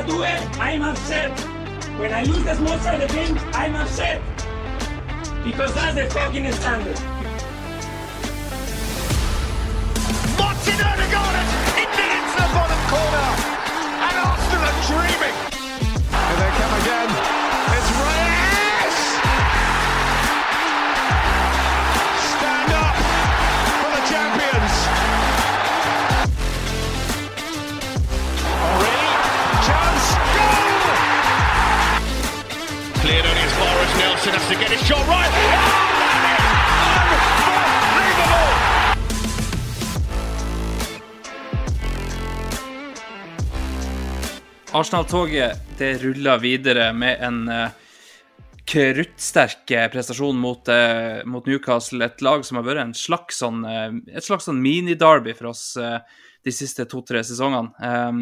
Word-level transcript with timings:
I 0.00 0.02
lose 0.02 0.12
a 0.12 0.16
duel, 0.16 0.60
I'm 0.62 0.82
upset. 0.82 1.38
When 1.98 2.10
I 2.10 2.22
lose 2.22 2.42
the 2.42 2.54
small 2.54 2.78
side 2.78 3.02
of 3.02 3.08
the 3.08 3.14
game, 3.14 3.38
I'm 3.52 3.74
upset. 3.74 4.22
Because 5.44 5.74
that's 5.74 5.94
the 5.94 6.08
fucking 6.08 6.50
standard. 6.52 6.98
Martin 10.38 10.80
Odegaard 10.88 11.36
into 11.76 12.04
into 12.16 12.32
the 12.32 12.48
bottom 12.48 12.80
corner. 12.88 13.28
And 14.00 14.16
Arsenal 14.24 14.64
are 14.64 14.80
dreaming. 14.88 15.36
Here 16.16 16.36
they 16.38 16.50
come 16.56 16.80
again. 16.80 17.39
Far 34.24 34.32
has 34.32 34.48
to 34.48 34.54
get 34.54 34.70
his 34.70 34.80
shot 34.86 35.06
right. 35.08 35.30
Oh! 38.22 38.70
Arsenal-toget 44.72 45.58
det 45.78 46.02
ruller 46.02 46.38
videre 46.38 46.92
med 46.92 47.22
en 47.24 47.48
uh, 47.48 47.68
kruttsterk 48.64 49.70
eh, 49.70 49.88
prestasjon 49.90 50.36
mot, 50.38 50.68
eh, 50.68 51.24
mot 51.24 51.46
Newcastle. 51.46 52.04
Et 52.04 52.22
lag 52.22 52.44
som 52.46 52.60
har 52.60 52.68
vært 52.68 52.84
en 52.84 52.94
slags 52.94 53.40
sånn, 53.42 53.64
eh, 53.66 53.90
et 54.14 54.24
slags 54.24 54.46
sånn 54.46 54.60
mini-derby 54.62 55.34
for 55.34 55.50
oss 55.50 55.76
eh, 55.80 55.98
de 56.44 56.54
siste 56.54 56.84
to-tre 56.86 57.24
sesongene. 57.26 57.72
Um, 57.82 58.20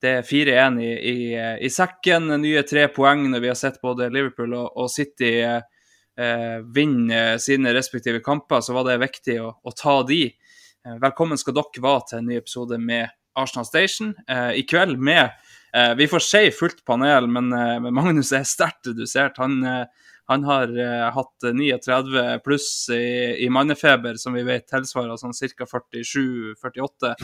det 0.00 0.10
er 0.18 0.26
4-1 0.26 0.80
i, 0.80 0.90
i, 1.10 1.18
i 1.66 1.70
sekken, 1.72 2.30
nye 2.40 2.62
tre 2.68 2.86
poeng 2.92 3.26
når 3.30 3.44
vi 3.44 3.50
har 3.52 3.58
sett 3.58 3.80
både 3.82 4.08
Liverpool 4.12 4.54
og, 4.56 4.70
og 4.80 4.88
City 4.92 5.34
eh, 5.44 6.56
vinne 6.74 7.38
sine 7.42 7.74
respektive 7.76 8.22
kamper, 8.24 8.64
så 8.64 8.76
var 8.76 8.88
det 8.88 9.00
viktig 9.04 9.38
å, 9.44 9.52
å 9.60 9.74
ta 9.76 10.00
de. 10.08 10.24
Eh, 10.30 10.96
Velkommen 11.02 11.40
skal 11.40 11.56
dere 11.58 11.84
være 11.84 12.06
til 12.08 12.20
en 12.20 12.30
ny 12.32 12.40
episode 12.40 12.80
med 12.80 13.12
Arsenal 13.38 13.68
Station. 13.68 14.14
Eh, 14.28 14.60
I 14.62 14.66
kveld 14.68 14.98
med 14.98 15.26
eh, 15.74 15.92
Vi 16.00 16.08
får 16.10 16.24
si 16.24 16.44
fullt 16.54 16.84
panel, 16.88 17.28
men, 17.28 17.52
eh, 17.52 17.90
Magnus 17.92 18.32
er 18.36 18.48
sterkt 18.48 18.88
redusert. 18.92 19.36
Han, 19.42 19.60
eh, 19.64 19.84
han 20.30 20.48
har 20.48 20.72
eh, 20.78 21.06
hatt 21.12 21.44
39 21.44 22.40
pluss 22.46 22.88
i, 22.94 23.36
i 23.44 23.52
mannefeber, 23.52 24.16
som 24.16 24.36
vi 24.36 24.48
vet 24.48 24.68
tilsvarer 24.70 25.20
sånn 25.20 25.36
ca. 25.36 25.68
47-48 25.76 27.14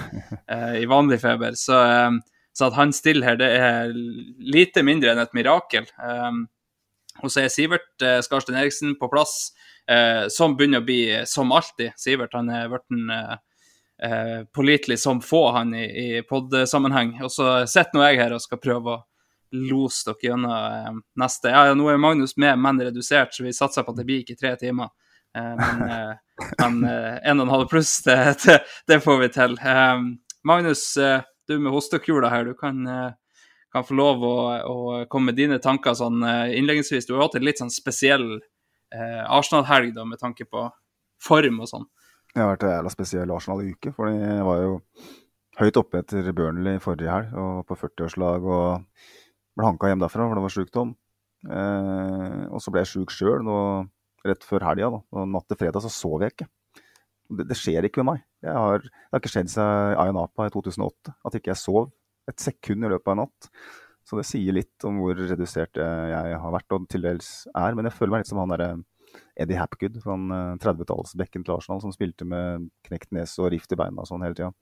eh, 0.44 0.72
i 0.82 0.88
vanlig 0.90 1.22
feber. 1.22 1.56
Så, 1.56 1.80
så 2.56 2.70
at 2.70 2.76
han 2.78 2.92
stiller 2.96 3.26
her, 3.30 3.40
det 3.40 3.48
er 3.52 3.90
lite 3.92 4.84
mindre 4.86 5.12
enn 5.12 5.20
et 5.20 5.34
mirakel. 5.36 5.88
Um, 6.00 6.46
og 7.24 7.32
så 7.32 7.42
er 7.42 7.52
Sivert 7.52 8.04
eh, 8.04 8.18
Skarsten 8.24 8.56
Eriksen 8.56 8.94
på 9.00 9.08
plass, 9.12 9.50
eh, 9.88 10.26
som 10.32 10.56
begynner 10.56 10.82
å 10.82 10.86
bli 10.86 11.00
eh, 11.14 11.24
som 11.28 11.52
alltid. 11.52 11.94
Sivert 12.00 12.36
han 12.36 12.50
er 12.52 12.68
blitt 12.72 13.12
eh, 13.12 13.34
eh, 14.04 14.40
pålitelig 14.56 14.98
som 15.00 15.22
få, 15.24 15.46
han 15.56 15.74
i, 15.76 15.84
i 15.84 16.22
pod-sammenheng. 16.28 17.14
Og 17.24 17.32
så 17.32 17.58
sitter 17.68 17.96
nå 17.96 18.04
jeg 18.04 18.20
her 18.20 18.36
og 18.36 18.44
skal 18.44 18.60
prøve 18.60 18.98
å 18.98 19.02
lose 19.56 20.10
dere 20.10 20.30
gjennom 20.30 20.52
eh, 20.56 21.00
neste. 21.22 21.52
Ja, 21.54 21.72
nå 21.76 21.88
er 21.92 22.02
Magnus 22.02 22.36
med, 22.40 22.58
men 22.60 22.84
redusert, 22.84 23.32
så 23.36 23.46
vi 23.46 23.56
satser 23.56 23.86
på 23.86 23.94
at 23.94 24.00
det 24.02 24.08
blir 24.08 24.24
ikke 24.24 24.38
tre 24.40 24.52
timer. 24.60 24.92
Eh, 25.36 25.54
men 25.60 26.16
men, 26.60 26.82
eh, 26.84 27.14
en 27.30 27.40
og 27.40 27.46
en 27.46 27.54
halv 27.54 27.70
pluss, 27.70 28.02
det, 28.04 28.16
det, 28.44 28.58
det 28.88 29.00
får 29.04 29.22
vi 29.22 29.32
til. 29.38 29.56
Eh, 29.56 29.94
Magnus, 30.46 30.84
du 31.48 31.58
med 31.58 31.74
hostekula 31.74 32.30
her, 32.32 32.48
du 32.48 32.54
kan 32.58 32.86
eh, 32.90 33.14
kan 33.76 33.84
få 33.84 33.96
lov 33.98 34.24
å, 34.24 34.36
å 34.56 34.76
komme 35.12 35.32
med 35.32 35.38
dine 35.40 35.58
tanker 35.62 35.96
sånn 35.98 36.22
eh, 36.24 36.56
innledningsvis. 36.58 37.08
Du 37.08 37.16
har 37.16 37.26
hatt 37.26 37.36
en 37.38 37.46
litt 37.46 37.60
sånn 37.60 37.72
spesiell 37.72 38.24
eh, 38.38 39.22
Arsenal-helg 39.24 39.94
da, 39.96 40.06
med 40.08 40.22
tanke 40.22 40.46
på 40.48 40.66
form 41.22 41.60
og 41.64 41.70
sånn. 41.70 41.86
Det 42.32 42.42
har 42.42 42.52
vært 42.54 42.66
en 42.66 42.74
jævla 42.74 42.92
spesiell 42.92 43.32
Arsenal-uke. 43.32 43.92
For 43.96 44.12
jeg 44.12 44.46
var 44.46 44.62
jo 44.62 44.78
høyt 45.60 45.80
oppe 45.80 46.02
etter 46.02 46.32
Burnley 46.36 46.80
forrige 46.84 47.12
helg 47.12 47.36
og 47.40 47.64
på 47.68 47.78
40-årslag 47.80 48.44
og 48.44 49.04
ble 49.56 49.68
hanka 49.68 49.88
hjem 49.88 50.02
derfra, 50.04 50.26
for 50.28 50.36
det 50.36 50.44
var 50.46 50.56
sjukdom. 50.56 50.96
Eh, 51.46 52.42
og 52.48 52.62
så 52.62 52.72
ble 52.72 52.84
jeg 52.84 52.92
sjuk 52.94 53.14
sjøl 53.14 53.52
rett 54.26 54.44
før 54.44 54.64
helga. 54.70 55.00
Natt 55.28 55.48
til 55.50 55.60
fredag 55.60 55.84
så 55.84 55.92
sov 55.92 56.24
jeg 56.24 56.34
ikke. 56.34 56.48
Det, 57.28 57.46
det 57.50 57.58
skjer 57.58 57.86
ikke 57.88 58.02
med 58.02 58.14
meg. 58.14 58.24
Jeg 58.46 58.54
har, 58.54 58.84
det 58.84 59.12
har 59.14 59.22
ikke 59.22 59.32
skjedd 59.32 59.50
seg 59.52 59.96
Ayia 59.98 60.14
Napa 60.14 60.46
i 60.46 60.52
2008 60.54 61.14
at 61.26 61.38
ikke 61.38 61.52
jeg 61.52 61.62
sov 61.62 61.90
et 62.30 62.42
sekund 62.42 62.86
i 62.86 62.90
løpet 62.90 63.10
av 63.10 63.16
en 63.16 63.22
natt. 63.24 63.48
Så 64.06 64.18
det 64.18 64.26
sier 64.28 64.54
litt 64.54 64.86
om 64.86 65.00
hvor 65.02 65.18
redusert 65.18 65.78
jeg, 65.80 66.10
jeg 66.12 66.38
har 66.42 66.52
vært, 66.54 66.74
og 66.74 66.86
til 66.90 67.06
dels 67.06 67.30
er. 67.52 67.74
Men 67.74 67.88
jeg 67.88 67.96
føler 67.96 68.14
meg 68.14 68.22
litt 68.22 68.30
som 68.30 68.38
han 68.42 68.52
derre 68.54 68.70
Eddie 69.38 69.58
Hapgood, 69.58 69.98
fra 70.02 70.16
30-tallsbekken 70.62 71.46
til 71.46 71.56
Arsenal, 71.56 71.82
som 71.82 71.94
spilte 71.94 72.26
med 72.28 72.68
knekt 72.86 73.10
nese 73.16 73.42
og 73.42 73.50
rift 73.54 73.72
i 73.74 73.78
beina 73.78 74.02
og 74.02 74.10
sånn 74.10 74.22
hele 74.26 74.38
tida. 74.38 74.52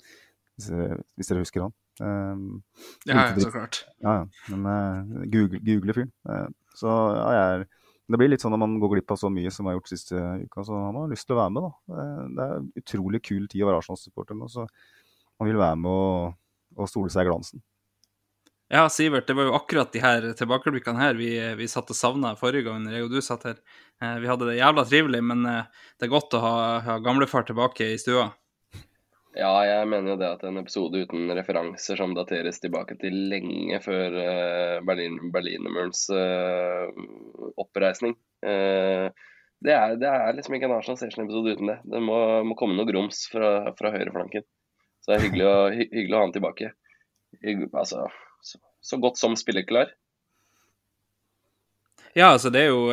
Hvis, 0.55 0.71
hvis 1.19 1.31
dere 1.31 1.45
husker 1.45 1.67
han. 1.67 1.75
Uh, 2.01 2.61
Ja, 3.07 3.29
ja, 3.29 3.39
så 3.39 3.51
klart. 3.55 3.85
ja, 4.03 4.23
ja. 4.23 4.55
Men 4.55 4.67
uh, 4.67 5.25
google, 5.31 5.61
google 5.67 5.97
fyren. 5.97 6.13
Uh, 6.27 6.49
så 6.79 6.91
ja, 6.91 7.27
jeg 7.35 7.59
er 7.59 7.67
Det 8.05 8.21
blir 8.21 8.29
litt 8.29 8.43
sånn 8.45 8.53
når 8.53 8.61
man 8.61 8.75
går 8.83 8.97
glipp 8.97 9.15
av 9.15 9.21
så 9.21 9.31
mye 9.33 9.53
som 9.55 9.65
jeg 9.65 9.73
har 9.73 9.79
gjort 9.79 9.93
siste 9.93 10.25
uka, 10.45 10.65
så 10.69 10.81
har 10.85 11.13
lyst 11.13 11.29
til 11.29 11.37
å 11.37 11.41
være 11.41 11.55
med, 11.55 11.65
da. 11.65 11.71
Uh, 11.95 12.25
det 12.37 12.49
er 12.49 12.67
utrolig 12.83 13.23
kul 13.25 13.47
tid 13.49 13.65
å 13.65 13.71
være 13.71 13.81
Arsenal-supporter 13.81 14.37
nå, 14.37 14.49
så 14.53 14.67
man 15.41 15.49
vil 15.49 15.61
være 15.61 15.79
med 15.81 15.89
og, 15.91 16.37
og 16.77 16.91
stole 16.91 17.13
seg 17.13 17.25
i 17.25 17.31
glansen. 17.31 17.65
Ja, 18.73 18.89
Sivert, 18.89 19.27
det 19.27 19.37
var 19.37 19.45
jo 19.47 19.55
akkurat 19.55 19.93
de 19.93 20.01
her 20.01 20.25
tilbakeblikkene 20.35 20.99
her 20.99 21.19
vi, 21.19 21.29
vi 21.59 21.67
satt 21.69 21.91
og 21.93 21.99
savna 21.99 22.33
forrige 22.39 22.65
gang 22.71 22.87
jeg 22.89 23.05
og 23.05 23.13
du 23.13 23.21
satt 23.23 23.45
her. 23.45 23.59
Eh, 24.03 24.17
vi 24.23 24.31
hadde 24.31 24.49
det 24.49 24.57
jævla 24.57 24.85
trivelig, 24.89 25.21
men 25.23 25.45
eh, 25.47 25.85
det 26.01 26.09
er 26.09 26.15
godt 26.15 26.35
å 26.35 26.41
ha, 26.43 26.55
ha 26.87 26.97
gamlefar 27.05 27.45
tilbake 27.47 27.93
i 27.93 28.01
stua. 28.01 28.31
Ja, 29.35 29.51
jeg 29.67 29.87
mener 29.91 30.13
jo 30.13 30.19
det 30.21 30.29
at 30.31 30.43
en 30.47 30.61
episode 30.61 31.01
uten 31.03 31.33
referanser 31.35 31.99
som 31.99 32.13
dateres 32.15 32.61
tilbake 32.63 32.95
til 33.01 33.17
lenge 33.33 33.81
før 33.83 34.19
eh, 34.23 34.77
Berlin, 34.87 35.17
Berlinermurens 35.35 36.05
eh, 36.15 36.93
oppreisning 37.59 38.15
eh, 38.47 39.09
det, 39.65 39.75
er, 39.75 39.97
det 39.99 40.07
er 40.07 40.37
liksom 40.37 40.55
ikke 40.55 40.69
en 40.69 40.77
Arsenal 40.77 41.01
Station-episode 41.01 41.57
uten 41.57 41.73
det. 41.73 41.79
Det 41.89 42.03
må, 42.05 42.19
må 42.47 42.55
komme 42.59 42.77
noe 42.79 42.87
grums 42.87 43.25
fra, 43.33 43.73
fra 43.79 43.91
høyreflanken. 43.95 44.45
Så 45.01 45.11
det 45.11 45.17
er 45.17 45.25
hyggelig 45.25 45.47
å, 45.49 45.55
hy, 45.73 45.87
hyggelig 45.89 46.15
å 46.15 46.21
ha 46.21 46.27
han 46.27 46.35
tilbake. 46.35 46.71
Hygg, 47.41 47.63
altså, 47.73 48.05
så, 48.45 48.61
så 48.85 48.99
godt 49.01 49.19
som 49.19 49.39
spilleklar. 49.41 49.95
Ja, 52.13 52.35
altså 52.35 52.53
det 52.53 52.67
er 52.67 52.75
jo 52.75 52.85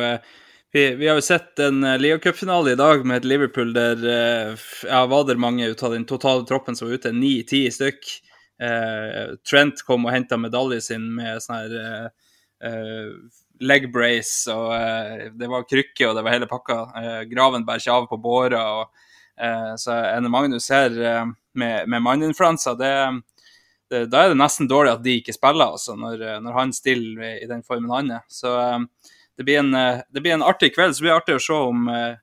vi, 0.72 0.94
vi 0.94 1.08
har 1.08 1.14
jo 1.14 1.22
sett 1.22 1.58
en 1.58 1.84
eh, 1.84 1.98
ligacupfinale 1.98 2.72
i 2.72 2.76
dag 2.80 3.06
med 3.06 3.20
et 3.20 3.28
Liverpool 3.28 3.74
der 3.76 4.04
eh, 4.08 4.62
ja, 4.88 5.04
var 5.06 5.26
det 5.28 5.36
mange 5.40 5.68
ut 5.68 5.82
av 5.84 5.92
den 5.92 6.06
totale 6.08 6.46
troppen 6.48 6.76
som 6.76 6.88
var 6.88 6.96
ute, 6.96 7.12
ni-ti 7.12 7.66
stykk. 7.70 8.08
Eh, 8.62 9.34
Trent 9.48 9.84
kom 9.84 10.08
og 10.08 10.14
henta 10.14 10.38
medaljen 10.40 10.84
sin 10.84 11.08
med 11.18 11.44
sånn 11.44 11.58
her 11.60 12.12
leg 13.62 13.88
brace, 13.94 14.54
og 14.54 15.34
det 15.38 15.48
var 15.50 15.64
krykke, 15.66 16.06
og 16.06 16.14
det 16.14 16.22
var 16.22 16.34
hele 16.36 16.46
pakka. 16.50 16.76
Graven 17.30 17.64
bærer 17.66 17.82
ikke 17.82 17.96
av 17.96 18.06
på 18.06 18.18
båra. 18.22 18.60
og 18.78 19.80
Så 19.82 19.96
Ene 19.96 20.30
Magnus 20.30 20.68
her 20.70 20.94
med, 20.94 21.88
med 21.90 22.04
manninfluensa, 22.06 22.76
det, 22.78 22.92
det, 23.90 24.04
da 24.14 24.22
er 24.22 24.30
det 24.30 24.38
nesten 24.38 24.70
dårlig 24.70 24.92
at 24.94 25.02
de 25.02 25.16
ikke 25.18 25.34
spiller, 25.34 25.74
altså, 25.74 25.98
når, 25.98 26.22
når 26.44 26.58
han 26.60 26.74
stiller 26.74 27.34
i 27.40 27.50
den 27.50 27.66
formen 27.66 27.90
han 27.90 28.14
er. 28.20 28.22
Så 28.30 28.54
det 29.36 29.44
blir, 29.44 29.58
en, 29.58 29.74
eh, 29.74 30.00
det 30.10 30.20
blir 30.20 30.32
en 30.32 30.42
artig 30.42 30.74
kveld. 30.74 30.96
Så 30.96 31.04
blir 31.04 31.12
det 31.12 31.16
artig 31.16 31.36
å 31.36 31.42
se 31.42 31.54
om, 31.56 31.88
eh, 31.88 32.16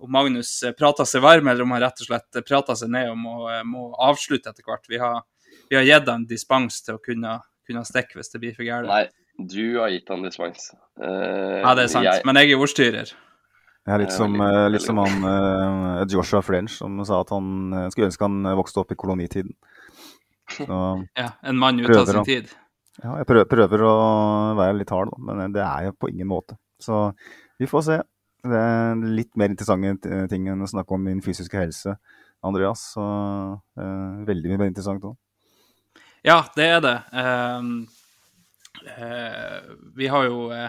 om 0.00 0.12
Magnus 0.12 0.52
eh, 0.62 0.74
prater 0.76 1.08
seg 1.08 1.24
varm, 1.24 1.48
eller 1.48 1.64
om 1.64 1.72
han 1.74 1.82
rett 1.84 2.02
og 2.02 2.10
slett 2.10 2.42
prater 2.48 2.78
seg 2.78 2.92
ned 2.92 3.10
og 3.12 3.16
må, 3.20 3.38
må 3.68 3.88
avslutte 4.10 4.52
etter 4.52 4.66
hvert. 4.66 4.84
Vi 4.90 5.00
har, 5.00 5.22
vi 5.70 5.78
har 5.78 5.88
gitt 5.88 6.12
han 6.12 6.28
dispens 6.28 6.82
til 6.84 6.98
å 6.98 7.02
kunne, 7.02 7.38
kunne 7.68 7.86
stikke 7.88 8.20
hvis 8.20 8.32
det 8.34 8.42
blir 8.44 8.54
for 8.58 8.68
gærent. 8.68 8.92
Nei, 8.92 9.08
du 9.40 9.80
har 9.80 9.92
gitt 9.94 10.12
han 10.12 10.24
dispens. 10.26 10.70
Uh, 11.00 11.60
Ja, 11.64 11.74
det 11.74 11.88
er 11.88 11.92
sant. 11.92 12.08
Jeg, 12.08 12.24
Men 12.28 12.40
jeg 12.40 12.52
er 12.52 12.62
ordstyrer. 12.62 13.12
Er 13.88 14.02
litt 14.02 14.12
som, 14.12 14.34
litt 14.68 14.84
som 14.84 14.98
han 15.00 15.22
uh, 15.24 16.02
Joshua 16.04 16.42
French, 16.44 16.76
som 16.76 17.00
sa 17.08 17.22
at 17.24 17.32
han 17.32 17.88
skulle 17.90 18.10
ønske 18.10 18.28
han 18.28 18.44
vokste 18.60 18.82
opp 18.82 18.92
i 18.92 18.98
kolonitiden. 19.00 19.56
Så 20.52 20.68
Ja, 21.22 21.30
en 21.40 21.56
mann 21.56 21.80
ute 21.80 21.96
av 21.96 22.04
sin 22.06 22.20
han. 22.20 22.28
tid. 22.28 22.52
Ja, 23.00 23.16
jeg 23.16 23.28
prøver, 23.28 23.48
prøver 23.48 23.84
å 23.88 23.94
være 24.58 24.78
litt 24.80 24.92
hard, 24.92 25.14
men 25.24 25.54
det 25.54 25.62
er 25.64 25.88
jeg 25.88 25.96
på 26.00 26.10
ingen 26.12 26.28
måte. 26.28 26.58
Så 26.80 27.10
vi 27.60 27.68
får 27.68 27.86
se. 27.86 28.00
Det 28.40 28.56
er 28.56 29.00
litt 29.18 29.34
mer 29.40 29.52
interessante 29.52 30.26
ting 30.32 30.48
enn 30.48 30.64
å 30.64 30.68
snakke 30.68 30.96
om 30.96 31.02
min 31.04 31.20
fysiske 31.24 31.60
helse, 31.60 31.96
Andreas. 32.44 32.86
Så 32.94 33.04
eh, 33.80 34.22
veldig 34.28 34.52
mye 34.52 34.62
mer 34.62 34.70
interessant 34.72 35.04
òg. 35.04 35.18
Ja, 36.24 36.42
det 36.56 36.66
er 36.68 36.80
det. 36.84 36.96
Um, 37.16 37.68
uh, 38.84 39.76
vi 39.96 40.08
har 40.12 40.26
jo 40.28 40.50
uh, 40.52 40.68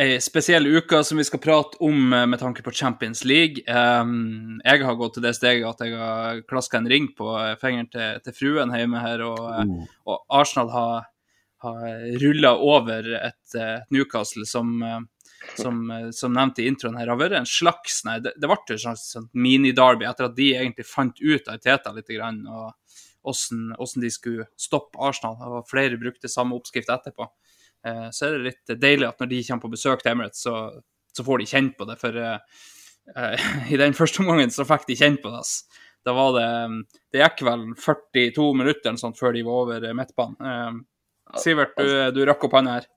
ei 0.00 0.16
spesiell 0.24 0.66
uke 0.72 1.02
som 1.04 1.20
vi 1.20 1.26
skal 1.28 1.42
prate 1.44 1.76
om 1.84 2.12
uh, 2.14 2.24
med 2.24 2.40
tanke 2.40 2.64
på 2.64 2.72
Champions 2.72 3.26
League. 3.28 3.60
Um, 3.68 4.62
jeg 4.64 4.84
har 4.84 4.96
gått 4.96 5.18
til 5.18 5.26
det 5.26 5.34
steget 5.36 5.68
at 5.68 5.84
jeg 5.84 5.98
har 6.00 6.40
klaska 6.48 6.80
en 6.80 6.88
ring 6.88 7.10
på 7.16 7.28
fingeren 7.60 7.90
til, 7.92 8.24
til, 8.24 8.36
fruen 8.38 8.72
hjemme 8.72 9.04
her, 9.04 9.26
og, 9.28 9.44
uh. 9.44 9.98
og 10.08 10.40
Arsenal 10.40 10.72
har, 10.72 11.10
har 11.64 12.06
rulla 12.22 12.54
over 12.60 13.10
et, 13.18 13.42
et 13.56 13.90
Newcastle 13.94 14.46
som 14.48 14.78
som, 15.58 16.10
som, 16.16 16.32
nevnt 16.32 16.58
i 16.62 16.64
introen 16.70 16.96
her, 16.96 17.10
har 17.12 17.18
vært 17.20 17.34
en 17.36 17.48
slags 17.48 17.98
nei, 18.06 18.14
Det, 18.24 18.30
det 18.40 18.48
ble 18.48 18.56
et 18.64 18.80
slags 18.80 19.02
sånn 19.12 19.26
mini-derby 19.36 20.06
etter 20.08 20.30
at 20.30 20.36
de 20.38 20.46
egentlig 20.54 20.86
fant 20.88 21.20
ut 21.20 21.50
av 21.52 21.60
Teta 21.60 21.92
litt. 21.92 22.08
Grann, 22.08 22.38
og 22.48 22.72
hvordan 23.24 24.04
de 24.04 24.10
skulle 24.12 24.48
stoppe 24.60 25.00
Arsenal. 25.00 25.36
og 25.40 25.68
Flere 25.68 26.00
brukte 26.00 26.30
samme 26.32 26.56
oppskrift 26.56 26.92
etterpå. 26.92 27.28
Eh, 27.86 28.08
så 28.12 28.26
er 28.26 28.36
det 28.36 28.50
litt 28.50 28.74
deilig 28.80 29.08
at 29.08 29.20
når 29.20 29.32
de 29.32 29.42
kommer 29.48 29.66
på 29.66 29.74
besøk 29.76 30.02
til 30.02 30.14
Emirates, 30.14 30.44
så, 30.44 30.56
så 31.12 31.26
får 31.26 31.40
de 31.40 31.50
kjent 31.50 31.76
på 31.78 31.88
det. 31.88 31.98
For 32.00 32.20
uh, 32.20 33.48
i 33.72 33.80
den 33.80 33.96
første 33.96 34.24
omgangen 34.24 34.52
så 34.54 34.66
fikk 34.68 34.88
de 34.88 34.98
kjent 35.00 35.22
på 35.24 35.32
det. 35.34 35.44
Da 36.04 36.12
var 36.12 36.34
det 36.36 36.48
Det 37.12 37.22
gikk 37.22 37.44
vel 37.46 37.70
42 37.80 38.50
minutter 38.60 38.96
sånt 39.00 39.20
før 39.20 39.32
de 39.36 39.44
var 39.46 39.62
over 39.64 39.86
midtbanen. 39.96 40.40
Uh, 40.40 40.82
Sivert, 41.42 41.74
du, 41.78 41.94
du 42.14 42.20
rakk 42.28 42.46
opp 42.46 42.58
hånda 42.58 42.78
her. 42.78 42.90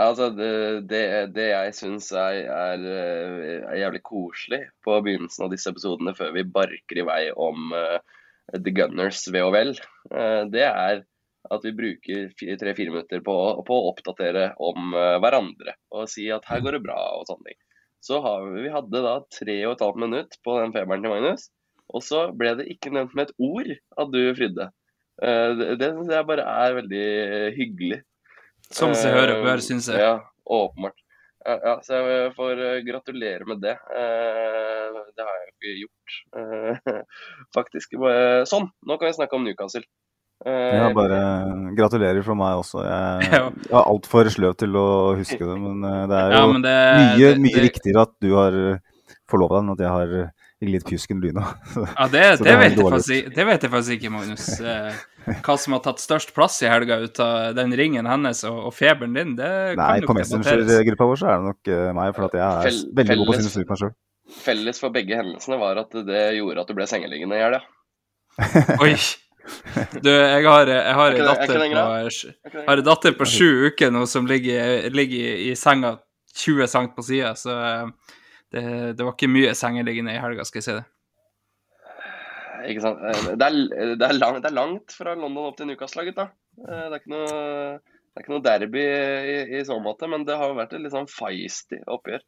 Altså, 0.00 0.30
det, 0.32 1.02
det, 1.36 1.46
jeg 1.50 1.74
syns 1.76 2.08
er, 2.16 2.46
er, 2.48 2.84
er, 2.88 3.76
jævlig 3.82 4.00
koselig 4.06 4.62
på 4.84 4.96
begynnelsen 5.04 5.46
av 5.46 5.52
disse 5.52 5.68
episodene, 5.68 6.14
før 6.16 6.32
vi 6.36 6.46
barker 6.48 7.00
i 7.02 7.04
vei 7.06 7.22
om 7.36 7.74
uh, 7.76 7.98
The 8.54 8.72
Gunners 8.72 9.26
ve 9.32 9.42
og 9.44 9.52
vel, 9.54 9.74
uh, 10.14 10.48
det 10.48 10.64
er 10.64 11.02
at 11.52 11.66
vi 11.66 11.74
bruker 11.76 12.32
tre-fire 12.38 12.94
minutter 12.94 13.20
på, 13.24 13.36
på, 13.66 13.76
å 13.76 13.92
oppdatere 13.92 14.52
om 14.62 14.94
uh, 14.96 15.18
hverandre 15.20 15.76
og 15.92 16.08
si 16.08 16.28
at 16.32 16.46
her 16.48 16.62
går 16.64 16.78
det 16.78 16.84
bra 16.86 16.98
og 17.18 17.26
sånne 17.28 17.50
ting. 17.50 17.60
Så 18.02 18.22
har 18.24 18.46
vi, 18.48 18.64
vi 18.64 18.72
hadde 18.72 19.04
da 19.04 19.16
tre 19.34 19.58
og 19.66 19.76
et 19.76 19.84
halvt 19.84 20.04
minutt 20.06 20.38
på 20.46 20.56
den 20.62 20.72
feberen 20.74 21.04
til 21.04 21.12
Magnus, 21.12 21.50
og 21.92 22.00
så 22.06 22.30
ble 22.32 22.56
det 22.58 22.70
ikke 22.72 22.94
nevnt 22.94 23.12
med 23.18 23.28
et 23.28 23.36
ord 23.44 23.68
at 23.74 24.14
du 24.14 24.22
frydde. 24.38 24.72
Eh, 25.20 25.76
det, 25.76 25.92
syns 25.92 26.12
jeg 26.14 26.28
bare 26.28 26.48
er 26.64 26.76
veldig 26.80 27.06
hyggelig. 27.58 28.02
Som 28.72 28.94
seg 28.96 29.16
høre 29.16 29.40
bør, 29.44 29.62
syns 29.64 29.90
jeg. 29.92 30.00
Ja, 30.00 30.16
åpenbart. 30.48 30.98
Ja, 31.42 31.56
ja, 31.58 31.72
så 31.82 31.98
jeg 32.06 32.34
får 32.36 32.60
gratulere 32.86 33.48
med 33.50 33.64
det. 33.64 33.74
Det 33.82 35.24
har 35.26 35.40
jeg 35.40 35.48
jo 35.48 35.52
ikke 35.52 35.72
gjort, 35.80 36.20
faktisk. 37.58 37.96
Sånn, 38.46 38.68
nå 38.86 38.96
kan 38.96 39.10
vi 39.10 39.16
snakke 39.16 39.36
om 39.36 39.42
Newcastle. 39.44 39.82
Ja, 40.42 40.88
bare 40.94 41.18
gratulerer 41.78 42.22
fra 42.26 42.34
meg 42.38 42.62
også. 42.62 42.82
Jeg, 42.82 43.26
jeg 43.70 43.74
er 43.74 43.82
altfor 43.82 44.30
sløv 44.32 44.56
til 44.58 44.78
å 44.78 44.86
huske 45.18 45.38
det, 45.38 45.58
men 45.66 45.84
eh, 45.86 46.00
det 46.10 46.18
er 46.18 46.32
jo 46.32 46.40
ja, 46.40 46.46
det, 46.64 46.78
mye, 47.02 47.34
mye 47.44 47.58
det, 47.58 47.66
viktigere 47.68 48.06
at 48.08 48.14
du 48.22 48.32
har 48.34 48.58
forlova 49.30 49.60
enn 49.62 49.74
at 49.74 49.82
jeg 49.82 49.92
har 49.92 50.16
litt 50.70 50.84
pjusk 50.86 51.14
enn 51.14 51.22
lyna. 51.22 51.46
Ja, 51.98 52.06
det, 52.10 52.22
det, 52.42 52.54
vet 52.60 52.76
faktisk, 52.78 53.30
det, 53.34 53.46
vet 53.48 53.64
jeg 53.66 53.72
faktisk, 53.72 53.96
ikke, 53.98 54.12
Magnus. 54.14 54.50
Eh, 55.22 55.36
hva 55.46 55.54
som 55.60 55.76
har 55.76 55.82
tatt 55.84 56.00
størst 56.02 56.32
plass 56.34 56.56
i 56.64 56.66
helga 56.66 56.96
ut 56.98 57.18
av 57.22 57.52
den 57.54 57.70
ringen 57.78 58.08
hennes 58.10 58.40
og, 58.48 58.56
og 58.66 58.72
feberen 58.74 59.14
din, 59.14 59.36
det 59.38 59.50
Nei, 59.78 60.00
kan 60.00 60.00
Nei, 60.00 60.06
på 60.08 60.16
Messenger-gruppa 60.18 61.06
vår 61.06 61.20
så 61.20 61.28
er 61.30 61.36
det 61.36 61.46
nok 61.46 61.70
uh, 61.70 61.82
meg, 61.94 62.08
for 62.16 62.26
at 62.26 62.34
jeg 62.34 62.42
er 62.42 62.66
Fell, 62.66 62.80
veldig 62.98 63.16
god 63.20 63.28
på 63.28 63.34
å 63.34 63.36
synes 63.38 63.54
ut 63.54 63.70
meg 63.70 63.80
sjøl. 63.84 63.92
Felles 64.42 64.82
for 64.82 64.94
begge 64.96 65.20
hendelsene 65.20 65.60
var 65.62 65.78
at 65.84 65.94
det 66.08 66.24
gjorde 66.40 66.64
at 66.64 66.72
du 66.72 66.74
ble 66.74 66.88
sengeliggende 66.90 67.38
i 67.38 67.44
helga. 67.44 67.62
Oi! 68.82 68.96
Du, 70.02 70.10
jeg 70.10 70.42
har, 70.46 70.72
jeg 70.74 70.94
har 70.98 71.16
en 71.18 71.28
datter, 71.30 71.62
på, 71.62 72.58
har 72.66 72.82
en 72.82 72.86
datter 72.86 73.14
på 73.18 73.26
sju 73.30 73.48
uker 73.70 73.94
nå 73.94 74.04
som 74.10 74.26
ligger, 74.26 74.90
ligger 74.90 75.22
i, 75.22 75.50
i 75.50 75.54
senga 75.58 75.96
20 76.34 76.66
cm 76.66 76.90
på 76.96 77.02
sida, 77.06 77.34
så 77.38 77.56
eh, 77.62 77.86
det, 78.52 78.64
det, 78.98 79.04
var 79.04 79.14
ikke 79.14 79.30
mye 79.32 79.54
sengeliggende 79.56 80.14
i 80.16 80.20
helga, 80.20 80.44
skal 80.48 80.60
jeg 80.60 80.66
si 80.66 80.76
det. 80.76 80.84
Ikke 82.70 82.84
sant. 82.84 83.00
Eh, 83.08 83.30
det 83.38 83.48
er, 83.48 83.96
det 83.96 84.06
er, 84.06 84.18
langt, 84.18 84.42
det 84.44 84.50
er 84.50 84.58
langt, 84.58 84.94
fra 84.96 85.16
London 85.16 85.48
opp 85.48 85.58
til 85.58 85.70
Newcastle, 85.70 86.04
gutta. 86.08 86.28
Eh, 86.60 86.84
det 86.84 86.92
er 86.92 87.00
ikke 87.00 87.14
noe, 87.14 87.32
det 87.80 88.20
er 88.20 88.24
ikke 88.24 88.34
noe 88.34 88.44
derby 88.44 88.84
i, 88.84 89.38
i, 89.58 89.64
så 89.66 89.78
måte, 89.82 90.10
men 90.10 90.26
det 90.28 90.38
har 90.38 90.54
vært 90.58 90.76
et 90.76 90.84
litt 90.84 90.94
sånn 90.94 91.10
feisty 91.10 91.80
oppgjør. 91.90 92.24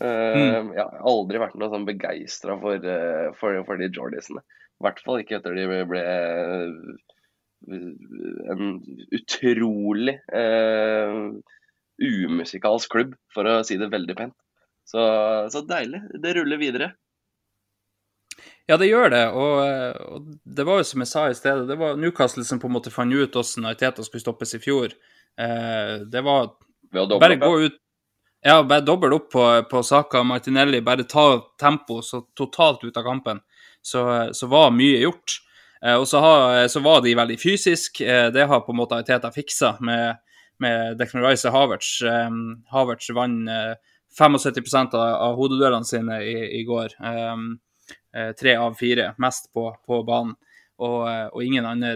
Mm. 0.00 0.70
Jeg 0.72 0.80
har 0.80 1.02
aldri 1.04 1.40
vært 1.42 1.56
noe 1.60 1.68
sånn 1.68 1.84
begeistra 1.84 2.54
for, 2.56 2.86
for, 3.36 3.58
for, 3.68 3.76
de 3.76 3.90
Jordisene. 3.92 4.40
I 4.80 4.86
hvert 4.86 5.02
fall 5.04 5.20
ikke 5.20 5.36
etter 5.36 5.52
de 5.52 5.82
ble 5.90 6.00
uh, 6.00 6.70
en 7.68 8.78
utrolig 9.12 10.14
uh, 10.32 11.28
umusikalsk 12.00 12.96
klubb, 12.96 13.12
for 13.34 13.46
å 13.50 13.58
si 13.68 13.76
det 13.78 13.92
veldig 13.92 14.16
pent. 14.18 14.36
Så, 14.84 15.02
så, 15.52 15.62
deilig. 15.66 16.02
Det 16.22 16.34
ruller 16.36 16.60
videre. 16.60 16.92
Ja, 18.66 18.76
det 18.76 18.88
gjør 18.88 19.10
det. 19.12 19.22
Og, 19.36 19.60
og, 20.14 20.32
det 20.44 20.66
var 20.68 20.80
jo 20.80 20.88
som 20.88 21.04
jeg 21.04 21.10
sa 21.10 21.28
i 21.30 21.36
stedet, 21.36 21.68
det 21.68 21.78
var 21.80 21.98
Newcastle 22.00 22.44
som 22.46 22.60
på 22.62 22.70
en 22.70 22.76
måte 22.76 22.92
fant 22.94 23.12
ut 23.12 23.34
hvordan 23.34 23.70
Aiteta 23.70 24.04
skulle 24.06 24.24
stoppes 24.24 24.54
i 24.56 24.62
fjor. 24.62 24.94
det 25.36 26.22
var 26.22 26.52
bare 26.92 27.36
gå 27.40 27.54
ut 27.60 27.78
ja, 28.44 28.62
bare 28.62 28.80
dobbel 28.80 29.12
opp 29.12 29.30
på, 29.30 29.42
på 29.70 29.82
Saka 29.82 30.22
Martinelli. 30.22 30.80
Bare 30.82 31.04
ta 31.04 31.38
tempo 31.60 32.00
så 32.02 32.24
totalt 32.34 32.84
ut 32.84 32.96
av 32.96 33.02
kampen. 33.06 33.38
Så, 33.82 34.02
så 34.34 34.46
var 34.50 34.74
mye 34.74 34.98
gjort. 34.98 35.36
Eh, 35.84 35.94
og 35.94 36.08
så, 36.08 36.18
har, 36.18 36.68
så, 36.68 36.82
var 36.82 37.04
de 37.04 37.14
veldig 37.14 37.38
fysisk. 37.38 38.00
Eh, 38.00 38.26
det 38.34 38.48
har 38.50 38.64
på 38.66 38.74
en 38.74 38.80
måte 38.80 38.98
Ariteta 38.98 39.30
fiksa 39.30 39.76
med, 39.80 40.18
med 40.58 40.98
Declan 40.98 41.22
Rice 41.22 41.46
og 41.50 41.54
Havertz. 41.54 41.92
Eh, 42.02 42.34
Havertz 42.74 43.12
vant 43.14 43.50
eh, 43.50 43.76
75 44.18 44.94
av, 44.98 45.36
hodeduellene 45.38 45.88
sine 45.88 46.22
i, 46.24 46.38
i 46.60 46.64
går. 46.68 46.96
Eh, 47.02 47.36
eh, 48.16 48.32
tre 48.38 48.56
av 48.56 48.74
fire, 48.78 49.12
mest 49.22 49.52
på, 49.54 49.68
på 49.86 50.02
banen. 50.08 50.34
Og, 50.82 51.04
og, 51.04 51.42
ingen 51.44 51.66
andre 51.68 51.92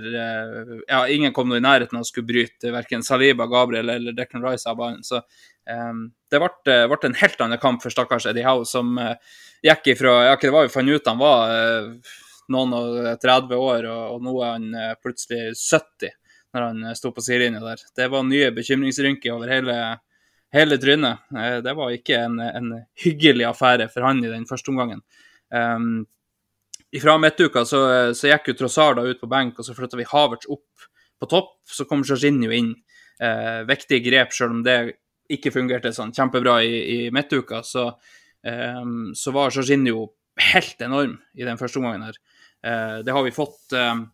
Ja, 0.86 0.98
ingen 1.10 1.32
kom 1.34 1.48
noe 1.50 1.58
i 1.58 1.64
nærheten 1.64 1.96
av 1.98 2.04
å 2.04 2.06
skulle 2.06 2.28
bryte 2.28 2.70
verken 2.70 3.02
Saliba, 3.02 3.48
Gabriel 3.50 3.88
eller 3.90 4.14
Declan 4.14 4.44
Rice 4.44 4.68
av 4.70 4.76
banen. 4.78 5.00
Så 5.02 5.24
Um, 5.66 6.12
det 6.30 6.38
ble, 6.38 6.74
ble, 6.86 6.98
en 7.08 7.16
helt 7.18 7.40
annen 7.42 7.58
kamp 7.58 7.82
for 7.82 7.90
stakkars 7.90 8.28
Eddie 8.30 8.46
Howe, 8.46 8.62
som 8.68 8.92
uh, 9.02 9.16
gikk 9.66 9.96
ifra 9.96 10.12
ja, 10.28 10.36
det 10.38 10.52
var 10.54 10.68
vi 10.68 10.70
fant 10.70 10.92
ut 10.92 11.08
han 11.10 11.18
var 11.18 11.50
uh, 11.50 12.12
noen 12.54 12.74
og 12.78 13.08
30 13.22 13.56
år, 13.58 13.88
og, 13.90 14.04
og 14.14 14.22
nå 14.22 14.34
er 14.38 14.52
han 14.52 14.68
uh, 14.76 14.92
plutselig 15.02 15.56
70 15.58 16.14
når 16.54 16.66
han 16.68 16.96
sto 16.96 17.10
på 17.12 17.24
sidelinja 17.24 17.60
der. 17.64 17.82
Det 17.98 18.06
var 18.12 18.22
nye 18.24 18.52
bekymringsrynker 18.54 19.34
over 19.34 19.50
hele, 19.50 19.74
hele 20.56 20.78
trynet. 20.80 21.24
det 21.64 21.74
var 21.76 21.94
ikke 21.94 22.18
en, 22.24 22.40
en, 22.40 22.74
hyggelig 23.04 23.46
affære 23.50 23.88
for 23.92 24.06
han 24.06 24.24
i 24.24 24.32
den 24.32 24.46
første 24.48 24.72
omgangen. 24.72 25.02
Um, 25.52 26.06
fra 26.96 27.16
midtuka 27.20 27.64
så, 27.68 27.80
så, 28.16 28.30
gikk 28.30 28.50
jo 28.50 28.56
Trossard 28.62 29.00
ut 29.04 29.20
på 29.20 29.28
benk, 29.30 29.58
og 29.58 29.66
så 29.66 29.74
flytta 29.76 29.98
vi 30.00 30.08
Havertz 30.08 30.48
opp 30.48 30.86
på 31.20 31.28
topp. 31.30 31.58
Så 31.68 31.86
kom 31.88 32.04
Jorginho 32.06 32.52
inn. 32.54 32.72
Uh, 33.22 33.64
viktige 33.68 34.04
grep, 34.04 34.32
selv 34.36 34.56
om 34.56 34.62
det 34.64 34.78
ikke 35.32 35.52
fungerte 35.54 35.92
sånn 35.94 36.14
kjempebra 36.14 36.58
i, 36.64 36.74
i 36.76 36.98
midtuka, 37.14 37.62
så, 37.66 37.88
um, 38.46 39.12
så 39.16 39.32
var 39.34 39.54
Jorginho 39.54 40.10
helt 40.52 40.82
enorm 40.84 41.16
i 41.34 41.46
den 41.46 41.58
første 41.60 41.80
omgangen 41.80 42.08
her. 42.08 42.18
Uh, 42.66 42.98
det 43.06 43.14
har 43.14 43.24
vi 43.24 43.34
fått, 43.34 43.60
um, 43.72 44.06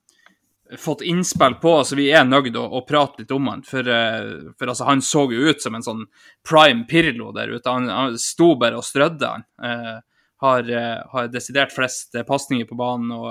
fått 0.79 1.05
innspill 1.07 1.55
på, 1.63 1.75
så 1.85 1.97
vi 1.99 2.09
er 2.15 2.25
nøyd 2.25 2.57
å, 2.57 2.65
å 2.79 2.85
prate 2.89 3.23
litt 3.23 3.35
om 3.35 3.51
han. 3.51 3.65
For, 3.67 3.87
uh, 3.87 4.53
for 4.59 4.73
altså, 4.73 4.87
han 4.89 5.05
så 5.05 5.27
jo 5.33 5.51
ut 5.51 5.63
som 5.63 5.77
en 5.77 5.85
sånn 5.85 6.07
prime 6.49 6.87
Pirlo 6.89 7.33
der 7.37 7.53
ute. 7.53 7.69
Han, 7.69 7.91
han 7.93 8.19
sto 8.21 8.55
bare 8.61 8.81
og 8.81 8.87
strødde, 8.87 9.35
han. 9.37 9.47
Uh, 9.63 10.01
har, 10.43 10.67
har, 11.13 11.29
desidert 11.31 11.71
flest 11.71 12.17
pasninger 12.27 12.67
på 12.67 12.75
banen 12.75 13.13
og, 13.15 13.29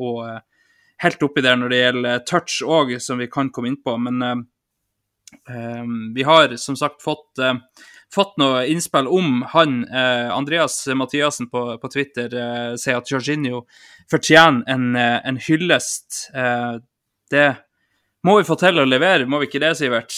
og 0.00 1.02
helt 1.04 1.24
oppi 1.26 1.42
der 1.44 1.58
når 1.60 1.68
det 1.74 1.80
gjelder 1.82 2.22
touch 2.24 2.54
òg, 2.64 2.94
som 3.04 3.20
vi 3.20 3.28
kan 3.28 3.50
komme 3.52 3.68
inn 3.68 3.76
på. 3.84 3.98
Men 4.00 4.46
Ehm, 5.48 6.14
vi 6.14 6.22
har 6.22 6.56
som 6.56 6.76
sagt 6.76 7.02
fått, 7.02 7.38
uh, 7.38 7.54
fått 8.14 8.38
noe 8.40 8.64
innspill 8.70 9.08
om 9.10 9.42
han. 9.52 9.82
Eh, 9.84 10.30
Andreas 10.32 10.78
Mathiassen 10.96 11.50
på, 11.52 11.66
på 11.82 11.90
Twitter 11.92 12.32
eh, 12.38 12.72
sier 12.80 13.00
at 13.00 13.10
Jorginho 13.10 13.64
fortjener 14.10 14.64
en, 14.70 14.96
en 14.96 15.40
hyllest. 15.40 16.28
det 17.30 17.46
må 18.24 18.38
vi 18.38 18.46
få 18.48 18.56
til 18.60 18.80
å 18.80 18.84
levere, 18.88 19.26
må 19.28 19.40
vi 19.40 19.48
ikke 19.48 19.60
det, 19.62 19.74
Sivert? 19.78 20.12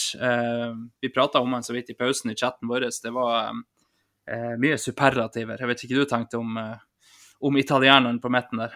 vi 1.01 1.09
prata 1.11 1.39
om 1.43 1.55
han 1.55 1.63
så 1.63 1.75
vidt 1.75 1.91
i 1.91 1.95
pausen 1.95 2.31
i 2.31 2.35
chatten 2.35 2.67
vår. 2.67 2.89
Det 3.03 3.11
var 3.15 3.55
mye 4.59 4.79
superlativer. 4.79 5.59
Jeg 5.59 5.71
vet 5.71 5.83
ikke 5.85 6.01
du 6.01 6.05
tenkte 6.07 6.39
om, 6.39 6.59
om 7.47 7.59
italieneren 7.59 8.19
på 8.23 8.31
midten 8.31 8.63
der? 8.63 8.75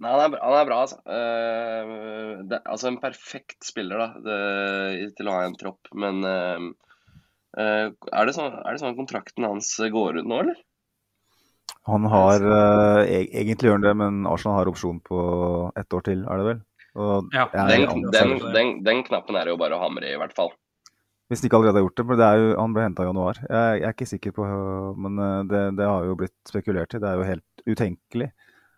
Nei, 0.00 0.10
han 0.14 0.22
er, 0.24 0.30
bra- 0.32 0.44
han 0.46 0.56
er 0.56 0.68
bra, 0.68 0.76
altså. 0.86 0.98
Uh, 1.04 2.44
det, 2.48 2.62
altså 2.64 2.88
en 2.88 3.00
perfekt 3.02 3.66
spiller 3.68 4.00
da, 4.00 4.06
det, 4.24 5.10
til 5.18 5.28
å 5.28 5.34
ha 5.36 5.42
en 5.44 5.56
tropp. 5.60 5.90
Men 5.92 6.22
eh, 6.24 6.54
eh, 6.56 6.89
er, 7.58 8.26
det 8.26 8.34
sånn, 8.36 8.52
er 8.52 8.74
det 8.74 8.82
sånn 8.82 8.92
at 8.92 8.98
kontrakten 9.00 9.46
hans 9.48 9.72
går 9.80 10.20
ut 10.20 10.28
nå, 10.28 10.42
eller? 10.44 10.58
Han 11.88 12.04
har 12.12 12.40
eh, 12.44 13.02
e- 13.08 13.28
Egentlig 13.42 13.70
gjør 13.70 13.78
han 13.78 13.86
det, 13.86 13.94
men 13.98 14.26
Arsenal 14.28 14.58
har 14.60 14.70
opsjon 14.70 15.00
på 15.04 15.20
ett 15.78 15.96
år 15.96 16.04
til, 16.06 16.24
er 16.26 16.40
det 16.42 16.48
vel? 16.48 16.60
Og 17.00 17.30
Ja, 17.34 17.46
Den, 17.54 17.86
den, 18.10 18.34
den, 18.54 18.72
den 18.84 19.04
knappen 19.06 19.38
er 19.38 19.46
det 19.46 19.54
jo 19.54 19.60
bare 19.60 19.78
å 19.78 19.82
hamre 19.84 20.08
i, 20.08 20.14
i 20.16 20.20
hvert 20.20 20.34
fall. 20.36 20.52
Hvis 21.30 21.44
han 21.44 21.46
ikke 21.46 21.60
allerede 21.60 21.78
har 21.78 21.84
gjort 21.86 22.00
det. 22.00 22.06
Men 22.08 22.18
det 22.18 22.26
er 22.26 22.40
jo, 22.40 22.46
han 22.58 22.72
ble 22.74 22.84
henta 22.84 23.04
i 23.04 23.10
januar. 23.10 23.38
Jeg, 23.44 23.74
jeg 23.78 23.86
er 23.86 23.94
ikke 23.94 24.10
sikker 24.12 24.34
på 24.34 24.46
Men 24.98 25.22
eh, 25.22 25.40
det, 25.50 25.64
det 25.78 25.90
har 25.90 26.08
jo 26.08 26.16
blitt 26.18 26.50
spekulert 26.50 26.96
i. 26.96 27.02
Det 27.02 27.10
er 27.10 27.20
jo 27.20 27.28
helt 27.28 27.64
utenkelig 27.70 28.30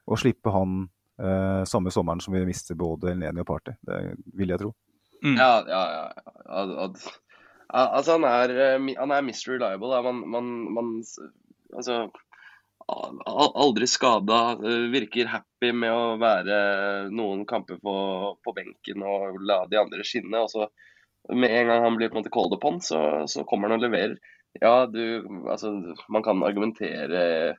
å 0.04 0.18
slippe 0.20 0.52
han 0.52 0.82
eh, 1.22 1.62
samme 1.68 1.92
sommeren 1.94 2.20
som 2.20 2.36
vi 2.36 2.44
mister 2.46 2.76
både 2.78 3.14
Elneni 3.14 3.40
og 3.40 3.48
Party. 3.48 3.74
Det 3.88 4.02
vil 4.36 4.52
jeg 4.52 4.64
tro. 4.64 4.72
Mm. 5.22 5.36
Ja, 5.38 5.52
ja, 5.70 5.82
ja. 5.96 6.96
Al- 7.72 7.80
al- 7.80 7.88
al- 7.88 7.96
Altså, 7.98 8.12
han 8.18 8.24
er, 8.28 8.50
eh, 8.76 8.94
han 8.98 9.10
er 9.16 9.22
Mr. 9.22 9.48
Reliable. 9.56 10.02
Man, 10.02 10.22
man, 10.30 10.50
man 10.74 10.90
Altså 11.74 12.10
al- 12.88 13.20
al- 13.26 13.54
Aldri 13.64 13.86
skada. 13.88 14.40
eh, 14.70 14.86
Virker 14.92 15.26
happy 15.32 15.72
med 15.72 15.92
å 15.92 16.18
være 16.20 16.58
noen 17.10 17.46
kamper 17.46 17.78
på, 17.80 17.94
på 18.44 18.54
benken 18.56 19.02
og 19.02 19.40
la 19.40 19.64
de 19.70 19.78
andre 19.80 20.04
skinne. 20.04 20.42
Og 20.44 20.50
så 20.52 20.68
med 21.30 21.50
en 21.50 21.68
gang 21.70 21.84
han 21.84 21.96
blir 21.96 22.10
på 22.10 22.18
en 22.18 22.22
måte 22.24 22.32
called 22.34 22.54
upon, 22.58 22.80
så, 22.80 23.00
så 23.30 23.44
kommer 23.48 23.68
han 23.70 23.78
og 23.78 23.84
leverer. 23.86 24.16
Ja, 24.60 24.86
du 24.86 25.22
Altså, 25.48 25.70
man 26.12 26.22
kan 26.22 26.42
argumentere 26.44 27.56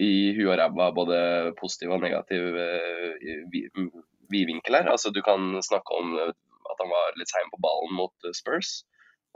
i 0.00 0.12
huet 0.34 0.48
og 0.54 0.58
ræva 0.58 0.88
både 0.96 1.18
positiv 1.60 1.92
og 1.94 2.00
negativ 2.02 2.56
eh, 2.56 3.44
vi- 3.52 3.68
vidvinkel 4.32 4.74
her. 4.80 4.88
Altså, 4.94 5.10
du 5.14 5.20
kan 5.22 5.52
snakke 5.62 5.98
om 6.00 6.16
at 6.24 6.80
han 6.80 6.90
var 6.90 7.12
litt 7.18 7.28
sein 7.30 7.50
på 7.52 7.60
ballen 7.62 7.94
mot 7.98 8.30
Spurs. 8.34 8.84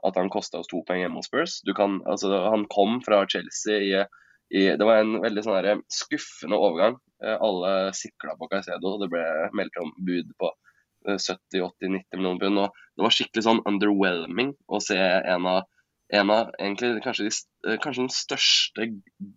At 0.06 0.18
han 0.18 0.30
kosta 0.30 0.60
oss 0.60 0.70
to 0.70 0.84
poeng 0.86 1.02
hjemme 1.02 1.18
hos 1.18 1.26
Spurs. 1.30 1.58
Du 1.66 1.72
kan, 1.74 1.98
altså, 2.06 2.30
han 2.52 2.66
kom 2.70 3.00
fra 3.04 3.24
Chelsea 3.30 3.80
i, 3.82 4.04
i 4.54 4.64
Det 4.78 4.86
var 4.86 5.02
en 5.02 5.18
veldig 5.24 5.42
sånn 5.44 5.58
her 5.58 5.82
skuffende 5.92 6.60
overgang. 6.60 6.98
Eh, 7.24 7.34
Alle 7.34 7.90
sikla 7.98 8.36
på 8.38 8.48
Caicedo. 8.52 8.94
Det 9.02 9.10
ble 9.12 9.24
meldt 9.58 9.80
om 9.82 9.90
bud 10.06 10.30
på 10.38 10.52
eh, 11.08 11.18
70-80-90 11.18 12.20
millioner 12.20 12.44
pund. 12.44 12.62
Det 12.94 13.06
var 13.06 13.16
skikkelig 13.16 13.46
sånn 13.48 13.64
underwhelming 13.66 14.54
å 14.70 14.80
se 14.82 14.98
en 14.98 15.50
av, 15.50 15.66
en 16.14 16.32
av 16.34 16.54
egentlig 16.60 17.02
kanskje, 17.02 17.26
de, 17.26 17.34
eh, 17.66 17.80
kanskje 17.82 18.04
den 18.04 18.14
største 18.14 18.88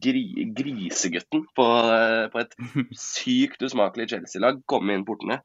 gri, 0.05 0.25
grisegutten 0.57 1.47
på, 1.57 1.67
eh, 1.97 2.27
på 2.33 2.43
et 2.43 2.55
sykt 3.07 3.65
usmakelig 3.65 4.11
Chelsea-lag 4.13 4.61
komme 4.69 4.93
inn 4.93 5.07
portene. 5.09 5.41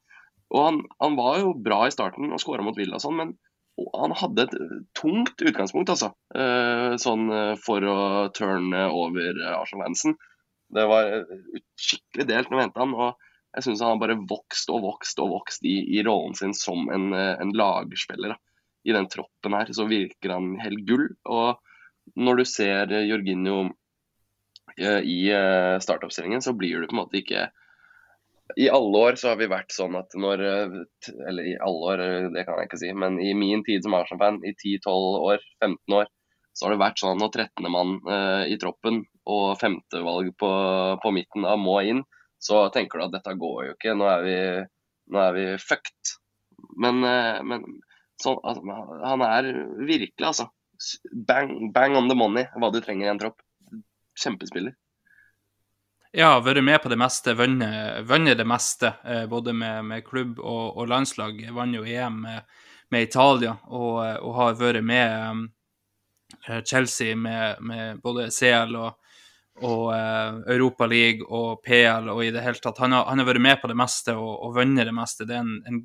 Og 0.53 0.63
han, 0.63 0.85
han 1.01 1.17
var 1.19 1.41
jo 1.41 1.57
bra 1.59 1.87
i 1.89 1.95
starten 1.95 2.31
og 2.31 2.39
skåra 2.45 2.63
mot 2.63 2.77
Villa 2.79 3.01
og 3.01 3.03
sånn, 3.03 3.17
men 3.19 3.35
han 3.77 4.15
hadde 4.17 4.47
et 4.47 4.55
tungt 4.97 5.43
utgangspunkt, 5.43 5.91
altså. 5.93 6.13
Eh, 6.35 6.97
sånn 7.01 7.29
eh, 7.33 7.55
for 7.61 7.85
å 7.85 7.97
turne 8.37 8.87
over 8.89 9.37
eh, 9.37 9.53
Arsenal 9.53 9.91
Hansen. 9.91 10.17
Det 10.73 10.87
var 10.89 11.13
skikkelig 11.79 12.27
delt 12.27 12.51
når 12.51 12.59
vi 12.59 12.65
henta 12.67 12.83
han. 12.83 12.95
og 12.97 13.57
jeg 13.57 13.67
syns 13.67 13.83
han 13.85 13.95
har 13.95 14.01
bare 14.03 14.19
vokst 14.29 14.73
og 14.73 14.83
vokst 14.85 15.21
og 15.23 15.31
vokst 15.33 15.65
i, 15.69 15.79
i 15.97 16.03
rollen 16.05 16.35
sin 16.37 16.53
som 16.57 16.91
en, 16.93 17.13
en 17.15 17.53
lagspiller. 17.57 18.35
Da. 18.35 18.65
I 18.85 18.97
den 18.97 19.09
troppen 19.13 19.57
her 19.57 19.71
så 19.73 19.87
virker 19.89 20.35
han 20.35 20.57
helt 20.61 20.83
gull. 20.89 21.07
Og 21.25 22.19
når 22.21 22.43
du 22.43 22.45
ser 22.49 22.93
Jorginho 23.07 23.71
i 24.77 25.21
startoppstillingen, 25.81 26.45
så 26.45 26.53
blir 26.53 26.83
du 26.83 26.91
på 26.91 26.99
en 26.99 27.01
måte 27.01 27.23
ikke 27.23 27.47
I 28.55 28.69
alle 28.71 28.99
år 28.99 29.17
så 29.19 29.33
har 29.33 29.41
vi 29.41 29.49
vært 29.51 29.75
sånn 29.75 29.97
at 29.99 30.15
når 30.15 30.43
eh, 30.47 30.77
Eller 31.29 31.49
i 31.51 31.55
alle 31.67 31.89
år, 31.93 32.03
eh, 32.05 32.29
det 32.35 32.45
kan 32.47 32.61
jeg 32.61 32.71
ikke 32.71 32.81
si, 32.83 32.93
men 32.95 33.19
i 33.23 33.33
min 33.35 33.65
tid 33.67 33.83
som 33.85 33.97
Arsenal-fan, 33.99 34.39
i 34.47 34.55
10-12 34.55 35.19
år, 35.33 35.43
15 35.65 35.97
år, 35.99 36.11
så 36.57 36.67
har 36.67 36.73
det 36.73 36.83
vært 36.85 37.03
sånn 37.03 37.17
at 37.17 37.23
når 37.25 37.33
13. 37.35 37.71
mann 37.73 37.97
eh, 38.13 38.45
i 38.55 38.59
troppen 38.61 39.03
og 39.27 39.59
femtevalg 39.61 40.31
på, 40.41 40.53
på 41.03 41.13
midten 41.13 41.45
da 41.45 41.57
må 41.61 41.81
inn, 41.85 42.05
så 42.39 42.69
tenker 42.73 43.01
du 43.01 43.09
at 43.09 43.17
dette 43.17 43.35
går 43.41 43.59
jo 43.67 43.75
ikke, 43.75 43.97
nå 43.99 44.07
er 44.13 44.25
vi, 44.25 44.39
nå 45.13 45.21
er 45.25 45.37
vi 45.37 45.47
fucked. 45.61 46.15
Men, 46.81 47.03
eh, 47.05 47.43
men 47.43 47.67
sånn, 48.23 48.39
altså, 48.47 48.79
han 49.03 49.27
er 49.27 49.51
virkelig, 49.83 50.31
altså. 50.31 50.49
Bang, 51.29 51.73
bang 51.73 51.97
on 51.99 52.09
the 52.13 52.17
money, 52.17 52.47
hva 52.57 52.71
du 52.73 52.81
trenger 52.85 53.09
i 53.09 53.13
en 53.15 53.21
tropp. 53.21 53.43
Kjempespiller. 54.17 54.77
Ja, 56.17 56.39
vært 56.41 56.65
med 56.65 56.79
på 56.81 56.89
det 56.89 56.97
meste, 56.97 57.35
vunnet 57.37 58.39
det 58.39 58.45
meste, 58.49 58.95
eh, 59.05 59.27
både 59.29 59.53
med, 59.53 59.85
med 59.85 60.05
klubb 60.07 60.39
og, 60.41 60.79
og 60.81 60.89
landslag. 60.89 61.43
Vant 61.53 61.77
jo 61.77 61.83
EM 61.85 62.23
med, 62.23 62.55
med 62.89 63.05
Italia, 63.05 63.53
og, 63.69 63.99
eh, 64.01 64.15
og 64.25 64.39
har 64.39 64.55
vært 64.57 64.87
med 64.89 65.43
eh, 66.49 66.63
Chelsea 66.65 67.13
med, 67.21 67.61
med 67.61 68.01
både 68.01 68.31
CL 68.33 68.73
og, 68.81 69.13
og 69.61 69.85
Europa 69.93 70.89
League 70.89 71.29
og 71.29 71.61
PL 71.61 72.09
og 72.09 72.25
i 72.25 72.33
det 72.33 72.47
hele 72.47 72.65
tatt. 72.65 72.81
Han 72.81 72.97
har, 72.97 73.05
han 73.11 73.21
har 73.21 73.29
vært 73.35 73.45
med 73.51 73.61
på 73.61 73.69
det 73.69 73.77
meste 73.77 74.17
og, 74.17 74.33
og 74.47 74.57
vunnet 74.57 74.89
det 74.89 74.97
meste. 74.97 75.29
Det 75.29 75.37
er 75.37 75.45
en, 75.45 75.59
en, 75.69 75.83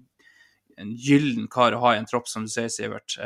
en 0.79 0.93
gyllen 0.95 1.51
kar 1.51 1.75
å 1.75 1.81
ha 1.83 1.97
i 1.97 1.99
en 1.99 2.07
tropp, 2.07 2.31
som 2.31 2.47
du 2.47 2.53
sier, 2.53 2.71
Sivert. 2.71 3.19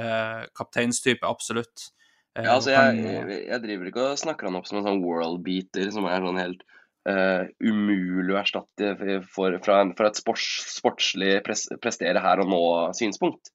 Kapteinstype, 0.57 1.21
absolutt. 1.21 1.91
Ja, 2.33 2.57
altså, 2.57 2.73
jeg, 2.73 3.45
jeg, 3.45 3.61
driver 3.61 3.93
ikke 3.93 4.07
og 4.09 4.23
snakker 4.25 4.49
han 4.49 4.57
opp 4.57 4.65
som 4.65 4.81
en 4.81 4.89
sånn 4.89 5.05
world 5.05 5.45
beater 5.45 5.93
som 5.93 6.09
er 6.09 6.25
sånn 6.25 6.41
helt 6.41 6.65
eh, 7.09 7.47
umulig 7.63 8.33
å 8.33 8.39
erstatte 8.41 8.93
for, 9.31 9.57
fra, 9.65 9.81
en, 9.83 9.93
fra 9.97 10.09
et 10.11 10.19
sports, 10.19 10.47
sportslig 10.77 11.39
pres, 11.45 11.67
prestere 11.81 12.23
her 12.23 12.41
og 12.43 12.49
nå-synspunkt. 12.51 13.51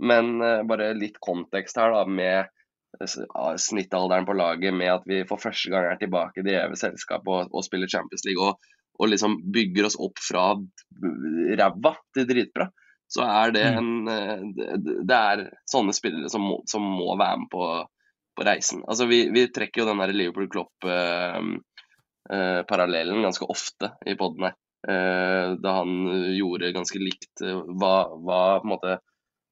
Men 0.00 0.38
uh, 0.40 0.62
bare 0.64 0.94
litt 0.96 1.18
kontekst 1.20 1.76
her, 1.76 1.92
da, 1.92 2.06
med 2.08 2.48
snittalderen 3.60 4.24
på 4.26 4.34
laget, 4.34 4.74
med 4.74 4.90
at 4.90 5.04
vi 5.06 5.20
for 5.28 5.38
første 5.38 5.70
gang 5.70 5.86
er 5.86 5.98
tilbake 6.00 6.40
i 6.40 6.46
det 6.46 6.56
evige 6.58 6.80
selskapet 6.80 7.28
og, 7.30 7.52
og 7.54 7.62
spiller 7.62 7.90
Champions 7.90 8.24
League, 8.26 8.42
og, 8.42 8.72
og 8.98 9.12
liksom 9.12 9.36
bygger 9.54 9.86
oss 9.86 9.98
opp 10.00 10.18
fra 10.20 10.48
ræva 11.60 11.92
til 12.16 12.26
dritbra, 12.26 12.66
så 13.10 13.28
er 13.28 13.54
det 13.54 13.62
en 13.66 14.08
eh, 14.10 14.42
Det, 14.56 14.96
det 15.06 15.16
er 15.16 15.44
sånne 15.70 15.94
spillere 15.94 16.30
som 16.30 16.44
må, 16.46 16.58
som 16.70 16.84
må 16.84 17.14
være 17.18 17.40
med 17.44 17.48
på 17.52 17.70
på 18.40 18.46
reisen. 18.46 18.82
Altså, 18.88 19.06
vi, 19.10 19.24
vi 19.34 19.48
trekker 19.52 19.82
jo 19.82 19.88
den 19.90 20.00
der 20.00 20.12
Liverpool-Klopp-parallellen 22.28 23.22
ganske 23.22 23.44
ofte 23.44 23.92
i 24.06 24.14
poden. 24.14 24.44
Eh, 24.88 25.52
da 25.60 25.70
han 25.70 26.34
gjorde 26.36 26.72
ganske 26.72 26.98
likt 26.98 27.42
eh, 27.44 27.52
hva, 27.52 28.16
hva 28.16 28.60
på 28.60 28.66
en 28.66 28.72
måte 28.74 28.98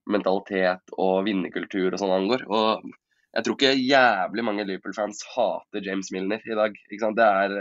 mentalitet 0.08 0.94
og 0.96 1.24
vinnerkultur 1.26 1.92
og 1.92 1.98
sånn 2.00 2.14
angår. 2.14 2.46
Og 2.48 2.88
jeg 3.34 3.44
tror 3.44 3.56
ikke 3.58 3.74
jævlig 3.76 4.44
mange 4.44 4.64
Liverpool-fans 4.64 5.20
hater 5.34 5.84
James 5.84 6.10
Milner 6.12 6.40
i 6.44 6.56
dag. 6.56 6.74
Det, 6.90 7.28
er, 7.28 7.56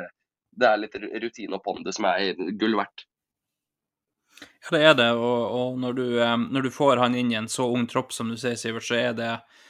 det 0.52 0.70
er 0.70 0.82
litt 0.82 0.96
rutine 0.96 1.58
og 1.60 1.64
pondus 1.66 2.00
som 2.00 2.08
er 2.08 2.34
gull 2.56 2.78
verdt. 2.80 3.08
Ja, 4.38 4.72
det 4.78 4.82
er 4.86 4.96
det. 4.96 5.12
Og, 5.18 5.40
og 5.60 5.80
når, 5.82 5.94
du, 5.98 6.08
eh, 6.22 6.38
når 6.38 6.68
du 6.68 6.72
får 6.72 7.04
han 7.04 7.16
inn 7.18 7.34
i 7.34 7.40
en 7.40 7.52
så 7.52 7.68
ung 7.68 7.88
tropp 7.90 8.14
som 8.16 8.32
du 8.32 8.38
sier, 8.40 8.56
Sivert, 8.56 8.88
så 8.88 8.96
er 8.96 9.18
det 9.18 9.34
eh, 9.34 9.64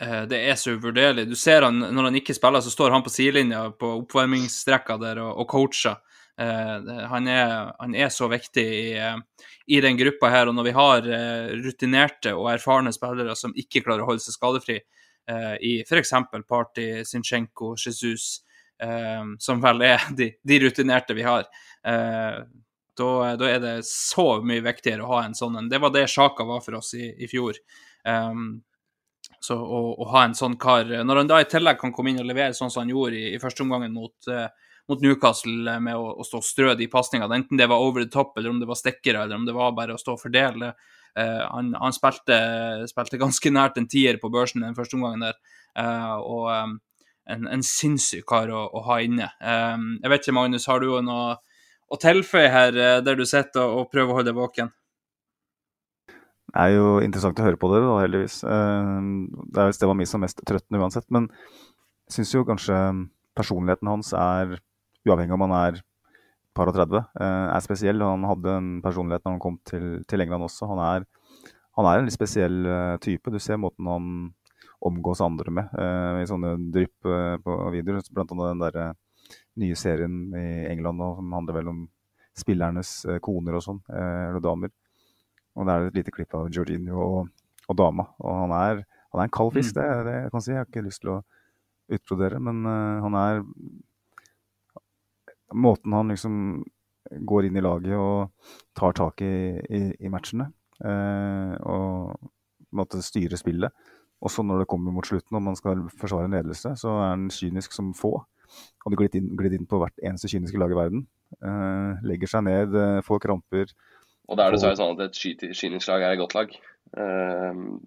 det 0.00 0.38
er 0.48 0.56
så 0.56 0.72
uvurderlig. 0.72 1.26
Du 1.28 1.36
ser 1.36 1.66
han 1.66 1.76
når 1.78 2.08
han 2.08 2.16
ikke 2.18 2.34
spiller, 2.34 2.62
så 2.64 2.70
står 2.72 2.94
han 2.94 3.04
på 3.04 3.12
sidelinja 3.12 3.66
på 3.76 3.90
oppvarmingsstrekka 4.00 4.96
der 5.02 5.20
og, 5.22 5.42
og 5.42 5.50
coacher. 5.52 5.98
Uh, 6.40 7.04
han, 7.10 7.28
er, 7.28 7.74
han 7.76 7.92
er 7.94 8.08
så 8.10 8.24
viktig 8.32 8.64
i, 8.64 8.86
uh, 8.96 9.44
i 9.68 9.82
den 9.84 9.98
gruppa 10.00 10.30
her. 10.32 10.48
Og 10.48 10.56
når 10.56 10.66
vi 10.70 10.74
har 10.78 11.10
uh, 11.12 11.52
rutinerte 11.60 12.32
og 12.32 12.48
erfarne 12.54 12.94
spillere 12.96 13.36
som 13.38 13.52
ikke 13.52 13.84
klarer 13.84 14.06
å 14.06 14.08
holde 14.08 14.24
seg 14.24 14.38
skadefri, 14.38 14.80
eh, 15.28 15.54
i 15.60 15.80
f.eks. 15.80 16.10
Party, 16.48 17.04
Sinchenko, 17.04 17.74
Jesus, 17.86 18.40
eh, 18.82 19.24
som 19.38 19.62
vel 19.62 19.82
er 19.86 20.08
de, 20.18 20.32
de 20.42 20.60
rutinerte 20.66 21.14
vi 21.14 21.26
har, 21.26 21.46
eh, 21.86 22.42
da 22.98 23.12
er 23.48 23.62
det 23.62 23.78
så 23.88 24.42
mye 24.44 24.64
viktigere 24.64 25.04
å 25.04 25.14
ha 25.14 25.22
en 25.24 25.36
sånn 25.36 25.56
en. 25.58 25.70
Det 25.72 25.80
var 25.80 25.94
det 25.94 26.10
Sjaka 26.12 26.44
var 26.44 26.60
for 26.64 26.76
oss 26.76 26.92
i, 26.98 27.08
i 27.24 27.28
fjor. 27.30 27.56
Um, 28.04 28.60
så 29.42 29.56
å, 29.58 29.80
å 29.98 30.08
ha 30.12 30.24
en 30.26 30.36
sånn 30.38 30.54
kar 30.60 30.86
Når 31.02 31.18
han 31.18 31.30
da 31.30 31.40
i 31.42 31.48
tillegg 31.50 31.80
kan 31.80 31.92
komme 31.94 32.12
inn 32.12 32.20
og 32.22 32.28
levere 32.28 32.54
sånn 32.54 32.70
som 32.70 32.84
han 32.84 32.92
gjorde 32.92 33.18
i, 33.18 33.32
i 33.34 33.40
første 33.42 33.64
omgangen 33.64 33.94
mot, 33.94 34.14
uh, 34.30 34.46
mot 34.90 35.02
Newcastle 35.02 35.66
eh, 35.72 35.80
med 35.82 35.98
å, 35.98 36.12
å 36.22 36.26
stå 36.26 36.38
og 36.38 36.46
strø 36.46 36.74
de 36.78 36.88
pasningene, 36.90 37.40
enten 37.40 37.58
det 37.58 37.66
var 37.70 37.82
over 37.82 38.04
the 38.04 38.10
top, 38.12 38.36
eller 38.38 38.52
om 38.52 38.60
det 38.62 38.68
var 38.70 38.78
stikkere, 38.78 39.24
eller 39.24 39.40
om 39.40 39.46
det 39.48 39.56
var 39.56 39.74
bare 39.74 39.96
å 39.96 40.00
stå 40.00 40.14
og 40.14 40.22
fordele 40.22 40.72
uh, 40.72 41.42
Han, 41.48 41.72
han 41.78 41.96
spilte, 41.96 42.38
spilte 42.90 43.20
ganske 43.20 43.54
nært 43.54 43.82
en 43.82 43.90
tier 43.90 44.20
på 44.22 44.30
børsen 44.32 44.64
den 44.64 44.78
første 44.78 44.98
omgangen 44.98 45.26
der, 45.26 45.38
uh, 45.78 46.18
og 46.22 46.48
um, 46.52 46.76
en, 47.30 47.48
en 47.50 47.66
sinnssyk 47.66 48.26
kar 48.28 48.50
å, 48.50 48.66
å 48.74 48.84
ha 48.88 49.00
inne. 49.02 49.30
Um, 49.42 49.96
jeg 50.02 50.14
vet 50.14 50.24
ikke, 50.24 50.38
Magnus, 50.38 50.68
har 50.70 50.82
du 50.82 50.94
noe 51.02 51.36
å 51.92 51.98
tilføye 52.00 52.50
her, 52.52 52.76
eh, 52.76 53.00
der 53.04 53.18
du 53.18 53.26
sitter 53.28 53.68
og 53.68 53.90
prøver 53.92 54.12
å 54.12 54.20
holde 54.20 54.32
deg 54.32 54.38
våken? 54.38 54.72
Det 56.52 56.60
er 56.60 56.74
jo 56.76 56.88
interessant 57.00 57.38
å 57.40 57.46
høre 57.46 57.56
på 57.56 57.68
dere, 57.72 57.86
da, 57.88 58.00
heldigvis. 58.02 58.42
Eh, 58.44 58.98
Det 59.48 59.60
er 59.60 59.70
visst 59.70 59.80
Stefan 59.80 59.96
var 59.96 60.08
som 60.08 60.20
er 60.20 60.26
mest 60.26 60.42
trøttende 60.44 60.80
uansett. 60.82 61.06
Men 61.08 61.30
jeg 61.32 62.16
syns 62.18 62.34
jo 62.34 62.44
kanskje 62.44 62.76
personligheten 63.32 63.88
hans 63.88 64.12
er, 64.12 64.58
uavhengig 65.08 65.32
om 65.32 65.46
han 65.46 65.56
er 65.56 65.80
par 66.52 66.68
og 66.68 66.76
30, 66.76 67.00
eh, 67.16 67.46
er 67.56 67.64
spesiell. 67.64 68.04
Han 68.04 68.28
hadde 68.28 68.52
en 68.52 68.68
personlighet 68.84 69.24
når 69.24 69.32
han 69.32 69.40
kom 69.40 69.56
til, 69.64 70.04
til 70.04 70.20
England 70.20 70.44
også. 70.44 70.68
Han 70.68 70.82
er, 70.84 71.08
han 71.78 71.88
er 71.88 71.98
en 71.98 72.04
litt 72.04 72.18
spesiell 72.18 72.66
uh, 72.68 72.98
type. 73.00 73.32
Du 73.32 73.38
ser 73.40 73.56
måten 73.56 73.88
han 73.88 74.34
omgås 74.82 75.22
andre 75.22 75.48
med 75.54 75.70
i 76.20 76.26
sånne 76.26 76.56
drypp 76.74 77.06
på 77.46 77.56
videoer. 77.70 78.02
Blant 78.12 78.32
annet 78.34 78.48
den 78.50 78.62
der 78.66 78.94
nye 79.62 79.76
serien 79.78 80.34
i 80.34 80.66
England 80.68 80.98
som 80.98 81.32
handler 81.32 81.54
vel 81.60 81.70
om 81.70 81.84
spillernes 82.36 82.90
koner 83.22 83.56
og 83.56 83.62
sånn, 83.62 83.78
eller 83.86 84.42
damer. 84.42 84.72
Og 85.56 85.68
det 85.68 85.74
er 85.74 85.86
et 85.86 86.00
lite 86.00 86.14
klipp 86.14 86.34
av 86.38 86.50
Georginio 86.52 86.98
og, 87.04 87.30
og 87.68 87.78
dama. 87.78 88.08
Og 88.24 88.42
han 88.44 88.54
er, 88.56 88.84
han 89.12 89.20
er 89.20 89.28
en 89.28 89.34
kald 89.36 89.52
fisk, 89.56 89.76
mm. 89.76 89.80
det, 89.80 89.88
det 90.08 90.18
jeg 90.18 90.34
kan 90.34 90.44
si. 90.44 90.52
Jeg 90.54 90.62
har 90.62 90.70
ikke 90.70 90.86
lyst 90.86 91.04
til 91.04 91.14
å 91.14 91.22
utbrodere, 91.92 92.38
men 92.40 92.62
han 93.04 93.16
er 93.18 93.42
måten 95.52 95.92
han 95.92 96.12
liksom 96.12 96.64
går 97.20 97.48
inn 97.48 97.56
i 97.56 97.64
laget 97.64 97.96
og 97.98 98.52
tar 98.76 98.94
tak 98.96 99.22
i, 99.24 99.34
i, 99.68 99.82
i 100.06 100.12
matchene. 100.12 100.50
uh, 100.82 101.54
og 101.62 102.30
måtte 102.72 103.02
styre 103.04 103.36
spillet. 103.36 103.70
Også 104.22 104.44
når 104.46 104.62
det 104.62 104.70
kommer 104.70 104.94
mot 104.94 105.06
slutten 105.06 105.36
og 105.36 105.42
man 105.44 105.58
skal 105.58 105.82
forsvare 105.98 106.30
en 106.30 106.36
ledelse, 106.36 106.72
så 106.78 106.94
er 106.94 107.10
han 107.10 107.26
kynisk 107.30 107.74
som 107.76 107.90
få. 107.94 108.14
Hadde 108.84 108.98
glidd 108.98 109.16
inn, 109.18 109.32
glidd 109.36 109.56
inn 109.58 109.68
på 109.68 109.80
hvert 109.82 109.98
eneste 110.00 110.30
kyniske 110.30 110.60
lag 110.60 110.72
i 110.72 110.78
verden. 110.78 111.04
Uh, 111.42 112.00
legger 112.06 112.30
seg 112.30 112.46
ned, 112.46 112.76
får 113.06 113.22
kramper. 113.26 113.74
Og 114.30 114.38
da 114.38 114.44
er 114.44 114.52
det 114.52 114.60
dessverre 114.60 114.78
sånn 114.78 114.94
at 114.96 115.08
et 115.08 115.56
kynisk 115.58 115.90
lag 115.90 116.04
er 116.04 116.14
et 116.14 116.20
godt 116.20 116.36
lag. 116.38 116.52
Uh, 116.92 117.80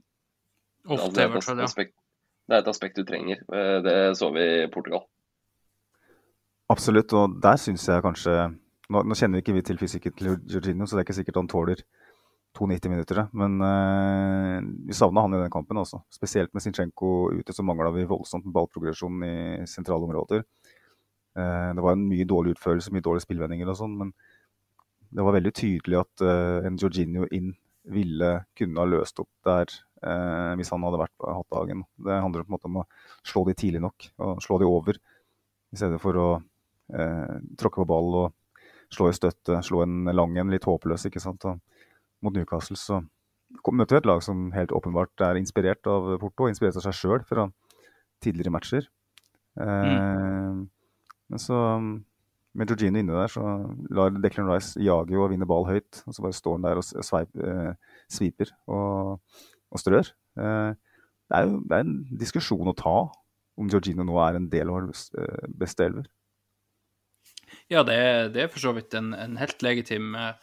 Ofte, 0.85 1.07
altså, 1.07 1.23
i 1.23 1.31
hvert 1.33 1.47
fall, 1.47 1.61
ja. 1.63 1.91
Det 2.45 2.53
er 2.53 2.61
et 2.61 2.69
aspekt 2.69 2.99
du 2.99 3.05
trenger. 3.07 3.41
Uh, 3.49 3.79
det 3.85 3.95
så 4.19 4.29
vi 4.35 4.43
i 4.65 4.67
Portugal. 4.73 5.05
Absolutt, 6.69 7.13
og 7.13 7.37
der 7.41 7.57
syns 7.61 7.85
jeg 7.87 8.03
kanskje 8.05 8.33
nå, 8.89 9.01
nå, 9.01 9.17
kjenner 9.17 9.41
ikke 9.41 9.53
vi 9.55 9.63
til 9.65 9.79
fysikken 9.81 10.13
til 10.17 10.35
Jorginho, 10.49 10.85
så 10.85 10.97
det 10.97 11.03
er 11.03 11.07
ikke 11.07 11.17
sikkert 11.19 11.39
han 11.41 11.49
tåler 11.49 11.81
92 12.57 12.91
minutter. 12.91 13.23
Men 13.33 13.57
uh, 13.61 14.59
vi 14.85 14.97
savna 14.97 15.25
han 15.25 15.37
i 15.37 15.41
den 15.41 15.53
kampen 15.53 15.81
også. 15.81 16.03
Spesielt 16.13 16.53
med 16.53 16.65
Zinchenko 16.65 17.31
ute, 17.33 17.53
så 17.53 17.65
mangla 17.65 17.91
vi 17.95 18.07
voldsomt 18.09 18.47
ballprogresjon 18.53 19.25
i 19.25 19.35
sentrale 19.69 20.05
områder. 20.05 20.45
Uh, 21.35 21.71
det 21.75 21.83
var 21.83 21.97
en 21.97 22.07
mye 22.09 22.27
dårlig 22.29 22.55
utførelse, 22.55 22.93
mye 22.93 23.05
dårlige 23.05 23.25
spillvendinger 23.25 23.73
og 23.73 23.79
sånn, 23.81 23.97
men 24.03 24.13
det 25.09 25.25
var 25.25 25.35
veldig 25.37 25.53
tydelig 25.55 25.99
at 26.01 26.23
uh, 26.25 26.65
en 26.67 26.79
Jorginho 26.81 27.27
inn 27.35 27.53
ville 27.93 28.31
kunne 28.57 28.81
ha 28.81 28.89
løst 28.89 29.19
opp 29.21 29.29
der 29.45 29.69
hvis 30.05 30.69
han 30.69 30.83
hadde 30.85 30.99
vært 30.99 31.13
på 31.17 31.31
hatt 31.33 31.47
dagen. 31.49 31.79
Det 32.05 32.17
handler 32.21 32.43
på 32.43 32.51
en 32.51 32.53
måte 32.53 32.67
om 32.69 32.75
å 32.77 32.83
slå 33.25 33.41
de 33.47 33.55
tidlig 33.57 33.79
nok, 33.81 34.05
og 34.21 34.41
slå 34.43 34.59
de 34.61 34.67
over, 34.69 34.99
i 35.73 35.79
stedet 35.79 35.97
for 36.03 36.19
å 36.21 36.27
uh, 36.37 37.37
tråkke 37.57 37.81
på 37.81 37.87
ball 37.89 38.17
og 38.19 38.59
slå 38.93 39.09
i 39.09 39.15
støtte, 39.17 39.61
slå 39.65 39.81
en 39.81 40.11
lang 40.13 40.35
en, 40.37 40.51
litt 40.53 40.67
håpløs. 40.67 41.07
ikke 41.09 41.23
sant? 41.23 41.47
Og 41.49 41.57
mot 42.21 42.35
Newcastle 42.35 42.77
så 42.77 43.01
møter 43.71 43.97
vi 43.97 44.01
et 44.03 44.09
lag 44.11 44.21
som 44.25 44.49
helt 44.53 44.75
åpenbart 44.75 45.25
er 45.25 45.39
inspirert 45.39 45.89
av 45.89 46.11
Porto, 46.21 46.45
og 46.45 46.53
inspirert 46.53 46.77
av 46.79 46.85
seg 46.85 46.99
sjøl 46.99 47.25
fra 47.25 47.47
tidligere 48.23 48.53
matcher. 48.53 48.89
Mm. 49.57 50.65
Men 51.31 51.41
så 51.41 51.57
med 52.55 52.69
Georgino 52.71 53.01
inne 53.01 53.15
der, 53.17 53.31
så 53.31 53.43
lar 53.93 54.15
Declan 54.23 54.49
Rice 54.49 54.79
jage 54.81 55.17
og 55.19 55.31
vinne 55.33 55.47
ball 55.49 55.67
høyt. 55.67 56.01
Og 56.07 56.15
så 56.15 56.23
bare 56.23 56.37
står 56.37 56.57
han 56.57 56.67
der 56.67 56.81
og 56.81 56.87
sveip, 56.87 57.35
eh, 57.43 58.53
og, 58.71 59.39
og 59.71 59.81
strør. 59.81 60.11
Eh, 60.39 60.71
det, 60.75 61.39
er 61.39 61.47
jo 61.49 61.61
det 61.63 61.77
er 61.77 61.85
en 61.85 61.97
diskusjon 62.21 62.71
å 62.71 62.77
ta 62.77 62.97
om 63.55 63.71
Georgino 63.71 64.03
nå 64.07 64.19
er 64.23 64.39
en 64.39 64.47
del 64.51 64.71
av 64.71 64.77
vår 64.77 64.87
eh, 65.21 65.49
beste 65.63 65.87
elver. 65.87 66.07
Ja, 67.71 67.83
det 67.87 67.95
er, 67.97 68.29
det 68.31 68.43
er 68.43 68.53
for 68.53 68.63
så 68.63 68.75
vidt 68.75 68.93
en, 68.97 69.13
en 69.17 69.37
helt 69.39 69.63
legitim 69.65 70.13
uh, 70.17 70.35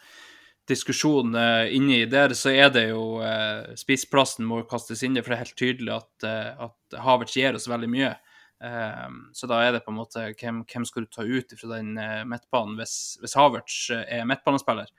diskusjon. 0.67 1.35
Inni 1.71 2.01
der 2.09 2.33
så 2.35 2.51
er 2.51 2.71
det 2.73 2.87
jo 2.89 3.19
Spissplassen 3.79 4.47
må 4.47 4.61
kastes 4.67 5.03
inn, 5.05 5.15
for 5.19 5.31
det 5.31 5.37
er 5.37 5.43
helt 5.43 5.59
tydelig 5.59 5.93
at, 5.95 6.25
at 6.67 6.97
Havertz 7.03 7.35
gir 7.37 7.55
oss 7.55 7.69
veldig 7.71 7.89
mye. 7.91 8.11
Så 8.63 9.47
da 9.49 9.57
er 9.59 9.73
det 9.75 9.81
på 9.83 9.91
en 9.91 9.97
måte 9.97 10.21
hvem, 10.39 10.61
hvem 10.69 10.85
skal 10.87 11.03
du 11.03 11.09
ta 11.11 11.25
ut 11.27 11.49
fra 11.59 11.67
den 11.73 11.97
midtbanen 12.31 12.77
hvis, 12.79 12.93
hvis 13.19 13.35
Havertz 13.35 13.89
er 13.91 14.23
midtbanespiller? 14.29 14.91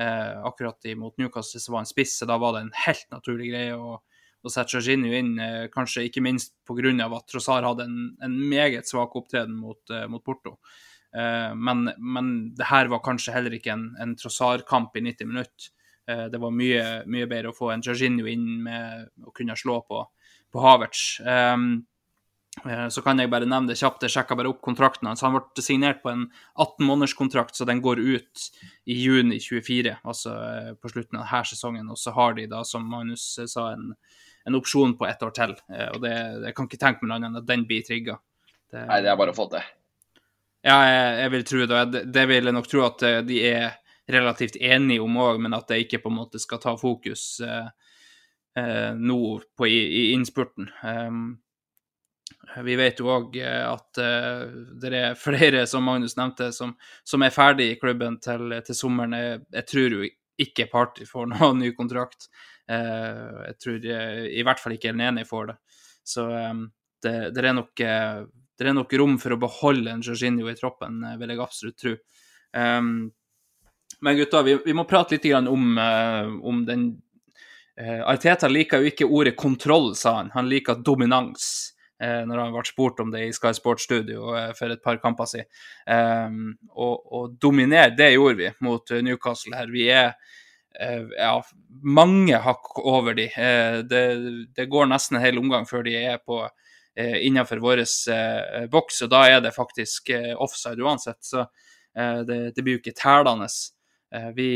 akkurat 0.00 0.86
imot 0.88 1.18
Newcastle 1.20 1.60
så 1.60 1.74
var 1.74 1.82
han 1.82 1.88
spiss, 1.90 2.14
så 2.16 2.24
da 2.24 2.38
var 2.40 2.54
det 2.54 2.62
en 2.62 2.70
helt 2.86 3.10
naturlig 3.12 3.50
greie 3.50 3.74
å, 3.76 3.98
å 4.00 4.52
sette 4.52 4.78
Jorginho 4.78 5.12
inn, 5.12 5.34
kanskje 5.74 6.06
ikke 6.08 6.22
minst 6.24 6.54
pga. 6.64 6.94
at 7.04 7.26
Trossar 7.28 7.66
hadde 7.68 7.84
en, 7.84 7.98
en 8.24 8.38
meget 8.48 8.88
svak 8.88 9.18
opptreden 9.20 9.58
mot, 9.60 9.92
mot 10.08 10.24
Porto. 10.24 10.56
Eh, 11.16 11.54
men, 11.54 11.90
men 11.98 12.54
det 12.54 12.68
her 12.70 12.90
var 12.90 13.02
kanskje 13.04 13.34
heller 13.34 13.54
ikke 13.56 13.74
en, 13.74 13.90
en 14.00 14.16
Trossar-kamp 14.18 14.96
i 14.96 15.04
90 15.08 15.30
minutter. 15.30 15.70
Eh, 16.08 16.26
det 16.32 16.40
var 16.42 16.54
mye, 16.54 16.84
mye, 17.10 17.28
bedre 17.30 17.52
å 17.52 17.56
få 17.56 17.72
en 17.74 17.84
Jorginho 17.84 18.28
inn 18.30 18.62
med 18.66 19.10
å 19.26 19.34
kunne 19.36 19.58
slå 19.58 19.80
på, 19.88 20.04
på 20.50 20.64
Havertz. 20.64 21.04
Så 22.90 23.02
kan 23.06 23.20
jeg 23.22 23.30
bare 23.30 23.46
nevne 23.48 23.70
det 23.70 23.78
kjapt, 23.78 24.02
jeg 24.04 24.12
sjekka 24.12 24.36
bare 24.36 24.50
opp 24.50 24.58
kontrakten 24.64 25.06
hans. 25.06 25.22
Han 25.24 25.36
ble 25.36 25.62
signert 25.64 26.00
på 26.02 26.10
en 26.10 26.24
18 26.58 26.82
måneders 26.84 27.14
kontrakt, 27.16 27.54
så 27.56 27.64
den 27.68 27.80
går 27.80 28.02
ut 28.02 28.46
i 28.90 28.96
juni 28.98 29.38
24, 29.40 29.94
altså 30.02 30.34
på 30.82 30.90
slutten 30.90 31.20
av 31.20 31.30
denne 31.30 31.44
sesongen. 31.46 31.92
Og 31.94 32.00
så 32.00 32.12
har 32.16 32.34
de 32.36 32.48
da, 32.50 32.64
som 32.66 32.88
Magnus 32.90 33.24
sa, 33.38 33.70
en, 33.70 33.94
en 34.50 34.58
opsjon 34.58 34.96
på 34.98 35.06
ett 35.08 35.22
år 35.22 35.36
til. 35.38 35.54
Og 35.94 36.00
det, 36.02 36.14
jeg 36.50 36.58
kan 36.58 36.68
ikke 36.68 36.82
tenke 36.82 37.06
meg 37.06 37.12
noe 37.12 37.20
annet 37.20 37.30
enn 37.30 37.42
at 37.44 37.50
den 37.52 37.68
blir 37.70 37.86
trigga. 37.86 38.18
Nei, 38.74 39.00
det 39.02 39.14
er 39.14 39.18
bare 39.18 39.32
å 39.32 39.38
få 39.38 39.46
til. 39.54 39.64
Ja, 40.60 40.76
jeg, 40.84 41.12
jeg, 41.22 41.32
vil 41.34 41.44
tro 41.48 41.66
det. 41.66 42.02
Det 42.12 42.24
vil 42.28 42.50
jeg 42.50 42.56
nok 42.56 42.68
tro 42.68 42.82
at 42.84 43.04
eh, 43.06 43.20
de 43.24 43.38
er 43.48 43.78
relativt 44.10 44.58
enige 44.60 45.04
om 45.04 45.16
òg, 45.22 45.38
men 45.40 45.56
at 45.56 45.70
det 45.70 45.84
ikke 45.84 46.02
på 46.04 46.10
en 46.10 46.18
måte 46.18 46.40
skal 46.42 46.60
ta 46.60 46.74
fokus 46.78 47.24
eh, 47.44 47.70
eh, 48.60 48.90
nå 48.96 49.20
på, 49.56 49.68
i, 49.68 49.78
i 49.78 50.02
innspurten. 50.16 50.68
Um, 50.84 51.22
vi 52.64 52.76
vet 52.76 52.98
jo 53.00 53.10
òg 53.12 53.36
eh, 53.38 53.64
at 53.66 54.00
uh, 54.02 54.46
det 54.80 54.90
er 54.96 55.18
flere, 55.18 55.64
som 55.70 55.84
Magnus 55.86 56.16
nevnte, 56.18 56.50
som, 56.54 56.74
som 57.06 57.22
er 57.22 57.34
ferdig 57.34 57.70
i 57.70 57.78
klubben 57.80 58.18
til, 58.22 58.56
til 58.66 58.76
sommeren. 58.76 59.14
Jeg, 59.16 59.42
jeg, 59.54 59.66
tror 59.70 59.96
jo 59.96 60.08
ikke 60.40 60.68
Party 60.72 61.06
får 61.08 61.30
noen 61.34 61.62
ny 61.62 61.72
kontrakt. 61.78 62.30
Uh, 62.70 63.46
jeg 63.50 63.56
tror 63.62 63.86
jeg, 63.92 64.26
i 64.34 64.44
hvert 64.46 64.62
fall 64.62 64.76
ikke 64.76 64.92
Elneni 64.92 65.26
får 65.28 65.52
det. 65.52 65.56
Så 66.10 66.26
det, 67.04 67.12
det, 67.36 67.42
er 67.44 67.54
nok 67.54 67.76
det 67.78 68.66
er 68.66 68.74
nok 68.74 68.94
rom 68.98 69.18
for 69.20 69.36
å 69.36 69.38
beholde 69.38 69.92
en 69.92 70.02
Jorginho 70.02 70.48
i 70.50 70.56
troppen, 70.58 70.96
eh, 71.06 71.18
vil 71.20 71.30
jeg 71.30 71.42
absolutt 71.44 71.76
tro. 71.78 71.92
Men 74.00 74.16
gutta, 74.16 74.40
vi, 74.42 74.56
vi, 74.64 74.74
må 74.74 74.86
prate 74.88 75.14
litt 75.14 75.28
om, 75.36 75.76
om 75.78 76.62
den 76.66 76.86
Arteta 77.78 78.48
liker 78.50 78.82
jo 78.82 78.90
ikke 78.90 79.06
ordet 79.06 79.36
kontroll, 79.38 79.92
sa 79.94 80.16
han. 80.16 80.32
Han 80.34 80.48
liker 80.50 80.80
dominans. 80.82 81.76
Uh, 82.00 82.22
når 82.24 82.38
han 82.40 82.54
ble 82.54 82.64
spurt 82.64 83.00
om 83.02 83.10
det 83.12 83.26
i 83.26 83.32
Sky 83.36 83.52
Sports 83.56 83.84
Studio 83.84 84.32
for 84.56 84.72
et 84.72 84.80
par 84.84 85.00
kamper 85.02 85.28
siden. 85.28 85.48
Um, 85.84 86.54
og, 86.72 87.02
og 87.12 87.34
dominere, 87.42 87.92
det 87.96 88.14
gjorde 88.14 88.38
vi 88.38 88.52
mot 88.64 88.94
Newcastle 89.04 89.58
her. 89.58 89.68
Vi 89.72 89.88
er 89.92 90.14
ja, 91.18 91.32
mange 91.82 92.38
hakk 92.40 92.78
over 92.78 93.16
de. 93.18 93.26
Det, 93.90 94.04
det, 94.56 94.66
går 94.70 94.86
nesten 94.88 95.18
en 95.18 95.24
hel 95.24 95.40
omgang 95.42 95.66
før 95.68 95.82
de 95.84 95.96
er 95.98 96.20
på 96.22 96.38
eh, 96.96 97.26
innenfor 97.26 97.60
vår 97.62 97.82
eh, 97.82 98.66
boks, 98.70 99.02
og 99.04 99.12
da 99.12 99.24
er 99.28 99.44
det 99.44 99.54
faktisk 99.56 100.10
eh, 100.14 100.32
offside 100.36 100.82
uansett. 100.82 101.20
Så 101.24 101.44
eh, 101.96 102.20
det, 102.26 102.40
det, 102.56 102.64
blir 102.64 102.78
jo 102.78 102.82
ikke 102.82 102.96
tælende. 102.98 103.48
Eh, 104.14 104.30
vi, 104.36 104.50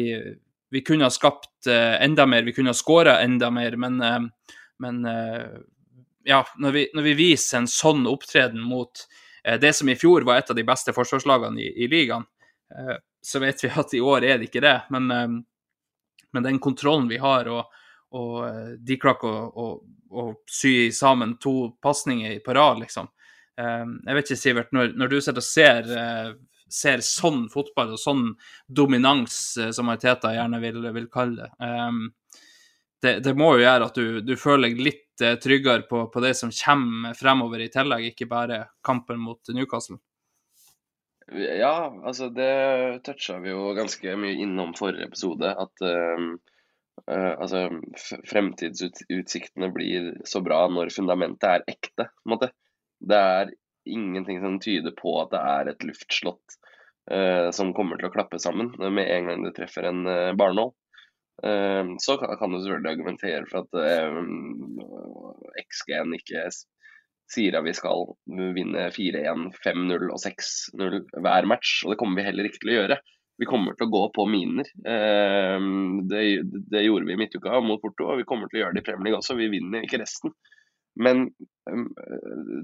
vi, 0.70 0.83
kunne 0.87 1.09
ha 1.09 1.14
skapt 1.14 1.70
eh, 1.70 1.96
enda 2.04 2.26
mer, 2.26 2.46
vi 2.46 2.54
kunne 2.57 2.74
ha 2.74 2.78
skåra 2.78 3.20
enda 3.24 3.50
mer, 3.54 3.76
men, 3.80 4.00
men 4.83 5.04
ja, 6.25 6.43
når 6.59 6.77
vi, 6.77 6.85
når 6.97 7.07
vi, 7.09 7.15
viser 7.19 7.61
en 7.61 7.71
sånn 7.71 8.07
opptreden 8.11 8.63
mot 8.65 9.05
det 9.61 9.75
som 9.77 9.89
i 9.93 9.97
fjor 10.01 10.25
var 10.25 10.41
et 10.41 10.51
av 10.51 10.57
de 10.57 10.65
beste 10.65 10.95
forsvarslagene 10.97 11.61
i, 11.61 11.67
i 11.85 11.89
ligaen, 11.93 12.25
så 13.21 13.43
vet 13.43 13.61
vi 13.61 13.69
at 13.69 13.93
i 13.93 14.01
år 14.01 14.25
er 14.25 14.39
det 14.41 14.47
ikke 14.49 14.63
det. 14.65 14.79
Men, 14.95 15.11
men 16.33 16.47
den 16.47 16.61
kontrollen 16.65 17.11
vi 17.11 17.19
har, 17.21 17.51
og, 17.53 17.77
og 18.17 18.79
de 18.81 18.97
klarer 19.03 19.53
å, 19.53 19.67
sy 20.51 20.91
sammen 20.93 21.37
to 21.37 21.75
pasninger 21.83 22.39
på 22.41 22.57
rad, 22.57 22.81
liksom. 22.81 23.11
Ehm, 23.61 24.01
jeg 24.07 24.17
vet 24.17 24.31
ikke, 24.31 24.41
Sivert, 24.41 24.75
når, 24.75 24.93
når 24.99 25.13
du 25.13 25.17
sitter 25.21 25.41
og 25.43 25.47
ser, 25.47 25.91
eh, 25.95 26.33
ser, 26.71 27.05
sånn 27.07 27.47
fotball 27.53 27.95
og 27.95 28.01
sånn 28.01 28.27
dominans, 28.67 29.39
eh, 29.61 29.71
som 29.75 29.91
Arteta 29.93 30.35
gjerne 30.35 30.61
vil, 30.63 30.81
vil 30.97 31.09
kalle 31.13 31.51
det, 31.51 31.73
det, 33.05 33.19
det, 33.27 33.35
må 33.37 33.55
jo 33.55 33.65
gjøre 33.67 33.91
at 33.91 33.99
du, 34.01 34.21
du 34.25 34.35
føler 34.41 34.71
deg 34.71 34.87
litt 34.87 35.04
eh, 35.22 35.37
tryggere 35.38 35.87
på, 35.90 36.07
på, 36.11 36.22
det 36.24 36.35
som 36.38 36.50
kommer 36.55 37.14
fremover 37.14 37.62
i 37.62 37.70
tillegg, 37.72 38.11
ikke 38.11 38.31
bare 38.31 38.64
kampen 38.87 39.20
mot 39.20 39.55
Newcastle? 39.55 40.00
Ja, 41.35 41.92
altså 42.05 42.29
det 42.29 43.05
toucha 43.07 43.38
vi 43.40 43.55
jo 43.55 43.70
ganske 43.77 44.16
mye 44.20 44.42
innom 44.44 44.74
forrige 44.77 45.09
episode. 45.09 45.55
At 45.55 45.85
uh, 45.87 46.35
Uh, 47.11 47.35
altså, 47.42 47.68
fremtidsutsiktene 48.31 49.68
blir 49.74 50.12
så 50.31 50.40
bra 50.46 50.61
når 50.70 50.92
fundamentet 50.94 51.48
er 51.50 51.64
ekte. 51.68 52.07
på 52.07 52.29
en 52.29 52.35
måte. 52.37 52.50
Det 53.00 53.18
er 53.18 53.50
ingenting 53.85 54.40
som 54.40 54.61
tyder 54.62 54.94
på 54.96 55.16
at 55.20 55.33
det 55.35 55.40
er 55.42 55.72
et 55.72 55.85
luftslott 55.85 56.57
uh, 57.11 57.50
som 57.53 57.74
kommer 57.77 58.00
til 58.00 58.09
å 58.09 58.14
klappe 58.14 58.40
sammen 58.40 58.72
med 58.79 59.11
en 59.11 59.29
gang 59.29 59.44
det 59.44 59.57
treffer 59.59 59.90
en 59.90 60.07
barnål. 60.38 60.72
Eh, 61.42 61.85
så 61.99 62.16
kan, 62.16 62.53
du 62.53 62.61
selvfølgelig 62.61 62.92
argumentere 62.92 63.42
for 63.51 63.64
at 63.64 63.81
eh, 63.83 64.18
XG-en 65.64 66.14
ikke 66.14 66.47
sier 67.35 67.57
at 67.59 67.66
vi 67.66 67.75
skal 67.75 68.07
vinne 68.55 68.87
4-1, 68.94 69.49
5-0 69.64 70.07
og 70.12 70.20
6-0 70.23 71.01
hver 71.25 71.51
match, 71.51 71.83
og 71.83 71.92
det 71.92 71.99
kommer 72.01 72.20
vi 72.20 72.29
heller 72.29 72.47
ikke 72.49 72.62
til 72.62 72.75
å 72.75 72.79
gjøre. 72.79 72.99
Vi 73.40 73.49
kommer 73.51 73.75
til 73.75 73.88
å 73.88 73.90
gå 73.90 74.03
på 74.14 74.27
miner. 74.31 74.68
Det, 76.07 76.20
det 76.70 76.83
gjorde 76.85 77.09
vi 77.09 77.16
i 77.16 77.18
midtuka 77.18 77.59
mot 77.66 77.81
Porto, 77.83 78.07
og 78.12 78.20
vi 78.20 78.27
kommer 78.29 78.47
til 78.47 78.61
å 78.61 78.62
gjøre 78.62 78.77
det 78.77 78.85
i 78.85 78.87
Premier 78.87 79.09
League 79.09 79.18
også. 79.18 79.35
Vi 79.40 79.49
vinner 79.51 79.83
ikke 79.83 79.99
resten. 79.99 80.31
Men 80.94 81.25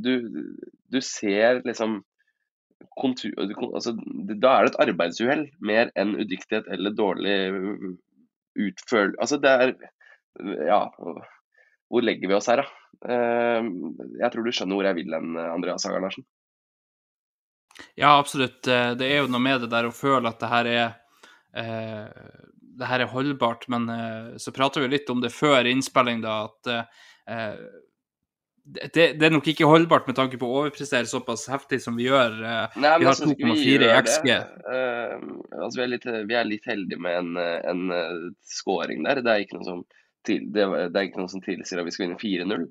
du, 0.05 0.13
du 0.95 1.01
ser 1.03 1.65
liksom 1.67 2.05
kontur, 3.01 3.35
altså, 3.41 3.97
Da 4.39 4.53
er 4.53 4.69
det 4.69 4.71
et 4.71 4.81
arbeidsuhell 4.85 5.45
mer 5.59 5.91
enn 5.99 6.15
udyktighet 6.21 6.71
eller 6.71 6.95
dårlig 6.95 7.35
utførelse 8.67 9.21
Altså 9.21 9.41
det 9.43 9.55
er 9.65 9.73
Ja, 10.69 10.83
hvor 11.91 12.05
legger 12.07 12.31
vi 12.31 12.37
oss 12.37 12.49
her, 12.51 12.63
da? 12.63 13.17
Jeg 14.21 14.31
tror 14.31 14.45
du 14.47 14.53
skjønner 14.55 14.79
hvor 14.79 14.87
jeg 14.87 14.99
vil 15.01 15.17
hen, 15.17 15.33
Andreas 15.41 15.87
Hagar 15.89 16.05
Larsen. 16.05 16.27
Ja, 17.99 18.13
absolutt. 18.13 18.63
Det 18.63 19.07
er 19.09 19.23
jo 19.23 19.31
noe 19.33 19.43
med 19.43 19.65
det 19.65 19.71
der 19.73 19.89
å 19.89 19.95
føle 19.95 20.31
at 20.31 20.39
det 20.43 20.51
her 20.53 20.69
er 20.71 20.85
eh, 21.57 22.07
det 22.81 22.89
her 22.89 23.05
er 23.05 23.13
holdbart, 23.13 23.67
men 23.73 23.89
eh, 23.93 24.37
så 24.41 24.53
prater 24.57 24.85
vi 24.85 24.95
litt 24.95 25.11
om 25.13 25.21
det 25.21 25.33
før 25.35 25.69
innspilling, 25.69 26.23
da, 26.25 26.37
at 26.49 26.71
eh, 26.73 27.57
det, 28.75 29.05
det, 29.19 29.27
er 29.27 29.33
nok 29.35 29.49
ikke 29.51 29.69
holdbart 29.69 30.09
med 30.09 30.17
tanke 30.19 30.39
på 30.41 30.49
å 30.49 30.59
overprestere 30.63 31.09
såpass 31.09 31.47
heftig 31.51 31.81
som 31.85 31.97
vi 31.99 32.09
gjør. 32.09 32.37
Nei, 32.81 32.93
vi 33.03 33.09
har 33.09 33.19
2,4 33.19 33.89
i 33.89 33.93
XG. 34.01 34.29
Uh, 34.67 35.15
altså, 35.59 35.75
vi, 35.79 35.85
er 35.85 35.93
litt, 35.95 36.07
vi, 36.07 36.37
er 36.39 36.49
litt, 36.49 36.69
heldige 36.71 37.01
med 37.03 37.19
en, 37.19 37.41
en 37.73 38.37
scoring 38.47 39.05
der. 39.09 39.23
Det 39.25 39.33
er, 39.33 39.45
ikke 39.45 39.59
noe 39.59 39.69
som, 39.69 39.85
til, 40.29 40.47
det, 40.55 40.69
det 40.95 41.07
ikke 41.09 41.23
noe 41.23 41.33
som 41.33 41.45
tilsier 41.45 41.83
at 41.83 41.89
vi 41.89 41.95
skal 41.97 42.09
vinne 42.09 42.21
4-0. 42.21 42.69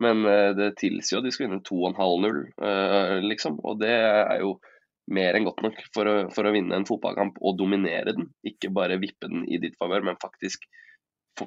Men 0.00 0.24
det 0.56 0.70
tilsier 0.80 1.18
jo 1.18 1.22
at 1.22 1.28
vi 1.28 1.34
skal 1.34 1.50
vinne 1.50 1.62
2,5-0, 1.66 2.42
uh, 2.64 3.16
liksom. 3.26 3.58
Og 3.68 3.80
det 3.82 3.92
er 3.92 4.44
jo 4.44 4.54
mer 5.10 5.36
enn 5.36 5.46
godt 5.48 5.64
nok 5.64 5.80
for 5.94 6.08
å, 6.08 6.16
for 6.34 6.46
å, 6.46 6.52
vinne 6.54 6.76
en 6.76 6.86
fotballkamp 6.88 7.40
og 7.42 7.58
dominere 7.58 8.14
den. 8.16 8.30
Ikke 8.46 8.70
bare 8.74 9.00
vippe 9.02 9.28
den 9.30 9.44
i 9.50 9.58
ditt 9.62 9.76
favør, 9.80 10.06
men 10.06 10.20
faktisk 10.22 10.66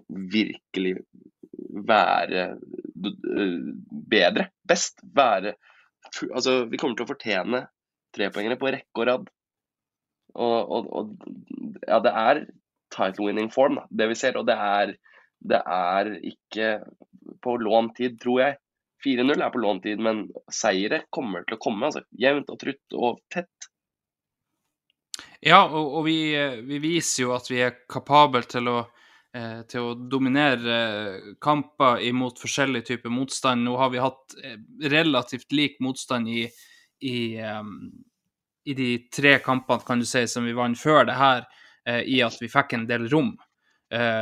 virkelig 0.10 0.98
være 1.74 2.48
bedre, 4.10 4.50
best, 4.68 5.02
være 5.16 5.56
Altså, 6.36 6.66
vi 6.70 6.78
kommer 6.78 6.98
til 7.00 7.08
å 7.08 7.10
fortjene 7.10 7.60
trepoengere 8.14 8.60
på 8.62 8.70
rekke 8.76 9.02
og 9.02 9.08
rad. 9.10 9.30
Og, 10.34 10.74
og, 10.76 10.90
og, 10.94 11.14
ja, 11.88 11.98
det 12.04 12.12
er 12.12 12.42
title 12.94 13.30
winning 13.30 13.50
form, 13.54 13.80
det 13.90 14.10
vi 14.12 14.18
ser. 14.20 14.38
Og 14.38 14.46
det 14.46 14.58
er, 14.60 14.94
det 15.42 15.62
er 15.64 16.12
ikke 16.30 16.68
på 17.42 17.56
lånt 17.64 17.96
tid, 17.98 18.20
tror 18.22 18.44
jeg. 18.44 18.60
4-0 19.08 19.42
er 19.42 19.54
på 19.56 19.64
lånt 19.64 19.88
tid, 19.88 20.04
men 20.04 20.26
seire 20.54 21.02
kommer 21.10 21.48
til 21.48 21.58
å 21.58 21.64
komme. 21.64 21.90
altså 21.90 22.04
Jevnt 22.20 22.52
og 22.54 22.62
trutt 22.62 23.00
og 23.00 23.24
tett. 23.34 23.72
Ja, 25.42 25.64
og, 25.66 25.98
og 25.98 26.06
vi, 26.06 26.20
vi, 26.68 26.84
viser 26.84 27.26
jo 27.26 27.34
at 27.36 27.50
vi 27.50 27.64
er 27.64 27.80
kapable 27.90 28.44
til 28.48 28.70
å 28.70 28.84
Eh, 28.84 29.03
til 29.68 29.88
å 29.88 29.94
dominere 29.96 30.76
eh, 30.78 31.32
kamper 31.42 32.04
imot 32.06 32.42
forskjellig 32.42 32.84
type 32.86 33.10
motstand. 33.10 33.66
Nå 33.66 33.78
har 33.82 33.90
vi 33.94 34.02
hatt 34.04 34.36
eh, 34.44 34.60
relativt 34.92 35.56
lik 35.56 35.80
motstand 35.82 36.30
i, 36.30 36.44
i, 37.02 37.18
i, 37.40 38.74
de 38.78 38.90
tre 39.14 39.40
kampene 39.44 39.88
kan 39.88 40.04
du 40.04 40.06
si, 40.06 40.26
som 40.30 40.46
vi 40.46 40.54
vant 40.58 40.78
før 40.80 41.10
det 41.10 41.18
her, 41.20 41.48
i 42.08 42.22
at 42.24 42.38
vi 42.40 42.48
fikk 42.48 42.78
en 42.78 42.86
del 42.88 43.10
rom. 43.12 43.34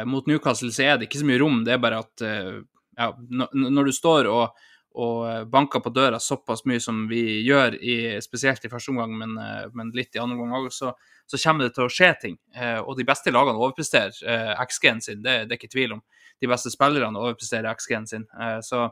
mot 0.10 0.26
Newcastle 0.26 0.72
så 0.74 0.82
er 0.82 0.96
det 0.98 1.06
ikke 1.06 1.20
så 1.22 1.28
mye 1.30 1.38
rom, 1.38 1.60
det 1.62 1.76
er 1.76 1.84
bare 1.84 2.00
at 2.02 2.24
ja, 2.26 3.12
når 3.54 3.86
du 3.86 3.92
står 3.94 4.30
og, 4.32 4.64
og 4.92 5.48
banker 5.48 5.80
på 5.80 5.94
døra 5.96 6.20
såpass 6.20 6.66
mye 6.68 6.82
som 6.84 7.06
vi 7.08 7.42
gjør, 7.46 7.78
i, 7.80 7.96
spesielt 8.24 8.66
i 8.66 8.72
første 8.72 8.92
omgang, 8.92 9.14
men, 9.18 9.38
men 9.78 9.94
litt 9.96 10.18
i 10.18 10.20
andre 10.20 10.36
omgang 10.36 10.66
òg, 10.66 10.72
så, 10.76 10.92
så 11.32 11.40
kommer 11.40 11.68
det 11.68 11.76
til 11.78 11.88
å 11.88 11.92
skje 11.92 12.10
ting. 12.22 12.38
Eh, 12.56 12.80
og 12.82 12.98
de 13.00 13.06
beste 13.08 13.32
lagene 13.32 13.60
overpresterer 13.62 14.18
eh, 14.28 14.52
XG-en 14.66 15.02
sin, 15.04 15.22
det, 15.24 15.46
det, 15.48 15.56
er 15.56 15.60
ikke 15.60 15.72
tvil 15.72 15.96
om. 15.96 16.04
De 16.42 16.50
beste 16.52 16.72
spillerne 16.74 17.20
overpresterer 17.22 17.72
XG-en 17.72 18.08
sin. 18.10 18.26
Eh, 18.36 18.60
så, 18.66 18.90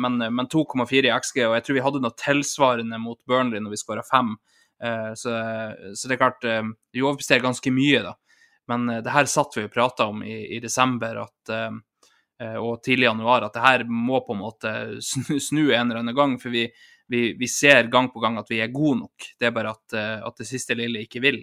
men, 0.00 0.16
men 0.18 0.48
2,4 0.50 1.04
i 1.04 1.12
XG, 1.12 1.42
og 1.46 1.56
jeg 1.58 1.66
tror 1.66 1.76
vi 1.76 1.82
hadde 1.84 2.00
noe 2.02 2.18
tilsvarende 2.18 2.98
mot 2.98 3.18
Burnley 3.28 3.60
når 3.62 3.74
vi 3.76 3.78
skåra 3.78 4.02
fem. 4.06 4.32
Så, 5.16 5.30
så, 5.30 6.08
det 6.08 6.16
er 6.16 6.18
klart, 6.18 6.42
vi 6.92 7.04
overpresterer 7.04 7.44
ganske 7.44 7.70
mye, 7.72 8.00
da. 8.02 8.16
Men 8.72 8.88
det 8.90 9.12
her 9.14 9.28
satt 9.30 9.54
vi 9.54 9.62
og 9.68 9.70
prata 9.72 10.08
om 10.10 10.24
i, 10.26 10.40
i 10.56 10.58
desember 10.64 11.20
at, 11.22 11.52
og 12.36 12.82
tidlig 12.84 13.06
januar, 13.06 13.46
at 13.46 13.54
det 13.56 13.62
her 13.64 13.82
må 13.88 14.18
på 14.20 14.34
en 14.34 14.42
måte 14.42 14.70
snu, 15.00 15.38
snu 15.40 15.62
en 15.70 15.86
eller 15.86 16.02
annen 16.02 16.16
gang. 16.16 16.34
For 16.42 16.52
vi, 16.52 16.66
vi, 17.08 17.30
vi, 17.38 17.48
ser 17.48 17.88
gang 17.88 18.10
på 18.12 18.20
gang 18.20 18.36
at 18.36 18.50
vi 18.52 18.58
er 18.60 18.74
gode 18.74 18.98
nok. 19.06 19.28
Det 19.40 19.48
er 19.48 19.54
bare 19.56 19.72
at, 19.72 19.96
at 20.20 20.42
det 20.42 20.48
siste 20.50 20.76
lille 20.76 21.06
ikke 21.06 21.22
vil. 21.24 21.40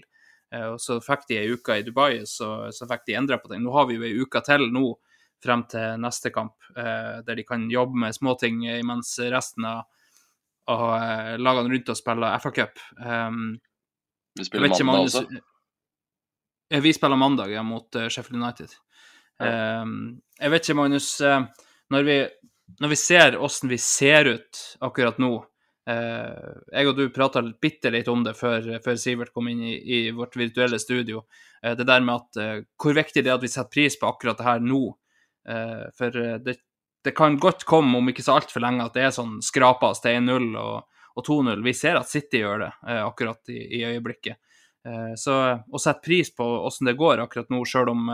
Eh, 0.53 0.67
og 0.73 0.81
så 0.81 0.99
fikk 1.01 1.25
de 1.29 1.39
ei 1.41 1.49
uke 1.53 1.79
i 1.79 1.85
Dubai, 1.85 2.21
så, 2.29 2.69
så 2.73 2.87
fikk 2.89 3.07
de 3.07 3.17
endra 3.17 3.39
på 3.41 3.51
ting. 3.51 3.63
Nå 3.63 3.73
har 3.75 3.89
vi 3.89 3.97
jo 3.97 4.05
ei 4.07 4.13
uke 4.21 4.43
til 4.45 4.67
nå 4.73 4.85
frem 5.43 5.65
til 5.71 5.97
neste 5.99 6.31
kamp, 6.31 6.55
eh, 6.77 7.19
der 7.25 7.39
de 7.39 7.43
kan 7.43 7.65
jobbe 7.71 7.99
med 8.05 8.15
småting 8.15 8.61
mens 8.87 9.17
resten 9.33 9.65
av, 9.67 9.81
av 10.71 10.83
eh, 10.95 11.33
lagene 11.41 11.73
rundt 11.73 11.89
oss 11.91 11.99
spiller 11.99 12.37
FA-cup. 12.39 12.79
Um, 13.01 13.57
vi 14.39 14.45
spiller 14.47 14.71
mandag 14.87 15.09
også? 15.09 15.25
Vi 16.83 16.93
spiller 16.95 17.19
mandag, 17.19 17.51
ja, 17.51 17.61
mot 17.65 17.91
Sheffield 17.91 18.39
United. 18.39 18.71
Um, 19.41 19.95
jeg 20.37 20.53
vet 20.53 20.67
ikke, 20.67 20.77
Magnus, 20.77 21.07
når 21.93 22.05
vi, 22.07 22.17
når 22.83 22.91
vi 22.91 22.99
ser 22.99 23.39
åssen 23.41 23.71
vi 23.71 23.79
ser 23.81 24.29
ut 24.29 24.61
akkurat 24.85 25.17
nå, 25.21 25.33
Eh, 25.89 26.51
jeg 26.71 26.87
og 26.87 26.95
du 26.95 27.07
prata 27.11 27.41
bitte 27.61 27.91
litt 27.91 28.07
om 28.07 28.21
det 28.23 28.37
før, 28.39 28.77
før, 28.83 28.99
Sivert 28.99 29.33
kom 29.35 29.49
inn 29.51 29.65
i, 29.67 29.75
i 29.75 29.97
vårt 30.15 30.37
virtuelle 30.39 30.79
studio. 30.79 31.25
Eh, 31.61 31.75
det 31.75 31.87
der 31.89 32.05
med 32.05 32.21
at 32.21 32.39
eh, 32.39 32.61
hvor 32.79 32.95
viktig 32.95 33.23
det 33.23 33.31
er 33.31 33.35
at 33.35 33.43
vi 33.43 33.51
setter 33.51 33.73
pris 33.73 33.97
på 33.99 34.07
akkurat 34.07 34.39
det 34.39 34.47
her 34.47 34.63
nå. 34.63 34.83
for 35.97 36.15
det, 36.39 36.53
det, 37.03 37.11
kan 37.11 37.35
godt 37.35 37.65
komme, 37.67 37.97
om 37.97 38.07
ikke 38.07 38.23
så 38.23 38.37
altfor 38.37 38.63
lenge, 38.63 38.85
at 38.85 38.93
det 38.95 39.01
er 39.03 39.09
sånn 39.11 39.41
skrapas 39.43 39.99
til 39.99 40.15
1-0 40.21 40.53
og, 40.55 40.85
og 41.19 41.25
2-0. 41.27 41.65
Vi 41.65 41.73
ser 41.75 41.99
at 41.99 42.07
City 42.07 42.39
gjør 42.39 42.63
det 42.63 42.69
akkurat 43.01 43.51
i, 43.51 43.57
i 43.75 43.81
øyeblikket. 43.89 44.39
så 45.19 45.35
å 45.67 45.81
sette 45.83 45.99
pris 46.05 46.31
på 46.31 46.47
åssen 46.63 46.87
det 46.87 46.95
går 46.95 47.25
akkurat 47.25 47.51
nå, 47.51 47.59
sjøl 47.67 47.91
om 47.91 48.07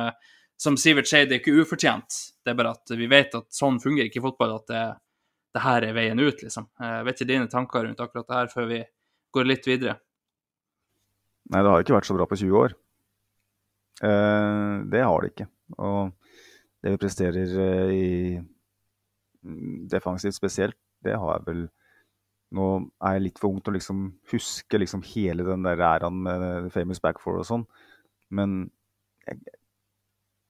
som 0.59 0.75
Sivert 0.79 1.07
sier, 1.07 1.27
det 1.29 1.37
er 1.37 1.41
ikke 1.43 1.63
ufortjent. 1.63 2.17
Det 2.43 2.51
er 2.51 2.57
bare 2.59 2.73
at 2.75 2.91
vi 2.99 3.07
vet 3.07 3.37
at 3.37 3.47
sånn 3.55 3.79
fungerer 3.79 4.09
ikke 4.09 4.25
fotball. 4.25 4.57
at 4.59 4.67
det 4.71 4.83
det 5.55 5.63
her 5.63 5.85
er 5.85 5.95
veien 5.97 6.21
ut, 6.21 6.43
liksom. 6.43 6.67
Jeg 6.77 7.05
vet 7.07 7.17
ikke 7.17 7.31
dine 7.31 7.49
tanker 7.49 7.85
rundt 7.85 8.01
akkurat 8.03 8.27
det 8.27 8.37
her 8.37 8.51
før 8.51 8.69
vi 8.69 8.83
går 9.33 9.49
litt 9.49 9.65
videre? 9.69 9.97
Nei, 11.49 11.63
det 11.63 11.71
har 11.71 11.83
ikke 11.83 11.95
vært 11.97 12.09
så 12.09 12.17
bra 12.17 12.27
på 12.29 12.37
20 12.37 12.59
år. 12.59 12.75
Eh, 14.05 14.75
det 14.93 15.01
har 15.01 15.25
det 15.25 15.31
ikke. 15.33 15.49
Og 15.81 16.13
det 16.83 16.93
vi 16.93 17.01
presterer 17.01 17.55
eh, 17.65 17.93
i 17.95 18.07
defensivt 19.89 20.37
spesielt, 20.37 20.77
det 21.05 21.17
har 21.17 21.37
jeg 21.39 21.47
vel 21.49 21.67
Nå 22.49 22.63
er 23.05 23.13
jeg 23.13 23.21
litt 23.27 23.37
for 23.37 23.53
ung 23.53 23.59
til 23.61 23.69
å 23.69 23.75
liksom 23.75 23.97
huske 24.31 24.79
liksom 24.79 25.03
hele 25.05 25.43
den 25.45 25.67
der 25.67 25.83
æraen 25.85 26.15
med 26.25 26.71
famous 26.73 26.97
back 26.97 27.19
four 27.21 27.35
og 27.37 27.45
sånn, 27.45 27.65
men 28.33 28.55
jeg, 29.27 29.37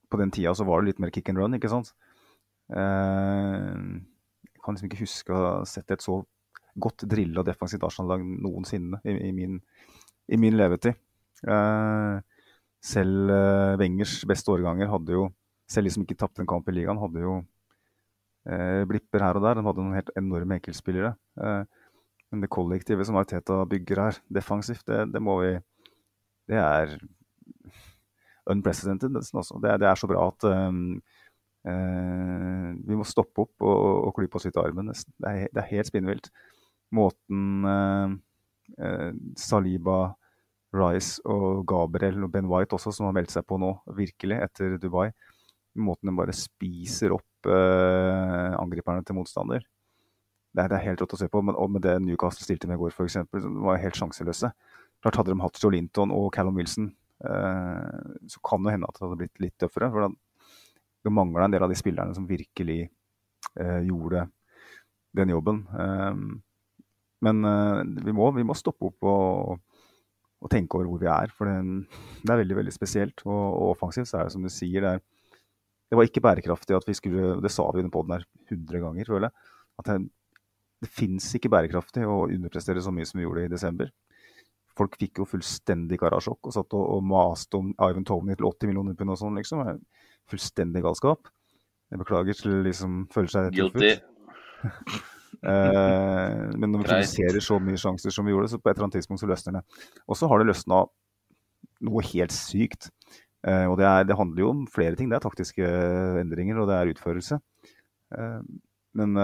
på 0.10 0.20
den 0.22 0.34
tida 0.34 0.56
så 0.58 0.66
var 0.68 0.82
det 0.82 0.92
litt 0.92 1.04
mer 1.04 1.14
kick 1.14 1.30
and 1.32 1.42
run, 1.42 1.58
ikke 1.58 1.72
sant? 1.72 1.94
jeg 2.70 4.60
kan 4.62 4.76
liksom 4.76 4.90
ikke 4.92 5.00
huske 5.00 5.34
å 5.34 5.40
ha 5.42 5.54
sett 5.66 5.90
et 5.90 6.04
så 6.06 6.20
godt 6.80 7.06
drilla 7.10 7.44
defensivt 7.46 7.84
Arsenal-lag 7.86 8.24
noensinne 8.24 9.00
i, 9.04 9.16
i, 9.30 9.32
min, 9.36 9.60
i, 10.30 10.40
min, 10.40 10.58
levetid. 10.58 10.98
Eh, 11.48 12.44
selv 12.84 13.34
eh, 13.34 13.76
Wengers 13.82 14.20
beste 14.30 14.54
årganger 14.54 14.92
hadde 14.92 15.16
jo, 15.16 15.28
selv 15.70 15.90
de 15.90 15.96
som 15.96 16.06
ikke 16.06 16.20
tapte 16.20 16.44
en 16.44 16.50
kamp 16.50 16.70
i 16.70 16.78
ligaen, 16.78 17.02
hadde 17.02 17.24
jo 17.26 17.36
eh, 18.50 18.86
blipper 18.90 19.26
her 19.26 19.40
og 19.40 19.46
der. 19.46 19.60
De 19.60 19.68
hadde 19.68 19.86
noen 19.86 20.00
helt 20.00 20.14
enorme 20.20 20.60
enkeltspillere. 20.60 21.14
Eh, 21.42 21.62
men 22.30 22.46
det 22.46 22.52
kollektive 22.54 23.06
som 23.08 23.18
Arteta 23.20 23.64
bygger 23.70 24.04
her, 24.06 24.20
defensivt, 24.30 24.86
det, 24.90 25.08
det 25.14 25.24
må 25.24 25.40
vi 25.42 25.56
Det 26.50 26.58
er 26.58 26.96
unprecedented, 28.52 29.14
nesten 29.16 29.42
også. 29.42 29.60
Det, 29.64 29.76
det, 29.82 29.90
er 29.90 30.00
så 30.00 30.10
bra 30.10 30.28
at 30.30 30.46
um, 30.50 30.84
uh, 31.68 32.70
vi 32.88 32.98
må 32.98 33.08
stoppe 33.08 33.46
opp 33.46 33.66
og, 33.66 33.82
og 34.10 34.16
klype 34.18 34.40
oss 34.40 34.48
litt 34.48 34.60
i 34.60 34.64
armen. 34.64 34.92
Det 34.94 35.32
er, 35.32 35.46
det 35.54 35.64
er 35.64 35.72
helt 35.74 35.90
spinnvilt. 35.92 36.32
Måten 36.96 37.68
uh, 37.68 38.16
uh, 38.80 39.10
Saliba, 39.40 40.02
Rice 40.76 41.24
og 41.26 41.64
Gabriel 41.70 42.28
og 42.28 42.34
Ben 42.34 42.50
White 42.50 42.78
også, 42.78 42.94
som 42.94 43.10
har 43.10 43.18
meldt 43.18 43.34
seg 43.34 43.48
på 43.50 43.58
nå, 43.62 43.74
virkelig, 43.98 44.38
etter 44.46 44.78
Dubai. 44.82 45.10
Måten 45.80 46.12
de 46.12 46.18
bare 46.18 46.36
spiser 46.36 47.14
opp 47.16 47.26
angriperne 47.40 49.00
til 49.08 49.16
motstander. 49.16 49.64
Det 50.50 50.64
er, 50.64 50.70
det 50.72 50.78
er, 50.80 50.86
helt 50.88 51.02
rått 51.04 51.14
å 51.14 51.20
se 51.22 51.30
på. 51.32 51.42
Men, 51.46 51.58
og 51.60 51.70
med 51.74 51.84
det 51.86 51.96
Newcastle 52.04 52.46
stilte 52.46 52.70
med 52.70 52.80
i 52.80 52.82
går, 52.82 52.94
f.eks., 52.96 53.20
var 53.64 53.82
helt 53.82 53.98
sjanseløse. 54.00 54.52
klart 55.04 55.20
Hadde 55.20 55.34
de 55.34 55.44
hatt 55.44 55.62
Joe 55.62 55.74
Linton 55.76 56.14
og 56.16 56.32
Callum 56.36 56.58
Wilson, 56.60 56.90
så 57.20 58.42
kan 58.48 58.64
det 58.64 58.72
hende 58.72 58.88
at 58.88 58.96
det 58.96 59.04
hadde 59.04 59.18
blitt 59.20 59.42
litt 59.44 59.56
tøffere. 59.60 59.90
For 59.92 60.06
det 61.04 61.14
mangla 61.14 61.46
en 61.46 61.56
del 61.56 61.64
av 61.64 61.72
de 61.72 61.78
spillerne 61.80 62.16
som 62.16 62.28
virkelig 62.28 62.82
eh, 63.60 63.82
gjorde 63.88 64.28
den 65.18 65.34
jobben. 65.34 65.64
Eh, 65.74 66.22
men 67.26 67.46
eh, 67.46 67.82
vi 68.06 68.16
må, 68.16 68.32
vi, 68.36 68.46
må, 68.48 68.56
stoppe 68.58 68.92
opp 68.92 69.08
og, 69.10 69.62
og, 70.40 70.50
tenke 70.52 70.80
over 70.80 70.92
hvor 70.92 71.04
vi 71.04 71.12
er. 71.12 71.34
For 71.36 71.50
det, 71.50 71.86
det 72.24 72.34
er 72.34 72.44
veldig 72.44 72.60
veldig 72.62 72.76
spesielt. 72.76 73.26
Og, 73.28 73.40
og, 73.48 73.72
offensivt 73.76 74.12
så 74.12 74.20
er 74.20 74.28
det 74.28 74.36
som 74.36 74.46
du 74.46 74.52
sier, 74.54 74.86
det, 74.86 74.98
er, 74.98 75.40
det 75.90 76.00
var 76.00 76.10
ikke 76.10 76.24
bærekraftig 76.26 76.78
at 76.78 76.88
vi 76.88 76.98
skulle 76.98 77.40
Det 77.44 77.52
sa 77.54 77.66
vi 77.74 77.86
på 77.88 77.96
poden 77.96 78.20
her 78.20 78.28
100 78.52 78.86
ganger, 78.86 79.14
føler 79.16 79.30
jeg. 79.30 79.56
At 79.80 79.92
det, 79.94 80.00
det 80.84 80.92
fins 80.92 81.32
ikke 81.36 81.52
bærekraftig 81.52 82.06
å 82.08 82.26
underprestere 82.28 82.84
så 82.84 82.92
mye 82.96 83.08
som 83.08 83.20
vi 83.20 83.28
gjorde 83.28 83.48
i 83.48 83.52
desember. 83.52 83.92
Folk 84.80 84.96
fikk 85.00 85.22
jo 85.22 85.28
fullstendig 85.28 86.00
karasjokk 86.00 86.50
og 86.50 86.56
satt 86.56 86.76
og, 86.78 86.86
og 86.96 87.06
maste 87.06 87.60
om 87.60 87.74
Ivan 87.76 88.08
Tony 88.08 88.38
til 88.38 88.48
80 88.48 88.72
millioner 88.72 88.98
pund 89.00 89.14
og 89.14 89.20
sånn, 89.20 89.40
liksom. 89.40 89.64
Fullstendig 90.32 90.84
galskap. 90.86 91.30
Jeg 91.90 92.02
beklager 92.04 92.38
til 92.38 92.60
de 92.66 92.74
som 92.78 93.02
føler 93.14 93.34
seg 93.34 93.50
truffet. 93.58 94.06
eh, 95.52 96.44
men 96.54 96.68
når 96.70 96.84
vi 96.84 96.88
produserer 96.88 97.44
så 97.44 97.58
mye 97.64 97.82
sjanser 97.82 98.14
som 98.14 98.28
vi 98.28 98.36
gjorde, 98.36 98.52
så 98.54 98.62
på 98.62 98.70
et 98.70 98.78
eller 98.78 98.88
annet 98.88 99.00
tidspunkt 99.00 99.24
så 99.24 99.30
løsner 99.30 99.60
det. 99.60 99.64
Og 100.08 100.20
så 100.20 100.30
har 100.30 100.42
det 100.42 100.52
løsna 100.52 100.84
noe 101.90 102.06
helt 102.12 102.36
sykt. 102.36 102.92
Eh, 103.48 103.66
og 103.66 103.78
det, 103.80 103.88
er, 103.88 104.06
det, 104.08 104.20
handler 104.20 104.44
jo 104.44 104.52
om 104.54 104.66
flere 104.70 105.00
ting. 105.00 105.10
Det 105.12 105.20
er 105.20 105.26
taktiske 105.26 105.74
endringer, 106.22 106.60
og 106.62 106.70
det 106.70 106.78
er 106.78 106.94
utførelse. 106.94 107.40
Eh, 108.16 108.40
men 109.00 109.18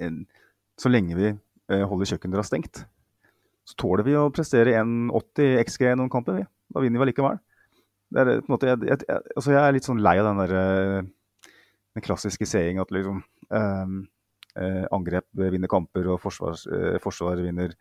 en, 0.00 0.18
så 0.80 0.90
lenge 0.92 1.16
vi 1.18 1.28
eh, 1.30 1.84
holder 1.88 2.12
kjøkkendøra 2.12 2.44
stengt, 2.46 2.84
så 3.68 3.78
tåler 3.78 4.06
vi 4.06 4.14
å 4.18 4.30
prestere 4.34 4.74
1,80 4.80 5.60
XG 5.62 5.86
i 5.92 5.96
noen 5.98 6.10
kamper. 6.12 6.40
Vi. 6.40 6.46
Da 6.74 6.82
vinner 6.82 7.00
vi 7.00 7.06
allikevel. 7.08 7.38
Det 8.12 8.22
er, 8.22 8.40
på 8.42 8.50
en 8.50 8.54
måte, 8.54 8.68
jeg, 8.68 8.88
jeg, 8.90 9.20
altså 9.36 9.54
jeg, 9.54 9.60
er 9.62 9.76
litt 9.76 9.86
sånn 9.88 10.02
lei 10.04 10.16
av 10.20 10.28
den, 10.28 10.40
der, 10.42 10.56
eh, 10.58 11.52
den 11.96 12.04
klassiske 12.04 12.48
seing 12.48 12.80
at 12.82 12.90
liksom, 12.92 13.22
eh, 13.54 13.94
eh, 14.60 14.82
angrep 14.92 15.28
vinner 15.38 15.70
kamper 15.70 16.10
og 16.12 16.20
forsvar, 16.20 16.58
eh, 16.76 16.98
forsvar 17.02 17.40
vinner 17.40 17.76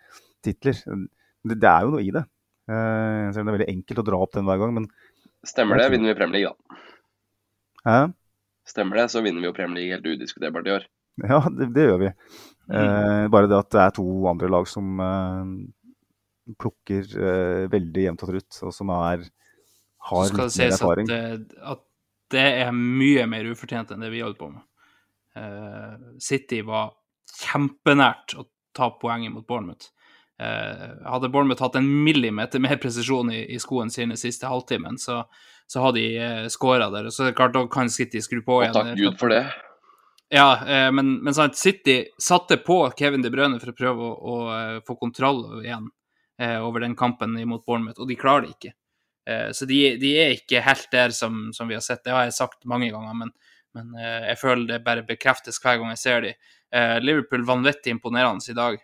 titler. 0.46 0.78
Det, 0.78 1.58
det, 1.58 1.68
er 1.68 1.88
jo 1.88 1.96
noe 1.96 2.06
i 2.06 2.14
det. 2.16 2.24
Eh, 2.72 3.28
selv 3.34 3.44
om 3.44 3.50
det 3.50 3.52
er 3.52 3.58
veldig 3.60 3.74
enkelt 3.74 4.04
å 4.04 4.08
dra 4.08 4.22
opp 4.24 4.38
den 4.38 4.48
hver 4.48 4.62
gang. 4.62 4.78
Men 4.78 4.88
Stemmer 5.48 5.82
det, 5.82 5.90
vinner 5.96 6.14
vi 6.14 6.18
Premier 6.20 6.38
League, 6.38 6.54
da. 6.54 6.82
Hæ? 7.82 8.00
Stemmer 8.70 9.02
det, 9.02 9.08
så 9.12 9.24
vinner 9.26 9.42
vi 9.42 9.50
jo 9.50 9.56
Premier 9.58 9.82
League 9.82 9.98
helt 9.98 10.06
udiskuterbart 10.06 10.70
i 10.70 10.76
år. 10.78 10.90
Ja, 11.26 11.42
det, 11.50 11.72
det 11.76 11.88
gjør 11.90 12.00
vi. 12.06 12.12
Mm. 12.72 12.80
Eh, 12.80 13.28
bare 13.32 13.50
det 13.52 13.60
at 13.60 13.72
det 13.74 13.84
er 13.84 13.94
to 13.98 14.08
andre 14.32 14.50
lag 14.52 14.68
som 14.70 15.00
eh, 15.04 16.56
plukker 16.62 17.16
eh, 17.20 17.70
veldig 17.72 18.06
jevnt 18.08 18.26
og 18.26 18.34
trutt, 18.34 18.60
og 18.64 18.76
som 18.76 18.92
er, 18.96 19.26
har 20.10 20.28
litt 20.30 20.60
mer 20.60 20.76
erfaring. 20.78 21.12
At, 21.12 21.56
at, 21.76 21.88
det 22.32 22.44
er 22.64 22.70
mye 22.72 23.26
mer 23.28 23.48
ufortjent 23.52 23.90
enn 23.92 24.06
det 24.06 24.10
vi 24.14 24.22
holdt 24.24 24.38
på 24.40 24.48
med. 24.48 24.64
Uh, 25.36 26.16
City 26.24 26.62
var 26.64 26.94
kjempenært 27.28 28.38
å 28.40 28.46
ta 28.76 28.88
poenget 29.02 29.34
mot 29.34 29.44
Bournemouth. 29.44 29.90
Uh, 30.40 30.96
hadde 31.12 31.28
Bournemouth 31.28 31.60
hatt 31.60 31.76
en 31.76 31.90
millimeter 32.06 32.64
mer 32.64 32.80
presisjon 32.80 33.34
i, 33.36 33.42
i 33.52 33.60
skoene 33.60 33.92
sine 33.92 34.16
siste 34.16 34.48
halvtimen, 34.48 34.96
så, 34.96 35.26
så 35.68 35.84
hadde 35.84 36.00
de 36.00 36.24
uh, 36.24 36.48
skåra 36.56 36.88
der. 36.96 37.12
Så 37.12 37.26
det 37.28 37.34
er 37.34 37.38
klart, 37.42 37.58
da 37.58 37.66
kan 37.72 37.92
City 37.92 38.24
skru 38.24 38.40
på 38.48 38.62
igjen. 38.62 38.72
Og 38.72 38.80
takk 38.80 39.04
Gud 39.04 39.20
for 39.20 39.36
det. 39.36 39.44
Ja, 40.34 40.68
eh, 40.68 40.92
men, 40.92 41.24
men 41.24 41.34
sant, 41.34 41.58
City 41.58 42.06
satte 42.18 42.58
på 42.58 42.92
Kevin 43.00 43.22
De 43.22 43.30
Bruyne 43.30 43.58
for 43.60 43.74
å 43.74 43.76
prøve 43.76 44.06
å, 44.06 44.12
å, 44.16 44.36
eh, 44.56 44.78
få 44.88 44.96
kontroll 44.96 45.42
igjen 45.60 45.90
eh, 46.40 46.56
over 46.64 46.86
den 46.86 46.96
kampen 46.96 47.36
mot 47.50 47.66
Bournemouth, 47.66 48.00
og 48.00 48.08
de 48.08 48.16
klarer 48.16 48.46
det 48.46 48.56
ikke. 48.56 48.78
Så 49.54 49.68
de, 49.70 49.76
de, 50.02 50.10
er 50.18 50.32
ikke 50.34 50.64
helt 50.66 50.88
der 50.92 51.12
som, 51.14 51.52
som, 51.54 51.68
vi 51.70 51.76
har 51.78 51.84
sett. 51.86 52.02
Det 52.04 52.12
har 52.16 52.24
jeg 52.26 52.34
sagt 52.34 52.66
mange 52.68 52.88
ganger, 52.92 53.14
men, 53.16 53.30
men 53.78 53.92
jeg 54.02 54.40
føler 54.42 54.64
det 54.66 54.80
bare 54.84 55.04
bekreftes 55.06 55.62
hver 55.62 55.78
gang 55.78 55.92
jeg 55.94 56.02
ser. 56.02 56.26
Eh, 56.26 56.96
Liverpool 57.04 57.46
vanvittig 57.46 57.94
imponerende 57.94 58.50
i 58.50 58.58
dag 58.58 58.80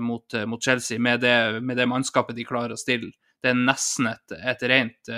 mot, 0.00 0.36
mot, 0.48 0.62
Chelsea, 0.62 1.00
med 1.02 1.20
det, 1.20 1.34
med 1.60 1.76
det, 1.76 1.88
mannskapet 1.90 2.38
de 2.38 2.46
klarer 2.46 2.76
å 2.76 2.80
stille. 2.80 3.10
Det 3.42 3.50
er 3.50 3.58
nesten 3.58 4.12
et, 4.12 4.36
et 4.38 4.62
rent 4.70 5.12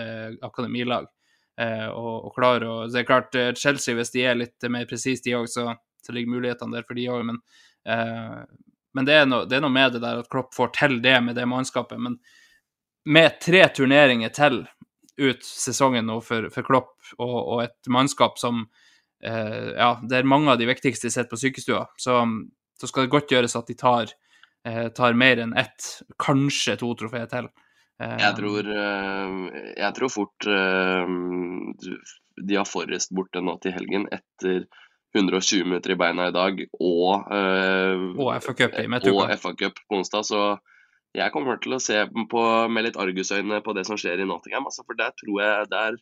akademilag. 0.48 1.12
Eh, 1.58 1.88
og, 1.90 2.28
og 2.28 2.34
klare 2.36 2.70
å 2.70 2.78
Det 2.86 3.00
er 3.00 3.08
klart, 3.08 3.34
eh, 3.34 3.50
Chelsea, 3.58 3.96
hvis 3.98 4.12
de 4.14 4.22
er 4.22 4.38
litt 4.38 4.66
mer 4.70 4.86
presise, 4.86 5.24
de 5.24 5.34
òg, 5.34 5.48
så, 5.50 5.72
så, 6.04 6.14
ligger 6.14 6.36
mulighetene 6.36 6.76
der 6.76 6.86
for 6.86 6.98
de 6.98 7.08
òg. 7.10 7.24
Men, 7.26 7.40
eh, 7.90 8.42
men 8.94 9.08
det, 9.08 9.16
er 9.18 9.26
no, 9.26 9.42
det, 9.48 9.58
er 9.58 9.64
noe 9.64 9.74
med 9.74 9.96
det 9.96 10.02
der 10.04 10.22
at 10.22 10.30
Klopp 10.30 10.54
får 10.54 10.70
til 10.78 11.00
det 11.02 11.16
med 11.24 11.38
det 11.38 11.48
mannskapet. 11.50 11.98
Men 11.98 12.20
med 13.10 13.40
tre 13.42 13.64
turneringer 13.74 14.30
til 14.36 14.62
ut 15.18 15.42
sesongen 15.42 16.06
nå 16.06 16.20
for, 16.22 16.46
for 16.54 16.66
Klopp, 16.66 16.94
og, 17.18 17.36
og, 17.40 17.62
et 17.66 17.90
mannskap 17.90 18.38
som 18.40 18.68
Ja, 19.18 19.96
det 20.06 20.14
er 20.14 20.28
mange 20.30 20.52
av 20.52 20.60
de 20.60 20.66
viktigste 20.68 21.10
sitter 21.10 21.26
på 21.26 21.36
sykestua, 21.40 21.80
så, 21.98 22.20
så, 22.78 22.86
skal 22.86 23.08
det 23.08 23.10
godt 23.10 23.32
gjøres 23.34 23.56
at 23.58 23.66
de 23.66 23.74
tar, 23.74 24.12
tar 24.94 25.16
mer 25.18 25.40
enn 25.42 25.56
ett, 25.58 25.88
kanskje 26.22 26.76
to 26.78 26.92
trofeer 27.00 27.26
til. 27.32 27.48
Jeg 27.98 28.30
eh, 28.30 28.34
tror, 28.38 28.68
eh, 28.70 29.62
jeg 29.74 29.94
tror 29.96 30.12
fort 30.12 30.46
eh, 30.46 31.08
de 32.38 32.58
har 32.58 32.68
Forrest 32.68 33.10
borte 33.14 33.42
nå 33.42 33.56
til 33.62 33.74
helgen 33.74 34.06
etter 34.14 34.68
120 35.16 35.66
minutter 35.66 35.94
i 35.94 35.98
beina 35.98 36.28
i 36.28 36.34
dag 36.34 36.60
og, 36.78 37.30
og 39.24 39.32
FA 39.40 39.52
Cup 39.58 39.80
på 39.88 39.98
onsdag. 39.98 40.28
Så 40.28 40.42
jeg 41.16 41.32
kommer 41.34 41.58
til 41.58 41.74
å 41.74 41.80
se 41.82 42.04
på, 42.30 42.44
med 42.70 42.86
litt 42.86 43.00
argusøyne 43.00 43.58
på 43.66 43.74
det 43.74 43.86
som 43.88 43.98
skjer 43.98 44.22
i 44.22 44.28
Nottingham. 44.28 44.68
Altså, 44.68 44.84
for 44.86 45.00
der 45.00 45.16
tror, 45.18 45.40
jeg, 45.42 45.66
der 45.72 45.98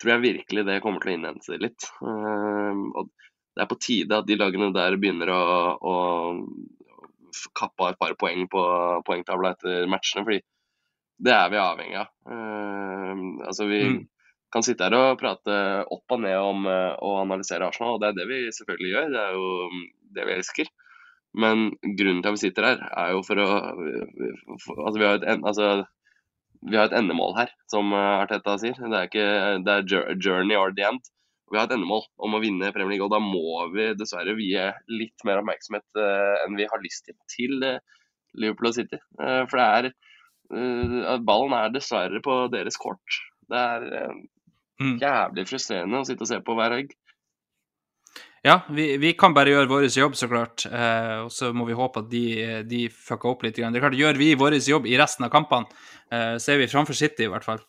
tror 0.00 0.14
jeg 0.14 0.24
virkelig 0.24 0.64
det 0.70 0.80
kommer 0.84 1.04
til 1.04 1.12
å 1.12 1.16
innhente 1.18 1.44
seg 1.50 1.60
litt. 1.66 1.90
Og 2.00 3.10
det 3.10 3.66
er 3.66 3.68
på 3.68 3.80
tide 3.82 4.22
at 4.22 4.30
de 4.30 4.38
lagene 4.40 4.70
der 4.72 4.96
begynner 5.02 5.34
å, 5.34 5.42
å 5.76 5.94
kappe 7.58 7.82
av 7.82 7.92
et 7.92 8.00
par 8.00 8.16
poeng 8.16 8.46
på 8.48 8.62
poengtavla 9.04 9.56
etter 9.56 9.90
matchene. 9.90 10.24
fordi 10.24 10.40
det 11.16 11.32
er 11.32 11.50
vi 11.52 11.60
avhengig 11.60 11.98
av. 12.00 12.10
Uh, 12.28 13.46
altså 13.48 13.68
vi 13.70 13.80
mm. 13.88 14.00
kan 14.52 14.64
sitte 14.66 14.86
her 14.86 14.96
og 14.98 15.20
prate 15.20 15.58
opp 15.92 16.16
og 16.16 16.22
ned 16.22 16.36
om 16.36 16.68
uh, 16.68 17.20
analysere 17.22 17.68
Arsenal, 17.68 17.96
og 17.96 18.02
det 18.02 18.12
er 18.12 18.18
det 18.20 18.28
vi 18.30 18.40
selvfølgelig 18.58 18.92
gjør. 18.92 19.10
Det 19.14 19.22
er 19.22 19.36
jo 19.38 19.50
mm, 19.72 19.84
det 20.18 20.28
vi 20.28 20.36
elsker. 20.36 20.72
Men 21.36 21.66
grunnen 21.82 22.22
til 22.24 22.30
at 22.30 22.38
vi 22.38 22.44
sitter 22.46 22.70
her, 22.70 22.86
er 22.96 23.12
jo 23.12 23.24
for 23.26 23.40
å 23.42 23.48
altså, 23.50 24.96
vi 24.96 25.04
har 25.04 25.18
et, 25.18 25.26
altså, 25.36 25.66
vi 26.64 26.78
har 26.78 26.88
et 26.88 26.96
endemål 26.96 27.36
her, 27.40 27.52
som 27.72 27.92
uh, 27.96 28.22
Arteta 28.22 28.56
sier. 28.60 28.78
Det 28.80 29.00
er, 29.00 29.10
ikke, 29.10 29.28
det 29.64 29.76
er 29.76 30.16
journey 30.20 30.56
or 30.56 30.72
the 30.76 30.84
end. 30.88 31.12
Vi 31.52 31.60
har 31.60 31.68
et 31.68 31.76
endemål 31.76 32.02
om 32.26 32.34
å 32.34 32.42
vinne 32.42 32.72
Premier 32.74 32.96
League, 32.96 33.06
og 33.06 33.12
da 33.14 33.20
må 33.22 33.68
vi 33.72 33.92
dessverre 33.96 34.34
vie 34.36 34.64
litt 34.90 35.24
mer 35.28 35.40
oppmerksomhet 35.40 35.86
uh, 36.00 36.42
enn 36.42 36.58
vi 36.58 36.68
har 36.68 36.82
lyst 36.84 37.06
til 37.08 37.16
til 37.30 37.56
Liverpool 38.36 38.68
og 38.68 38.76
City. 38.76 38.98
for 39.16 39.56
det 39.56 39.66
er 39.78 39.86
Eh, 39.88 40.05
ballen 40.48 41.56
er 41.56 41.72
dessverre 41.74 42.20
på 42.24 42.44
deres 42.52 42.78
kort. 42.80 43.20
Det 43.50 43.58
er 43.58 43.90
eh, 44.00 44.14
mm. 44.82 44.96
jævlig 45.02 45.46
frustrerende 45.48 46.00
å 46.00 46.06
sitte 46.08 46.26
og 46.26 46.30
se 46.30 46.40
på 46.44 46.56
hver 46.58 46.76
helg. 46.76 46.94
Ja, 48.46 48.60
vi, 48.70 48.92
vi, 49.02 49.10
kan 49.18 49.34
bare 49.34 49.50
gjøre 49.50 49.70
vår 49.70 49.88
jobb, 49.90 50.14
så 50.18 50.28
klart. 50.30 50.68
Eh, 50.70 51.16
og 51.24 51.32
så 51.34 51.50
må 51.56 51.66
vi 51.66 51.78
håpe 51.78 52.04
at 52.04 52.10
de, 52.12 52.26
de 52.68 52.84
fucker 52.94 53.32
opp 53.32 53.42
litt. 53.42 53.56
Det 53.58 53.66
er 53.66 53.82
klart, 53.82 53.98
Gjør 53.98 54.20
vi 54.20 54.34
vår 54.38 54.58
jobb 54.60 54.86
i 54.86 54.98
resten 55.00 55.26
av 55.26 55.32
kampene, 55.34 55.66
eh, 56.14 56.36
så 56.42 56.54
er 56.54 56.62
vi 56.62 56.70
framfor 56.70 56.94
City, 56.94 57.26
i 57.26 57.32
hvert 57.32 57.46
fall. 57.46 57.64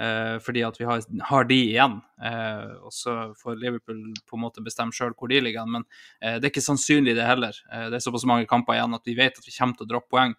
Eh, 0.00 0.38
fordi 0.40 0.62
at 0.64 0.78
vi 0.80 0.88
har, 0.88 1.04
har 1.28 1.48
de 1.50 1.58
igjen. 1.74 1.98
Eh, 2.24 2.64
og 2.80 2.96
så 2.96 3.16
får 3.42 3.60
Liverpool 3.60 4.00
på 4.24 4.38
en 4.38 4.44
måte 4.46 4.64
bestemme 4.64 4.96
sjøl 4.96 5.12
hvor 5.12 5.28
de 5.28 5.42
ligger. 5.44 5.68
Men 5.68 5.84
det 6.22 6.38
er 6.40 6.52
ikke 6.52 6.64
sannsynlig, 6.64 7.18
det 7.18 7.28
heller. 7.28 7.58
det 7.68 7.98
er 7.98 8.04
såpass 8.04 8.24
mange 8.28 8.48
kamper 8.48 8.78
igjen 8.78 8.96
at 8.96 9.08
vi 9.08 9.18
vet 9.18 9.36
at 9.36 9.48
vi 9.48 9.56
kommer 9.58 9.76
til 9.76 9.88
å 9.88 9.92
droppe 9.92 10.16
poeng. 10.16 10.36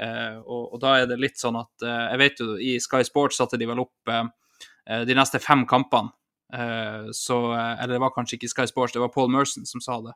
Eh, 0.00 0.36
og, 0.42 0.74
og, 0.74 0.78
da 0.82 0.96
er 0.98 1.06
det 1.06 1.20
litt 1.22 1.38
sånn 1.38 1.54
at 1.60 1.84
eh, 1.86 2.06
Jeg 2.10 2.18
vet 2.18 2.40
jo 2.42 2.56
i 2.58 2.72
Sky 2.82 3.04
Sports 3.06 3.38
satte 3.38 3.60
de 3.60 3.68
vel 3.70 3.84
opp 3.84 4.10
eh, 4.10 4.24
de 5.06 5.14
neste 5.14 5.38
fem 5.40 5.62
kampene. 5.66 6.12
så 7.16 7.36
Eller 7.56 7.94
det 7.96 8.00
var 8.02 8.12
kanskje 8.14 8.36
ikke 8.36 8.50
Sky 8.52 8.66
Sports, 8.68 8.92
det 8.92 9.00
var 9.00 9.10
Paul 9.14 9.30
Merson 9.32 9.64
som 9.66 9.80
sa 9.80 9.96
det. 10.04 10.12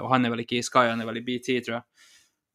og 0.00 0.08
han 0.10 0.24
er 0.24 0.32
vel 0.32 0.40
ikke 0.42 0.56
i 0.58 0.64
Sky, 0.64 0.88
han 0.88 1.00
er 1.00 1.06
vel 1.06 1.20
i 1.20 1.22
BT, 1.26 1.58
tror 1.62 1.76
jeg. 1.76 1.84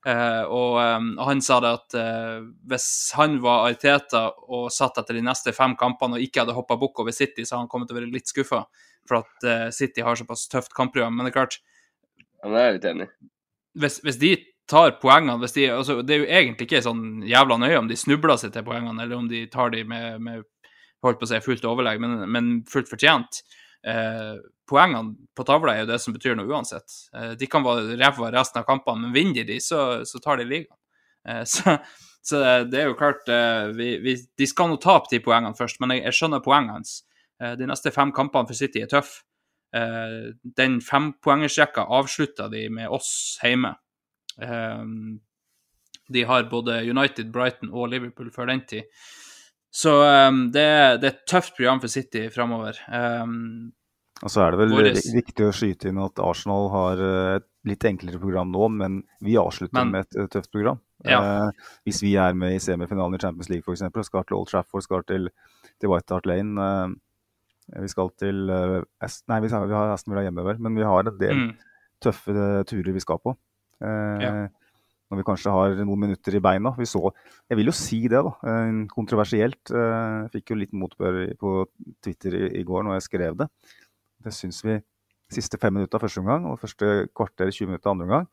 Uh, 0.08 0.44
og, 0.54 0.78
um, 0.80 1.08
han 1.26 1.42
sa 1.44 1.58
det 1.60 1.70
at 1.74 1.96
uh, 2.00 2.46
hvis 2.70 2.88
han 3.18 3.40
var 3.44 3.66
Ariteta 3.66 4.28
og 4.46 4.70
satt 4.72 5.00
etter 5.02 5.18
de 5.18 5.24
neste 5.26 5.52
fem 5.58 5.74
kampene 5.80 6.16
og 6.16 6.24
ikke 6.24 6.44
hadde 6.44 6.56
hoppa 6.56 6.78
bukk 6.80 7.02
over 7.04 7.16
City, 7.16 7.44
så 7.44 7.56
hadde 7.56 7.66
han 7.66 7.72
kommet 7.72 7.90
til 7.90 7.98
å 7.98 8.00
være 8.00 8.12
litt 8.14 8.32
skuffa 8.32 8.62
for 9.10 9.20
at 9.20 9.48
uh, 9.48 9.66
City 9.76 10.06
har 10.06 10.20
såpass 10.20 10.46
tøft 10.52 10.76
kampprogram. 10.78 11.18
Men 11.18 11.28
det 11.28 11.34
er 11.34 11.40
klart 11.40 11.60
Han 12.46 12.56
er 12.56 12.70
jeg 12.70 12.78
litt 12.78 12.88
enig 12.92 13.10
Hvis, 13.82 14.00
hvis 14.06 14.22
de 14.22 14.32
tar 14.70 14.98
poengene 15.02 15.38
hvis 15.42 15.56
de, 15.56 15.70
altså, 15.72 16.02
Det 16.04 16.16
er 16.16 16.20
jo 16.22 16.28
egentlig 16.40 16.68
ikke 16.68 16.84
sånn 16.86 17.24
jævla 17.28 17.58
nøye 17.62 17.80
om 17.80 17.88
de 17.90 17.98
snubler 18.00 18.40
seg 18.40 18.54
til 18.56 18.66
poengene, 18.68 19.00
eller 19.04 19.20
om 19.20 19.30
de 19.32 19.46
tar 19.52 19.72
de 19.74 19.84
med, 19.88 20.20
med 20.24 20.44
holdt 21.06 21.22
på 21.22 21.28
å 21.28 21.32
si 21.32 21.40
fullt 21.46 21.66
overlegg, 21.70 22.02
men, 22.04 22.26
men 22.34 22.52
fullt 22.70 22.90
fortjent. 22.92 23.42
Eh, 23.88 24.34
poengene 24.68 25.16
på 25.38 25.46
tavla 25.48 25.76
er 25.76 25.86
jo 25.86 25.92
det 25.92 26.00
som 26.04 26.16
betyr 26.16 26.36
noe 26.36 26.50
uansett. 26.50 26.98
Eh, 27.16 27.34
de 27.40 27.50
kan 27.50 27.64
være 27.66 27.96
ræva 28.00 28.32
resten 28.34 28.62
av 28.62 28.68
kampene, 28.68 29.06
men 29.06 29.16
vinner 29.16 29.48
de, 29.48 29.60
så, 29.64 30.04
så 30.10 30.22
tar 30.24 30.42
de 30.42 30.50
ligaen. 30.50 30.80
Eh, 31.28 31.44
så, 31.54 31.78
Så 32.28 32.42
det 32.68 32.82
er 32.82 32.90
jo 32.90 32.98
klart 33.00 33.30
eh, 33.32 33.70
vi, 33.72 33.94
vi, 34.04 34.18
De 34.36 34.48
skal 34.50 34.68
nå 34.68 34.76
tape 34.84 35.08
de 35.14 35.22
poengene 35.24 35.56
først, 35.56 35.80
men 35.80 35.96
jeg, 35.96 36.04
jeg 36.10 36.18
skjønner 36.18 36.44
poengene 36.44 36.80
hans. 36.80 36.98
Eh, 37.40 37.54
de 37.56 37.68
neste 37.70 37.94
fem 37.96 38.12
kampene 38.16 38.50
for 38.50 38.58
City 38.58 38.84
er 38.84 38.92
tøffe. 38.92 39.24
Eh, 39.76 40.34
den 40.58 40.80
fempoengersrekka 40.84 41.86
avslutta 42.00 42.50
de 42.52 42.66
med 42.74 42.92
oss 42.92 43.12
hjemme. 43.44 43.76
Eh, 44.42 44.84
de 46.08 46.24
har 46.24 46.50
både 46.52 46.82
United, 46.88 47.32
Brighton 47.32 47.74
og 47.74 47.90
Liverpool 47.92 48.30
før 48.32 48.52
den 48.52 48.64
tid. 48.70 48.88
Så 49.78 49.92
um, 50.02 50.46
det, 50.54 50.64
det, 51.02 51.10
er 51.10 51.14
et 51.14 51.26
tøft 51.30 51.58
program 51.58 51.82
for 51.84 51.92
City 51.92 52.28
framover. 52.34 52.80
Um, 52.88 53.74
og 54.24 54.32
så 54.34 54.46
er 54.46 54.54
det 54.54 54.62
vel 54.64 54.74
Våres- 54.74 55.10
viktig 55.14 55.46
å 55.46 55.54
skyte 55.54 55.92
inn 55.92 56.00
at 56.02 56.18
Arsenal 56.24 56.72
har 56.74 57.02
eh, 57.06 57.34
et 57.38 57.46
litt 57.70 57.86
enklere 57.86 58.18
program 58.22 58.50
nå, 58.50 58.70
men 58.74 59.02
vi 59.22 59.36
avslutter 59.38 59.78
Men- 59.78 59.92
med 59.94 60.08
et 60.08 60.32
tøft 60.34 60.50
program. 60.56 60.80
Ja. 61.06 61.20
Eh, 61.22 61.68
hvis 61.86 62.02
vi 62.02 62.16
er 62.18 62.34
med 62.34 62.56
i 62.56 62.64
semifinalen 62.64 63.20
i 63.20 63.22
Champions 63.22 63.52
League 63.52 63.68
f.eks., 63.68 64.08
skal 64.08 64.26
til 64.26 64.40
Old 64.40 64.50
Trafford, 64.50 64.82
skal 64.88 65.06
til, 65.06 65.30
til 65.78 65.92
White 65.92 66.16
Hart 66.16 66.26
Lane 66.26 66.66
eh, 66.66 66.96
Vi 67.84 67.92
skal 67.92 68.10
til 68.18 68.50
eh, 68.50 68.80
Nei, 69.30 69.40
vi 69.44 69.52
har, 69.54 69.94
Aston 69.94 70.16
Villa 70.16 70.26
hjemme, 70.26 70.48
vel, 70.48 70.64
men 70.66 70.80
vi 70.80 70.88
har 70.88 71.06
en 71.06 71.20
del 71.22 71.44
mm, 71.44 71.52
tøffe 72.02 72.48
turer 72.72 72.96
vi 72.96 73.04
skal 73.04 73.22
på. 73.22 73.36
Eh, 73.82 74.22
Ja. 74.24 74.48
Når 75.08 75.22
vi 75.22 75.24
kanskje 75.24 75.52
har 75.56 75.72
noen 75.88 76.00
minutter 76.02 76.36
i 76.36 76.40
beina. 76.44 76.74
Vi 76.76 76.84
så, 76.84 77.00
jeg 77.48 77.56
vil 77.56 77.70
jo 77.70 77.72
si 77.72 78.02
det, 78.12 78.20
da. 78.26 78.34
eh, 78.44 78.80
Kontroversielt. 78.92 79.72
eh, 79.72 80.28
Fikk 80.34 80.52
jo 80.52 80.58
litt 80.60 80.74
motbør 80.76 81.22
på 81.40 81.52
Twitter 82.04 82.36
i, 82.52 82.64
går 82.68 82.84
når 82.84 82.98
jeg 82.98 83.06
skrev 83.08 83.38
det. 83.40 83.48
Det 84.26 84.34
syns 84.36 84.60
vi 84.66 84.76
siste 85.32 85.58
fem 85.60 85.74
minutter 85.74 86.00
første 86.00 86.20
omgang 86.20 86.46
og 86.52 86.60
første 86.60 87.08
kvarter 87.16 87.48
20 87.52 87.68
minutter 87.72 87.90
andre 87.92 88.04
omgang. 88.08 88.28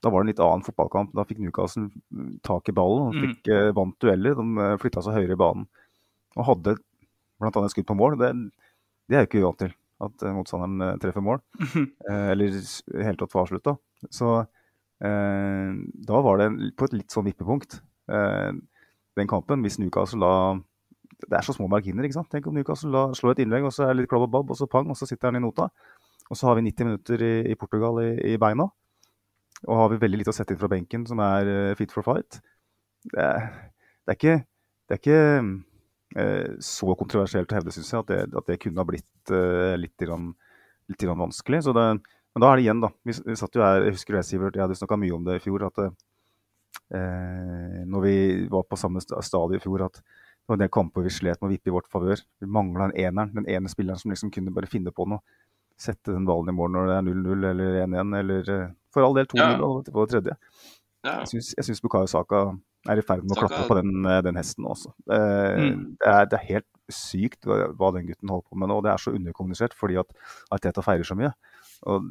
Da 0.00 0.08
var 0.08 0.22
det 0.22 0.28
en 0.28 0.32
litt 0.32 0.40
annen 0.40 0.64
fotballkamp. 0.64 1.12
Da 1.12 1.24
fikk 1.28 1.40
Newcastle 1.44 1.90
mm, 2.08 2.40
tak 2.46 2.68
i 2.68 2.72
ballen 2.72 3.08
og 3.10 3.14
Mm. 3.14 3.22
fikk 3.26 3.48
mm. 3.52 3.74
vant 3.76 3.98
dueller. 4.00 4.34
De 4.40 4.78
flytta 4.80 5.02
seg 5.04 5.12
høyere 5.18 5.36
i 5.36 5.42
banen 5.44 5.66
og 6.38 6.44
hadde 6.46 6.76
bl.a. 7.40 7.68
skudd 7.68 7.84
på 7.88 7.96
mål. 7.98 8.16
Det, 8.16 8.32
det 9.10 9.16
er 9.16 9.24
jo 9.24 9.28
ikke 9.28 9.40
vi 9.40 9.44
vant 9.44 9.58
til, 9.60 9.72
at 10.00 10.24
motstanderen 10.32 11.00
treffer 11.04 11.20
mål. 11.20 11.42
Eh, 12.08 12.30
eller 12.32 12.48
i 12.48 12.50
det 12.56 13.04
hele 13.04 13.16
tatt 13.20 13.32
får 13.32 13.44
avslutta. 13.44 13.76
Så 14.08 14.46
da 14.98 16.20
var 16.24 16.40
det 16.40 16.48
på 16.74 16.88
et 16.88 16.94
litt 16.96 17.14
sånn 17.14 17.28
vippepunkt, 17.28 17.78
eh, 18.10 18.50
den 19.18 19.30
kampen. 19.30 19.62
Hvis 19.62 19.78
Newcastle 19.78 20.20
da 20.20 20.34
Det 21.18 21.34
er 21.34 21.42
så 21.42 21.50
små 21.50 21.66
marginer, 21.66 22.04
ikke 22.06 22.14
sant. 22.14 22.28
Tenk 22.30 22.46
om 22.46 22.54
Newcastle 22.54 22.92
da 22.94 23.08
slår 23.10 23.32
et 23.32 23.40
innlegg, 23.42 23.64
og 23.66 23.72
så 23.74 23.82
er 23.82 23.88
det 23.88 24.04
litt 24.04 24.10
klabb 24.10 24.28
og 24.28 24.30
babb, 24.30 24.50
og 24.52 24.56
så 24.56 24.68
pang, 24.70 24.86
og 24.86 24.94
så 24.94 25.06
sitter 25.08 25.32
han 25.32 25.40
i 25.40 25.42
nota. 25.42 25.66
Og 26.30 26.36
så 26.38 26.46
har 26.46 26.54
vi 26.54 26.62
90 26.62 26.86
minutter 26.86 27.24
i, 27.26 27.32
i 27.50 27.56
Portugal 27.58 27.98
i, 28.04 28.12
i 28.34 28.36
beina. 28.38 28.68
Og 29.66 29.80
har 29.80 29.88
vi 29.90 29.98
veldig 29.98 30.20
lite 30.20 30.30
å 30.30 30.36
sette 30.36 30.54
inn 30.54 30.60
fra 30.60 30.70
benken 30.70 31.06
som 31.08 31.18
er 31.24 31.50
eh, 31.50 31.74
fit 31.74 31.90
for 31.90 32.06
fight. 32.06 32.38
Det 33.02 33.18
er, 33.18 33.48
det 34.06 34.14
er 34.14 34.18
ikke, 34.20 34.36
det 34.86 34.94
er 34.94 35.02
ikke 35.02 36.22
eh, 36.22 36.54
så 36.62 36.94
kontroversielt 37.00 37.50
å 37.50 37.58
hevde, 37.58 37.74
syns 37.74 37.90
jeg, 37.90 38.04
at 38.04 38.12
det, 38.12 38.20
at 38.38 38.52
det 38.52 38.60
kunne 38.62 38.84
ha 38.84 38.86
blitt 38.86 39.34
eh, 39.34 39.74
litt, 39.80 39.96
grann, 39.98 40.30
litt 40.86 41.02
grann 41.02 41.18
vanskelig. 41.24 41.64
Så 41.66 41.74
det, 41.74 41.88
men 42.34 42.42
da 42.44 42.52
er 42.52 42.56
det 42.60 42.64
igjen, 42.66 42.80
da. 42.84 42.88
Vi, 43.04 43.12
vi 43.26 43.36
satt 43.40 43.54
jo 43.56 43.62
her, 43.64 43.82
jeg 43.88 43.96
husker 43.96 44.14
det, 44.18 44.24
Sivert, 44.28 44.54
jeg 44.58 44.62
hadde 44.66 44.76
snakka 44.78 44.98
mye 45.00 45.14
om 45.16 45.24
det 45.26 45.38
i 45.40 45.42
fjor. 45.44 45.64
at 45.66 45.78
eh, 46.94 47.84
Når 47.88 48.00
vi 48.04 48.14
var 48.52 48.62
på 48.68 48.78
samme 48.78 49.00
stadium 49.02 49.56
i 49.58 49.62
fjor, 49.62 49.84
at 49.88 49.98
det 50.00 50.48
var 50.48 50.56
en 50.58 50.62
del 50.64 50.72
kamper 50.72 51.04
vi 51.04 51.12
slet 51.12 51.40
med 51.42 51.50
å 51.50 51.52
vippe 51.52 51.68
i 51.68 51.74
vårt 51.74 51.88
favør. 51.92 52.22
Vi 52.40 52.46
mangla 52.48 52.88
en 52.88 52.94
eneren, 52.96 53.34
den 53.36 53.48
ene 53.52 53.68
spilleren 53.68 54.00
som 54.00 54.12
liksom 54.12 54.30
kunne 54.32 54.54
bare 54.54 54.70
finne 54.70 54.92
på 54.94 55.04
noe. 55.08 55.20
Sette 55.78 56.10
den 56.14 56.24
ballen 56.26 56.50
i 56.50 56.56
mål 56.56 56.72
når 56.74 56.88
det 56.88 56.94
er 56.96 57.04
0-0 57.10 57.44
eller 57.52 57.76
1-1, 57.84 58.16
eller 58.22 58.48
eh, 58.54 58.70
for 58.94 59.04
all 59.06 59.14
del 59.18 59.28
2-0 59.30 59.42
Ja. 59.44 59.58
og 59.66 59.84
på 59.92 60.06
det 60.06 60.14
tredje. 60.16 60.38
Ja. 61.06 61.18
Jeg 61.30 61.64
syns, 61.68 61.82
Bukayo 61.84 62.08
Saka 62.10 62.40
er 62.88 62.98
i 62.98 63.04
ferd 63.04 63.22
med 63.22 63.36
å 63.36 63.42
klatre 63.44 63.66
på 63.68 63.76
den, 63.78 63.92
eh, 64.08 64.22
den 64.26 64.40
hesten 64.40 64.66
også. 64.66 64.90
Eh, 65.10 65.60
Mm. 65.68 65.84
det, 66.00 66.08
er, 66.08 66.24
det 66.26 66.38
er 66.40 66.48
helt 66.54 66.66
sykt 66.90 67.44
hva, 67.44 67.68
hva 67.76 67.92
den 67.94 68.06
gutten 68.08 68.28
holder 68.32 68.48
på 68.48 68.56
med 68.58 68.68
nå, 68.70 68.78
og 68.80 68.84
det 68.84 68.92
er 68.94 68.96
så 69.04 69.12
underkommunisert 69.14 69.74
fordi 69.76 69.98
at 70.00 70.08
Arteta 70.50 70.82
feirer 70.82 71.04
så 71.06 71.14
mye. 71.18 71.30
Og 71.86 72.08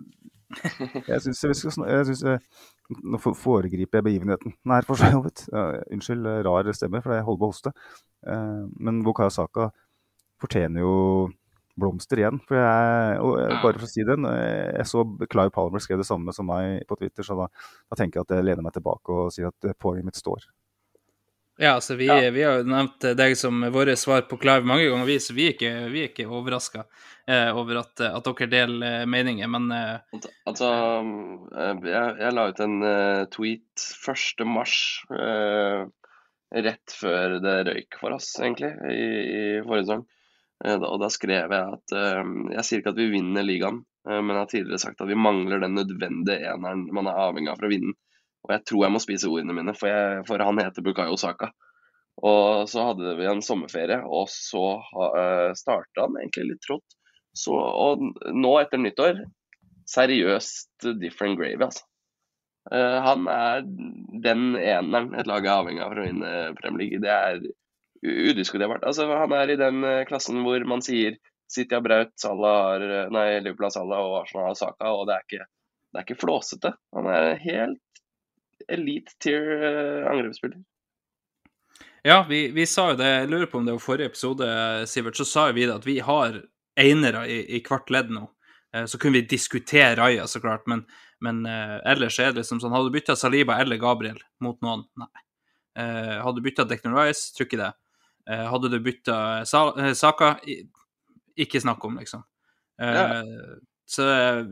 jeg 1.08 1.24
syns 1.26 1.42
vi 1.44 1.56
skal 1.60 1.88
eh, 1.92 2.60
Nå 3.04 3.20
foregriper 3.20 4.00
jeg 4.00 4.06
begivenheten. 4.06 4.54
Nei, 4.70 4.80
for 4.88 5.00
så 5.00 5.20
vidt. 5.20 5.44
Unnskyld, 5.92 6.30
eh, 6.32 6.44
rar 6.48 6.70
stemme, 6.76 7.02
for 7.04 7.18
jeg 7.18 7.26
holder 7.28 7.42
på 7.42 7.50
å 7.50 7.52
hoste. 7.52 7.74
Eh, 8.24 8.64
men 8.80 9.04
Bukayo 9.04 9.34
Saka 9.34 9.68
fortjener 10.40 10.86
jo 10.86 10.94
blomster 11.78 12.22
igjen. 12.22 12.40
For 12.48 12.58
jeg, 12.58 13.18
og 13.20 13.36
bare 13.62 13.76
for 13.76 13.86
å 13.86 13.92
si 13.92 14.06
det, 14.08 14.16
jeg 14.24 14.88
så 14.90 15.04
Clive 15.28 15.54
Palmer 15.54 15.84
skrev 15.84 16.00
det 16.02 16.08
samme 16.10 16.34
som 16.34 16.48
meg 16.50 16.88
på 16.90 16.98
Twitter, 16.98 17.28
så 17.28 17.38
da, 17.38 17.50
da 17.92 18.00
tenker 18.00 18.22
jeg 18.22 18.30
at 18.30 18.38
jeg 18.38 18.48
lener 18.48 18.66
meg 18.66 18.78
tilbake 18.78 19.14
og 19.14 19.36
sier 19.36 19.52
at 19.52 19.76
poenget 19.82 20.08
mitt 20.08 20.18
står. 20.18 20.48
Ja, 21.58 21.72
altså 21.74 21.96
vi, 21.98 22.06
vi 22.06 22.44
har 22.46 22.60
jo 22.60 22.70
nevnt 22.70 23.06
deg 23.18 23.34
som 23.38 23.64
våre 23.74 23.96
svar 23.98 24.28
på 24.30 24.38
Clive 24.38 24.68
mange 24.70 24.86
ganger, 24.86 25.08
vi, 25.10 25.16
så 25.20 25.34
vi 25.34 25.48
er 25.48 25.56
ikke, 25.56 25.72
vi 25.90 26.04
er 26.04 26.12
ikke 26.12 26.28
overraska 26.30 26.84
eh, 27.26 27.50
over 27.50 27.80
at, 27.82 28.04
at 28.06 28.28
dere 28.28 28.50
deler 28.52 28.86
eh, 28.86 29.06
meninger. 29.10 29.50
Men 29.50 29.66
eh, 29.74 30.20
Altså, 30.46 30.70
eh, 31.58 31.74
jeg, 31.90 32.12
jeg 32.22 32.36
la 32.38 32.46
ut 32.52 32.62
en 32.62 32.78
eh, 32.92 33.24
tweet 33.34 33.88
1. 34.06 34.46
mars, 34.46 34.78
eh, 35.18 35.88
rett 36.68 36.94
før 36.94 37.40
det 37.42 37.58
røyk 37.72 37.98
for 38.04 38.14
oss, 38.20 38.30
egentlig, 38.38 38.72
i, 38.94 39.02
i 39.02 39.42
forrige 39.66 39.88
sesong. 39.88 40.06
Og 40.78 40.96
da 40.98 41.08
skrev 41.14 41.52
jeg 41.54 41.74
at 41.76 41.94
Jeg 41.94 42.62
sier 42.66 42.80
ikke 42.82 42.90
at 42.96 42.98
vi 42.98 43.12
vinner 43.12 43.44
ligaen, 43.46 43.84
men 44.08 44.32
jeg 44.32 44.40
har 44.40 44.48
tidligere 44.50 44.82
sagt 44.82 45.04
at 45.04 45.10
vi 45.12 45.18
mangler 45.20 45.62
den 45.62 45.76
nødvendige 45.78 46.50
eneren 46.50 46.88
man 46.98 47.10
er 47.12 47.20
avhengig 47.28 47.52
av 47.52 47.60
for 47.60 47.68
å 47.68 47.70
vinne. 47.76 47.94
Og 48.46 48.54
jeg 48.54 48.64
tror 48.70 48.86
jeg 48.86 48.94
må 48.96 49.02
spise 49.04 49.32
ordene 49.32 49.56
mine, 49.56 49.74
for, 49.78 49.90
jeg, 49.92 50.22
for 50.28 50.44
han 50.44 50.62
heter 50.62 50.86
Bukayo 50.86 51.18
Saka. 51.20 51.50
Og 52.28 52.66
så 52.72 52.86
hadde 52.90 53.16
vi 53.20 53.28
en 53.30 53.44
sommerferie, 53.46 54.00
og 54.06 54.30
så 54.34 54.64
uh, 54.82 55.52
starta 55.58 56.06
han 56.08 56.16
egentlig 56.22 56.54
litt 56.54 56.64
trått. 56.66 56.96
Så, 57.38 57.54
og 57.54 58.02
nå 58.34 58.54
etter 58.62 58.82
nyttår 58.82 59.20
seriøst 59.88 60.88
different 61.02 61.38
gravy, 61.38 61.60
altså. 61.68 61.86
Uh, 62.68 62.98
han 63.06 63.28
er 63.32 63.62
den 64.26 64.50
eneren 64.60 65.14
et 65.16 65.30
lag 65.30 65.46
er 65.46 65.54
avhengig 65.62 65.84
av 65.86 65.94
for 65.94 66.02
å 66.02 66.08
vinne 66.08 66.34
Premier 66.58 66.84
League. 66.84 67.04
Det 67.04 67.14
er 67.14 67.38
u- 67.44 68.78
Altså, 68.82 69.08
han 69.12 69.32
er 69.34 69.50
i 69.50 69.56
den 69.60 69.84
eh, 69.84 70.06
klassen 70.06 70.44
hvor 70.46 70.64
man 70.70 70.84
sier 70.86 71.16
City 71.50 71.74
har 71.76 71.82
Braut, 71.82 72.12
Salah 72.20 72.58
har 72.68 72.82
eh, 72.86 73.10
Nei, 73.14 73.40
Liverpool 73.40 73.66
har 73.70 73.74
Salah 73.74 74.04
og 74.04 74.18
Arsenal 74.22 74.50
har 74.52 74.60
Saka, 74.60 74.92
og 74.92 75.08
det 75.08 75.16
er 75.16 75.26
ikke, 75.26 75.48
det 75.94 76.00
er 76.00 76.06
ikke 76.06 76.20
flåsete. 76.22 76.74
Han 76.96 77.10
er 77.10 77.30
helt 77.42 77.82
elite 78.72 79.14
tier 79.24 79.46
eh, 79.64 80.08
angrepsspiller. 80.12 80.60
ja, 82.04 82.26
vi, 82.30 82.48
vi 82.52 82.66
sa 82.66 82.92
jo 82.92 82.98
det, 83.00 83.08
jeg 83.08 83.30
lurer 83.32 83.50
på 83.52 83.60
om 83.60 83.66
det 83.68 83.76
var 83.76 83.84
forrige 83.84 84.12
episode, 84.12 84.48
Sivert, 84.88 85.18
så 85.20 85.26
sa 85.26 85.48
vi 85.52 85.66
det 85.66 85.76
at 85.76 85.88
vi 85.88 86.00
har 86.00 86.42
einere 86.80 87.26
i, 87.28 87.40
i 87.58 87.62
hvert 87.66 87.90
ledd 87.92 88.12
nå. 88.14 88.28
Eh, 88.76 88.86
Så 88.86 89.00
kunne 89.00 89.20
vi 89.20 89.28
diskutere 89.28 89.96
Raja, 89.96 90.28
så 90.28 90.40
klart, 90.44 90.68
men, 90.68 90.86
men 91.20 91.46
eh, 91.46 91.78
ellers 91.92 92.20
er 92.20 92.32
det 92.32 92.44
liksom 92.44 92.62
sånn 92.62 92.76
Hadde 92.76 92.92
du 92.92 92.96
bytta 93.00 93.16
Saliba 93.16 93.60
eller 93.62 93.80
Gabriel 93.82 94.20
mot 94.44 94.60
noen? 94.62 94.86
Nei. 95.00 95.12
Hadde 95.78 96.40
du 96.40 96.46
bytta 96.48 96.64
Declan 96.66 96.96
Rice? 96.98 97.36
Tror 97.38 97.46
ikke 97.46 97.60
det. 97.60 97.74
Hadde 98.26 98.72
du 98.74 98.80
bytta 98.82 99.46
Saka? 99.46 100.32
Ikke 101.38 101.62
snakk 101.62 101.84
om, 101.86 102.00
liksom. 102.02 102.24
Ja. 102.82 103.22
Så 103.86 104.08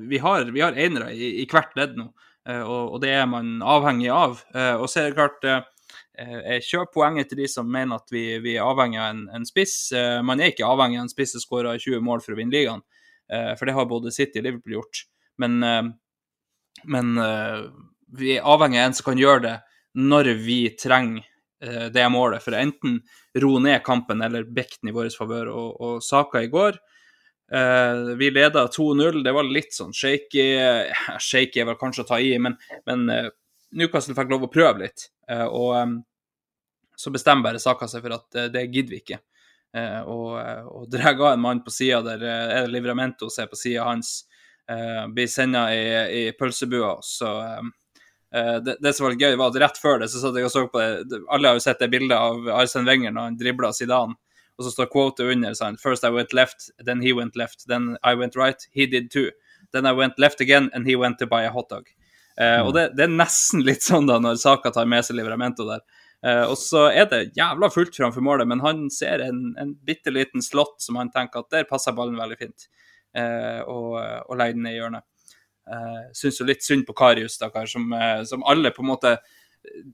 vi 0.06 0.19
har, 0.21 0.45
vi 0.54 0.62
har 0.62 0.78
enere 0.78 1.10
i, 1.17 1.32
i 1.41 1.47
hvert 1.49 1.73
ledd 1.80 1.97
nå, 1.97 2.06
og, 2.45 2.95
og 2.95 2.99
det 3.01 3.13
er 3.17 3.25
man 3.29 3.58
avhengig 3.65 4.12
av. 4.13 4.41
Eh, 4.53 4.75
og 4.77 4.89
så 4.89 5.01
er 5.01 5.10
det 5.10 5.17
klart 5.17 5.47
eh, 5.49 5.63
eh, 6.21 6.38
Jeg 6.55 6.65
kjøper 6.67 6.93
poenget 6.93 7.31
til 7.31 7.41
de 7.41 7.49
som 7.49 7.69
mener 7.71 7.97
at 7.97 8.13
vi, 8.13 8.25
vi 8.43 8.55
er 8.58 8.65
avhengig 8.65 9.01
av 9.01 9.10
en, 9.15 9.23
en 9.39 9.47
spiss. 9.49 9.75
Eh, 9.95 10.21
Man 10.25 10.41
er 10.41 10.53
ikke 10.53 10.67
avhengig 10.69 10.99
av 10.99 11.08
en 11.08 11.13
spiss 11.13 11.36
som 11.36 11.43
skårer 11.43 11.81
20 11.81 12.03
mål 12.05 12.21
for 12.25 12.36
å 12.36 12.39
vinne 12.39 12.53
ligaen, 12.53 12.84
eh, 13.34 13.53
for 13.58 13.65
det 13.65 13.77
har 13.77 13.89
både 13.89 14.13
City 14.13 14.41
og 14.41 14.47
Liverpool 14.47 14.77
gjort. 14.77 15.05
Men, 15.41 15.58
eh, 15.63 15.84
men 16.91 17.15
eh, 17.17 17.62
vi 18.15 18.36
er 18.38 18.45
avhengig 18.45 18.81
av 18.84 18.89
en 18.91 18.99
som 18.99 19.10
kan 19.10 19.21
gjøre 19.21 19.45
det 19.47 19.55
når 19.95 20.34
vi 20.43 20.60
trenger 20.77 21.23
eh, 21.63 21.88
det 21.93 22.10
målet, 22.12 22.43
for 22.43 22.58
enten 22.60 22.99
roe 23.41 23.62
ned 23.63 23.81
kampen 23.88 24.22
eller 24.22 24.45
bekke 24.45 24.82
den 24.82 24.91
i 24.91 24.95
vår 24.95 25.09
favør. 25.15 25.49
Og, 25.55 25.82
og 25.82 26.03
Saka 26.03 26.43
i 26.43 26.51
går 26.51 26.78
eh, 27.52 28.16
Vi 28.18 28.32
leda 28.32 28.68
2-0. 28.68 29.24
Det 29.24 29.34
var 29.36 29.43
litt 29.50 29.74
sånn 29.74 29.93
shaky. 29.93 30.46
Shaky 31.20 31.62
er 31.62 31.70
vel 31.70 31.80
kanskje 31.80 32.06
å 32.06 32.10
ta 32.10 32.20
i, 32.20 32.34
men, 32.41 32.58
men 32.89 33.06
uh, 33.10 33.30
Newcastle 33.76 34.16
fikk 34.18 34.34
lov 34.34 34.48
å 34.48 34.52
prøve 34.52 34.86
litt. 34.86 35.10
Uh, 35.32 35.46
og 35.46 35.72
um, 35.76 35.96
så 36.96 37.12
bestemmer 37.12 37.50
bare 37.50 37.62
Saka 37.62 37.89
seg 37.91 38.06
for 38.06 38.16
at 38.16 38.38
det 38.54 38.70
gidder 38.70 38.93
vi 38.93 39.02
ikke. 39.04 39.22
Og, 40.08 40.38
og 40.72 40.86
drar 40.88 41.18
av 41.18 41.34
en 41.34 41.41
mann 41.43 41.60
på 41.66 41.74
sida 41.76 41.98
der 42.06 42.22
uh, 42.24 42.52
er 42.62 42.70
Livramento 42.72 43.28
som 43.28 43.43
er 43.43 43.50
på 43.52 43.60
sida 43.60 43.84
hans. 43.89 44.22
blir 45.12 45.28
senda 45.28 45.66
i, 45.76 45.82
i 46.20 46.22
pølsebua. 46.32 46.93
Så 47.04 47.28
det, 48.64 48.78
det 48.80 48.93
som 48.96 49.06
var 49.06 49.18
gøy, 49.20 49.36
var 49.36 49.52
at 49.52 49.60
rett 49.60 49.82
før 49.84 50.00
det 50.00 50.08
så 50.10 50.22
satt 50.24 50.39
jeg 50.39 50.48
og 50.48 50.54
så 50.54 50.64
på 50.72 50.80
det- 50.80 51.20
Alle 51.28 51.52
har 51.52 51.60
jo 51.60 51.66
sett 51.68 51.84
det 51.84 51.91
bildet 51.91 52.16
av 52.18 52.48
Arsen 52.56 52.88
Wenger 52.88 53.12
når 53.12 53.28
han 53.28 53.38
dribla 53.38 53.74
Zidane. 53.76 54.16
Og 54.58 54.66
så 54.66 54.72
står 54.72 54.88
quota 54.93 55.26
under 55.28 55.53
sånn 55.58 55.78
First 55.82 56.06
I 56.08 56.14
went 56.16 56.34
left, 56.34 56.70
then 56.86 57.01
he 57.03 57.12
went 57.14 57.36
left, 57.36 57.68
then 57.68 57.97
I 58.03 58.16
went 58.16 58.38
right, 58.39 58.68
he 58.72 58.88
did 58.88 59.12
too. 59.12 59.32
Then 59.74 59.86
I 59.86 59.91
went 59.91 60.20
left 60.22 60.41
again, 60.41 60.70
and 60.74 60.88
he 60.88 60.95
went 60.95 61.20
to 61.20 61.28
buy 61.28 61.43
a 61.43 61.51
hotdog. 61.51 61.89
Eh, 62.38 62.62
Og 62.62 62.74
det, 62.76 62.89
det 62.95 63.08
er 63.08 63.12
nesten 63.12 63.64
litt 63.66 63.84
sånn 63.84 64.08
da 64.08 64.20
når 64.20 64.39
Saka 64.39 64.72
tar 64.72 64.88
med 64.88 65.03
seg 65.08 65.20
Livramento 65.20 65.68
der. 65.68 65.84
Uh, 66.26 66.47
og 66.49 66.56
så 66.58 66.88
er 66.89 67.06
det 67.12 67.36
jævla 67.38 67.68
fullt 67.70 67.93
framfor 67.93 68.24
målet, 68.26 68.47
men 68.49 68.64
han 68.64 68.88
ser 68.89 69.22
en, 69.22 69.51
en 69.62 69.76
bitte 69.86 70.10
liten 70.10 70.41
slott 70.41 70.80
som 70.82 70.97
han 70.97 71.12
tenker 71.14 71.43
at 71.43 71.51
der 71.53 71.68
passer 71.70 71.93
ballen 71.93 72.18
veldig 72.18 72.38
fint, 72.39 72.66
uh, 73.20 73.62
og, 73.70 73.99
og 73.99 74.39
legger 74.39 74.58
den 74.58 74.66
ned 74.66 74.74
i 74.74 74.80
hjørnet. 74.80 75.06
Uh, 75.70 76.08
Syns 76.18 76.39
jo 76.41 76.47
litt 76.49 76.66
synd 76.66 76.88
på 76.88 76.95
Karius, 76.97 77.36
stakkar, 77.38 77.70
som, 77.70 77.93
som 78.26 78.45
alle 78.49 78.72
på 78.74 78.82
en 78.82 78.89
måte 78.89 79.12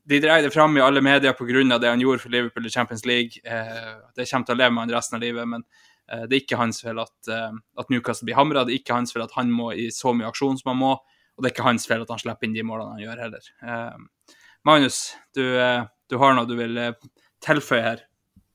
De 0.05 0.19
dreier 0.19 0.43
det 0.43 0.53
fram 0.53 0.75
i 0.77 0.81
alle 0.83 1.01
medier 1.01 1.33
pga. 1.37 1.77
det 1.79 1.89
han 1.89 2.01
gjorde 2.01 2.19
for 2.19 2.29
Liverpool 2.33 2.65
i 2.65 2.73
Champions 2.73 3.05
League. 3.05 3.41
Eh, 3.45 3.93
det 4.15 4.29
kommer 4.29 4.45
til 4.45 4.55
å 4.55 4.57
leve 4.59 4.73
med 4.75 4.83
han 4.85 4.95
resten 4.97 5.15
av 5.17 5.21
livet, 5.21 5.47
men 5.47 5.63
eh, 6.11 6.25
det 6.27 6.35
er 6.35 6.43
ikke 6.43 6.59
hans 6.59 6.81
feil 6.81 6.99
at, 6.99 7.15
eh, 7.29 7.51
at 7.77 7.89
Newcastle 7.89 8.25
blir 8.25 8.35
hamra. 8.35 8.65
Det 8.65 8.75
er 8.75 8.81
ikke 8.81 8.97
hans 8.97 9.13
feil 9.13 9.23
at 9.23 9.35
han 9.37 9.51
må 9.51 9.71
i 9.73 9.89
så 9.91 10.13
mye 10.13 10.29
aksjon 10.29 10.59
som 10.59 10.73
han 10.73 10.81
må, 10.81 10.93
og 10.97 11.43
det 11.43 11.51
er 11.51 11.55
ikke 11.55 11.69
hans 11.69 11.87
feil 11.87 12.03
at 12.03 12.13
han 12.13 12.21
slipper 12.21 12.47
inn 12.49 12.53
de 12.57 12.63
målene 12.67 12.97
han 12.97 13.03
gjør, 13.05 13.23
heller. 13.25 13.51
Eh, 13.63 14.37
Magnus, 14.67 15.15
du, 15.33 15.43
eh, 15.57 15.83
du 16.09 16.17
har 16.21 16.35
noe 16.37 16.45
du 16.49 16.55
vil 16.59 16.77
eh, 16.77 16.93
tilføye 17.41 17.85
her? 17.85 18.05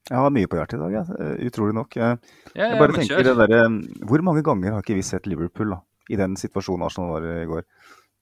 Jeg 0.06 0.22
har 0.22 0.30
mye 0.30 0.46
på 0.46 0.58
hjertet 0.60 0.78
i 0.78 0.82
dag. 0.84 1.12
Eh, 1.18 1.34
utrolig 1.48 1.74
nok. 1.74 1.96
Jeg, 1.98 2.18
Ja, 2.54 2.68
jeg 2.70 2.78
bare 2.78 2.94
tenker 2.94 3.18
kjør. 3.18 3.26
det 3.26 3.36
derre 3.40 3.62
Hvor 4.06 4.22
mange 4.22 4.44
ganger 4.46 4.76
har 4.76 4.84
ikke 4.84 4.94
vi 5.00 5.02
sett 5.02 5.26
Liverpool 5.26 5.74
da, 5.74 5.80
i 6.10 6.18
den 6.20 6.36
situasjonen 6.38 6.86
Arsenal 6.86 7.16
var 7.16 7.26
i 7.26 7.48
går? 7.50 7.64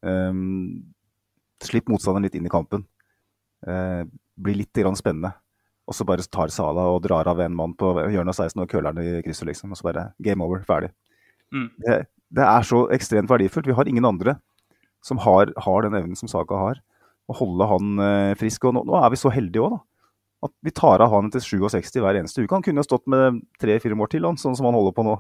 Um, 0.05 0.95
slipp 1.67 1.91
motstanderen 1.93 2.27
litt 2.27 2.37
inn 2.39 2.47
i 2.49 2.53
kampen. 2.53 2.85
Eh, 3.67 4.03
blir 4.37 4.59
litt 4.59 4.77
grann 4.77 4.99
spennende. 4.99 5.35
Og 5.85 5.97
så 5.97 6.07
bare 6.09 6.25
tar 6.33 6.53
Sala 6.53 6.87
og 6.95 7.03
drar 7.05 7.29
av 7.29 7.41
en 7.45 7.57
mann 7.57 7.75
på 7.77 7.93
hjørnet 8.01 8.33
av 8.33 8.47
16 8.49 8.63
og 8.63 8.71
køler 8.71 8.97
den 8.97 9.19
i 9.19 9.23
krysset, 9.25 9.47
liksom. 9.51 9.75
Og 9.75 9.81
så 9.81 9.89
bare 9.91 10.07
game 10.25 10.45
over. 10.45 10.63
Ferdig. 10.65 10.91
Mm. 11.53 11.69
Det, 11.85 11.99
det 12.35 12.47
er 12.49 12.67
så 12.67 12.85
ekstremt 12.95 13.31
verdifullt. 13.31 13.69
Vi 13.69 13.77
har 13.77 13.89
ingen 13.91 14.09
andre 14.09 14.39
som 15.05 15.21
har, 15.21 15.53
har 15.61 15.85
den 15.85 15.97
evnen 15.99 16.17
som 16.17 16.31
Saka 16.31 16.57
har. 16.57 16.81
Å 17.29 17.37
holde 17.37 17.69
han 17.69 18.05
eh, 18.05 18.37
frisk. 18.41 18.65
Og 18.69 18.79
nå, 18.79 18.85
nå 18.89 18.97
er 19.01 19.13
vi 19.13 19.21
så 19.21 19.33
heldige 19.33 19.67
òg, 19.67 19.77
da. 19.77 19.83
At 20.45 20.53
vi 20.65 20.73
tar 20.77 21.01
av 21.01 21.13
han 21.13 21.31
til 21.33 21.41
67 21.41 22.01
hver 22.05 22.19
eneste 22.21 22.43
uke. 22.43 22.53
Han 22.53 22.65
kunne 22.65 22.83
jo 22.83 22.89
stått 22.89 23.07
med 23.09 23.41
tre-fire 23.61 23.97
mål 23.97 24.11
til, 24.13 24.27
han, 24.29 24.41
sånn 24.41 24.57
som 24.57 24.69
han 24.69 24.77
holder 24.77 24.97
på 24.97 25.05
nå. 25.07 25.15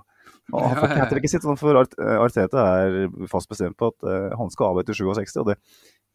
Han 0.52 0.66
han 0.68 0.76
får 0.76 0.90
ikke 0.90 1.00
hat 1.00 1.12
tricket 1.14 1.32
sitt, 1.32 1.44
sånn, 1.46 1.56
for 1.56 1.78
eh, 1.80 2.18
Arteta 2.20 2.64
er 2.84 3.28
fast 3.32 3.48
bestemt 3.48 3.78
på 3.80 3.88
at 3.88 4.04
uh, 4.04 4.34
han 4.36 4.52
skal 4.52 4.74
av 4.74 4.82
etter 4.82 4.96
67, 4.98 5.38
og 5.40 5.48
det, 5.48 5.56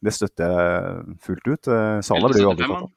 det 0.06 0.14
støtter 0.14 0.54
jeg 0.54 1.18
fullt 1.26 1.50
ut. 1.50 1.70
Uh, 1.72 1.98
Salah 2.06 2.30
blir 2.30 2.46
jo 2.46 2.52
aldri 2.54 2.68
75, 2.68 2.76
tatt 2.76 2.86
av. 2.86 2.96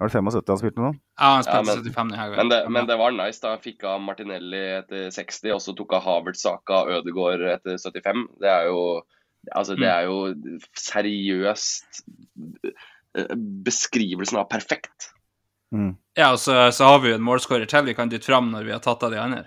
Er 0.00 0.08
det 0.08 0.16
75 0.16 0.48
han 0.48 0.60
spilte 0.62 0.80
nå? 0.80 0.90
Ja, 1.20 1.30
han 1.36 1.44
spilte 1.44 1.60
Ja, 1.60 1.66
men- 1.68 1.84
75 1.84 2.12
denne 2.14 2.36
Men 2.38 2.48
det, 2.48 2.60
men 2.72 2.86
det 2.88 2.96
var 2.96 3.12
nice. 3.12 3.40
da 3.42 3.50
Han 3.52 3.60
fikk 3.60 3.84
av 3.84 4.00
Martinelli 4.00 4.62
etter 4.78 5.10
60, 5.12 5.52
og 5.52 5.60
så 5.60 5.76
tok 5.76 5.92
av 5.98 6.06
Havert 6.06 6.40
Saka 6.40 6.86
Ødegaard 6.88 7.44
etter 7.44 7.76
75. 7.76 8.28
Det 8.40 8.48
er 8.48 8.70
jo 8.72 9.02
Altså, 9.56 9.72
det 9.72 9.88
er 9.88 10.04
jo 10.04 10.34
seriøst 10.76 12.02
eh, 13.16 13.30
Beskrivelsen 13.64 14.36
av 14.36 14.50
perfekt. 14.52 15.14
Mm. 15.72 15.94
Ja, 16.18 16.32
og 16.34 16.40
så, 16.42 16.68
så 16.76 16.90
har 16.90 17.00
vi 17.00 17.12
jo 17.12 17.16
en 17.16 17.24
målskårer 17.24 17.64
til 17.70 17.86
vi 17.86 17.94
kan 17.96 18.12
dytte 18.12 18.28
fram 18.28 18.50
når 18.52 18.68
vi 18.68 18.74
har 18.74 18.82
tatt 18.84 19.02
av 19.06 19.14
de 19.14 19.20
andre. 19.22 19.46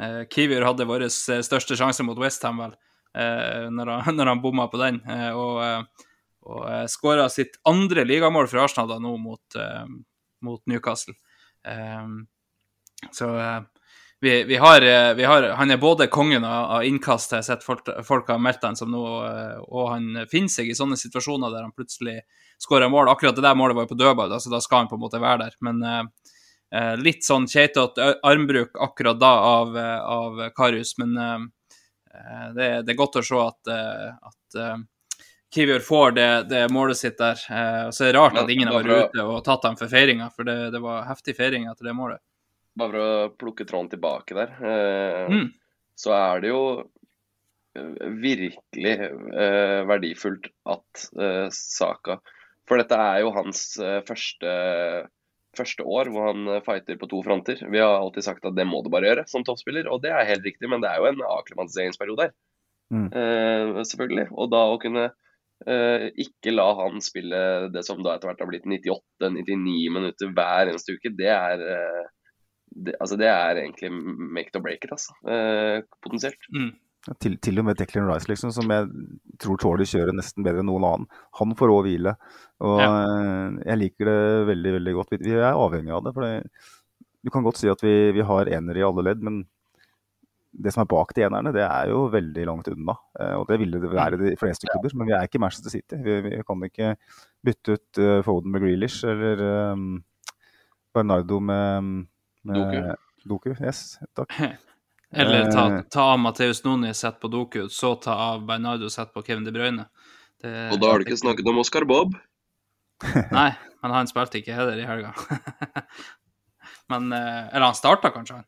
Eh, 0.00 0.22
Kiwior 0.32 0.64
hadde 0.64 0.86
vår 0.88 1.04
eh, 1.04 1.42
største 1.44 1.76
sjanse 1.76 2.04
mot 2.06 2.18
Westham, 2.20 2.62
vel, 2.62 2.76
uh, 3.18 3.66
når, 3.68 3.96
han, 4.06 4.16
når 4.18 4.32
han 4.32 4.44
bomma 4.44 4.68
på 4.72 4.80
den. 4.80 5.02
Uh, 5.08 5.32
og 5.36 6.06
og 6.50 6.88
skåra 6.88 7.26
sitt 7.28 7.58
andre 7.68 8.00
ligamål 8.08 8.46
for 8.48 8.62
Arsenal 8.62 8.86
da 8.88 8.94
nå 8.96 9.10
mot, 9.20 9.56
mot 10.40 10.62
Newcastle. 10.72 11.12
Så 13.12 13.28
vi, 14.24 14.32
vi, 14.48 14.56
har, 14.56 14.86
vi 15.14 15.26
har 15.28 15.50
Han 15.60 15.70
er 15.70 15.76
både 15.76 16.06
kongen 16.08 16.46
av, 16.48 16.64
av 16.78 16.86
innkast, 16.88 17.34
jeg 17.36 17.44
har 17.44 17.44
sett 17.44 17.66
folk, 17.66 17.92
folk 18.08 18.32
har 18.32 18.40
meldt 18.40 18.64
han 18.64 18.80
som 18.80 18.88
nå, 18.90 19.04
og 19.68 19.92
han 19.92 20.24
finner 20.32 20.54
seg 20.56 20.72
i 20.72 20.78
sånne 20.80 20.96
situasjoner 20.96 21.52
der 21.52 21.68
han 21.68 21.76
plutselig 21.76 22.16
skårer 22.56 22.88
mål. 22.88 23.12
Akkurat 23.12 23.36
det 23.36 23.44
der 23.44 23.60
målet 23.60 23.76
var 23.76 23.84
jo 23.84 23.92
på 23.92 24.00
dødball, 24.00 24.32
så 24.40 24.54
da 24.56 24.64
skal 24.64 24.86
han 24.86 24.90
på 24.90 24.96
en 24.96 25.04
måte 25.04 25.20
være 25.20 25.44
der. 25.44 25.60
Men 25.60 25.84
litt 27.02 27.24
sånn 27.26 27.48
keitete 27.50 28.12
armbruk 28.22 28.76
akkurat 28.78 29.18
da 29.20 29.32
av, 29.56 29.76
eh, 29.76 30.00
av 30.06 30.40
Karius, 30.54 30.94
men 31.02 31.16
eh, 31.18 31.40
eh, 32.14 32.46
det, 32.54 32.68
det 32.86 32.92
er 32.94 32.98
godt 33.00 33.18
å 33.18 33.24
se 33.26 33.40
at, 33.42 33.70
eh, 33.74 34.08
at 34.30 34.58
eh, 34.60 34.76
Kiwior 35.50 35.82
får 35.82 36.12
det, 36.14 36.28
det 36.52 36.60
målet 36.70 36.96
sitt 37.00 37.18
der. 37.18 37.34
Eh, 37.50 37.88
så 37.90 38.04
er 38.06 38.12
det 38.12 38.18
rart 38.20 38.38
at 38.38 38.50
ingen 38.54 38.70
har 38.70 38.84
vært 38.86 39.10
ute 39.10 39.24
og 39.26 39.40
tatt 39.48 39.64
ham 39.66 39.74
for 39.80 39.90
feiringa, 39.90 40.28
for 40.30 40.46
det, 40.46 40.70
det 40.70 40.78
var 40.84 41.08
heftig 41.08 41.34
feiring 41.40 41.66
etter 41.66 41.90
det 41.90 41.94
målet. 41.98 42.22
Bare 42.78 42.92
for 42.94 43.02
å 43.02 43.30
plukke 43.34 43.66
tråden 43.66 43.90
tilbake 43.96 44.36
der, 44.38 44.52
eh, 44.62 45.24
Mm. 45.34 45.48
så 45.98 46.14
er 46.14 46.40
det 46.44 46.52
jo 46.52 46.62
eh, 47.74 48.06
virkelig 48.22 48.94
eh, 48.94 49.80
verdifullt 49.90 50.46
at 50.70 51.08
eh, 51.18 51.48
Saka 51.50 52.20
For 52.70 52.78
dette 52.78 52.94
er 52.94 53.24
jo 53.24 53.32
hans 53.34 53.64
eh, 53.82 53.98
første, 54.06 54.52
første 55.56 55.84
år 55.86 56.10
hvor 56.12 56.30
han 56.30 56.46
eh, 56.50 56.62
fighter 56.66 56.98
på 57.00 57.08
to 57.10 57.22
fronter. 57.26 57.62
Vi 57.72 57.80
har 57.82 57.96
alltid 57.96 58.26
sagt 58.26 58.46
at 58.46 58.56
det 58.56 58.66
må 58.68 58.82
du 58.84 58.90
bare 58.92 59.10
gjøre 59.10 59.26
som 59.30 59.44
toppspiller, 59.46 59.88
og 59.90 60.02
det 60.04 60.12
er 60.14 60.28
helt 60.28 60.46
riktig, 60.46 60.70
men 60.70 60.84
det 60.84 60.90
er 60.90 61.00
jo 61.00 61.10
en 61.10 61.24
akklimatiseringsperiode 61.26 62.28
her. 62.28 62.36
Mm. 62.90 63.08
Uh, 63.14 63.82
selvfølgelig. 63.86 64.28
Og 64.34 64.48
da 64.50 64.64
å 64.66 64.78
kunne 64.82 65.04
uh, 65.12 66.06
ikke 66.18 66.54
la 66.54 66.68
han 66.80 67.02
spille 67.04 67.42
det 67.70 67.84
som 67.86 68.00
da 68.02 68.16
etter 68.16 68.30
hvert 68.30 68.42
har 68.42 68.50
blitt 68.50 68.66
98-99 68.66 69.76
minutter 69.94 70.32
hver 70.34 70.72
eneste 70.72 70.96
uke, 70.98 71.12
det 71.14 71.30
er 71.30 71.62
uh, 71.62 72.08
det, 72.70 72.96
altså 72.98 73.18
det 73.18 73.30
er 73.30 73.62
egentlig 73.62 73.92
make 73.94 74.50
it 74.50 74.58
or 74.58 74.62
break 74.62 74.86
it, 74.86 74.92
altså. 74.94 75.14
Potensielt. 76.02 76.50
Mm. 76.54 76.72
Til, 77.16 77.38
til 77.40 77.56
og 77.62 77.64
med 77.64 77.78
Declan 77.80 78.10
Rice, 78.10 78.28
liksom, 78.28 78.50
som 78.52 78.68
jeg 78.68 78.88
tror 79.40 79.60
tåler 79.60 79.88
kjøret 79.88 80.16
nesten 80.16 80.44
bedre 80.44 80.60
enn 80.60 80.68
noen 80.68 80.84
annen. 80.84 81.06
Han 81.38 81.54
får 81.56 81.72
òg 81.72 81.86
hvile. 81.86 82.12
Og 82.60 82.82
ja. 82.82 82.90
jeg 83.70 83.80
liker 83.80 84.10
det 84.10 84.18
veldig 84.50 84.74
veldig 84.74 84.94
godt. 84.98 85.14
Vi, 85.14 85.22
vi 85.24 85.38
er 85.38 85.56
avhengig 85.56 85.94
av 85.96 86.04
det. 86.04 86.12
for 86.16 86.26
det, 86.26 87.08
Du 87.24 87.32
kan 87.32 87.46
godt 87.46 87.62
si 87.62 87.72
at 87.72 87.80
vi, 87.80 87.94
vi 88.12 88.26
har 88.28 88.52
enere 88.52 88.82
i 88.82 88.84
alle 88.84 89.06
ledd, 89.08 89.24
men 89.24 89.40
det 90.50 90.72
som 90.74 90.82
er 90.82 90.90
bak 90.90 91.12
de 91.14 91.24
enerne, 91.26 91.52
det 91.54 91.62
er 91.64 91.90
jo 91.92 92.06
veldig 92.10 92.46
langt 92.48 92.70
unna. 92.72 92.96
Eh, 93.20 93.34
og 93.38 93.46
det 93.48 93.60
ville 93.62 93.80
det 93.82 93.90
være 93.92 94.18
i 94.18 94.32
de 94.32 94.38
fleste 94.40 94.68
klubber, 94.70 94.94
men 94.98 95.10
vi 95.10 95.16
er 95.16 95.28
ikke 95.28 95.40
Manchester 95.42 95.72
City. 95.72 95.98
Vi, 96.04 96.16
vi 96.26 96.40
kan 96.46 96.64
ikke 96.66 96.94
bytte 97.46 97.76
ut 97.76 98.00
eh, 98.02 98.16
Foden 98.26 98.54
med 98.54 98.64
Grealish 98.64 99.06
eller 99.08 99.44
um, 99.72 100.02
Bernardo 100.94 101.38
med, 101.40 101.94
med 102.44 102.58
Doku. 102.58 103.06
Doku. 103.30 103.54
Yes, 103.62 104.00
takk. 104.16 104.34
Eller 105.12 105.50
ta, 105.52 105.64
Eh. 105.76 105.82
ta 105.90 106.02
av 106.12 106.18
Mateus 106.22 106.64
Noni, 106.64 106.92
sett 106.94 107.20
på 107.20 107.28
Doku, 107.28 107.68
så 107.68 107.94
ta 108.00 108.14
av 108.14 108.44
Bernardo, 108.46 108.88
sett 108.90 109.12
på 109.14 109.22
Kevin 109.26 109.44
De 109.44 109.52
Bruyne. 109.52 109.86
Det, 110.42 110.72
Og 110.72 110.80
da 110.80 110.90
har 110.92 110.98
du 110.98 111.04
ikke 111.04 111.18
snakket 111.18 111.48
om 111.50 111.58
Oscar 111.58 111.84
Bob. 111.84 112.14
Nei, 113.32 113.50
men 113.82 113.90
han 113.96 114.06
spilte 114.06 114.38
ikke 114.40 114.54
heller 114.54 114.78
i 114.78 114.86
helga. 114.86 115.10
men 116.92 117.12
eh, 117.12 117.48
Eller 117.54 117.66
han 117.66 117.74
starta 117.74 118.10
kanskje, 118.14 118.40
han. 118.40 118.46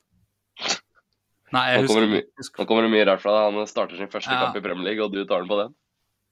Nei, 1.53 1.67
jeg 1.75 1.83
husker 1.85 2.07
ikke. 2.09 2.47
Nå 2.63 2.65
kommer 2.69 2.87
det 2.87 2.93
mye 2.95 3.05
rart 3.11 3.21
fra 3.21 3.33
deg. 3.37 3.57
Han 3.59 3.67
starter 3.69 3.99
sin 4.01 4.09
første 4.09 4.33
Ja. 4.33 4.47
kamp 4.47 4.57
i 4.57 4.63
Premier 4.65 4.87
League, 4.89 5.05
og 5.05 5.13
du 5.13 5.25
tar 5.29 5.43
den 5.43 5.51
på 5.51 5.59
den. 5.61 5.75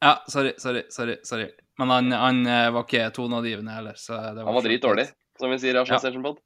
Ja, 0.01 0.15
sorry, 0.33 0.55
sorry, 0.57 0.85
sorry. 0.89 1.19
sorry. 1.29 1.51
Men 1.79 1.91
han, 1.93 2.13
han 2.13 2.39
eh, 2.47 2.71
var 2.73 2.87
ikke 2.87 3.11
toneangivende 3.13 3.75
heller. 3.75 3.99
Så 4.01 4.17
det 4.17 4.47
Han 4.47 4.55
var 4.57 4.65
dritdårlig, 4.65 5.11
som 5.39 5.51
vi 5.53 5.59
sier 5.61 5.77
i 5.77 5.83
Arsenal 5.83 5.99
Ja. 5.99 6.05
Station 6.07 6.23
Pod. 6.25 6.39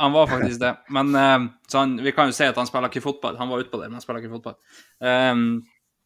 Han 0.00 0.14
var 0.16 0.30
faktisk 0.30 0.60
det. 0.62 0.70
Men 0.96 1.10
eh, 1.14 1.42
så 1.68 1.82
han, 1.84 1.96
vi 2.00 2.12
kan 2.16 2.30
jo 2.30 2.36
si 2.36 2.46
at 2.48 2.56
han 2.56 2.68
spiller 2.68 2.88
ikke 2.88 3.02
fotball. 3.04 3.36
Han 3.40 3.50
var 3.52 3.60
utpå 3.62 3.76
på 3.76 3.82
det, 3.82 3.90
men 3.90 3.98
han 4.00 4.04
spiller 4.04 4.22
ikke 4.24 4.32
fotball. 4.38 4.56
Um, 5.00 5.44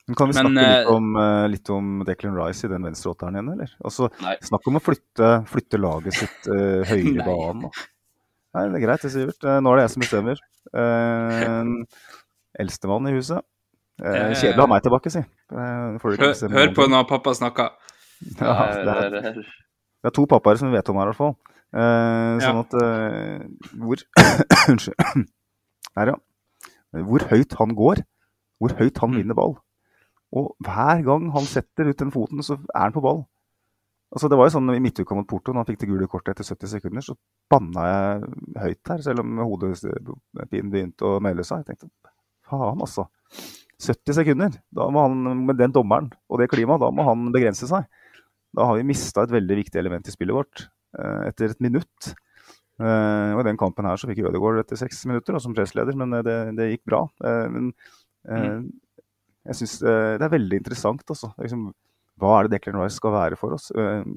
Men 0.07 0.18
kan 0.18 0.28
vi 0.28 0.34
Men, 0.36 0.51
snakke 0.51 0.64
litt 0.68 0.88
eh, 0.88 0.92
om, 0.92 1.07
eh, 1.16 1.45
litt 1.49 1.70
om 1.72 1.92
Declan 2.05 2.34
Rice 2.36 2.66
i 2.66 2.72
den 2.74 2.84
venstreåtteren 2.84 3.38
igjen, 3.38 3.53
eller? 3.55 3.70
Altså, 3.88 4.11
Nei. 4.20 4.34
snakk 4.45 4.66
om 4.68 4.76
å 4.76 4.82
flytte, 4.84 5.30
flytte 5.49 5.80
laget 5.80 6.18
sitt 6.18 6.51
uh, 6.51 6.82
høyere 6.90 7.14
i 7.14 7.24
banen. 7.24 7.62
Da. 7.64 7.86
Nei, 8.59 8.66
det 8.74 8.82
er 8.82 8.84
greit, 8.84 9.07
det, 9.07 9.12
Sivert. 9.14 9.47
Nå 9.64 9.72
er 9.72 9.80
det 9.80 9.86
jeg 9.86 9.95
som 9.95 10.05
bestemmer. 10.05 10.42
Uh, 10.76 11.86
Eldstemann 12.61 13.09
i 13.11 13.16
huset. 13.16 13.40
Eh, 14.03 14.11
Eh, 14.11 14.32
kjedelig 14.34 14.59
å 14.59 14.64
ha 14.66 14.70
meg 14.74 14.82
tilbake, 14.82 15.11
si. 15.14 15.20
Uh, 15.55 15.95
får 16.03 16.11
du 16.11 16.14
ikke 16.18 16.30
hør, 16.34 16.55
hør 16.59 16.70
på 16.74 16.86
når 16.90 17.05
pappa 17.09 17.34
snakker. 17.38 17.68
Ja, 18.40 18.55
det, 18.74 18.95
er, 18.95 19.11
Det 19.11 19.20
er- 19.30 20.09
er 20.11 20.14
to 20.16 20.24
pappaer 20.26 20.59
som 20.59 20.72
vet 20.74 20.88
om 20.90 20.97
her, 20.99 21.07
i 21.09 21.12
hvert 21.12 21.20
fall. 21.20 21.36
Eh, 21.75 22.39
sånn 22.45 22.61
at 22.61 22.75
uh, 22.79 23.43
Hvor 23.83 23.99
Unnskyld. 24.70 25.25
Der, 25.95 26.11
ja. 26.12 27.03
Hvor 27.07 27.25
høyt 27.31 27.55
han 27.59 27.75
går, 27.75 28.03
hvor 28.62 28.75
høyt 28.79 28.99
han 29.03 29.11
Mm. 29.11 29.16
vinner 29.20 29.35
ball. 29.39 29.57
Og 30.35 30.53
hver 30.62 31.03
gang 31.07 31.29
han 31.35 31.47
setter 31.47 31.91
ut 31.91 31.99
den 31.99 32.11
foten, 32.14 32.43
så 32.43 32.57
er 32.75 32.87
han 32.89 32.95
på 32.95 33.03
ball. 33.03 33.25
Altså, 34.14 34.29
det 34.31 34.39
var 34.39 34.47
jo 34.47 34.55
sånn 34.55 34.70
I 34.75 34.81
midtuka 34.83 35.14
mot 35.18 35.27
Porto, 35.27 35.51
når 35.53 35.64
han 35.64 35.68
fikk 35.72 35.81
det 35.83 35.89
gule 35.91 36.07
kortet 36.11 36.35
etter 36.37 36.47
70 36.47 36.70
sekunder, 36.77 37.03
så 37.03 37.16
banna 37.51 37.87
jeg 37.91 38.29
høyt 38.62 38.91
her, 38.93 39.03
selv 39.03 39.22
om 39.25 39.39
hodepinen 39.43 40.70
begynte 40.70 41.09
å 41.09 41.20
melde 41.22 41.47
seg. 41.47 41.64
Jeg 41.64 41.75
tenkte 41.75 41.91
faen, 42.47 42.83
altså. 42.83 43.09
70 43.83 44.14
sekunder. 44.20 44.55
Da 44.75 44.87
må 44.95 45.03
han, 45.09 45.47
med 45.47 45.59
den 45.59 45.75
dommeren 45.75 46.12
og 46.31 46.39
det 46.39 46.51
klimaet, 46.53 46.83
da 46.83 46.93
må 46.95 47.07
han 47.09 47.27
begrense 47.35 47.66
seg. 47.70 47.87
Da 48.55 48.68
har 48.70 48.79
vi 48.79 48.87
mista 48.87 49.25
et 49.27 49.35
veldig 49.35 49.59
viktig 49.64 49.81
element 49.83 50.07
i 50.07 50.14
spillet 50.14 50.37
vårt. 50.37 50.68
Eh, 50.99 51.20
etter 51.30 51.53
et 51.55 51.62
minutt. 51.64 52.11
Eh, 52.80 53.30
og 53.34 53.42
I 53.42 53.47
den 53.47 53.61
kampen 53.61 53.86
her 53.86 54.01
så 54.01 54.09
fikk 54.11 54.24
Ødegaard 54.24 54.62
etter 54.64 54.80
seks 54.80 55.05
minutter 55.11 55.36
da, 55.36 55.42
som 55.42 55.55
pressleder, 55.57 55.97
men 55.99 56.18
eh, 56.18 56.24
det, 56.26 56.38
det 56.59 56.70
gikk 56.72 56.84
bra. 56.90 57.05
Men 57.22 57.72
mm. 58.24 58.68
jeg 59.51 59.59
syns 59.61 59.78
det 59.84 60.24
er 60.24 60.32
veldig 60.32 60.62
interessant. 60.62 61.05
Altså. 61.07 61.32
Liksom, 61.42 61.68
hva 62.22 62.38
er 62.38 62.47
det 62.47 62.57
Declan 62.57 62.80
Rice 62.82 62.99
skal 63.01 63.14
være 63.14 63.38
for 63.38 63.57
oss? 63.57 63.70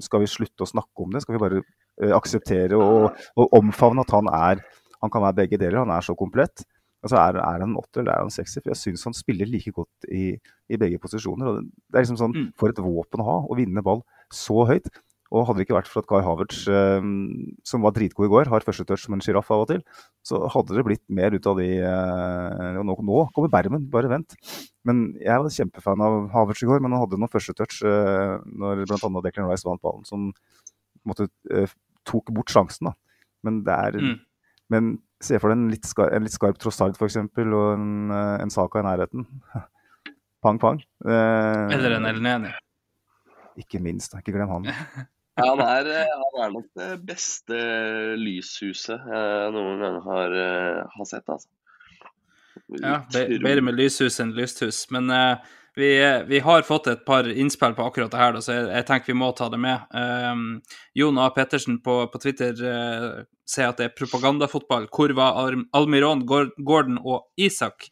Skal 0.04 0.22
vi 0.22 0.30
slutte 0.30 0.64
å 0.64 0.70
snakke 0.70 1.04
om 1.04 1.14
det? 1.14 1.24
Skal 1.24 1.36
vi 1.36 1.44
bare 1.44 1.62
akseptere 2.14 2.78
og, 2.78 3.08
og 3.34 3.56
omfavne 3.58 4.04
at 4.04 4.12
han 4.14 4.28
er 4.30 4.60
Han 5.02 5.10
kan 5.14 5.22
være 5.22 5.36
begge 5.44 5.58
deler. 5.60 5.84
Han 5.84 5.94
er 5.94 6.02
så 6.02 6.14
komplett. 6.18 6.64
Altså 7.04 7.18
er, 7.20 7.36
er 7.38 7.60
han 7.60 7.70
en 7.70 7.76
åtter 7.78 8.02
eller 8.02 8.16
er 8.16 8.24
han 8.24 8.32
sekser? 8.34 8.62
For 8.62 8.72
jeg 8.72 8.80
syns 8.80 9.06
han 9.06 9.14
spiller 9.14 9.46
like 9.46 9.70
godt 9.74 10.08
i, 10.10 10.32
i 10.66 10.78
begge 10.80 10.98
posisjoner. 10.98 11.60
det 11.62 11.94
er 11.94 12.06
liksom 12.06 12.18
sånn, 12.18 12.34
Mm. 12.38 12.48
For 12.58 12.72
et 12.72 12.80
våpen 12.82 13.22
å 13.22 13.28
ha, 13.28 13.36
å 13.46 13.58
vinne 13.58 13.84
ball 13.86 14.02
så 14.34 14.66
høyt. 14.68 14.90
Og 15.28 15.44
hadde 15.44 15.60
det 15.60 15.66
ikke 15.66 15.76
vært 15.76 15.90
for 15.92 16.00
at 16.00 16.08
Kai 16.08 16.22
Havertz, 16.24 16.62
eh, 16.72 17.08
som 17.68 17.82
var 17.84 17.92
dritgod 17.96 18.28
i 18.28 18.30
går, 18.32 18.48
har 18.48 18.64
første 18.64 18.86
touch 18.88 19.02
som 19.04 19.12
en 19.16 19.20
sjiraff 19.24 19.50
av 19.52 19.66
og 19.66 19.68
til, 19.68 19.82
så 20.24 20.40
hadde 20.54 20.76
det 20.76 20.84
blitt 20.86 21.02
mer 21.12 21.34
ut 21.36 21.48
av 21.50 21.58
de 21.60 21.66
eh, 21.84 22.78
og 22.80 22.86
nå, 22.88 22.96
nå 23.04 23.18
kommer 23.36 23.52
Bermen, 23.52 23.84
bare 23.92 24.08
vent. 24.08 24.38
Men 24.88 25.10
jeg 25.20 25.36
var 25.44 25.52
kjempefan 25.52 26.04
av 26.06 26.16
Havertz 26.32 26.64
i 26.64 26.70
går, 26.70 26.80
men 26.80 26.96
han 26.96 27.04
hadde 27.04 27.20
noen 27.20 27.32
første 27.32 27.52
touch 27.58 27.82
eh, 27.84 28.38
når 28.48 28.86
bl.a. 28.88 29.12
Declan 29.26 29.50
Rice 29.50 29.68
vant 29.68 29.84
ballen, 29.84 30.08
som 30.08 30.30
eh, 31.52 31.76
tok 32.08 32.32
bort 32.32 32.54
sjansen. 32.54 32.88
da. 32.88 32.96
Men 33.44 33.60
det 33.68 33.76
er 33.76 34.00
Mm. 34.00 34.16
Men 34.68 34.88
se 35.24 35.38
for 35.40 35.48
deg 35.48 35.56
en 35.56 35.70
litt, 35.72 35.86
skar, 35.88 36.10
en 36.12 36.24
litt 36.26 36.34
skarp 36.34 36.58
Trossard 36.60 36.96
f.eks. 36.98 37.16
og 37.16 37.68
en, 37.72 38.10
en 38.12 38.50
Saka 38.52 38.82
i 38.82 38.84
nærheten. 38.84 39.24
Pang, 40.44 40.58
pang. 40.60 40.78
Eh, 41.04 41.74
Eller 41.74 41.96
en 41.96 42.06
Elneni. 42.06 42.52
Ikke 43.58 43.80
minst, 43.82 44.12
ikke 44.20 44.36
glem 44.36 44.52
han. 44.52 44.68
Han 45.38 45.62
er, 45.62 45.88
eh, 45.94 46.16
han 46.22 46.42
er 46.44 46.50
nok 46.54 46.66
det 46.78 46.90
beste 47.06 47.58
lyshuset 48.18 49.06
jeg 49.14 49.54
noen 49.54 49.80
gang 49.84 50.00
har, 50.04 50.34
eh, 50.34 50.82
har 50.96 51.08
sett, 51.08 51.24
altså. 51.28 51.48
Ja, 52.82 52.98
bedre 53.14 53.62
med 53.64 53.78
lyshus 53.78 54.18
enn 54.20 54.34
lysthus. 54.36 54.82
Men 54.92 55.08
uh, 55.14 55.38
vi, 55.78 55.92
vi 56.28 56.40
har 56.44 56.66
fått 56.66 56.90
et 56.90 57.04
par 57.06 57.28
innspill 57.30 57.76
på 57.78 57.86
akkurat 57.86 58.12
det 58.12 58.20
her, 58.20 58.34
da, 58.34 58.42
så 58.44 58.56
jeg, 58.56 58.66
jeg 58.74 58.86
tenker 58.90 59.12
vi 59.12 59.18
må 59.22 59.30
ta 59.38 59.48
det 59.52 59.60
med. 59.62 59.86
Um, 59.94 60.60
Jon 60.98 61.22
A. 61.22 61.30
Pettersen 61.32 61.78
på, 61.84 62.00
på 62.12 62.20
Twitter 62.20 62.58
uh, 62.60 63.24
sier 63.48 63.70
at 63.70 63.80
det 63.80 63.88
er 63.88 63.96
propagandafotball. 63.96 64.90
Hvor 64.92 65.14
var 65.16 65.38
Al- 65.46 65.64
Almiron, 65.78 66.26
Gordon 66.26 66.98
og 67.00 67.30
Isak? 67.40 67.88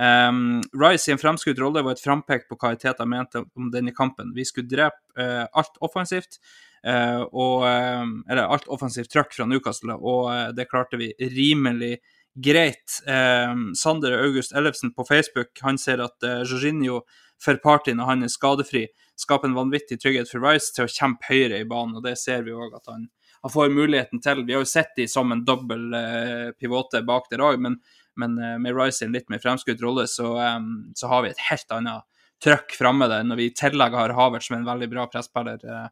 Um, 0.00 0.60
Rice 0.80 1.10
i 1.10 1.12
en 1.12 1.20
fremskutt 1.20 1.58
rolle 1.60 1.82
var 1.84 1.92
et 1.96 2.00
frampek 2.00 2.46
på 2.48 2.56
hva 2.60 2.76
Teta 2.78 3.04
mente 3.04 3.42
om 3.58 3.66
denne 3.72 3.92
kampen. 3.92 4.30
Vi 4.36 4.46
skulle 4.48 4.70
drepe 4.70 5.00
uh, 5.18 5.44
alt 5.60 5.80
offensivt, 5.84 6.38
eh, 6.38 6.68
og, 6.86 7.66
eh, 7.68 8.06
eller 8.30 8.46
alt 8.46 8.68
offensivt 8.72 9.12
trøkk 9.12 9.34
fra 9.36 9.46
Newcastle, 9.48 9.96
og 9.98 10.30
eh, 10.32 10.48
det 10.56 10.68
klarte 10.70 11.00
vi 11.00 11.12
rimelig 11.20 11.98
greit. 12.34 13.00
Eh, 13.06 13.54
Sander 13.76 14.18
August 14.20 14.52
Ellefsen 14.56 14.94
på 14.94 15.04
Facebook 15.08 15.60
han 15.60 15.78
ser 15.78 16.02
at 16.04 16.22
eh, 16.24 16.42
Jorginho 16.48 17.02
for 17.40 17.60
party 17.60 17.94
når 17.96 18.10
han 18.10 18.26
er 18.26 18.32
skadefri, 18.32 18.84
skaper 19.20 19.48
en 19.48 19.56
vanvittig 19.56 20.00
trygghet 20.00 20.28
for 20.30 20.44
Rice 20.44 20.74
til 20.76 20.86
å 20.86 20.92
kjempe 20.92 21.30
høyere 21.30 21.62
i 21.62 21.68
banen, 21.68 21.96
og 21.96 22.04
det 22.04 22.16
ser 22.20 22.44
vi 22.44 22.52
òg 22.56 22.76
at 22.76 22.92
han, 22.92 23.08
han 23.44 23.52
får 23.52 23.72
muligheten 23.72 24.20
til. 24.24 24.44
Vi 24.44 24.56
har 24.56 24.64
jo 24.64 24.68
sett 24.68 24.92
de 24.96 25.08
som 25.08 25.32
en 25.32 25.44
dobbel 25.44 25.88
eh, 25.96 26.50
pivote 26.60 27.02
bak 27.08 27.30
der 27.32 27.44
òg, 27.44 27.60
men, 27.64 27.78
men 28.20 28.36
eh, 28.38 28.58
med 28.60 28.76
Rice 28.76 29.04
i 29.04 29.08
en 29.08 29.16
litt 29.16 29.28
mer 29.32 29.42
fremskutt 29.42 29.82
rolle, 29.84 30.06
så, 30.08 30.34
eh, 30.40 30.60
så 30.96 31.12
har 31.12 31.24
vi 31.24 31.32
et 31.32 31.48
helt 31.50 31.76
annet 31.76 32.06
trøkk 32.40 32.76
framme 32.76 33.08
der, 33.10 33.24
når 33.28 33.40
vi 33.40 33.48
i 33.50 33.56
tillegg 33.56 33.96
har 33.96 34.16
Havert 34.16 34.46
som 34.46 34.56
en 34.56 34.68
veldig 34.68 34.88
bra 34.92 35.04
presspiller 35.12 35.60
eh, 35.60 35.88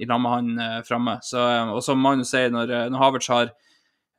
i 0.00 0.08
lag 0.08 0.20
med 0.22 0.32
han 0.32 0.58
eh, 0.58 0.78
framme. 0.86 1.18
Eh, 1.20 1.72
og 1.74 1.82
som 1.84 2.00
Magnus 2.00 2.32
sier, 2.32 2.52
når, 2.54 2.70
eh, 2.70 2.88
når 2.92 3.02
Havertz 3.02 3.28
har 3.32 3.50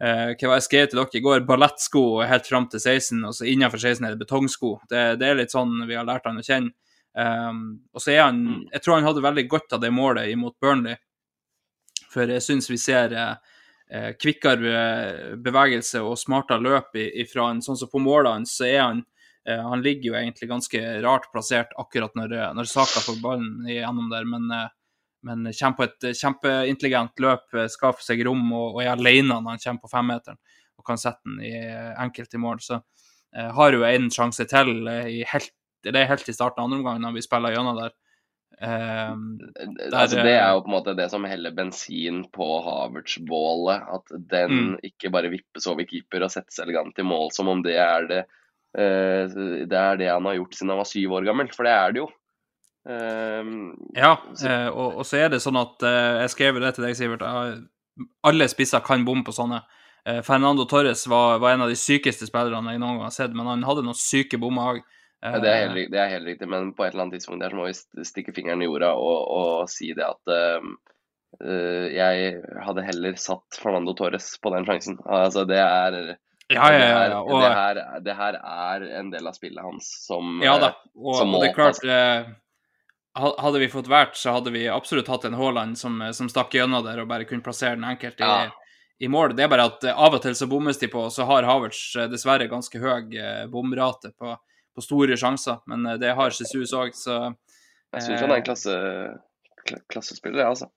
eh, 0.03 0.34
hva 0.38 0.57
jeg 0.57 0.67
skrev 0.67 0.89
til 0.89 1.01
dere 1.01 1.19
i 1.19 1.24
går, 1.24 1.45
ballettsko 1.47 2.03
helt 2.30 2.49
fram 2.49 2.69
til 2.71 2.82
16, 2.82 3.24
og 3.30 3.36
så 3.38 3.47
innenfor 3.49 3.82
16 3.82 4.05
er 4.05 4.15
det 4.15 4.24
betongsko. 4.24 4.76
Det, 4.89 5.03
det 5.21 5.30
er 5.30 5.39
litt 5.41 5.55
sånn 5.55 5.84
vi 5.89 5.97
har 5.97 6.07
lært 6.07 6.30
han 6.30 6.41
å 6.41 6.45
kjenne. 6.45 6.76
Um, 7.13 7.86
og 7.93 8.01
så 8.01 8.09
er 8.09 8.24
han 8.24 8.39
Jeg 8.74 8.82
tror 8.82 8.95
han 8.95 9.05
hadde 9.05 9.21
veldig 9.21 9.43
godt 9.45 9.76
av 9.76 9.82
det 9.84 9.91
målet 9.93 10.32
imot 10.32 10.55
Burnley, 10.57 10.97
for 12.09 12.30
jeg 12.30 12.41
syns 12.41 12.69
vi 12.71 12.80
ser 12.82 13.13
eh, 13.13 13.36
eh, 13.93 14.11
kvikkere 14.17 15.38
bevegelse 15.41 16.01
og 16.01 16.17
smartere 16.17 16.61
løp 16.61 16.97
ifra 16.97 17.51
han. 17.51 17.61
sånn 17.61 17.78
som 17.78 17.91
på 17.91 18.01
målene 18.01 18.39
hans, 18.39 18.55
så 18.57 18.65
er 18.69 18.82
han 18.82 19.03
eh, 19.47 19.61
Han 19.61 19.82
ligger 19.86 20.11
jo 20.11 20.17
egentlig 20.19 20.49
ganske 20.49 20.82
rart 21.05 21.30
plassert 21.34 21.74
akkurat 21.78 22.13
når, 22.17 22.36
når 22.57 22.69
Saka 22.69 23.01
får 23.05 23.21
ballen 23.21 23.65
igjennom 23.69 24.09
der, 24.13 24.26
men 24.30 24.49
eh, 24.51 24.69
men 25.24 25.47
kommer 25.49 25.78
på 25.78 25.86
et 25.88 26.09
eh, 26.09 26.17
kjempeintelligent 26.19 27.24
løp, 27.24 27.47
eh, 27.55 27.69
skaffer 27.71 28.03
seg 28.03 28.26
rom 28.28 28.43
og, 28.51 28.76
og 28.76 28.84
er 28.84 28.93
alene 28.95 29.39
når 29.39 29.55
han 29.55 29.63
kommer 29.63 29.86
på 29.86 29.91
femmeteren 29.93 30.39
og 30.80 30.86
kan 30.88 30.99
sette 30.99 31.24
den 31.30 31.41
i, 31.45 31.53
eh, 31.63 31.91
enkelt 32.03 32.34
i 32.34 32.41
mål. 32.43 32.59
Så 32.63 32.80
eh, 33.36 33.49
har 33.55 33.76
jo 33.76 33.84
en 33.88 34.09
sjanse 34.11 34.45
til 34.51 34.88
i 34.89 35.24
helt, 35.32 35.51
det 35.84 35.95
er 35.95 36.09
helt 36.11 36.30
i 36.30 36.36
starten 36.36 36.61
av 36.63 36.67
andre 36.69 36.82
omgang 36.82 37.03
når 37.03 37.17
vi 37.17 37.24
spiller 37.26 37.55
gjennom 37.55 37.80
der. 37.80 37.93
Eh, 38.63 39.13
altså, 39.91 40.15
Der, 40.17 40.24
det 40.28 40.34
er 40.38 40.51
jo 40.53 40.61
på 40.63 40.69
en 40.71 40.76
måte 40.78 40.93
det 40.97 41.09
som 41.11 41.26
heller 41.28 41.55
bensin 41.57 42.24
på 42.32 42.47
Havertz-bålet. 42.67 43.88
At 43.97 44.13
den 44.32 44.51
Mm. 44.53 44.78
ikke 44.84 45.11
bare 45.11 45.32
vippes 45.34 45.67
over 45.67 45.88
keeper 45.89 46.24
og 46.24 46.32
settes 46.32 46.59
elegant 46.63 46.99
i 46.99 47.03
mål 47.07 47.32
som 47.34 47.47
om 47.51 47.63
det 47.65 47.78
er 47.82 48.07
det 48.07 48.21
eh, 48.78 49.28
Det 49.67 49.78
er 49.78 49.97
det 49.97 50.09
han 50.11 50.26
har 50.26 50.36
gjort 50.38 50.55
siden 50.55 50.69
han 50.74 50.82
var 50.84 50.89
syv 50.89 51.11
år 51.19 51.26
gammel, 51.28 51.49
for 51.53 51.63
det 51.67 51.74
er 51.74 51.91
det 51.93 52.03
jo. 52.03 52.09
Ehm, 52.89 53.73
ja, 53.95 54.17
eh, 54.43 54.67
og, 54.67 54.99
og 54.99 55.05
så 55.07 55.21
er 55.23 55.29
det 55.31 55.39
sånn 55.39 55.55
at 55.55 55.86
eh, 55.88 56.23
Jeg 56.25 56.34
skrev 56.34 56.57
det 56.59 56.73
til 56.75 56.84
deg, 56.84 56.97
Sivert. 56.99 57.23
alle 58.27 58.47
spisser 58.51 58.84
kan 58.84 59.05
bomme 59.07 59.23
på 59.23 59.36
sånne. 59.36 59.61
Eh, 60.05 60.19
Fernando 60.25 60.65
Torres 60.67 61.05
var, 61.07 61.38
var 61.39 61.55
en 61.55 61.63
av 61.63 61.71
de 61.71 61.79
sykeste 61.79 62.27
spillerne 62.27 62.75
jeg 62.75 62.81
noen 62.81 62.99
gang 62.99 63.07
har 63.07 63.15
sett, 63.15 63.36
men 63.36 63.47
han 63.47 63.63
hadde 63.63 63.86
noen 63.86 63.99
syke 63.99 64.39
bommer 64.41 64.73
òg. 64.73 64.81
Ja, 65.23 65.38
det, 65.39 65.53
det 65.93 65.99
er 66.01 66.09
helt 66.11 66.27
riktig, 66.27 66.49
men 66.51 66.73
på 66.75 66.84
et 66.84 66.91
eller 66.91 67.05
annet 67.05 67.21
tidspunkt 67.21 67.45
der 67.45 67.53
så 67.53 67.55
må 67.55 67.69
vi 67.69 68.03
stikke 68.03 68.34
fingeren 68.36 68.59
i 68.59 68.67
jorda 68.67 68.89
og, 68.99 69.21
og 69.31 69.69
si 69.71 69.93
det 69.95 70.03
at 70.03 70.31
ehm, 70.36 70.73
uh, 71.39 71.86
jeg 71.88 72.41
hadde 72.65 72.84
heller 72.84 73.15
satt 73.15 73.61
Fernando 73.63 73.95
Torres 73.95 74.34
på 74.43 74.51
den 74.51 74.67
sjansen. 74.67 74.99
Altså, 75.07 75.45
det 75.47 75.61
er 75.63 75.95
Ja, 76.51 76.67
ja, 76.67 76.75
ja. 76.75 76.97
ja. 77.13 77.21
Og, 77.23 77.39
det, 77.39 77.53
her, 77.55 77.79
det 78.03 78.17
her 78.19 78.36
er 78.41 78.84
en 78.99 79.13
del 79.15 79.31
av 79.31 79.39
spillet 79.39 79.63
hans 79.63 79.88
som 80.03 80.43
Ja 80.43 80.57
da, 80.59 80.73
og, 80.91 81.15
som 81.15 81.31
og 81.31 81.45
det 81.45 81.53
er 81.53 81.55
klart 81.55 81.79
Hadde 83.14 83.59
vi 83.61 83.68
fått 83.70 83.88
vært, 83.91 84.16
så 84.18 84.32
hadde 84.34 84.49
vi 84.55 84.64
absolutt 84.74 85.07
hatt 85.11 85.26
en 85.30 85.36
Haaland 85.38 85.78
som, 85.78 85.99
som 86.18 86.30
stakk 86.32 86.55
gjennom 86.57 86.82
der 86.86 87.03
og 87.03 87.07
bare 87.11 87.28
kunne 87.30 87.45
plassere 87.45 87.76
den 87.78 87.86
enkelt 87.86 88.18
i, 88.18 88.26
Ja. 88.26 88.47
i 88.99 89.07
mål. 89.11 89.36
Det 89.38 89.43
er 89.45 89.51
bare 89.51 89.68
at 89.70 89.84
eh, 89.86 89.93
av 89.93 90.16
og 90.18 90.22
til 90.24 90.34
så 90.36 90.47
bommes 90.49 90.80
de 90.82 90.88
på, 90.89 91.03
og 91.05 91.11
så 91.14 91.28
har 91.30 91.45
Havertz 91.45 91.95
eh, 92.01 92.07
dessverre 92.09 92.47
ganske 92.49 92.80
høy 92.82 93.14
eh, 93.20 93.43
bomrate 93.53 94.09
på, 94.18 94.34
på 94.74 94.82
store 94.86 95.14
sjanser. 95.20 95.59
Men 95.70 95.86
det 96.01 96.16
har 96.18 96.34
Jesus 96.34 96.74
òg, 96.74 96.95
så 96.97 97.20
Jeg 97.93 98.01
syns 98.07 98.22
han 98.26 98.32
er 98.34 98.39
en 98.41 98.47
klasse, 98.47 98.78
kla- 99.68 99.84
klassespiller, 99.93 100.41
jeg, 100.41 100.49
altså. 100.55 100.72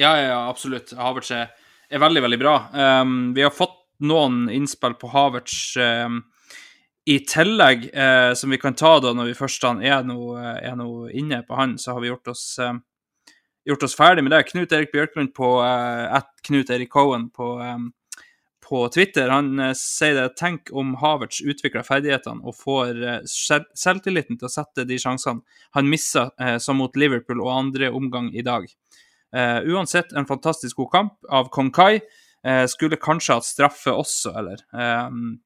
Ja, 0.00 0.14
ja, 0.16 0.28
ja, 0.32 0.40
absolutt. 0.48 0.94
Havertz 0.96 1.30
er, 1.36 1.50
er 1.92 2.00
veldig, 2.00 2.22
veldig 2.24 2.38
bra. 2.40 2.54
Um, 3.02 3.34
vi 3.36 3.42
har 3.44 3.52
fått 3.52 3.76
noen 4.00 4.46
innspill 4.48 4.94
på 4.96 5.10
Havertz 5.12 5.74
um, 5.76 6.22
i 7.06 7.18
tillegg, 7.24 7.90
eh, 7.94 8.34
som 8.34 8.50
vi 8.50 8.58
kan 8.60 8.74
ta 8.74 8.98
da 9.00 9.12
når 9.16 9.30
vi 9.30 9.38
først 9.38 9.64
er 9.82 10.04
nå 10.04 10.20
er 10.38 10.76
nå 10.76 11.08
inne 11.16 11.42
på 11.46 11.56
han, 11.56 11.78
så 11.78 11.96
har 11.96 12.04
vi 12.04 12.10
gjort 12.10 12.28
oss, 12.28 12.58
eh, 12.58 12.74
gjort 13.66 13.82
oss 13.82 13.96
ferdig 13.96 14.24
med 14.24 14.32
det. 14.32 14.44
Knut 14.50 14.72
Erik 14.72 14.92
Bjørklund 14.92 15.32
på 15.34 15.54
eh, 15.64 16.20
Knut 16.46 16.70
Erik 16.70 16.92
Cohen 16.92 17.30
på, 17.30 17.54
eh, 17.64 18.22
på 18.60 18.84
Twitter, 18.92 19.32
han 19.32 19.58
eh, 19.58 19.72
sier 19.74 20.14
det 20.14 20.36
Tenk 20.36 20.70
om 20.76 20.94
Havertz 21.00 21.40
utvikler 21.40 21.86
ferdighetene 21.86 22.44
og 22.44 22.58
får 22.60 23.02
eh, 23.02 23.20
selvtilliten 23.26 24.38
til 24.38 24.50
å 24.50 24.52
sette 24.52 24.84
de 24.86 25.00
sjansene 25.00 25.40
han 25.74 25.90
missa, 25.90 26.28
eh, 26.38 26.58
som 26.62 26.78
mot 26.78 26.96
Liverpool 27.00 27.40
og 27.40 27.54
andre 27.56 27.90
omgang 27.90 28.30
i 28.36 28.44
dag. 28.46 28.68
Eh, 29.32 29.60
uansett 29.72 30.12
en 30.12 30.28
fantastisk 30.28 30.76
god 30.76 30.92
kamp 30.92 31.30
av 31.30 31.48
Kong 31.54 31.72
Kai. 31.72 32.00
Eh, 32.44 32.66
skulle 32.70 33.00
kanskje 33.00 33.36
hatt 33.38 33.46
straffe 33.46 33.92
også, 33.92 34.32
eller? 34.36 34.62
Um, 34.72 35.38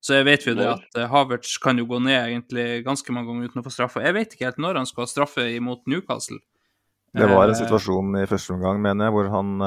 så 0.00 0.14
jeg 0.20 0.24
vet 0.28 0.44
jo 0.46 0.54
det 0.54 0.66
at 0.70 0.98
eh, 1.00 1.08
Havertz 1.10 1.56
kan 1.62 1.78
jo 1.78 1.86
gå 1.86 1.98
ned 2.02 2.28
egentlig 2.28 2.84
ganske 2.86 3.12
mange 3.12 3.26
ganger 3.32 3.48
uten 3.50 3.62
å 3.62 3.64
få 3.66 3.72
straffe. 3.74 4.02
Jeg 4.04 4.14
vet 4.14 4.34
ikke 4.36 4.44
helt 4.50 4.58
når 4.62 4.76
han 4.82 4.86
skal 4.86 5.02
ha 5.04 5.10
straffe 5.10 5.46
imot 5.56 5.82
Newcastle. 5.90 6.38
Det 7.16 7.26
var 7.30 7.48
en 7.48 7.54
Eh, 7.56 7.60
situasjon 7.64 8.16
i 8.22 8.26
første 8.28 8.52
omgang, 8.54 8.80
mener 8.82 9.06
jeg, 9.08 9.12
hvor 9.16 9.30
han 9.32 9.58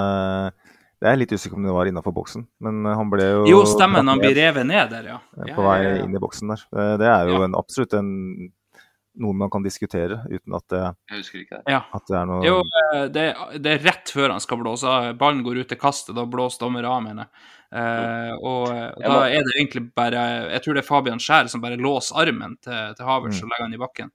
det 0.99 1.07
Jeg 1.07 1.13
er 1.13 1.19
litt 1.21 1.31
usikker 1.31 1.55
om 1.55 1.63
det 1.63 1.71
var 1.73 1.87
innafor 1.87 2.11
boksen, 2.13 2.43
men 2.59 2.85
eh, 2.85 2.95
han 2.99 3.09
ble 3.09 3.23
jo 3.23 3.43
Jo, 3.47 3.59
stemmen. 3.65 4.07
Han 4.11 4.19
blir 4.19 4.35
revet 4.35 4.65
ned 4.67 4.89
der, 4.91 5.05
ja. 5.15 5.19
eh, 5.47 5.53
på 5.55 5.63
vei 5.63 5.77
inn 6.03 6.13
i 6.15 6.19
boksen 6.19 6.51
der. 6.51 6.63
Eh, 6.75 6.97
Det 6.99 7.07
er 7.07 7.27
jo 7.31 7.37
Ja. 7.39 7.43
en, 7.47 7.55
absolutt 7.55 7.93
en, 7.95 8.09
noe 9.19 9.35
man 9.35 9.49
kan 9.51 9.63
diskutere 9.65 10.21
uten 10.29 10.55
at 10.57 10.65
det, 10.71 10.81
Jeg 11.11 11.21
husker 11.23 11.39
ikke 11.43 11.59
det. 11.59 11.73
Ja. 11.75 11.81
at 11.93 12.05
det 12.07 12.17
er 12.19 12.25
noe 12.29 12.45
Jo, 12.47 12.57
eh, 12.93 13.05
det, 13.13 13.25
det 13.63 13.73
er 13.75 13.83
rett 13.89 14.11
før 14.15 14.33
han 14.33 14.43
skal 14.43 14.61
blåse. 14.61 14.97
Ballen 15.19 15.43
går 15.45 15.61
ut 15.63 15.69
til 15.73 15.79
kastet, 15.81 16.15
da 16.17 16.25
blåser 16.25 16.63
dommer 16.65 16.87
av, 16.89 17.01
mener 17.05 17.25
jeg. 17.27 17.47
Eh, 17.69 18.31
og 18.39 18.63
og 18.71 19.03
da 19.05 19.17
er 19.29 19.43
det 19.45 19.51
egentlig 19.59 19.83
bare 19.93 20.21
Jeg 20.55 20.63
tror 20.65 20.73
det 20.73 20.81
er 20.81 20.87
Fabian 20.87 21.19
Skjær 21.21 21.49
som 21.53 21.61
bare 21.61 21.77
låser 21.77 22.17
armen 22.17 22.55
til, 22.65 22.95
til 22.97 23.05
Havertz 23.05 23.37
Mm. 23.37 23.43
og 23.45 23.51
legger 23.53 23.67
han 23.67 23.75
i 23.77 23.81
bakken. 23.83 24.11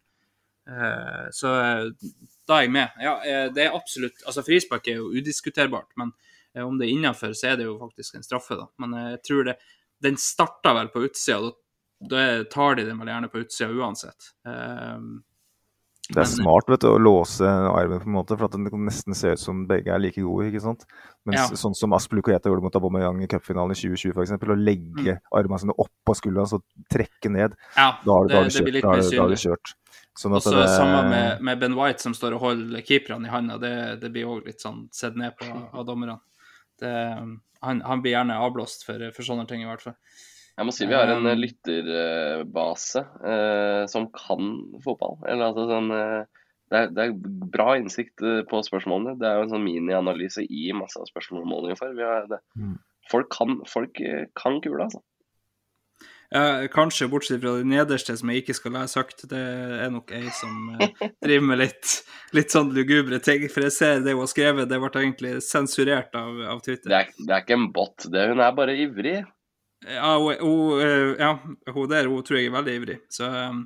Eh, 0.69 1.27
så 1.37 1.53
eh, 1.61 1.91
da 2.49 2.59
er 2.59 2.67
jeg 2.67 2.73
med. 2.75 2.89
Ja, 3.01 3.15
eh, 3.25 3.47
det 3.55 3.67
er 3.67 3.77
absolutt 3.77 4.25
Altså, 4.27 4.43
frispark 4.47 4.89
er 4.89 4.99
jo 5.03 5.11
udiskuterbart, 5.13 5.91
men 6.01 6.13
eh, 6.55 6.65
om 6.65 6.79
det 6.81 6.89
er 6.89 6.95
innafor, 6.97 7.35
så 7.37 7.53
er 7.53 7.61
det 7.61 7.69
jo 7.69 7.77
faktisk 7.81 8.17
en 8.19 8.25
straffe, 8.27 8.57
da. 8.59 8.67
Men 8.83 8.95
eh, 8.99 9.11
jeg 9.17 9.23
tror 9.29 9.45
det 9.51 9.57
Den 10.05 10.17
starta 10.21 10.75
vel 10.77 10.89
på 10.93 11.05
utsida, 11.07 11.39
da, 11.41 11.53
da 12.01 12.45
tar 12.45 12.75
de 12.77 12.85
den 12.85 12.99
vel 12.99 13.09
gjerne 13.09 13.31
på 13.31 13.45
utsida 13.45 13.71
uansett. 13.71 14.33
Um, 14.45 15.23
Det 16.07 16.19
er 16.19 16.21
Men- 16.21 16.45
smart 16.45 16.69
vet 16.69 16.81
du, 16.81 16.87
å 16.89 16.99
låse 17.01 17.41
armen, 17.49 17.99
på 17.99 18.05
en 18.05 18.13
måte, 18.13 18.37
for 18.37 18.45
at 18.45 18.51
det 18.53 18.69
kan 18.71 18.85
nesten 18.85 19.15
se 19.17 19.29
ut 19.33 19.39
som 19.41 19.67
begge 19.67 19.89
er 19.89 19.99
like 19.99 20.21
gode. 20.21 20.53
ikke 20.53 20.61
sant? 20.61 20.85
Mens 21.25 21.49
Ja. 21.49 21.57
sånn 21.57 21.75
som 21.75 21.93
Aspeluketa 21.95 22.43
gjorde 22.45 22.61
mot 22.61 22.75
Aubameyang 22.77 23.23
i 23.23 23.27
cupfinalen 23.27 23.71
i 23.71 23.75
2020, 23.75 24.13
for 24.13 24.53
å 24.53 24.63
legge 24.63 25.19
armene 25.33 25.59
sine 25.61 25.73
opp 25.79 25.89
på 26.07 26.13
skuldra 26.15 26.43
og 26.53 26.63
trekke 26.93 27.31
ned, 27.33 27.55
Ja, 27.75 27.97
da 28.05 28.13
har 28.13 28.29
du 28.29 28.35
kjørt. 28.35 28.83
Da 28.83 28.89
har 28.91 29.29
du- 29.29 29.35
kjørt. 29.35 29.75
Sånn 30.15 30.35
Og 30.37 30.43
så 30.43 30.51
det- 30.53 30.69
sammen 30.77 31.09
med, 31.09 31.41
med 31.41 31.59
Ben 31.61 31.75
White 31.75 32.01
som 32.01 32.13
står 32.13 32.35
og 32.35 32.41
holder 32.41 32.83
keeperne 32.83 33.25
i 33.27 33.31
handa, 33.31 33.57
det, 33.59 34.01
det 34.03 34.13
blir 34.13 34.27
òg 34.27 34.45
litt 34.45 34.61
sånn 34.61 34.93
sett 34.93 35.17
ned 35.17 35.33
på 35.39 35.47
av 35.73 35.87
dommerne. 35.87 36.21
Han, 36.83 37.81
han 37.81 38.03
blir 38.03 38.13
gjerne 38.13 38.35
avblåst 38.37 38.85
for, 38.85 38.99
for 39.11 39.23
sånne 39.23 39.49
ting, 39.49 39.63
i 39.63 39.65
hvert 39.65 39.81
fall. 39.81 39.95
Jeg 40.55 40.69
må 40.69 40.75
si 40.75 40.87
vi 40.87 40.95
har 40.95 41.11
en 41.11 41.27
eh, 41.27 41.39
lytterbase 41.39 43.03
eh, 43.27 43.85
som 43.91 44.07
kan 44.15 44.53
fotball. 44.85 45.19
Eller 45.27 45.51
altså 45.51 45.67
sånn 45.71 45.91
eh, 45.95 46.43
det, 46.71 46.79
er, 46.79 46.93
det 46.95 47.07
er 47.07 47.17
bra 47.57 47.75
innsikt 47.81 48.23
eh, 48.23 48.43
på 48.51 48.63
spørsmålene. 48.67 49.17
Det 49.21 49.29
er 49.29 49.41
jo 49.41 49.49
en 49.49 49.55
sånn 49.57 49.67
mini-analyse 49.67 50.47
i 50.47 50.69
masse 50.77 51.01
av 51.01 51.11
spørsmålene 51.11 51.79
for. 51.81 51.97
Vi 51.99 52.07
har 52.07 52.31
det. 52.31 52.39
Mm. 52.55 52.79
Folk 53.11 53.33
kan, 53.35 53.59
folk 53.69 53.99
kan 54.39 54.63
kule, 54.65 54.87
altså. 54.87 55.03
Ja, 56.35 56.67
kanskje 56.73 57.07
bortsett 57.13 57.43
fra 57.43 57.53
det 57.61 57.67
nederste 57.71 58.17
som 58.19 58.31
jeg 58.33 58.43
ikke 58.43 58.57
skal 58.57 58.73
lese 58.75 58.99
høyt. 58.99 59.21
Det 59.31 59.41
er 59.85 59.91
nok 59.95 60.11
ei 60.17 60.25
som 60.35 60.73
eh, 60.75 61.05
driver 61.23 61.45
med 61.51 61.61
litt, 61.61 61.93
litt 62.35 62.55
sånn 62.55 62.73
lugubre 62.75 63.21
ting. 63.23 63.45
For 63.53 63.67
jeg 63.67 63.75
ser 63.77 64.03
det 64.03 64.17
hun 64.17 64.25
har 64.25 64.33
skrevet, 64.33 64.67
det 64.71 64.81
ble 64.83 64.91
egentlig 65.03 65.35
sensurert 65.47 66.17
av, 66.19 66.41
av 66.57 66.65
Twitter. 66.65 66.91
Det 66.91 66.99
er, 66.99 67.13
det 67.21 67.37
er 67.37 67.45
ikke 67.45 67.59
en 67.61 67.69
bot, 67.77 68.09
det. 68.11 68.27
Hun 68.33 68.43
er 68.43 68.57
bare 68.57 68.75
ivrig. 68.83 69.19
Ja, 69.85 70.15
hun, 70.19 70.37
hun, 70.41 70.81
eh, 70.81 71.15
ja, 71.21 71.33
hun 71.75 71.89
der 71.91 72.09
hun 72.09 72.25
tror 72.25 72.41
jeg 72.41 72.51
er 72.51 72.57
veldig 72.57 72.77
ivrig. 72.81 72.99
Så 73.13 73.29
um, 73.29 73.65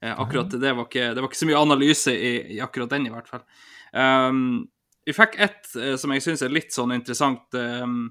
eh, 0.00 0.12
akkurat 0.12 0.52
det 0.52 0.72
var, 0.72 0.86
ikke, 0.88 1.10
det 1.14 1.22
var 1.22 1.30
ikke 1.30 1.42
så 1.42 1.48
mye 1.50 1.64
analyse 1.64 2.14
i, 2.14 2.34
i 2.56 2.60
akkurat 2.64 2.92
den, 2.94 3.08
i 3.08 3.12
hvert 3.14 3.28
fall. 3.28 3.44
Um, 3.92 4.64
vi 5.04 5.12
fikk 5.12 5.36
ett 5.44 5.74
eh, 5.76 5.96
som 6.00 6.14
jeg 6.14 6.24
syns 6.24 6.44
er 6.44 6.54
litt 6.54 6.72
sånn 6.72 6.94
interessant 6.96 7.58
um, 7.60 8.06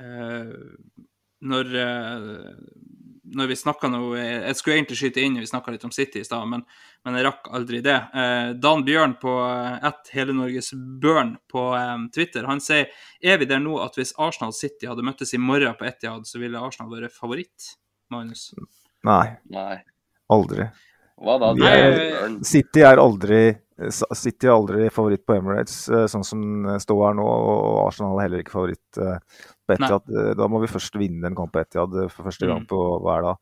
uh, 0.00 0.56
når, 1.40 1.74
eh, 1.80 2.26
når 3.36 3.50
vi 3.50 3.56
snakka 3.58 3.88
nå 3.90 4.00
Jeg 4.18 4.56
skulle 4.58 4.76
egentlig 4.78 4.98
skyte 4.98 5.22
inn, 5.22 5.38
vi 5.40 5.48
snakka 5.48 5.72
litt 5.74 5.84
om 5.86 5.92
City 5.94 6.22
i 6.22 6.26
stad, 6.26 6.48
men, 6.50 6.64
men 7.06 7.18
jeg 7.18 7.26
rakk 7.26 7.50
aldri 7.56 7.80
det. 7.84 7.96
Eh, 8.14 8.50
Dan 8.60 8.84
Bjørn 8.86 9.16
på 9.22 9.34
eh, 9.44 9.78
ett 9.90 10.10
Hele 10.14 10.34
Norges 10.36 10.72
Børn 10.74 11.36
på 11.50 11.64
eh, 11.78 11.94
Twitter, 12.14 12.48
han 12.50 12.62
sier 12.64 12.90
er 13.20 13.40
vi 13.40 13.48
der 13.50 13.62
nå 13.62 13.78
at 13.84 13.98
hvis 13.98 14.14
Arsenal 14.18 14.54
City 14.56 14.88
hadde 14.90 15.04
møttes 15.06 15.34
i 15.36 15.42
morgen 15.42 15.76
på 15.78 15.88
Etihad, 15.88 16.26
så 16.28 16.42
ville 16.42 16.60
Arsenal 16.60 16.92
være 16.92 17.12
favoritt? 17.14 17.74
Magnus? 18.10 18.50
Nei, 19.06 19.36
Nei. 19.54 19.80
aldri. 20.32 20.70
Hva 21.20 21.38
da? 21.42 21.50
Er 21.68 22.38
City 22.48 22.80
er 22.86 22.96
aldri 23.02 23.42
City 24.12 24.44
er 24.46 24.52
aldri 24.52 24.90
favoritt 24.92 25.22
på 25.24 25.38
Emirates, 25.38 25.88
eh, 25.88 26.04
sånn 26.12 26.24
som 26.24 26.40
står 26.82 26.98
her 27.06 27.14
nå. 27.16 27.24
Og 27.24 27.78
Arsenal 27.86 28.18
er 28.20 28.26
heller 28.26 28.42
ikke 28.44 28.52
favoritt 28.52 28.98
eh, 29.00 29.18
på 29.64 29.72
Etihad. 29.76 30.04
Eh, 30.12 30.34
Da 30.36 30.48
må 30.52 30.60
vi 30.60 30.68
først 30.68 30.98
vinne 31.00 31.30
en 31.30 31.36
kamp 31.38 31.52
på 31.54 31.62
Etihad 31.62 31.96
eh, 32.02 32.08
for 32.12 32.28
første 32.28 32.46
gang 32.48 32.60
Mm. 32.60 32.68
på 32.68 32.80
hva 33.00 33.14
er 33.16 33.22
det, 33.24 33.32
da? 33.32 33.36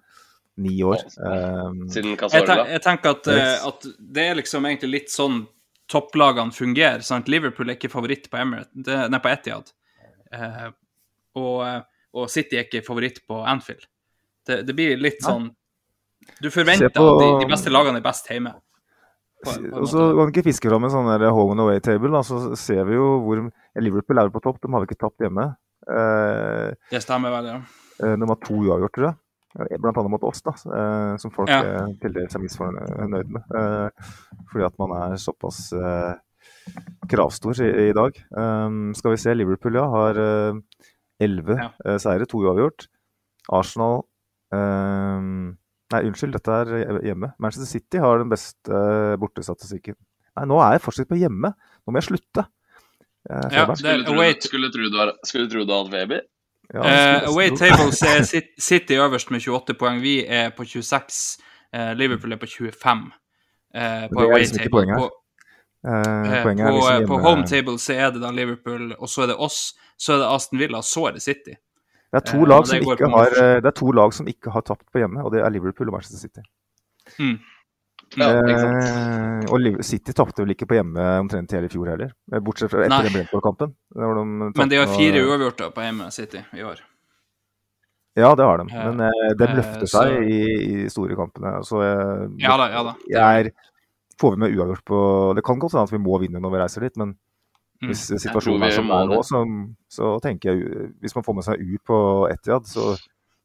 ni 0.58 0.76
år. 0.82 1.02
Um, 1.22 1.84
Siden 1.90 2.16
tenk, 2.18 2.32
jeg 2.34 2.82
tenker 2.82 3.10
at, 3.14 3.28
at 3.30 3.84
det 3.98 4.24
er 4.30 4.34
liksom 4.38 4.64
egentlig 4.66 4.90
litt 4.90 5.10
sånn 5.14 5.44
topplagene 5.90 6.50
fungerer. 6.54 7.02
sant? 7.06 7.28
Liverpool 7.30 7.70
er 7.70 7.76
ikke 7.78 7.90
favoritt 7.92 8.26
på, 8.30 8.38
Emirates, 8.38 8.70
nei, 9.10 9.20
på 9.22 9.30
Etihad. 9.30 9.70
Eh, 10.34 10.70
og, 11.38 11.84
og 12.14 12.26
City 12.30 12.58
er 12.58 12.66
ikke 12.66 12.82
favoritt 12.86 13.22
på 13.26 13.38
Anfield. 13.46 13.86
Det, 14.46 14.64
det 14.66 14.74
blir 14.74 14.98
litt 14.98 15.22
sånn 15.22 15.50
Du 16.42 16.50
forventer 16.50 16.88
på- 16.94 17.06
at 17.14 17.20
de, 17.22 17.28
de 17.46 17.50
beste 17.52 17.70
lagene 17.72 17.98
er 17.98 18.04
best 18.04 18.28
hjemme. 18.28 18.52
På- 19.44 19.54
på 19.54 19.76
og 19.82 19.86
så 19.86 20.04
kan 20.18 20.32
ikke 20.32 20.44
fiske 20.48 20.68
fram 20.70 20.84
en 20.84 20.90
sånn 20.90 21.08
der 21.18 21.30
home 21.30 21.52
and 21.52 21.60
away-table. 21.60 22.10
da, 22.10 22.20
Så 22.22 22.56
ser 22.58 22.84
vi 22.84 22.94
jo 22.94 23.20
hvor 23.24 23.50
Liverpool 23.78 24.18
er 24.18 24.30
på 24.30 24.42
topp, 24.42 24.60
de 24.60 24.68
har 24.72 24.80
vi 24.80 24.86
ikke 24.90 24.98
tapt 25.06 25.18
hjemme. 25.22 25.56
Eh, 25.88 26.72
Det 26.90 27.02
stemmer 27.02 27.30
vel, 27.30 27.46
ja. 27.46 27.58
eh, 28.02 28.16
de 28.16 28.26
har 28.26 28.36
to 28.42 28.54
uavgjort, 28.54 28.92
tror 28.92 29.06
jeg. 29.08 29.16
Eh, 29.70 29.78
Blant 29.78 29.96
annet 29.96 30.10
mot 30.10 30.22
oss, 30.24 30.42
da, 30.42 30.50
eh, 30.52 31.16
som 31.18 31.30
folk 31.30 31.48
Ja. 31.48 31.86
tildeler 32.02 32.28
seg 32.30 32.42
misfornøyd 32.42 33.30
med. 33.30 33.42
Eh, 33.54 33.90
fordi 34.52 34.64
at 34.66 34.78
man 34.78 34.90
er 35.12 35.16
såpass 35.16 35.72
eh, 35.72 36.14
kravstor 37.08 37.54
i, 37.62 37.92
dag. 37.92 38.12
Skal 38.94 39.10
vi 39.10 39.16
se, 39.16 39.34
Liverpool 39.34 39.74
ja, 39.74 39.86
har 39.88 40.14
elleve 41.20 41.56
Ja. 41.56 41.70
eh, 41.86 41.96
seire, 41.98 42.26
to 42.26 42.38
uavgjort. 42.38 42.86
Arsenal 43.50 44.04
eh, 44.52 45.54
Nei, 45.92 46.02
unnskyld, 46.04 46.32
dette 46.36 46.52
er 46.52 47.00
hjemme. 47.06 47.30
Manchester 47.40 47.66
City 47.70 47.98
har 48.02 48.18
den 48.20 48.28
beste 48.28 48.68
eh, 48.72 49.16
bortestatistikken. 49.16 49.96
Nei, 50.36 50.44
nå 50.50 50.58
er 50.60 50.74
jeg 50.76 50.82
fortsatt 50.84 51.08
på 51.08 51.16
hjemme. 51.18 51.54
Nå 51.56 51.92
må 51.94 52.02
jeg 52.02 52.08
slutte. 52.10 52.44
Eh, 53.30 53.46
Ja, 53.52 53.64
det- 53.66 53.78
Skulle 53.78 54.04
tro, 54.04 54.14
away- 54.14 54.40
skulle, 54.40 54.70
tro 54.72 54.88
du 54.90 55.12
skulle 55.24 55.48
tro 55.50 55.64
du 55.64 55.72
hadde 55.72 55.90
baby? 55.90 56.20
Ja, 56.74 56.80
uh, 56.80 57.28
away 57.32 57.48
tables 57.56 58.02
er 58.02 58.20
Cit- 58.28 58.52
City 58.60 58.92
øverst 59.00 59.30
med 59.30 59.40
28 59.40 59.74
poeng. 59.80 60.02
Vi 60.02 60.26
er 60.26 60.50
på 60.50 60.64
26. 60.68 61.38
Uh, 61.74 61.94
Liverpool 61.96 62.32
er 62.32 62.36
på 62.36 62.46
25. 62.46 63.06
Uh, 63.74 63.80
på 63.80 63.80
det 63.80 64.12
er 64.12 64.24
away 64.28 64.38
liksom 64.42 64.58
ikke 64.60 64.64
table. 64.64 64.70
poenget 64.70 64.98
her. 64.98 65.08
På, 65.08 65.10
Eh, 65.86 65.90
Eh, 65.94 66.42
på, 66.42 66.48
er 66.50 66.72
liksom 66.74 67.06
på 67.06 67.18
home 67.22 67.46
table 67.46 67.78
så 67.78 67.94
er 67.94 68.10
det 68.10 68.20
da 68.20 68.30
Liverpool, 68.34 68.96
og 68.98 69.08
så 69.08 69.22
er 69.22 69.26
det 69.30 69.36
oss, 69.38 69.74
så 69.96 70.12
er 70.14 70.18
det 70.18 70.26
Aston 70.34 70.58
Villa, 70.58 70.80
så 70.82 71.04
er 71.06 71.12
det 71.12 71.22
City. 71.22 71.54
Det 72.12 72.22
er 72.22 72.24
to 72.32 72.38
Eh, 72.40 72.48
lag 72.48 72.66
som 72.66 72.78
ikke 72.80 73.08
har, 73.12 73.26
eh, 73.36 73.60
det 73.60 73.66
er 73.68 73.76
to 73.76 73.90
lag 73.92 74.12
som 74.16 74.26
ikke 74.26 74.50
har 74.54 74.62
tapt 74.62 74.86
på 74.92 74.98
hjemme, 75.02 75.22
og 75.24 75.32
det 75.32 75.42
er 75.44 75.50
Liverpool 75.50 75.88
og 75.88 75.92
Manchester 75.98 76.18
City. 76.18 76.40
Ja, 78.16 78.28
ikke 78.40 78.60
sant. 78.62 79.44
Eh, 79.44 79.52
og 79.52 79.84
City 79.84 80.12
tapte 80.16 80.40
vel 80.40 80.54
ikke 80.54 80.66
på 80.70 80.78
hjemme 80.78 81.04
omtrent 81.20 81.52
hele 81.52 81.68
i 81.68 81.72
fjor 81.72 81.90
heller, 81.92 82.12
eh, 82.32 82.40
bortsett 82.40 82.70
fra 82.72 82.86
etter 82.86 83.10
Brentford-kampen. 83.12 83.74
De 83.94 84.52
Men 84.56 84.68
de 84.72 84.76
har 84.80 84.86
fire 84.86 85.20
uavgjorte 85.20 85.68
på 85.74 85.84
hjemme 85.84 86.10
City 86.10 86.40
i 86.56 86.62
år. 86.64 86.80
Ja, 88.16 88.34
det 88.34 88.44
har 88.44 88.58
de. 88.58 88.64
Eh, 88.72 88.84
Men 88.92 89.00
eh, 89.06 89.34
de 89.36 89.44
eh, 89.44 89.54
løfter 89.60 89.86
så- 89.86 90.02
seg 90.08 90.24
i, 90.26 90.84
i 90.84 90.88
store 90.88 91.14
kampene. 91.14 91.60
Så 91.62 91.82
jeg, 91.84 92.40
Ja 92.40 92.56
da, 92.56 92.68
ja 92.72 92.82
da. 92.82 92.94
er, 93.38 93.50
får 94.18 94.30
vi 94.34 94.36
med 94.40 94.56
uavgjort 94.56 94.84
på 94.84 95.34
Det 95.36 95.44
kan 95.44 95.58
godt 95.60 95.72
hende 95.72 95.84
at 95.84 95.92
vi 95.92 95.98
må 96.02 96.18
vinne 96.18 96.40
når 96.40 96.50
vi 96.50 96.58
reiser 96.64 96.80
dit, 96.80 96.96
men 96.96 97.08
Mm. 97.08 97.16
Hvis 97.86 98.06
tror 98.08 98.18
situasjonen 98.24 98.62
er 98.66 98.70
som 98.74 98.90
er 98.90 99.06
nå, 99.06 99.18
så, 99.22 99.42
så 99.88 100.08
tenker 100.24 100.50
jeg 100.50 100.88
Hvis 101.00 101.14
man 101.14 101.24
får 101.24 101.34
med 101.38 101.44
seg 101.46 101.60
U 101.62 101.76
på 101.86 101.98
Etiad, 102.32 102.66
så 102.66 102.96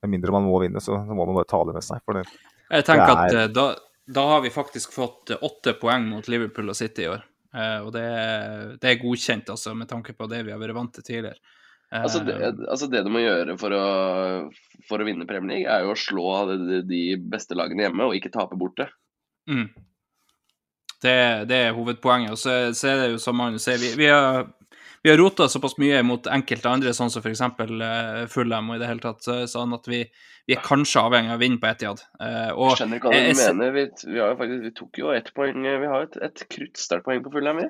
med 0.01 0.09
mindre 0.15 0.31
man 0.33 0.43
må 0.47 0.57
vinne, 0.63 0.81
så, 0.81 0.97
så 1.05 1.13
må 1.15 1.25
man 1.29 1.35
bare 1.37 1.47
ta 1.51 1.59
det 1.69 1.75
med 1.77 1.83
seg. 1.85 2.01
For 2.03 2.17
det, 2.17 2.25
Jeg 2.71 2.85
tenker 2.87 3.05
Det 3.05 3.13
at 3.13 3.33
er- 3.33 3.43
eh, 3.43 3.47
da, 3.53 3.67
da 4.17 4.23
har 4.33 4.41
vi 4.41 4.49
faktisk 4.49 4.91
fått 4.91 5.29
eh, 5.31 5.37
åtte 5.45 5.75
poeng 5.79 6.09
mot 6.09 6.27
Liverpool 6.27 6.69
og 6.73 6.75
City 6.75 7.05
i 7.05 7.11
år. 7.13 7.21
Eh, 7.53 7.79
og 7.85 7.91
det, 7.93 8.01
er- 8.03 8.73
det 8.81 8.89
er 8.89 9.03
godkjent, 9.03 9.49
altså, 9.53 9.75
med 9.77 9.87
tanke 9.87 10.15
på 10.17 10.27
det 10.27 10.41
vi 10.47 10.51
har 10.51 10.59
vært 10.59 10.73
vant 10.75 10.93
til 10.97 11.03
tidligere. 11.03 11.37
Eh, 11.93 12.01
Altså 12.01 12.23
det, 12.25 12.33
altså 12.67 12.89
det 12.89 13.03
du 13.05 13.11
må 13.13 13.21
gjøre 13.21 13.53
for 13.61 13.69
å, 13.77 13.85
for 14.89 14.97
å 14.97 15.05
vinne 15.05 15.27
Premier 15.29 15.59
League, 15.59 15.69
er 15.69 15.85
jo 15.85 15.93
å 15.93 15.99
slå 15.99 16.25
de, 16.49 16.81
de 16.89 17.01
beste 17.21 17.53
lagene 17.55 17.85
hjemme 17.85 18.09
og 18.09 18.15
ikke 18.17 18.33
tape 18.33 18.57
borte. 18.57 18.89
Mm. 19.47 19.69
Det, 21.03 21.15
det 21.49 21.61
er 21.67 21.77
hovedpoenget. 21.77 22.33
Og 22.35 22.39
så, 22.39 22.57
så 22.77 22.91
er 22.93 23.01
det 23.01 23.13
jo 23.13 23.21
som 23.21 23.35
Magnus 23.39 23.65
sier, 23.67 23.79
vi, 23.81 23.91
vi 23.99 24.07
har, 24.11 24.47
vi 25.03 25.11
har 25.11 25.19
rota 25.19 25.49
såpass 25.51 25.75
mye 25.83 25.99
mot 26.07 26.29
enkelte 26.31 26.71
andre, 26.71 26.93
sånn 26.95 27.11
som 27.11 27.23
f.eks. 27.23 27.43
Uh, 27.59 28.23
Fulham 28.31 28.71
og 28.71 28.77
i 28.77 28.81
det 28.83 28.89
hele 28.91 29.03
tatt, 29.03 29.27
sånn 29.51 29.75
at 29.75 29.89
vi, 29.91 30.03
vi 30.47 30.55
er 30.55 30.63
kanskje 30.63 31.03
avhengig 31.03 31.33
av 31.33 31.39
å 31.41 31.43
vinne 31.43 31.59
på 31.59 31.69
Etiad. 31.69 32.03
Uh, 32.21 32.51
og 32.55 32.75
Skjønner 32.79 33.01
ikke 33.01 33.11
hva 33.11 33.19
du 33.19 33.27
jeg- 33.27 33.39
mener. 33.41 33.75
Vi, 33.75 33.85
vi, 34.07 34.17
har 34.19 34.33
jo 34.33 34.41
faktisk, 34.41 34.65
vi 34.65 34.75
tok 34.79 35.03
jo 35.03 35.13
ett 35.15 35.31
poeng 35.35 35.67
Vi 35.67 35.93
har 35.93 36.07
et, 36.07 36.19
et 36.29 36.45
kruttstartpoeng 36.55 37.23
på 37.25 37.35
Fulham, 37.35 37.63
vi. 37.63 37.69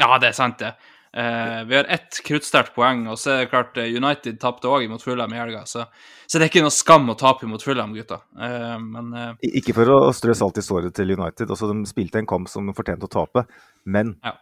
Ja, 0.00 0.16
det 0.20 0.30
er 0.30 0.36
sant, 0.36 0.60
det. 0.60 0.74
Eh, 1.16 1.64
vi 1.66 1.76
har 1.76 1.84
ett 1.84 2.20
kruttsterkt 2.24 2.74
poeng, 2.74 3.02
og 3.10 3.18
så 3.18 3.32
er 3.32 3.38
det 3.42 3.50
klart 3.50 3.78
eh, 3.82 3.90
United 3.98 4.36
tapte 4.42 4.70
òg 4.70 4.86
mot 4.90 5.02
Fulham 5.02 5.32
i 5.34 5.40
helga, 5.40 5.64
så, 5.66 5.88
så 6.22 6.38
det 6.38 6.46
er 6.46 6.52
ikke 6.52 6.62
noe 6.62 6.74
skam 6.74 7.10
å 7.10 7.16
tape 7.18 7.48
mot 7.50 7.62
Fulham, 7.62 7.96
gutta. 7.98 8.20
Uh, 8.38 8.76
men 8.78 9.10
uh, 9.16 9.32
Ikke 9.42 9.74
for 9.74 9.90
å 9.90 9.98
strø 10.14 10.36
salt 10.38 10.60
i 10.62 10.64
såret 10.64 10.94
til 10.94 11.10
United. 11.16 11.50
Også, 11.50 11.72
de 11.72 11.90
spilte 11.90 12.22
en 12.22 12.30
kamp 12.30 12.46
som 12.52 12.68
de 12.68 12.76
fortjente 12.76 13.08
å 13.08 13.10
tape, 13.10 13.42
men 13.90 14.14
Ja. 14.22 14.36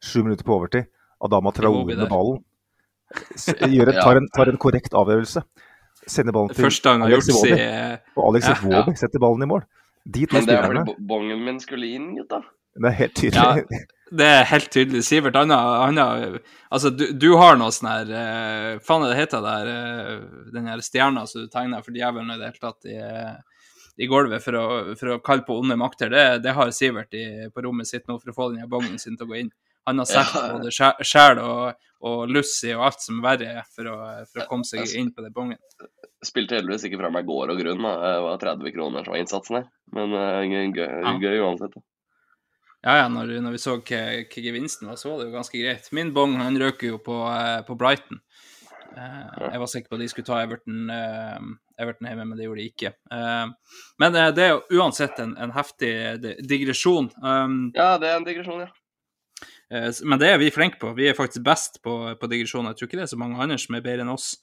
sju 0.00 0.22
minutter 0.24 0.48
på 0.48 0.56
overtid. 0.56 0.88
Adama 1.24 1.52
Traore 1.56 1.84
med 1.92 2.08
ballen. 2.08 2.40
Gjør 3.76 3.92
en, 3.92 4.00
tar, 4.00 4.16
en, 4.16 4.32
tar 4.32 4.48
en 4.48 4.60
korrekt 4.60 4.96
avgjørelse. 4.96 5.44
Sender 6.08 6.32
ballen 6.36 6.56
til 6.56 6.66
første 6.66 6.88
han 6.88 7.04
har 7.04 7.12
Alex 7.12 7.28
gjort 7.28 7.48
Iwobi. 7.52 7.68
Og 8.16 8.26
Alex 8.30 8.48
Ja. 8.48 8.56
Iwobi 8.64 8.96
setter 9.00 9.22
ballen 9.22 9.44
i 9.44 9.48
mål. 9.52 9.68
De 10.04 10.24
to 10.28 10.36
Men 10.36 10.48
det 10.48 10.56
er 10.56 10.72
vel 10.72 10.96
bongen 11.08 11.44
min 11.44 11.60
skulle 11.60 11.92
inn, 11.96 12.10
gutta. 12.16 12.42
Det 12.74 12.90
er 12.90 12.96
helt 12.98 13.14
tydelig. 13.16 13.84
Det 14.14 14.26
er 14.30 14.44
helt 14.50 14.70
tydelig. 14.70 15.00
Sivert, 15.06 15.34
han 15.36 15.50
har, 15.50 16.38
Altså, 16.70 16.90
du, 16.90 17.06
du 17.18 17.28
har 17.40 17.56
noe 17.58 17.72
sånn 17.74 17.88
her 17.90 18.10
uh, 18.10 18.78
Faen, 18.84 19.04
det 19.08 19.16
heter 19.18 19.42
der 19.44 19.70
uh, 19.70 20.24
Den 20.54 20.68
her 20.70 20.82
stjerna 20.84 21.24
som 21.30 21.44
du 21.44 21.50
tegna 21.52 21.80
for 21.82 21.94
djevelen 21.96 22.30
i 22.34 22.38
det 22.40 22.50
hele 22.52 22.62
tatt 22.62 22.88
i, 22.90 22.96
eh, 22.98 23.34
i 24.02 24.08
gulvet 24.10 24.42
for 24.42 24.58
å, 24.58 24.64
for 24.98 25.14
å 25.14 25.20
kalle 25.22 25.46
på 25.46 25.56
onde 25.62 25.76
makter, 25.78 26.10
det, 26.10 26.24
det 26.46 26.54
har 26.56 26.72
Sivert 26.74 27.14
i, 27.14 27.24
på 27.54 27.62
rommet 27.66 27.86
sitt 27.90 28.08
nå 28.10 28.18
for 28.18 28.32
å 28.32 28.36
få 28.36 28.48
den 28.54 28.68
bongen 28.70 28.98
sin 29.02 29.16
til 29.18 29.26
å 29.28 29.30
gå 29.32 29.40
inn. 29.44 29.52
han 29.86 29.98
har 30.02 30.08
sett 30.10 30.34
Ja. 30.34 30.44
både 30.56 30.72
sjel 31.04 31.38
og, 31.44 31.78
og 32.08 32.28
Lucy 32.32 32.72
og 32.74 32.86
alt 32.88 33.00
som 33.04 33.22
verre 33.22 33.50
er 33.60 33.66
for 33.74 33.90
å, 33.92 33.96
for 34.32 34.42
å 34.42 34.48
komme 34.50 34.66
seg 34.66 34.88
inn 34.98 35.12
på 35.14 35.22
den 35.22 35.32
bongen. 35.36 35.60
Spilte 36.24 36.56
heldigvis 36.56 36.86
ikke 36.88 36.98
fra 37.02 37.10
meg 37.12 37.26
gård 37.28 37.52
og 37.52 37.60
grunn. 37.60 37.82
da. 37.84 37.94
Det 38.00 38.22
var 38.24 38.38
30 38.46 38.74
kroner 38.74 39.04
som 39.04 39.12
var 39.14 39.20
innsatsen 39.22 39.58
her. 39.60 39.66
Men 39.94 40.14
eh, 40.16 40.42
gøy, 40.48 40.70
gøy, 40.78 41.18
gøy 41.22 41.42
uansett. 41.44 41.74
da. 41.76 41.84
Ja, 42.84 42.98
ja, 43.00 43.04
når, 43.08 43.30
når 43.40 43.54
vi 43.54 43.58
så 43.62 43.78
hva, 43.80 44.00
gevinsten 44.28 44.90
var, 44.90 44.98
så 45.00 45.08
var 45.08 45.22
det 45.22 45.30
jo 45.30 45.36
ganske 45.38 45.56
greit. 45.56 45.86
Min 45.96 46.10
bong 46.12 46.34
han 46.36 46.58
røk 46.60 46.82
jo 46.84 46.98
på, 47.00 47.16
eh, 47.32 47.62
på 47.64 47.76
Brighton. 47.80 48.18
Eh, 48.92 49.46
jeg 49.54 49.60
var 49.62 49.70
sikker 49.72 49.88
på 49.88 49.96
at 49.96 50.02
de 50.04 50.08
skulle 50.12 50.28
ta 50.28 50.42
Everton, 50.44 50.82
eh, 50.92 51.46
Everton 51.80 52.10
hjemme, 52.10 52.26
men 52.28 52.36
det 52.38 52.44
gjorde 52.44 52.60
de 52.60 52.66
ikke. 52.68 52.92
Eh, 53.16 53.78
men 54.04 54.18
det 54.36 54.44
er 54.44 54.52
jo 54.52 54.82
uansett 54.82 55.16
en, 55.24 55.32
en 55.40 55.54
heftig 55.56 55.94
digresjon. 56.44 57.08
Um, 57.24 57.56
Ja, 57.74 57.94
det 57.98 58.10
er 58.10 58.18
en 58.20 58.28
digresjon, 58.28 58.66
ja. 58.66 58.70
Eh, 59.72 59.88
Men 60.04 60.20
det 60.20 60.28
er 60.28 60.38
vi 60.38 60.52
flinke 60.52 60.76
på. 60.82 60.92
Vi 60.94 61.08
er 61.08 61.16
faktisk 61.16 61.42
best 61.46 61.80
på, 61.82 61.96
på 62.20 62.30
digresjon. 62.30 62.68
Jeg 62.68 62.76
tror 62.76 62.90
ikke 62.90 63.00
det 63.00 63.06
er 63.08 63.14
så 63.14 63.20
mange 63.24 63.40
andre 63.40 63.56
som 63.64 63.78
er 63.78 63.86
bedre 63.86 64.04
enn 64.04 64.12
oss 64.12 64.34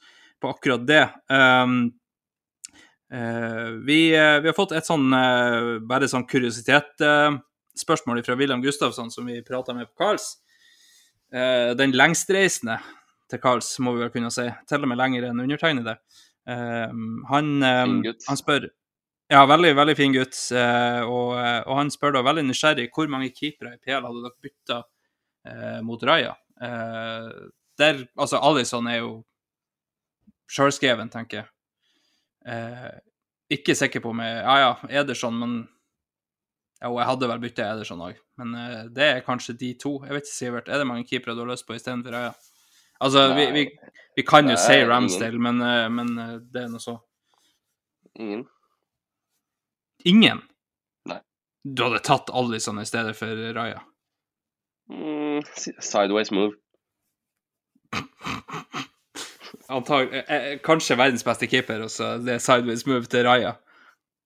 på 0.41 0.49
akkurat 0.49 0.81
det. 0.89 1.05
Um, 1.29 1.77
eh, 3.13 3.69
vi, 3.85 4.01
vi 4.17 4.49
har 4.49 4.57
fått 4.57 4.73
et 4.73 4.89
sånn 4.89 5.13
bare 5.85 6.09
sånn 6.09 6.25
kuriositetsspørsmål 7.71 8.23
fra 8.25 8.35
William 8.35 8.61
Gustavsson, 8.61 9.11
som 9.11 9.25
vi 9.25 9.41
prata 9.43 9.73
med 9.73 9.87
på 9.87 9.95
Karls. 10.03 10.37
Eh, 11.33 11.75
den 11.75 11.91
lengstreisende 11.91 12.79
til 13.29 13.39
Karls, 13.39 13.79
må 13.79 13.93
vi 13.95 14.03
vel 14.03 14.11
kunne 14.11 14.31
si. 14.31 14.49
Til 14.67 14.83
og 14.83 14.87
med 14.89 14.97
lenger 14.97 15.23
enn 15.29 15.39
undertegnede. 15.39 15.97
Eh, 16.47 16.91
han, 17.29 17.63
eh, 17.63 18.13
han 18.27 18.37
spør 18.37 18.69
Ja, 19.31 19.45
veldig, 19.45 19.75
veldig 19.75 19.95
fin 19.95 20.11
gutt. 20.13 20.35
eh, 20.51 21.01
og, 21.01 21.37
eh, 21.39 21.63
og 21.65 21.77
han 21.77 21.89
spør 21.89 22.13
da 22.13 22.21
veldig 22.21 22.43
nysgjerrig 22.43 22.89
hvor 22.91 23.07
mange 23.07 23.29
keepere 23.31 23.75
i 23.75 23.77
PL 23.77 24.03
hadde 24.03 24.23
dere 24.23 24.41
bytta 24.41 24.83
eh, 25.45 25.81
mot 25.81 26.03
Raja. 26.03 26.35
Eh, 26.61 27.29
der, 27.79 28.07
altså 28.17 28.37
Alison 28.41 28.87
er 28.87 28.97
jo 28.97 29.23
sjølskreven, 30.49 31.09
tenker 31.09 31.37
jeg. 31.37 31.47
Eh, 32.45 32.99
ikke 33.49 33.73
sikker 33.75 34.01
på 34.01 34.09
om 34.09 34.19
jeg 34.19 34.35
Ja 34.43 34.57
ja, 34.59 34.75
Ederson, 34.89 35.39
men 35.39 35.69
Jo, 36.81 36.95
jeg 36.97 37.05
hadde 37.05 37.27
vel 37.29 37.41
bytta 37.43 37.65
Ederson 37.75 38.01
òg, 38.01 38.17
men 38.41 38.55
eh, 38.57 38.79
det 38.89 39.07
er 39.07 39.25
kanskje 39.25 39.53
de 39.59 39.73
to. 39.77 39.99
Jeg 40.05 40.15
vet 40.15 40.25
ikke, 40.25 40.33
Sivert, 40.33 40.69
er 40.69 40.81
det 40.81 40.87
mange 40.89 41.05
keepere 41.05 41.35
du 41.37 41.43
har 41.43 41.51
lyst 41.51 41.67
på 41.67 41.75
istedenfor 41.77 42.15
Raja? 42.15 42.31
Altså, 43.01 43.27
vi, 43.37 43.45
vi, 43.53 43.65
vi 44.17 44.23
kan 44.25 44.49
jo 44.49 44.55
si. 44.57 44.79
Ramsdale, 44.89 45.37
men, 45.41 45.61
eh, 45.61 45.85
men 45.93 46.09
eh, 46.17 46.33
det 46.53 46.63
er 46.63 46.71
nå 46.73 46.81
så. 46.81 46.95
Ingen. 48.17 48.47
Ingen? 50.09 50.41
Nei. 51.09 51.19
Du 51.63 51.83
hadde 51.85 52.01
tatt 52.05 52.33
Alison 52.33 52.81
i 52.81 52.85
stedet 52.89 53.13
for 53.17 53.41
Raja? 53.57 53.83
Mm, 54.91 55.45
sideways 55.79 56.33
move. 56.33 56.57
Antag, 59.71 60.13
eh, 60.25 60.57
kanskje 60.65 60.97
verdens 60.99 61.23
beste 61.23 61.47
keeper, 61.47 61.85
og 61.85 61.93
så 61.93 62.15
det 62.19 62.39
er 62.39 62.41
sideways 62.43 62.87
move 62.89 63.05
til 63.05 63.23
Raja. 63.29 63.53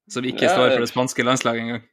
Som 0.09 0.25
ikke 0.25 0.47
Ja, 0.47 0.53
står 0.55 0.71
for 0.71 0.83
det 0.85 0.89
spanske 0.91 1.23
landslaget 1.25 1.61
engang. 1.65 1.83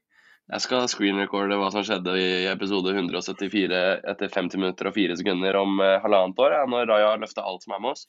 Jeg 0.53 0.61
skal 0.67 0.89
screen-recorde 0.91 1.57
hva 1.57 1.71
som 1.73 1.85
skjedde 1.87 2.13
i 2.21 2.33
episode 2.51 2.93
174 2.93 3.79
etter 4.13 4.29
50 4.29 4.61
minutter 4.61 4.91
og 4.91 4.97
4 4.99 5.15
sekunder 5.23 5.57
om 5.57 5.79
eh, 5.81 6.01
halvannet 6.03 6.43
år, 6.45 6.57
når 6.69 6.91
Raja 6.91 7.07
har 7.15 7.23
løfta 7.23 7.45
alt 7.49 7.65
som 7.65 7.73
er 7.73 7.81
med 7.81 7.95
oss. 7.95 8.03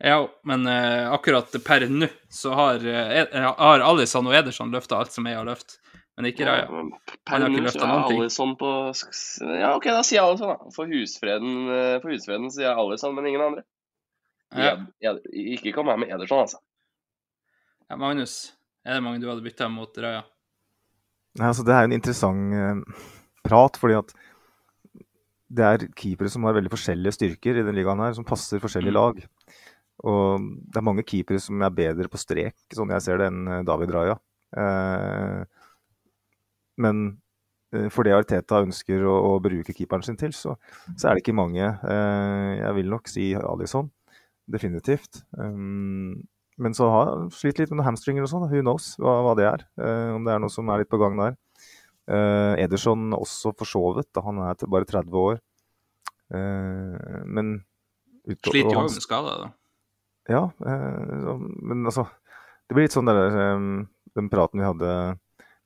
Ja, 0.00 0.16
men 0.48 0.64
uh, 0.68 1.12
akkurat 1.12 1.52
per 1.64 1.84
nå 1.88 2.08
så 2.32 2.52
har, 2.56 2.80
uh, 2.84 3.50
har 3.56 3.84
Alison 3.84 4.28
og 4.28 4.36
Ederson 4.36 4.72
løfta 4.72 4.98
alt 5.00 5.12
som 5.12 5.28
er 5.28 5.38
å 5.40 5.44
løfte, 5.44 5.76
men 6.16 6.28
ikke 6.30 6.48
Raja. 6.48 6.66
Ja, 6.68 6.84
Per 7.28 7.44
har 7.44 7.52
nå 7.52 7.72
så 7.72 7.80
er 7.84 8.04
Alison. 8.14 8.54
På 8.60 8.70
Ja, 8.92 9.74
OK, 9.74 9.88
da 9.88 10.02
sier 10.04 10.22
jeg 10.22 10.24
Alisson, 10.24 10.52
da. 10.52 10.72
For 10.76 10.92
husfreden, 10.92 11.58
uh, 11.68 11.96
for 12.04 12.12
husfreden 12.12 12.48
sier 12.52 12.70
jeg 12.70 12.84
Alisson, 12.84 13.16
men 13.16 13.28
ingen 13.28 13.44
andre. 13.44 13.64
Ja. 14.56 14.72
Ed, 15.04 15.20
ikke 15.56 15.74
kom 15.76 15.92
her 15.92 16.00
med 16.00 16.12
Ederson, 16.16 16.44
altså. 16.46 16.62
Ja, 17.88 18.00
Magnus, 18.00 18.38
er 18.88 18.98
det 18.98 19.04
mange 19.04 19.20
du 19.20 19.28
hadde 19.28 19.44
bytta 19.44 19.68
mot 19.72 20.00
Raja? 20.00 20.24
Nei, 21.36 21.50
altså, 21.50 21.64
det 21.66 21.74
er 21.74 21.84
jo 21.84 21.90
en 21.90 21.96
interessant 21.98 22.54
eh, 22.56 23.02
prat, 23.46 23.76
fordi 23.80 23.98
at 23.98 24.14
det 25.56 25.66
er 25.66 25.84
keepere 25.94 26.30
som 26.32 26.42
har 26.48 26.56
veldig 26.56 26.72
forskjellige 26.72 27.14
styrker 27.14 27.58
i 27.60 27.62
denne 27.62 27.76
ligaen 27.76 28.00
her, 28.02 28.14
som 28.16 28.26
passer 28.26 28.58
forskjellige 28.62 28.94
Mm. 28.94 28.98
lag. 28.98 29.20
Og 30.06 30.40
det 30.72 30.76
er 30.80 30.84
mange 30.84 31.04
keepere 31.06 31.40
som 31.40 31.62
er 31.62 31.70
bedre 31.72 32.08
på 32.12 32.18
strek, 32.20 32.56
sånn 32.74 32.90
jeg 32.92 33.04
ser 33.04 33.18
det, 33.22 33.28
enn 33.32 33.46
eh, 33.48 33.62
David 33.68 33.92
Raja. 33.94 34.16
Eh, 34.56 35.44
men 36.82 37.04
eh, 37.72 37.88
for 37.92 38.04
det 38.04 38.12
Arteta 38.16 38.60
ønsker 38.64 39.04
å, 39.08 39.14
å 39.36 39.40
bruke 39.44 39.72
keeperen 39.76 40.04
sin 40.04 40.18
til, 40.20 40.32
så, 40.36 40.56
så 40.96 41.08
er 41.08 41.14
det 41.16 41.24
ikke 41.24 41.36
mange. 41.36 41.64
Eh, 41.64 42.52
jeg 42.60 42.74
vil 42.80 42.90
nok 42.92 43.08
si 43.08 43.30
Alison, 43.38 43.90
definitivt. 44.50 45.22
Um, 45.38 46.26
men 46.62 46.74
så 46.76 46.88
har 46.92 47.10
han 47.10 47.30
slitt 47.34 47.60
litt 47.60 47.70
med 47.72 47.80
noen 47.80 47.90
hamstringer 47.90 48.24
og 48.24 48.30
sånn. 48.32 48.46
Who 48.50 48.62
knows 48.64 48.94
hva, 49.00 49.18
hva 49.26 49.34
det 49.38 49.48
er. 49.48 49.66
eh, 49.80 50.14
om 50.16 50.24
det 50.26 50.34
er 50.34 50.42
noe 50.42 50.52
som 50.52 50.68
er 50.72 50.82
litt 50.82 50.92
på 50.92 51.00
gang 51.00 51.18
der. 51.20 51.36
Eh, 52.06 52.62
Ederson 52.64 53.10
også 53.16 53.52
forsovet, 53.58 54.08
da 54.14 54.22
han 54.24 54.40
er 54.46 54.66
bare 54.70 54.88
30 54.88 55.20
år. 55.20 55.40
Eh, 56.34 57.20
men 57.26 57.58
utover, 58.26 58.52
Sliter 58.52 58.74
jo 58.74 58.86
med 58.86 59.04
skader, 59.04 59.44
da. 59.44 59.52
ja, 60.26 60.40
så, 60.58 61.36
men 61.38 61.84
altså 61.86 62.02
Det 62.66 62.74
blir 62.74 62.88
litt 62.88 62.96
sånn 62.96 63.06
der, 63.06 63.28
den 64.18 64.30
praten 64.32 64.58
vi 64.58 64.66
hadde 64.66 64.88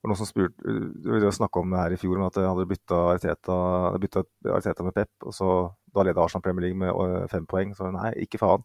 det 0.01 0.07
var 0.07 0.11
noen 0.15 0.17
som 0.17 0.27
spurte 0.29 0.73
Vi 1.05 1.31
snakka 1.33 1.61
om 1.61 1.73
det 1.73 1.77
her 1.81 1.93
i 1.93 1.97
fjor, 2.01 2.17
om 2.17 2.25
at 2.25 2.37
jeg 2.37 2.49
hadde 2.49 2.63
bytta 2.69 2.99
Arteta, 3.15 3.57
bytta 4.01 4.23
Arteta 4.49 4.85
med 4.85 4.95
Pep, 4.97 5.11
og 5.25 5.33
så 5.37 5.49
da 5.93 6.05
leda 6.07 6.23
Arsenal 6.23 6.41
Premier 6.41 6.65
League 6.65 6.79
med 6.81 7.29
fem 7.29 7.45
poeng. 7.45 7.75
Så 7.77 7.91
nei, 7.93 8.09
ikke 8.23 8.39
faen. 8.41 8.63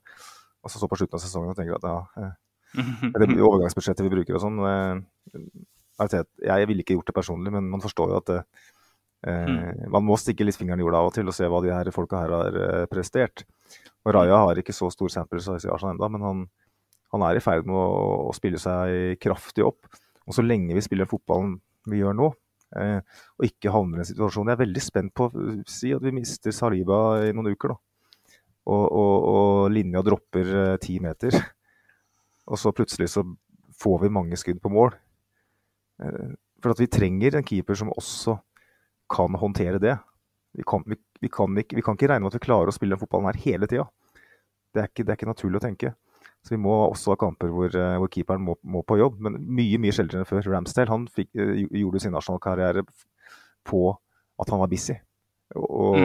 Og 0.66 0.72
så 0.72 0.82
så 0.82 0.88
på 0.90 0.98
slutten 0.98 1.18
av 1.18 1.22
sesongen 1.22 1.52
og 1.52 1.58
tenker 1.58 1.78
at 1.78 1.86
ja, 1.86 1.98
eh, 2.18 2.34
det 3.14 3.28
overgangsbudsjettet 3.38 4.04
vi 4.04 4.12
bruker 4.12 4.36
og 4.36 4.42
sånn 4.42 4.58
eh, 4.66 6.16
Jeg 6.42 6.68
ville 6.68 6.82
ikke 6.82 6.96
gjort 6.98 7.12
det 7.12 7.16
personlig, 7.16 7.52
men 7.54 7.70
man 7.70 7.84
forstår 7.84 8.10
jo 8.12 8.18
at 8.18 8.32
det, 8.32 8.40
eh, 9.30 9.86
man 9.92 10.04
må 10.04 10.18
stikke 10.20 10.44
litt 10.44 10.58
fingeren 10.58 10.82
i 10.82 10.84
jorda 10.84 11.00
av 11.00 11.10
og 11.10 11.14
til 11.16 11.30
og 11.30 11.36
se 11.36 11.48
hva 11.48 11.62
de 11.64 11.72
her 11.72 11.90
folka 11.94 12.24
her 12.24 12.34
har 12.34 12.58
eh, 12.62 12.86
prestert. 12.90 13.46
Og 14.04 14.14
Raja 14.14 14.42
har 14.44 14.60
ikke 14.60 14.74
så 14.76 14.90
stor 14.92 15.12
sample 15.12 15.40
size 15.42 15.68
i 15.68 15.72
Arsenal 15.72 15.96
ennå, 15.96 16.10
men 16.14 16.26
han, 16.26 16.42
han 17.14 17.24
er 17.30 17.38
i 17.38 17.44
ferd 17.44 17.66
med 17.68 17.78
å, 17.78 18.26
å 18.28 18.34
spille 18.36 18.60
seg 18.60 19.16
kraftig 19.22 19.64
opp. 19.66 19.88
Og 20.26 20.36
så 20.36 20.44
lenge 20.44 20.74
vi 20.76 20.84
spiller 20.84 21.08
fotballen 21.10 21.56
vi 21.90 22.02
gjør 22.02 22.16
nå, 22.18 22.28
eh, 22.82 23.00
og 23.38 23.46
ikke 23.46 23.72
havner 23.74 24.02
i 24.02 24.04
en 24.04 24.08
situasjon 24.10 24.50
Jeg 24.50 24.58
er 24.58 24.64
veldig 24.64 24.82
spent 24.82 25.12
på 25.16 25.28
å 25.30 25.42
si 25.70 25.92
at 25.94 26.02
vi 26.02 26.14
mister 26.14 26.54
Saliba 26.54 27.00
i 27.24 27.34
noen 27.34 27.54
uker, 27.54 27.74
da. 27.74 27.80
Og, 28.66 28.84
og, 28.90 29.26
og 29.30 29.70
linja 29.70 30.02
dropper 30.02 30.48
eh, 30.62 30.78
ti 30.82 30.98
meter. 31.02 31.36
Og 32.50 32.58
så 32.58 32.70
plutselig 32.74 33.08
så 33.10 33.24
får 33.82 34.04
vi 34.04 34.12
mange 34.14 34.38
skudd 34.38 34.60
på 34.62 34.70
mål. 34.72 34.94
Eh, 36.02 36.34
For 36.62 36.74
at 36.74 36.82
vi 36.82 36.90
trenger 36.90 37.36
en 37.36 37.46
keeper 37.46 37.78
som 37.78 37.92
også 37.94 38.36
kan 39.12 39.34
håndtere 39.38 39.78
det. 39.82 39.96
Vi 40.56 40.64
kan, 40.66 40.82
vi, 40.86 40.96
vi 41.20 41.30
kan, 41.30 41.54
ikke, 41.58 41.76
vi 41.76 41.84
kan 41.84 41.98
ikke 41.98 42.08
regne 42.10 42.24
med 42.24 42.32
at 42.32 42.38
vi 42.40 42.46
klarer 42.46 42.72
å 42.72 42.74
spille 42.74 42.96
den 42.96 43.02
fotballen 43.02 43.28
her 43.28 43.42
hele 43.44 43.68
tida. 43.70 43.86
Det, 44.74 44.88
det 44.98 45.08
er 45.10 45.18
ikke 45.18 45.28
naturlig 45.30 45.60
å 45.60 45.66
tenke. 45.66 45.92
Så 46.46 46.54
vi 46.54 46.60
må 46.62 46.72
også 46.86 47.12
ha 47.14 47.18
kamper 47.20 47.50
hvor, 47.50 47.70
eh, 47.74 47.96
hvor 48.00 48.10
keeperen 48.12 48.44
må, 48.46 48.56
må 48.62 48.82
på 48.86 48.98
jobb, 49.00 49.18
men 49.26 49.38
mye 49.58 49.78
mye 49.82 49.94
sjeldnere 49.94 50.22
enn 50.22 50.30
før. 50.30 50.46
Ramsdale 50.54 50.92
han 50.92 51.06
fikk, 51.10 51.32
gjorde 51.34 52.02
sin 52.02 52.14
nasjonalkarriere 52.14 52.86
på 53.66 53.82
at 54.42 54.52
han 54.52 54.62
var 54.62 54.70
busy. 54.70 54.94
Og, 55.58 55.98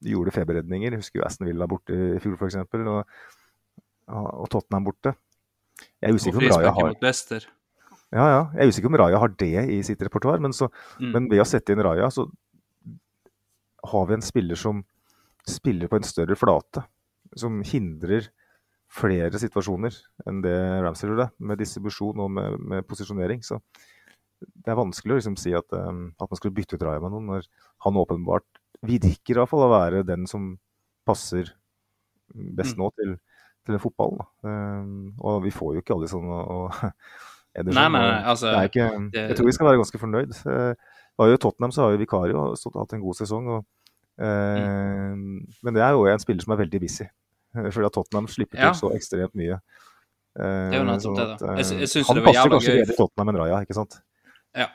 og 0.00 0.10
gjorde 0.14 0.32
feberredninger. 0.34 0.94
Jeg 0.94 1.02
husker 1.02 1.20
jo 1.20 1.26
Aston 1.26 1.48
Villa 1.48 1.68
borte 1.68 1.94
i 1.94 2.20
fjor 2.22 2.36
f.eks. 2.38 2.56
Og, 2.60 3.00
og 4.10 4.46
Tottenham 4.50 4.86
borte. 4.88 5.14
Jeg 6.00 6.10
er 6.10 6.16
usikker 6.16 6.40
om 6.40 6.48
Raja 6.50 6.72
har 6.76 6.94
ja, 8.10 8.24
ja. 8.26 8.40
Jeg 8.56 8.64
er 8.64 8.72
usikker 8.72 8.90
om 8.90 8.98
Raja 8.98 9.20
har 9.22 9.32
det 9.38 9.64
i 9.70 9.76
sitt 9.86 10.00
repertoar, 10.02 10.40
men, 10.42 10.52
så, 10.56 10.66
Mm. 10.98 11.12
men 11.14 11.28
ved 11.30 11.40
å 11.44 11.46
sette 11.46 11.72
inn 11.72 11.82
Raja, 11.84 12.08
så 12.10 12.26
har 13.92 14.06
vi 14.08 14.16
en 14.16 14.24
spiller 14.24 14.58
som 14.58 14.82
spiller 15.46 15.88
på 15.88 15.96
en 16.00 16.06
større 16.08 16.36
flate. 16.36 16.82
Som 17.38 17.60
hindrer 17.62 18.26
flere 18.90 19.38
situasjoner 19.38 19.94
enn 20.26 20.40
det 20.42 20.56
Ramsay 20.82 21.08
gjorde, 21.08 21.28
med 21.38 21.60
distribusjon 21.62 22.18
og 22.24 22.30
med, 22.34 22.58
med 22.72 22.86
posisjonering. 22.90 23.44
Så 23.46 23.60
det 24.40 24.72
er 24.72 24.80
vanskelig 24.80 25.14
å 25.14 25.20
liksom 25.20 25.36
si 25.38 25.54
at, 25.54 25.70
um, 25.76 26.08
at 26.18 26.26
man 26.32 26.40
skulle 26.40 26.56
bytte 26.56 26.74
ut 26.74 26.82
Raja 26.82 27.00
med 27.04 27.14
noen, 27.14 27.28
når 27.30 27.46
han 27.86 28.00
åpenbart 28.00 28.59
virker 28.86 29.34
i 29.34 29.38
hvert 29.40 29.50
fall 29.50 29.66
å 29.66 29.72
være 29.72 30.04
den 30.06 30.26
som 30.30 30.54
passer 31.06 31.50
best 32.34 32.76
Mm. 32.76 32.78
nå 32.84 32.90
til, 32.94 33.16
til 33.66 33.78
fotballen. 33.82 34.20
Um, 34.46 35.14
og 35.20 35.42
vi 35.44 35.50
får 35.50 35.74
jo 35.74 35.80
ikke 35.82 35.94
alle 35.96 36.08
sånn 36.08 36.28
og 36.30 36.70
Ederson, 37.58 37.74
Nei, 37.74 37.88
men 37.90 38.24
altså 38.30 38.46
er 38.54 38.68
ikke, 38.68 38.86
Jeg 39.12 39.36
tror 39.36 39.46
vi 39.48 39.52
skal 39.56 39.66
være 39.66 39.80
ganske 39.82 39.98
fornøyd. 39.98 40.30
Eh, 40.46 40.74
det 40.74 41.18
var 41.18 41.28
jo 41.32 41.36
Tottenham 41.42 41.72
så 41.74 41.82
har 41.82 41.90
jo 41.96 41.98
Vikario 41.98 42.44
stått, 42.56 42.76
hatt 42.78 42.92
en 42.94 43.02
god 43.02 43.16
sesong. 43.18 43.48
Og, 43.56 43.64
eh, 44.22 45.16
Men 45.66 45.74
det 45.74 45.82
er 45.82 45.90
jo 45.96 46.06
en 46.06 46.22
spiller 46.22 46.44
som 46.46 46.54
er 46.54 46.60
veldig 46.62 46.80
busy. 46.80 47.08
Eh, 47.56 47.70
Fordi 47.74 47.86
at 47.90 47.92
Tottenham 47.98 48.28
slipper 48.30 48.56
Ja. 48.62 48.70
til 48.70 48.78
så 48.88 48.92
ekstremt 48.94 49.34
mye. 49.34 49.58
Eh, 50.38 50.70
Det 50.70 50.78
er 50.78 50.78
jo 50.78 50.84
nettopp 50.86 51.02
sånn 51.02 51.16
det, 51.18 51.26
da. 51.26 51.46
eh, 51.50 51.56
Jeg 51.58 51.66
jeg 51.90 52.04
han 52.06 52.22
passer 52.22 52.50
kanskje 52.54 52.76
bedre 52.78 52.96
Tottenham 52.96 53.28
enn 53.34 53.40
Raja, 53.42 53.58
ikke 53.66 53.74
sant? 53.74 53.98
Ja. 54.54 54.68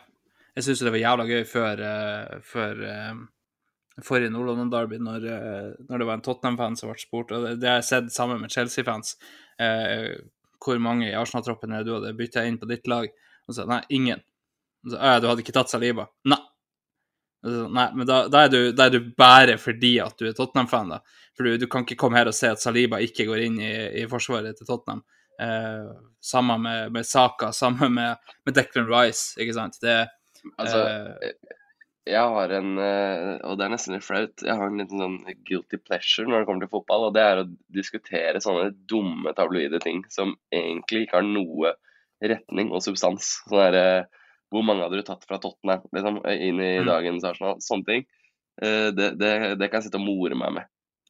Jeg 0.58 0.64
syns 0.68 0.80
det 0.84 0.92
var 0.92 1.00
jævla 1.00 1.26
gøy 1.32 1.44
før, 1.48 1.80
uh, 1.80 2.40
før 2.44 2.84
eh, 2.84 3.14
forrige 4.04 4.32
Nord-London-derby, 4.34 5.00
når, 5.00 5.28
eh, 5.32 5.68
når 5.90 6.02
det 6.02 6.08
var 6.08 6.18
en 6.18 6.24
Tottenham-fan 6.26 6.76
som 6.80 6.92
ble 6.92 7.00
spurt, 7.00 7.32
og 7.32 7.46
det, 7.46 7.54
det 7.62 7.70
har 7.70 7.78
jeg 7.80 7.90
sett 7.90 8.10
sammen 8.16 8.42
med 8.42 8.52
Chelsea-fans. 8.52 9.16
Eh, 9.62 10.16
hvor 10.66 10.82
mange 10.82 11.08
i 11.08 11.16
Arsenal-troppen 11.16 11.72
er 11.72 11.84
det 11.84 11.92
du 11.92 11.96
hadde 11.96 12.16
bytta 12.18 12.44
inn 12.48 12.60
på 12.60 12.68
ditt 12.70 12.90
lag? 12.92 13.08
Og 13.48 13.56
så 13.56 13.68
nei, 13.70 13.82
ingen. 13.96 14.24
Og 14.86 14.92
så, 14.94 15.00
du 15.22 15.30
hadde 15.30 15.46
ikke 15.46 15.56
tatt 15.56 15.72
Saliba? 15.72 16.08
Nei. 16.28 16.42
Så, 17.46 17.68
nei, 17.70 17.86
men 17.94 18.10
da, 18.10 18.24
da, 18.32 18.46
er 18.48 18.52
du, 18.52 18.60
da 18.74 18.88
er 18.90 18.96
du 18.96 19.12
bare 19.18 19.60
fordi 19.62 20.00
at 20.02 20.18
du 20.20 20.28
er 20.28 20.36
Tottenham-fan, 20.36 20.96
da. 20.96 21.00
For 21.38 21.48
du, 21.48 21.60
du 21.62 21.68
kan 21.72 21.86
ikke 21.86 22.00
komme 22.00 22.20
her 22.20 22.32
og 22.32 22.36
se 22.36 22.50
at 22.52 22.64
Saliba 22.64 23.00
ikke 23.04 23.28
går 23.30 23.46
inn 23.46 23.62
i, 23.62 23.74
i 24.02 24.08
forsvaret 24.12 24.58
til 24.58 24.68
Tottenham. 24.68 25.06
Eh, 25.40 25.96
samme 26.24 26.58
med, 26.64 26.92
med 26.96 27.08
Saka, 27.08 27.52
samme 27.56 27.92
med, 27.92 28.34
med 28.48 28.58
Declan 28.58 28.90
Rice, 28.92 29.36
ikke 29.40 29.56
sant. 29.56 29.80
Det, 29.84 30.04
Altså, 30.60 30.78
eh, 30.88 31.30
jeg 32.06 32.34
har 32.36 32.52
en 32.54 32.78
eh, 32.82 33.38
Og 33.50 33.58
det 33.58 33.66
er 33.66 33.72
nesten 33.74 33.96
litt 33.96 34.06
flaut. 34.06 34.44
Jeg 34.46 34.56
har 34.60 34.68
en 34.70 34.78
liten 34.82 35.02
sånn 35.02 35.18
guilty 35.48 35.80
pleasure 35.82 36.28
når 36.30 36.44
det 36.44 36.48
kommer 36.50 36.66
til 36.66 36.72
fotball, 36.76 37.08
og 37.08 37.16
det 37.16 37.24
er 37.26 37.42
å 37.42 37.48
diskutere 37.74 38.42
sånne 38.44 38.70
dumme 38.90 39.34
tabloide 39.38 39.80
ting 39.84 40.04
som 40.14 40.36
egentlig 40.54 41.06
ikke 41.08 41.18
har 41.20 41.26
noe 41.28 41.74
retning 42.26 42.70
og 42.74 42.84
substans. 42.86 43.32
Sånn 43.50 43.64
der, 43.66 43.80
eh, 43.82 44.22
Hvor 44.54 44.62
mange 44.64 44.84
hadde 44.86 45.00
du 45.02 45.04
tatt 45.04 45.26
fra 45.26 45.40
Tottenham 45.42 45.82
liksom, 45.92 46.22
inn 46.30 46.60
i 46.62 46.78
Mm. 46.80 46.86
dagens 46.86 47.24
Arsenal? 47.26 47.58
Sånne 47.66 47.86
ting. 47.86 48.06
Eh, 48.62 48.92
Det, 48.92 49.18
det, 49.20 49.58
det 49.60 49.70
kan 49.72 49.82
jeg 49.82 49.90
sitte 49.90 50.00
og 50.00 50.06
more 50.06 50.36
meg 50.36 50.54
med. 50.54 50.66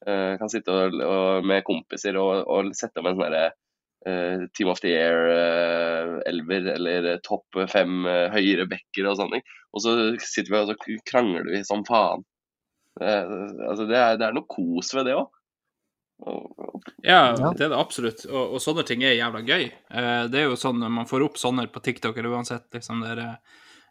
Jeg 0.06 0.40
kan 0.40 0.50
sitte 0.50 0.70
og, 0.72 0.94
og, 1.02 1.46
med 1.46 1.64
kompiser 1.66 2.16
og, 2.18 2.48
og 2.48 2.72
sette 2.76 3.00
opp 3.00 3.08
en 3.08 3.16
sånn 3.18 3.26
derre 3.32 3.52
eh, 4.08 4.46
Team 4.58 4.70
of 4.72 4.82
the 4.84 4.92
Year-elver 4.94 6.72
eller 6.76 7.10
eh, 7.14 7.22
topp 7.26 7.60
fem 7.72 8.06
uh, 8.06 8.28
høyere 8.34 8.68
bekker 8.72 9.10
og 9.10 9.20
sånne 9.20 9.40
ting. 9.40 9.46
Og 9.76 9.84
så 9.84 9.96
sitter 10.24 10.54
vi 10.54 10.62
og 10.62 10.72
så 10.72 11.00
krangler 11.10 11.50
vi 11.52 11.64
som 11.68 11.84
faen. 11.88 12.24
Eh, 13.02 13.34
altså 13.70 13.88
det, 13.90 13.98
er, 14.00 14.20
det 14.22 14.30
er 14.30 14.38
noe 14.38 14.48
kos 14.50 14.94
ved 14.96 15.10
det 15.10 15.18
òg. 15.20 15.32
Ja, 17.04 17.36
Ja. 17.36 17.52
det 17.58 17.66
er 17.66 17.70
det 17.70 17.78
absolutt. 17.78 18.26
Og, 18.30 18.56
og 18.56 18.62
sånne 18.64 18.86
ting 18.88 19.04
er 19.04 19.18
jævla 19.18 19.42
gøy. 19.44 19.66
Eh, 19.68 20.22
det 20.32 20.42
er 20.42 20.48
jo 20.48 20.60
sånn 20.60 20.80
når 20.80 20.94
man 21.02 21.10
får 21.10 21.26
opp 21.28 21.40
sånne 21.42 21.68
på 21.72 21.82
TikTok 21.84 22.18
eller 22.18 22.38
uansett, 22.38 22.68
liksom 22.74 23.04
Der, 23.04 23.20
er 23.20 23.34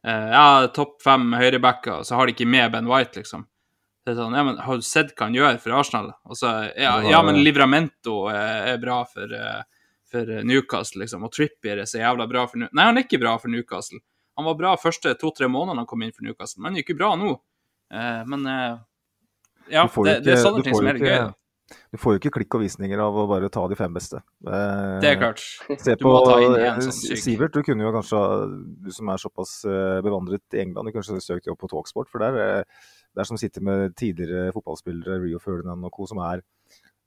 eh, 0.08 0.30
Ja, 0.32 0.46
topp 0.72 1.02
fem 1.04 1.32
høyrebacker, 1.36 2.00
og 2.00 2.08
så 2.08 2.16
har 2.16 2.26
de 2.26 2.32
ikke 2.36 2.48
med 2.48 2.72
Ben 2.72 2.88
White, 2.88 3.20
liksom. 3.20 3.44
Det 4.04 4.12
er 4.12 4.18
sånn, 4.20 4.34
ja, 4.36 4.44
men 4.44 4.58
Har 4.60 4.80
du 4.80 4.84
sett 4.84 5.14
hva 5.14 5.28
han 5.28 5.36
gjør 5.36 5.60
for 5.60 5.76
Arsenal? 5.76 6.10
Og 6.24 6.36
så, 6.40 6.54
ja, 6.80 6.96
ja 7.08 7.22
men 7.24 7.42
Livramento 7.44 8.26
er, 8.32 8.72
er 8.74 8.80
bra 8.82 9.02
for, 9.08 9.28
eh, 9.36 9.62
for 10.14 10.32
Newcastle, 10.48 11.02
liksom. 11.04 11.26
Og 11.26 11.34
Trippier 11.34 11.82
er 11.82 11.90
så 11.90 12.00
jævla 12.00 12.26
bra 12.30 12.46
for 12.48 12.62
Newcastle. 12.62 12.78
Nei, 12.80 12.88
han 12.90 13.00
er 13.02 13.06
ikke 13.08 13.20
bra 13.22 13.36
for 13.42 13.52
Newcastle. 13.52 14.00
Han 14.38 14.48
var 14.48 14.58
bra 14.58 14.74
første 14.80 15.12
to-tre 15.20 15.46
månedene 15.50 15.84
han 15.84 15.90
kom 15.90 16.02
inn 16.06 16.14
for 16.14 16.26
Newcastle, 16.26 16.62
men 16.62 16.72
han 16.72 16.80
er 16.80 16.86
ikke 16.86 16.96
bra 16.98 17.12
nå. 17.18 17.36
Eh, 17.94 18.22
men 18.30 18.46
eh, 18.50 18.76
ja, 19.74 19.84
det, 19.86 20.20
det 20.26 20.34
er 20.34 20.42
sånne 20.42 20.64
ting 20.66 20.74
som 20.76 20.88
er 20.90 20.98
litt 20.98 21.10
gøy. 21.10 21.32
Du 21.94 21.96
får 21.96 22.12
jo 22.12 22.20
ikke 22.20 22.32
klikk 22.34 22.54
og 22.58 22.60
visninger 22.64 23.00
av 23.00 23.14
å 23.16 23.22
bare 23.30 23.48
ta 23.52 23.62
de 23.70 23.76
fem 23.78 23.94
beste. 23.94 24.18
Eh, 24.44 24.96
Det 25.00 25.12
er 25.14 25.20
klart. 25.20 25.40
Se 25.80 25.94
Du 25.96 26.02
på 26.04 26.12
eh, 26.58 26.80
sånn. 26.84 27.16
Sivert, 27.22 27.54
du 27.56 27.64
kunne 27.64 27.86
jo 27.86 27.92
kanskje, 27.94 28.20
du 28.84 28.90
som 28.94 29.08
er 29.14 29.22
såpass 29.22 29.54
eh, 29.70 30.00
bevandret 30.04 30.58
i 30.58 30.60
England, 30.64 30.90
du 30.90 30.96
kanskje 30.98 31.22
søkt 31.24 31.48
jobb 31.48 31.62
på 31.62 31.70
Talksport. 31.72 32.10
For 32.12 32.20
der, 32.20 32.36
eh, 32.42 32.90
der 33.16 33.30
som 33.30 33.40
sitter 33.40 33.64
med 33.64 33.94
tidligere 33.96 34.52
fotballspillere, 34.54 35.22
Rio 35.24 35.40
Ferdinand 35.42 35.88
og 35.88 35.94
co., 35.96 36.10
som 36.10 36.20
er 36.26 36.44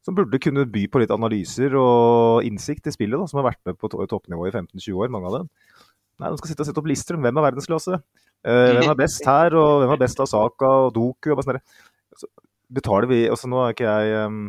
som 0.08 0.16
burde 0.16 0.40
kunne 0.40 0.64
by 0.72 0.86
på 0.88 1.02
litt 1.04 1.12
analyser 1.12 1.76
og 1.76 2.48
innsikt 2.48 2.88
i 2.88 2.96
spillet, 2.96 3.20
da, 3.20 3.28
som 3.28 3.42
har 3.42 3.50
vært 3.50 3.64
med 3.68 3.76
på 3.82 3.92
toppnivå 3.92 4.48
i 4.48 4.54
15-20 4.54 5.02
år, 5.04 5.12
mange 5.12 5.28
av 5.28 5.42
dem. 5.42 5.50
Nei, 6.18 6.32
De 6.32 6.40
skal 6.40 6.54
sitte 6.54 6.64
og 6.64 6.70
sette 6.70 6.82
opp 6.82 6.88
lister 6.90 7.18
om 7.18 7.26
hvem 7.28 7.42
er 7.42 7.48
verdensklasse. 7.50 8.00
Eh, 8.48 8.70
hvem 8.78 8.94
er 8.94 9.02
best 9.04 9.28
her, 9.28 9.58
og 9.60 9.84
hvem 9.84 9.98
er 9.98 10.06
best 10.06 10.24
av 10.24 10.32
Saka 10.32 10.72
og 10.88 10.94
Doku. 10.96 11.34
og 11.34 11.42
bare 11.42 11.60
sånn. 11.60 11.76
Så 12.24 12.32
betaler 12.74 13.12
vi, 13.12 13.26
også 13.30 13.52
Nå 13.52 13.60
er 13.66 13.76
ikke 13.76 13.92
jeg 13.92 14.16
eh, 14.24 14.40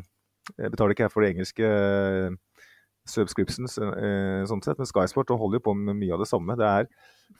jeg 0.57 0.73
betaler 0.73 0.95
ikke 0.95 1.05
jeg 1.05 1.13
for 1.13 1.25
de 1.25 1.31
engelske 1.35 1.69
eh, 1.69 2.37
subscriptions, 3.09 3.79
eh, 3.81 4.45
sånn 4.49 4.63
sett, 4.65 4.79
men 4.81 4.89
Skysport 4.89 5.33
holder 5.35 5.61
jo 5.61 5.67
på 5.69 5.75
med 5.77 5.99
mye 5.99 6.15
av 6.17 6.23
det 6.23 6.29
samme. 6.31 6.57
Det 6.59 6.69
er 6.69 6.89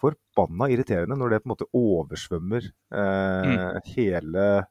forbanna 0.01 0.69
irriterende 0.73 1.17
når 1.17 1.33
det 1.33 1.43
på 1.43 1.49
en 1.49 1.55
måte 1.55 1.69
oversvømmer 1.77 2.69
eh, 2.69 3.79
hele 3.95 4.49
eh, 4.59 4.67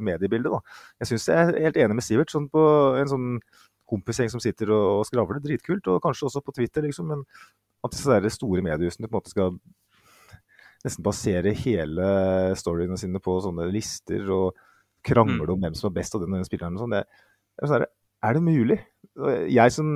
mediebildet. 0.00 0.52
da. 0.52 0.60
Jeg 1.02 1.10
syns 1.10 1.28
jeg 1.28 1.38
er 1.38 1.64
helt 1.66 1.78
enig 1.82 1.98
med 1.98 2.06
Sivert. 2.06 2.30
sånn 2.30 2.48
på 2.52 2.62
En 3.00 3.10
sånn 3.10 3.28
kompisgjeng 3.92 4.30
som 4.32 4.40
sitter 4.40 4.70
og, 4.72 5.00
og 5.00 5.06
skravler, 5.08 5.42
dritkult. 5.42 5.88
Og 5.90 6.02
kanskje 6.04 6.28
også 6.28 6.44
på 6.44 6.54
Twitter, 6.56 6.86
liksom. 6.86 7.10
Men 7.10 7.24
at 7.82 7.94
disse 7.94 8.36
store 8.36 8.62
mediehusene 8.64 9.08
på 9.08 9.16
en 9.16 9.20
måte 9.20 9.32
skal 9.34 9.56
nesten 10.82 11.04
basere 11.06 11.54
hele 11.54 12.06
storyene 12.58 12.98
sine 12.98 13.20
på 13.22 13.38
sånne 13.44 13.68
lister 13.70 14.26
og 14.34 14.58
krangle 15.06 15.50
om 15.54 15.62
hvem 15.62 15.76
som 15.78 15.90
er 15.90 15.98
best 15.98 16.14
av 16.14 16.22
den 16.22 16.34
og 16.34 16.40
den 16.40 16.48
spilleren 16.48 16.78
og 16.78 16.84
sånn. 16.84 16.96
Er, 16.98 17.06
sånn 17.66 17.86
er 18.22 18.36
det 18.36 18.42
mulig? 18.46 18.78
Jeg, 19.50 19.74
som, 19.74 19.88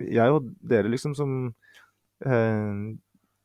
jeg 0.00 0.34
og 0.34 0.48
dere 0.64 0.90
liksom 0.90 1.12
som 1.14 1.34
eh, 2.26 2.72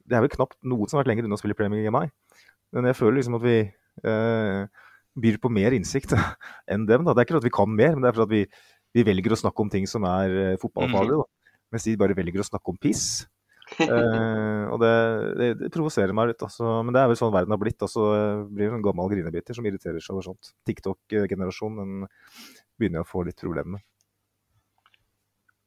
Det 0.08 0.16
er 0.16 0.24
vel 0.24 0.32
knapt 0.34 0.58
noen 0.66 0.90
som 0.90 0.98
har 0.98 1.04
vært 1.04 1.12
lenger 1.12 1.28
unna 1.28 1.38
å 1.38 1.42
spille 1.42 1.58
Premier 1.60 1.82
League 1.82 1.92
enn 1.92 1.98
meg. 1.98 2.40
Men 2.76 2.88
jeg 2.90 2.98
føler 2.98 3.20
liksom 3.20 3.38
at 3.38 3.46
vi 3.46 3.58
eh, 3.60 4.88
byr 5.18 5.40
på 5.42 5.50
mer 5.52 5.74
innsikt 5.76 6.14
enn 6.72 6.86
dem. 6.90 7.06
Da. 7.08 7.14
Det 7.16 7.24
er 7.24 7.28
ikke 7.28 7.38
for 7.38 7.44
at 7.44 7.50
vi 7.50 7.56
kan 7.58 7.74
mer, 7.74 7.96
men 7.96 8.06
det 8.06 8.12
er 8.12 8.18
for 8.20 8.28
at 8.28 8.34
vi, 8.34 8.44
vi 8.96 9.04
velger 9.08 9.34
å 9.36 9.42
snakke 9.42 9.66
om 9.66 9.70
ting 9.74 9.88
som 9.90 10.06
er 10.10 10.38
eh, 10.54 10.56
fotballfaglig. 10.62 11.20
Mens 11.74 11.86
de 11.86 11.98
bare 12.02 12.16
velger 12.18 12.42
å 12.42 12.48
snakke 12.52 12.74
om 12.74 12.80
piss. 12.82 13.26
Eh, 13.70 14.64
og 14.74 14.80
det, 14.82 14.94
det, 15.38 15.48
det 15.60 15.68
provoserer 15.70 16.10
meg 16.18 16.32
litt. 16.32 16.42
Altså. 16.42 16.66
Men 16.82 16.96
det 16.96 17.04
er 17.04 17.12
vel 17.12 17.20
sånn 17.20 17.30
verden 17.36 17.54
har 17.54 17.60
blitt. 17.62 17.78
Altså, 17.86 18.02
blir 18.50 18.74
en 18.74 18.82
gammel 18.82 19.12
grinebiter 19.12 19.54
som 19.54 19.68
irriterer 19.70 20.02
seg 20.02 20.16
over 20.16 20.26
sånt. 20.26 20.50
TikTok-generasjonen 20.66 22.08
begynner 22.82 23.04
jeg 23.04 23.06
å 23.06 23.10
få 23.12 23.22
litt 23.28 23.38
problemer 23.38 23.76
med. 23.76 23.84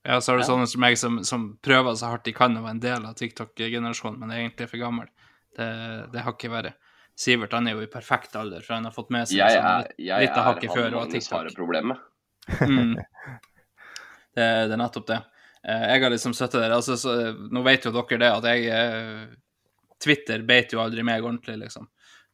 Ja, 0.02 0.16
så 0.18 0.32
er 0.32 0.40
det 0.40 0.48
Ja. 0.48 0.50
sånne 0.50 0.66
som 0.66 0.82
meg 0.82 0.98
som, 0.98 1.20
som 1.22 1.44
prøver 1.62 1.94
så 1.94 2.10
hardt 2.10 2.26
de 2.26 2.34
kan 2.34 2.58
å 2.58 2.64
være 2.64 2.74
en 2.74 2.82
del 2.82 3.06
av 3.06 3.14
TikTok-generasjonen, 3.22 4.18
men 4.18 4.34
er 4.34 4.42
egentlig 4.42 4.66
for 4.72 4.82
gammel. 4.82 5.06
Det, 5.54 5.70
det 6.10 6.26
har 6.26 6.34
ikke 6.34 6.50
vært. 6.50 6.74
Sivert 7.18 7.52
han 7.52 7.66
er 7.68 7.76
jo 7.76 7.82
i 7.84 7.90
perfekt 7.92 8.34
alder, 8.40 8.62
for 8.64 8.74
han 8.78 8.84
har 8.88 8.94
fått 8.94 9.10
med 9.12 9.28
seg 9.28 9.36
Jeg 9.38 9.58
er, 9.58 9.82
litt, 9.82 9.94
jeg 10.00 10.26
litt 10.26 10.38
av 10.40 10.46
hakket 10.48 10.72
før 10.72 10.86
og 10.94 11.00
har 11.02 11.10
TikTok. 11.12 11.34
Mm. 12.62 12.96
Det, 14.32 14.44
det 14.64 14.72
er 14.72 14.80
nettopp 14.80 15.06
det. 15.10 15.18
Eh, 15.68 15.82
Jeg 15.92 16.02
har 16.02 16.10
liksom 16.14 16.32
støttet 16.32 16.62
dere. 16.62 16.78
Altså, 16.80 16.96
så, 16.96 17.12
nå 17.52 17.62
vet 17.66 17.84
jo 17.84 17.92
dere 17.92 18.16
det, 18.22 18.30
at 18.32 18.46
jeg 18.48 18.70
eh, 18.72 19.26
Twitter 20.00 20.42
beit 20.48 20.72
jo 20.72 20.80
aldri 20.80 21.04
meg 21.04 21.20
ordentlig, 21.20 21.58
liksom. 21.66 21.84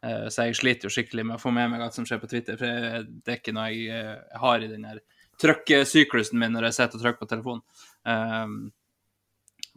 Eh, 0.06 0.28
Så 0.30 0.46
jeg 0.46 0.54
sliter 0.60 0.86
jo 0.86 0.94
skikkelig 0.94 1.24
med 1.26 1.36
å 1.36 1.42
få 1.42 1.50
med 1.50 1.72
meg 1.72 1.82
alt 1.82 1.98
som 1.98 2.06
skjer 2.06 2.20
på 2.22 2.30
Twitter, 2.30 2.56
for 2.60 2.70
det 3.02 3.34
er 3.34 3.40
ikke 3.40 3.56
noe 3.56 3.66
jeg 3.74 4.14
har 4.44 4.62
i 4.62 4.70
den 4.70 4.86
her 4.86 5.02
trykkesyklusen 5.42 6.38
min 6.38 6.54
når 6.54 6.68
jeg 6.68 6.78
sitter 6.78 6.98
og 6.98 7.02
trykker 7.02 7.22
på 7.24 7.30
telefonen. 7.34 7.66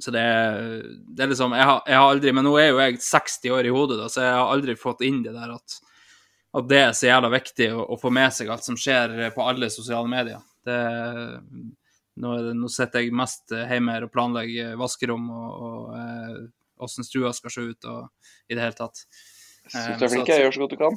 Så 0.02 0.14
det, 0.14 0.24
det 1.14 1.26
er 1.26 1.32
liksom 1.32 1.54
jeg 1.54 1.68
har, 1.70 1.82
jeg 1.86 2.00
har 2.02 2.10
aldri 2.10 2.32
Men 2.34 2.48
nå 2.48 2.56
er 2.58 2.72
jo 2.72 2.80
jeg 2.82 3.02
60 3.06 3.52
år 3.58 3.68
i 3.70 3.74
hodet, 3.74 4.00
da, 4.02 4.08
så 4.10 4.24
jeg 4.26 4.38
har 4.38 4.54
aldri 4.56 4.78
fått 4.80 5.04
inn 5.06 5.20
det 5.26 5.36
der 5.36 5.54
at, 5.54 5.76
at 6.58 6.72
det 6.72 6.80
er 6.86 6.96
så 6.98 7.12
jævla 7.12 7.30
viktig 7.36 7.70
å, 7.76 7.84
å 7.94 8.00
få 8.02 8.14
med 8.14 8.34
seg 8.36 8.50
alt 8.54 8.66
som 8.66 8.80
skjer 8.80 9.30
på 9.36 9.46
alle 9.46 9.70
sosiale 9.74 10.10
medier. 10.10 10.42
Det, 10.66 10.80
nå, 12.22 12.34
nå 12.58 12.72
sitter 12.72 13.06
jeg 13.06 13.16
mest 13.18 13.54
hjemme 13.54 13.96
her 13.96 14.08
og 14.08 14.14
planlegger 14.14 14.74
vaskerom 14.80 15.30
og, 15.32 15.54
og 15.68 15.94
eh, 15.98 16.42
hvordan 16.82 17.08
stua 17.08 17.32
skal 17.38 17.54
se 17.54 17.70
ut 17.70 17.88
og 17.94 18.10
i 18.50 18.58
det 18.58 18.66
hele 18.66 18.78
tatt. 18.78 19.06
Syns 19.06 19.42
Eh, 19.70 19.98
du 19.98 20.06
er 20.06 20.12
flink, 20.12 20.30
jeg 20.30 20.44
gjør 20.46 20.56
så 20.56 20.64
godt 20.64 20.74
du 20.74 20.80
kan. 20.80 20.96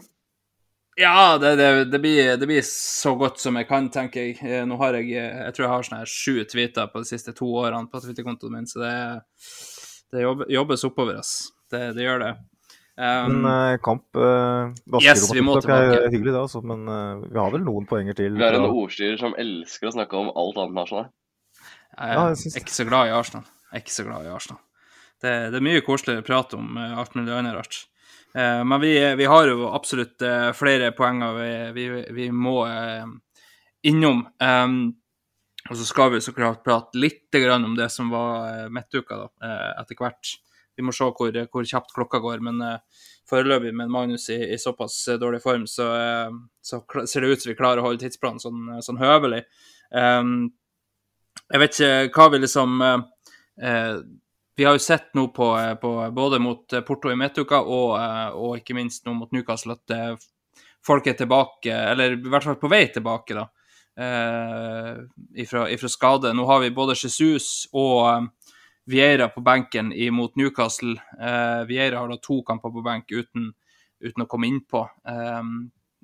Ja, 1.01 1.39
det, 1.43 1.57
det, 1.59 1.69
det, 1.93 2.01
blir, 2.03 2.37
det 2.41 2.49
blir 2.49 2.65
så 2.67 3.15
godt 3.19 3.41
som 3.43 3.57
jeg 3.59 3.69
kan, 3.69 3.91
tenker 3.93 4.29
jeg. 4.29 4.39
Eh, 4.45 4.65
Nå 4.69 4.79
har 4.81 4.99
jeg 4.99 5.11
jeg 5.15 5.55
tror 5.57 5.67
jeg 5.67 5.73
har 5.73 5.87
sånn 5.89 6.01
her 6.01 6.11
sju 6.11 6.45
tweeter 6.51 6.91
på 6.93 7.03
de 7.03 7.11
siste 7.11 7.35
to 7.37 7.51
årene 7.65 7.91
på 7.91 8.03
Twitter-kontoen 8.05 8.59
min, 8.59 8.69
så 8.71 8.83
det, 8.83 8.97
det 10.15 10.27
jobbes 10.55 10.87
oppover, 10.87 11.19
ass. 11.23 11.37
Det, 11.71 11.89
det 11.97 12.07
gjør 12.07 12.27
det. 12.27 12.35
Um, 12.95 13.41
Men 13.43 13.73
eh, 13.73 13.77
kamp 13.83 14.05
uh, 14.15 14.71
Yes, 15.03 15.25
vi 15.35 15.43
må 15.43 15.57
er 15.59 16.05
hyggelig, 16.13 16.31
det, 16.31 16.39
altså. 16.39 16.61
Men 16.63 16.87
uh, 16.87 17.25
vi 17.27 17.41
har 17.41 17.51
vel 17.51 17.65
noen 17.67 17.89
poenger 17.91 18.15
til. 18.15 18.37
Vi 18.39 18.45
har 18.45 18.55
en 18.55 18.69
ordstyrer 18.69 19.19
som 19.19 19.35
elsker 19.35 19.91
å 19.91 19.97
snakke 19.97 20.21
om 20.21 20.31
alt 20.31 20.61
annet 20.63 20.79
nasjonalt. 20.79 21.11
jeg 21.99 22.15
ja, 22.15 22.29
jeg 22.31 22.53
er 22.53 22.63
ikke 22.63 22.77
så 22.77 22.87
glad 22.87 23.11
i 23.11 23.17
Arsenal. 23.17 23.51
Jeg 23.73 23.81
er 23.81 23.83
ikke 23.83 23.97
så 23.97 24.07
glad 24.07 24.29
i 24.29 24.31
Arsenal. 24.31 24.63
Det, 25.25 25.35
det 25.51 25.59
er 25.59 25.67
mye 25.67 25.83
koseligere 25.83 26.23
å 26.23 26.27
prate 26.27 26.59
om 26.59 26.79
eh, 26.79 26.95
alt 27.01 27.15
mulig 27.19 27.35
annet 27.35 27.57
rart. 27.57 27.81
Eh, 28.35 28.65
men 28.65 28.81
vi, 28.81 29.15
vi 29.15 29.25
har 29.25 29.47
jo 29.47 29.69
absolutt 29.71 30.23
eh, 30.23 30.51
flere 30.53 30.91
poenger 30.93 31.35
vi, 31.39 31.73
vi, 31.73 32.07
vi 32.11 32.31
må 32.33 32.67
eh, 32.67 33.07
innom. 33.83 34.25
Og 35.71 35.77
så 35.79 35.85
skal 35.89 36.11
vi 36.13 36.21
så 36.21 36.33
klart 36.37 36.65
prate 36.65 36.99
litt 36.99 37.33
om 37.55 37.77
det 37.77 37.89
som 37.89 38.11
var 38.13 38.69
midtuka 38.69 39.17
da, 39.17 39.29
etter 39.81 39.97
hvert. 39.97 40.35
Vi 40.77 40.85
må 40.85 40.93
se 40.93 41.07
hvor, 41.09 41.39
hvor 41.49 41.65
kjapt 41.65 41.95
klokka 41.97 42.21
går, 42.21 42.43
men 42.45 42.61
foreløpig 43.31 43.73
med 43.73 43.89
Magnus 43.89 44.27
i, 44.29 44.37
i 44.53 44.59
såpass 44.61 44.99
dårlig 45.21 45.41
form, 45.41 45.65
så, 45.71 45.87
så 46.61 46.83
ser 47.09 47.25
det 47.25 47.31
ut 47.31 47.45
som 47.45 47.53
vi 47.53 47.57
klarer 47.57 47.81
å 47.81 47.87
holde 47.87 48.03
tidsplanen 48.03 48.43
sånn, 48.43 48.75
sånn 48.85 49.01
høvelig. 49.01 49.41
Jeg 49.95 51.63
vet 51.65 51.81
ikke 51.81 52.13
hva 52.19 52.29
vi 52.35 52.43
liksom 52.45 52.85
vi 54.57 54.65
har 54.65 54.77
jo 54.77 54.83
sett 54.83 55.15
nå 55.15 55.29
på, 55.35 55.51
eh, 55.59 55.75
på 55.75 56.11
både 56.15 56.39
mot 56.39 56.73
eh, 56.73 56.85
Porto 56.87 57.11
i 57.11 57.19
midtuka 57.19 57.61
og, 57.63 57.97
eh, 57.99 58.31
og 58.39 58.57
ikke 58.61 58.77
minst 58.79 59.07
nå 59.07 59.15
mot 59.19 59.33
Newcastle 59.35 59.77
at 59.77 60.21
folk 60.85 61.07
er 61.09 61.17
tilbake, 61.19 61.73
eller 61.73 62.19
i 62.19 62.31
hvert 62.31 62.45
fall 62.45 62.59
på 62.61 62.71
vei 62.71 62.85
tilbake, 62.93 63.35
da, 63.35 63.47
eh, 63.99 65.01
ifra, 65.43 65.67
ifra 65.73 65.89
skade. 65.89 66.35
Nå 66.37 66.47
har 66.47 66.61
vi 66.61 66.75
både 66.77 66.97
Jesus 66.99 67.67
og 67.73 68.29
Vieira 68.87 69.31
på 69.33 69.41
benken 69.41 69.93
imot 69.93 70.37
Newcastle. 70.37 70.99
Eh, 71.19 71.65
Vieira 71.69 72.03
har 72.03 72.13
da 72.13 72.21
to 72.21 72.43
kamper 72.45 72.71
på 72.71 72.85
benk 72.85 73.13
uten, 73.13 73.49
uten 74.05 74.27
å 74.27 74.29
komme 74.29 74.51
innpå. 74.51 74.85
Eh, 75.09 75.43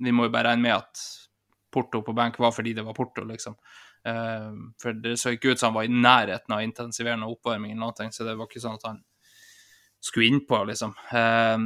vi 0.00 0.12
må 0.16 0.26
jo 0.26 0.32
bare 0.32 0.54
regne 0.54 0.64
med 0.64 0.78
at 0.78 1.02
Porto 1.70 2.00
på 2.02 2.16
benk 2.16 2.40
var 2.40 2.54
fordi 2.56 2.72
det 2.74 2.82
var 2.86 2.96
Porto, 2.96 3.22
liksom. 3.28 3.54
Eh, 4.06 4.50
for 4.80 4.96
det 4.96 5.18
så 5.20 5.34
ikke 5.34 5.52
ut 5.52 5.60
som 5.60 5.70
han 5.70 5.78
var 5.80 5.88
i 5.88 6.00
nærheten 6.08 6.56
av 6.56 6.64
intensiverende 6.64 7.28
oppvarming, 7.28 7.74
eller 7.74 7.90
noe, 7.90 8.10
så 8.14 8.26
det 8.26 8.36
var 8.38 8.48
ikke 8.48 8.64
sånn 8.64 8.80
at 8.80 8.88
han 8.88 9.02
skulle 10.00 10.30
innpå, 10.32 10.64
liksom. 10.70 10.94
Eh, 11.12 11.58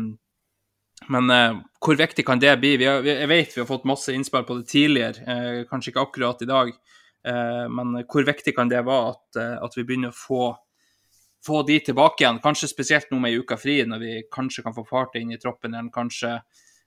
men 1.13 1.31
eh, 1.31 1.61
hvor 1.85 1.99
viktig 1.99 2.25
kan 2.27 2.41
det 2.41 2.57
bli? 2.63 2.77
Vi 2.81 2.89
har, 2.89 3.05
jeg 3.07 3.29
vet 3.31 3.55
vi 3.57 3.63
har 3.63 3.69
fått 3.69 3.89
masse 3.89 4.15
innspill 4.15 4.47
på 4.49 4.59
det 4.61 4.69
tidligere, 4.73 5.25
eh, 5.29 5.63
kanskje 5.71 5.93
ikke 5.93 6.07
akkurat 6.09 6.43
i 6.43 6.51
dag. 6.51 6.75
Eh, 7.25 7.65
men 7.73 7.97
hvor 8.03 8.27
viktig 8.27 8.55
kan 8.57 8.71
det 8.73 8.85
være 8.85 9.15
at, 9.15 9.41
eh, 9.41 9.57
at 9.65 9.77
vi 9.79 9.87
begynner 9.87 10.13
å 10.13 10.19
få, 10.19 10.43
få 11.45 11.63
de 11.69 11.79
tilbake 11.87 12.25
igjen? 12.25 12.43
Kanskje 12.45 12.71
spesielt 12.73 13.13
nå 13.13 13.21
med 13.21 13.33
ei 13.33 13.41
uke 13.41 13.59
fri, 13.61 13.79
når 13.89 14.03
vi 14.03 14.15
kanskje 14.33 14.65
kan 14.67 14.77
få 14.77 14.87
fart 14.89 15.17
inn 15.21 15.33
i 15.33 15.41
troppen 15.41 15.77
igjen. 15.77 15.93
Kanskje, 15.95 16.39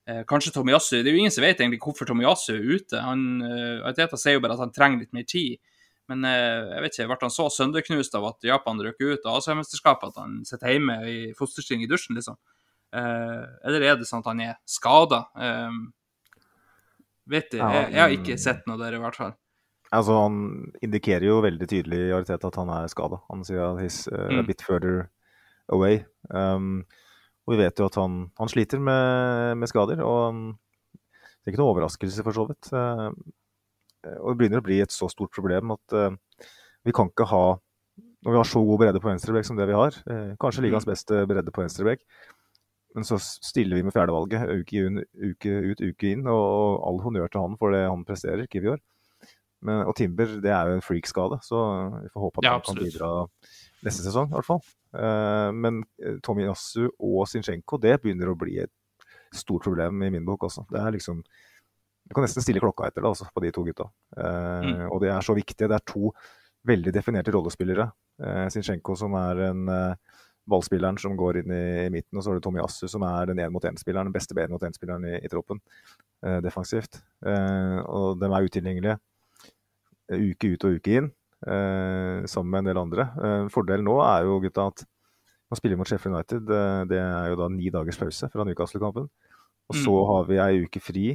eh, 0.08 0.24
kanskje 0.28 0.54
Tomiyasu 0.56 0.98
Det 1.04 1.08
er 1.12 1.16
jo 1.16 1.24
ingen 1.24 1.34
som 1.36 1.44
vet 1.46 1.60
egentlig 1.60 1.80
hvorfor 1.84 2.08
Tomiyasu 2.10 2.54
er 2.56 2.64
ute. 2.78 3.02
Han, 3.04 3.26
eh, 3.44 4.06
sier 4.16 4.38
jo 4.38 4.44
bare 4.44 4.58
at 4.58 4.64
han 4.66 4.72
trenger 4.76 5.04
litt 5.06 5.14
mer 5.14 5.28
tid. 5.28 5.60
Men 6.08 6.24
eh, 6.24 6.76
jeg 6.76 6.84
vet 6.86 6.98
ikke, 6.98 7.08
ble 7.12 7.18
han 7.28 7.34
så 7.36 7.50
sønderknust 7.52 8.16
av 8.16 8.26
at 8.30 8.48
Japan 8.48 8.80
røk 8.80 9.02
ut 9.04 9.26
av 9.28 9.42
Asiamesterskapet 9.42 10.14
at 10.14 10.22
han 10.24 10.38
sitter 10.48 10.72
hjemme 10.78 10.96
i 11.04 11.18
fosterstilling 11.36 11.84
i 11.84 11.90
dusjen, 11.92 12.16
liksom? 12.16 12.38
Eh, 12.96 13.44
eller 13.68 13.84
er 13.84 13.98
det 14.00 14.08
sånn 14.08 14.24
at 14.24 14.32
han 14.32 14.40
er 14.46 14.56
skada? 14.66 15.26
vet 17.28 17.52
du, 17.52 17.58
jeg, 17.60 17.90
jeg 17.92 18.00
har 18.00 18.14
ikke 18.16 18.38
sett 18.40 18.64
noe 18.70 18.80
der, 18.80 18.96
i 18.96 19.02
hvert 19.04 19.18
fall. 19.20 19.34
Altså, 19.92 20.16
han 20.20 20.38
indikerer 20.84 21.28
jo 21.28 21.42
veldig 21.44 21.68
tydelig 21.68 22.00
i 22.10 22.14
Arteta 22.16 22.48
at 22.48 22.60
han 22.60 22.72
er 22.76 22.88
skada. 22.92 23.22
Han 23.32 23.44
sier 23.48 23.66
at 23.66 23.82
he's 23.84 24.06
uh, 24.12 24.28
a 24.28 24.42
Mm. 24.42 24.48
bit 24.48 24.62
further 24.64 25.10
away. 25.68 26.06
Um, 26.30 26.86
og 27.48 27.56
vi 27.56 27.62
vet 27.62 27.80
jo 27.80 27.88
at 27.88 27.96
han, 27.96 28.26
han 28.38 28.50
sliter 28.52 28.82
med, 28.84 29.56
med 29.62 29.72
skader, 29.72 30.02
og 30.04 30.22
um, 30.36 30.42
det 31.00 31.48
er 31.48 31.54
ikke 31.54 31.62
noe 31.62 31.72
overraskelse, 31.72 32.26
for 32.26 32.36
så 32.36 32.44
vidt. 32.50 32.70
Uh, 32.76 33.08
og 34.20 34.34
det 34.34 34.40
begynner 34.42 34.60
å 34.60 34.68
bli 34.68 34.82
et 34.84 34.94
så 34.94 35.08
stort 35.12 35.32
problem 35.36 35.72
at 35.78 35.96
uh, 35.96 36.12
vi 36.88 36.96
kan 36.96 37.10
ikke 37.12 37.28
ha 37.32 37.46
Når 38.24 38.34
vi 38.34 38.38
har 38.38 38.48
så 38.48 38.60
god 38.66 38.80
bredde 38.82 39.00
på 39.02 39.08
venstrebekk 39.08 39.46
som 39.48 39.58
det 39.58 39.66
vi 39.70 39.76
har, 39.78 39.96
kanskje 40.42 40.64
ligaens 40.66 40.86
beste 40.88 41.22
bredde 41.30 41.52
på 41.54 41.62
venstrebekk, 41.62 42.02
men 42.98 43.06
så 43.06 43.20
stiller 43.22 43.78
vi 43.78 43.86
med 43.86 43.94
fjerdevalget 43.94 44.50
uke, 44.50 44.82
inn, 44.82 44.98
uke 45.22 45.54
ut, 45.70 45.84
uke 45.86 46.10
inn, 46.10 46.26
og, 46.26 46.42
og 46.42 46.72
all 46.90 47.00
honnør 47.06 47.30
til 47.30 47.44
han 47.46 47.58
for 47.62 47.76
det 47.76 47.84
han 47.86 48.04
presterer, 48.08 48.50
Kivior. 48.52 48.82
Men, 49.62 49.84
og 49.86 49.94
Timber 49.98 50.34
det 50.42 50.52
er 50.54 50.72
jo 50.72 50.80
en 50.80 50.84
freak-skade, 50.86 51.40
så 51.46 51.62
vi 52.02 52.12
får 52.14 52.26
håpe 52.26 52.42
at 52.42 52.48
Ja, 52.48 52.56
han 52.58 52.66
kan 52.68 52.82
bidra 52.82 53.12
neste 53.86 54.06
sesong. 54.06 54.32
i 54.32 54.36
hvert 54.38 54.48
fall. 54.48 54.64
Eh, 54.98 55.52
men 55.54 55.84
Tommy 55.98 56.46
Tomiyasu 56.48 56.88
og 56.88 57.28
Zinchenko 57.30 57.80
det 57.82 58.00
begynner 58.02 58.32
å 58.32 58.38
bli 58.40 58.58
et 58.64 58.74
stort 59.36 59.64
problem 59.68 60.02
i 60.04 60.10
min 60.10 60.26
bok 60.26 60.48
også. 60.48 60.66
Det 60.72 60.80
er 60.82 60.92
liksom 60.96 61.24
Du 62.08 62.14
kan 62.16 62.24
nesten 62.24 62.40
stille 62.40 62.62
klokka 62.64 62.86
etter 62.88 63.04
det 63.04 63.10
altså, 63.10 63.26
på 63.36 63.42
de 63.44 63.52
to 63.52 63.66
gutta. 63.68 63.90
Eh, 64.16 64.62
Mm. 64.64 64.92
Og 64.92 65.02
de 65.02 65.10
er 65.12 65.22
så 65.22 65.36
viktige. 65.36 65.68
Det 65.68 65.76
er 65.76 65.84
to 65.86 66.14
veldig 66.64 66.94
definerte 66.94 67.32
rollespillere. 67.36 67.92
Eh, 68.24 68.48
Zinchenko 68.50 68.96
som 68.96 69.14
er 69.14 69.42
en 69.50 69.68
eh, 69.68 69.96
ballspilleren 70.48 70.98
som 70.98 71.18
går 71.18 71.42
inn 71.42 71.52
i, 71.52 71.90
midten, 71.92 72.18
og 72.18 72.24
så 72.24 72.32
har 72.32 72.40
du 72.40 72.46
Tomiyasu 72.46 72.88
som 72.88 73.04
er 73.04 73.28
den 73.28 73.42
én-mot-én-spilleren, 73.44 74.08
den 74.08 74.16
beste 74.16 74.34
én-mot-én-spilleren 74.34 75.04
i, 75.04 75.18
i 75.20 75.28
troppen 75.28 75.60
eh, 76.24 76.40
defensivt. 76.40 77.02
Eh, 77.26 77.80
og 77.84 78.22
de 78.22 78.30
er 78.32 78.48
utilgjengelige 78.48 78.96
eh, 78.96 80.24
uke 80.32 80.54
ut 80.54 80.64
og 80.64 80.78
uke 80.80 80.96
inn, 81.02 81.12
eh, 81.12 81.27
sammen 81.46 82.50
med 82.52 82.60
en 82.64 82.70
del 82.72 82.78
andre. 82.82 83.04
Eh, 83.24 83.48
fordelen 83.54 83.86
nå 83.86 83.98
er 84.02 84.24
jo 84.26 84.40
gutta 84.42 84.68
at 84.72 84.84
man 85.52 85.60
spiller 85.60 85.78
mot 85.78 85.88
Sheffield 85.88 86.16
United. 86.16 86.50
eh, 86.50 86.84
det 86.90 86.98
er 87.00 87.30
jo 87.30 87.36
da 87.36 87.48
ni 87.50 87.70
dagers 87.70 87.98
pause 87.98 88.30
fra 88.32 88.44
Newcastle-kampen. 88.44 89.08
Og 89.70 89.76
så 89.76 89.92
Mm. 89.94 90.08
har 90.08 90.24
vi 90.26 90.38
ei 90.38 90.64
uke 90.66 90.82
fri. 90.82 91.12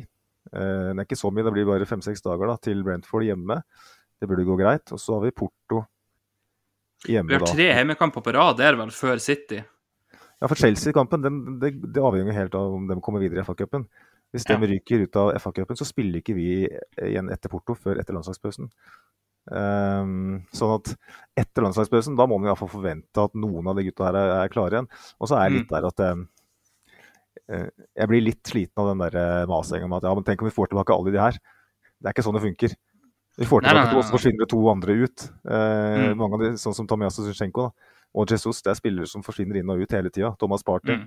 Eh, 0.53 0.93
det 0.95 0.99
er 0.99 1.05
ikke 1.05 1.19
så 1.19 1.33
mye, 1.33 1.45
det 1.45 1.53
blir 1.53 1.67
bare 1.67 1.87
fem-seks 1.87 2.23
dager 2.23 2.47
da, 2.47 2.57
til 2.57 2.83
Brentford 2.85 3.25
hjemme. 3.25 3.63
Det 4.21 4.29
burde 4.29 4.45
gå 4.47 4.57
greit. 4.59 4.93
Og 4.93 4.99
så 4.99 5.15
har 5.19 5.23
vi 5.23 5.31
Porto 5.33 5.87
hjemme 7.09 7.29
da. 7.29 7.39
Vi 7.39 7.45
har 7.45 7.55
tre 7.57 7.85
hjemmekamper 7.85 8.23
på 8.23 8.33
rad 8.33 8.57
det 8.57 8.67
er 8.67 8.77
vel, 8.77 8.89
før 8.91 9.19
City. 9.21 9.65
Ja, 10.41 10.47
for 10.49 10.55
Chelsea-kampen 10.57 11.23
det, 11.61 11.93
det 11.93 12.03
avhenger 12.03 12.33
helt 12.33 12.55
av 12.55 12.75
om 12.75 12.87
de 12.87 13.01
kommer 13.01 13.21
videre 13.21 13.41
i 13.41 13.45
FA-cupen. 13.45 13.87
Hvis 14.33 14.45
de 14.47 14.55
Ja. 14.55 14.59
ryker 14.59 15.03
ut 15.03 15.17
av 15.17 15.35
FA-cupen, 15.37 15.77
så 15.77 15.85
spiller 15.85 16.21
ikke 16.23 16.35
vi 16.35 16.69
igjen 16.99 17.31
etter 17.31 17.49
Porto 17.51 17.75
før 17.75 17.99
etter 18.01 18.15
landslagspausen. 18.15 18.71
Ehm, 19.51 20.45
sånn 20.55 20.77
at 20.77 20.93
etter 21.43 21.65
landslagspausen, 21.65 22.15
da 22.19 22.29
må 22.31 22.39
man 22.39 22.47
i 22.47 22.53
hvert 22.53 22.61
fall 22.61 22.71
forvente 22.71 23.25
at 23.25 23.35
noen 23.35 23.67
av 23.67 23.79
de 23.79 23.89
gutta 23.89 24.07
her 24.07 24.19
er, 24.21 24.35
er 24.45 24.53
klare 24.53 24.79
igjen. 24.79 24.89
Og 25.19 25.31
så 25.31 25.39
er 25.39 25.49
jeg 25.49 25.57
litt 25.57 25.73
der 25.73 25.89
at 25.89 26.05
eh, 26.07 27.67
jeg 27.99 28.11
blir 28.13 28.25
litt 28.29 28.43
sliten 28.47 28.83
av 28.85 28.93
den 28.93 29.03
der 29.03 29.19
eh, 29.19 29.51
masinga 29.51 29.89
om 29.89 29.99
at 29.99 30.07
ja, 30.07 30.15
men 30.15 30.27
tenk 30.29 30.45
om 30.45 30.51
vi 30.51 30.55
får 30.55 30.71
tilbake 30.71 30.95
alle 30.95 31.15
de 31.15 31.23
her. 31.23 31.41
Det 31.99 32.11
er 32.11 32.17
ikke 32.17 32.27
sånn 32.29 32.39
det 32.39 32.45
funker. 32.47 32.77
Vi 33.41 33.49
får 33.49 33.65
Nei, 33.65 33.73
nei, 33.73 33.83
tilbake 33.83 33.91
to, 33.91 33.97
nei, 33.97 34.03
og 34.03 34.07
så 34.07 34.17
forsvinner 34.19 34.45
det 34.45 34.51
to 34.53 34.63
andre 34.71 34.99
ut. 35.03 35.29
Uh, 35.49 36.01
Mm. 36.03 36.17
Mange 36.21 36.37
av 36.37 36.43
de, 36.45 36.49
sånn 36.61 36.77
som 36.77 36.87
Tomiyasu 36.89 37.23
Zinchenko 37.25 37.67
da, 37.67 37.93
og 38.13 38.29
Jesus, 38.29 38.61
det 38.63 38.75
er 38.75 38.77
spillere 38.77 39.09
som 39.09 39.23
forsvinner 39.25 39.57
inn 39.59 39.71
og 39.73 39.81
ut 39.81 39.95
hele 39.97 40.11
tida. 40.13 40.35
Thomas 40.41 40.65
Party. 40.67 40.99
Mm. 40.99 41.07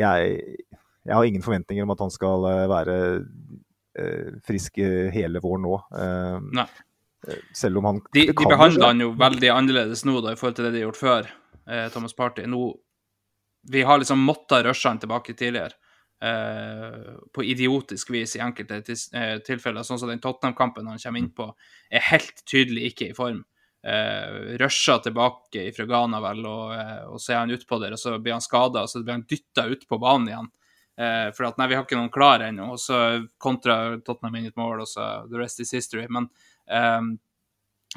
Jeg, 0.00 0.38
jeg 1.04 1.12
har 1.12 1.26
ingen 1.28 1.44
forventninger 1.44 1.84
om 1.84 1.92
at 1.92 2.00
han 2.00 2.14
skal 2.14 2.46
være 2.72 2.94
uh, 3.20 4.30
frisk 4.48 4.80
hele 5.12 5.42
våren 5.44 5.66
nå. 5.68 5.76
Uh, 5.92 6.40
Nei. 6.56 6.66
Selv 7.54 7.78
om 7.78 7.84
han 7.84 8.00
De, 8.12 8.26
de 8.26 8.48
behandler 8.48 8.86
han 8.86 9.04
jo 9.04 9.12
veldig 9.18 9.52
annerledes 9.54 10.04
nå 10.08 10.18
da, 10.24 10.32
i 10.32 10.38
forhold 10.40 10.58
til 10.58 10.68
det 10.68 10.72
de 10.74 10.82
har 10.82 10.88
gjort 10.90 11.02
før, 11.02 11.30
eh, 11.68 11.86
Thomas 11.94 12.16
Party. 12.18 12.46
Nå, 12.50 12.64
vi 13.70 13.84
har 13.86 14.02
liksom 14.02 14.24
måttet 14.26 14.66
rushe 14.66 14.88
han 14.90 15.00
tilbake 15.02 15.36
tidligere, 15.38 15.76
eh, 16.22 17.14
på 17.34 17.44
idiotisk 17.44 18.10
vis 18.10 18.36
i 18.36 18.42
enkelte 18.42 18.80
tis, 18.86 19.06
eh, 19.14 19.38
tilfeller. 19.38 19.86
Sånn 19.86 20.00
som 20.02 20.10
den 20.10 20.22
Tottenham-kampen 20.22 20.90
han 20.90 20.98
kommer 20.98 21.22
inn 21.22 21.32
på, 21.36 21.52
er 21.90 22.10
helt 22.10 22.44
tydelig 22.50 22.92
ikke 22.92 23.10
i 23.10 23.16
form. 23.18 23.44
Eh, 23.82 24.56
rusher 24.62 24.98
tilbake 25.02 25.68
fra 25.74 25.86
Ghana, 25.86 26.20
vel, 26.22 26.46
og, 26.46 26.74
eh, 26.74 27.04
og 27.10 27.20
så 27.20 27.32
er 27.32 27.38
han 27.40 27.54
utpå 27.54 27.80
der, 27.82 27.94
og 27.96 27.98
så 27.98 28.18
blir 28.22 28.36
han 28.36 28.44
skada, 28.44 28.82
og 28.82 28.90
så 28.90 29.02
blir 29.02 29.18
han 29.18 29.26
dytta 29.26 29.66
ut 29.70 29.88
på 29.88 29.98
banen 29.98 30.28
igjen. 30.28 30.50
Eh, 30.98 31.30
for 31.32 31.48
at 31.48 31.58
nei, 31.58 31.66
vi 31.66 31.74
har 31.74 31.86
ikke 31.86 31.98
noen 31.98 32.12
klar 32.12 32.44
ennå, 32.44 32.68
og 32.74 32.78
så 32.78 33.26
kontra 33.40 33.96
Tottenham 34.04 34.36
inn 34.38 34.50
et 34.50 34.60
mål, 34.60 34.84
og 34.84 34.90
så 34.90 35.28
the 35.30 35.40
rest 35.40 35.60
is 35.60 35.72
history. 35.72 36.06
Men 36.08 36.28
eh, 36.72 37.06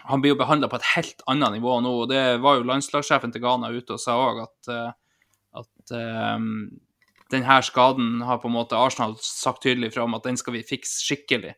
han 0.03 0.21
blir 0.21 0.33
jo 0.33 0.39
behandla 0.39 0.69
på 0.71 0.79
et 0.79 0.89
helt 0.95 1.23
annet 1.31 1.55
nivå 1.57 1.79
nå. 1.83 1.93
og 2.03 2.09
Det 2.11 2.23
var 2.43 2.57
jo 2.57 2.67
landslagssjefen 2.67 3.31
til 3.31 3.43
Ghana 3.45 3.71
ute 3.71 3.95
og 3.95 4.01
sa 4.01 4.17
òg 4.19 4.41
at, 4.43 4.71
eh, 4.73 5.21
at 5.61 5.93
um, 6.35 6.49
denne 7.31 7.59
skaden 7.63 8.19
har 8.27 8.41
på 8.41 8.51
en 8.51 8.57
måte 8.57 8.79
Arsenal 8.79 9.15
sagt 9.23 9.63
tydelig 9.63 9.93
fra 9.95 10.03
om 10.03 10.17
at 10.17 10.27
den 10.27 10.37
skal 10.37 10.57
vi 10.57 10.65
fikse 10.67 10.99
skikkelig. 11.05 11.55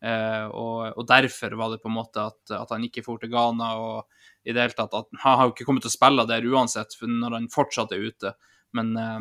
Uh, 0.00 0.46
og, 0.56 0.76
og 0.96 1.04
derfor 1.10 1.58
var 1.60 1.74
det 1.74 1.82
på 1.82 1.90
en 1.90 1.98
måte 1.98 2.22
at, 2.30 2.40
at 2.56 2.70
han 2.72 2.86
ikke 2.86 3.02
dro 3.04 3.18
til 3.20 3.32
Ghana. 3.34 3.74
og 3.76 4.20
i 4.44 4.52
det 4.52 4.62
hele 4.62 4.76
tatt 4.76 4.94
at 4.96 5.08
Han 5.22 5.38
har 5.38 5.48
jo 5.48 5.54
ikke 5.54 5.66
kommet 5.68 5.84
til 5.84 5.92
å 5.92 5.98
spille 5.98 6.26
der 6.28 6.48
uansett, 6.48 6.96
når 7.02 7.36
han 7.36 7.50
fortsatt 7.52 7.92
er 7.92 8.06
ute. 8.08 8.34
Men, 8.76 8.96
eh, 8.96 9.20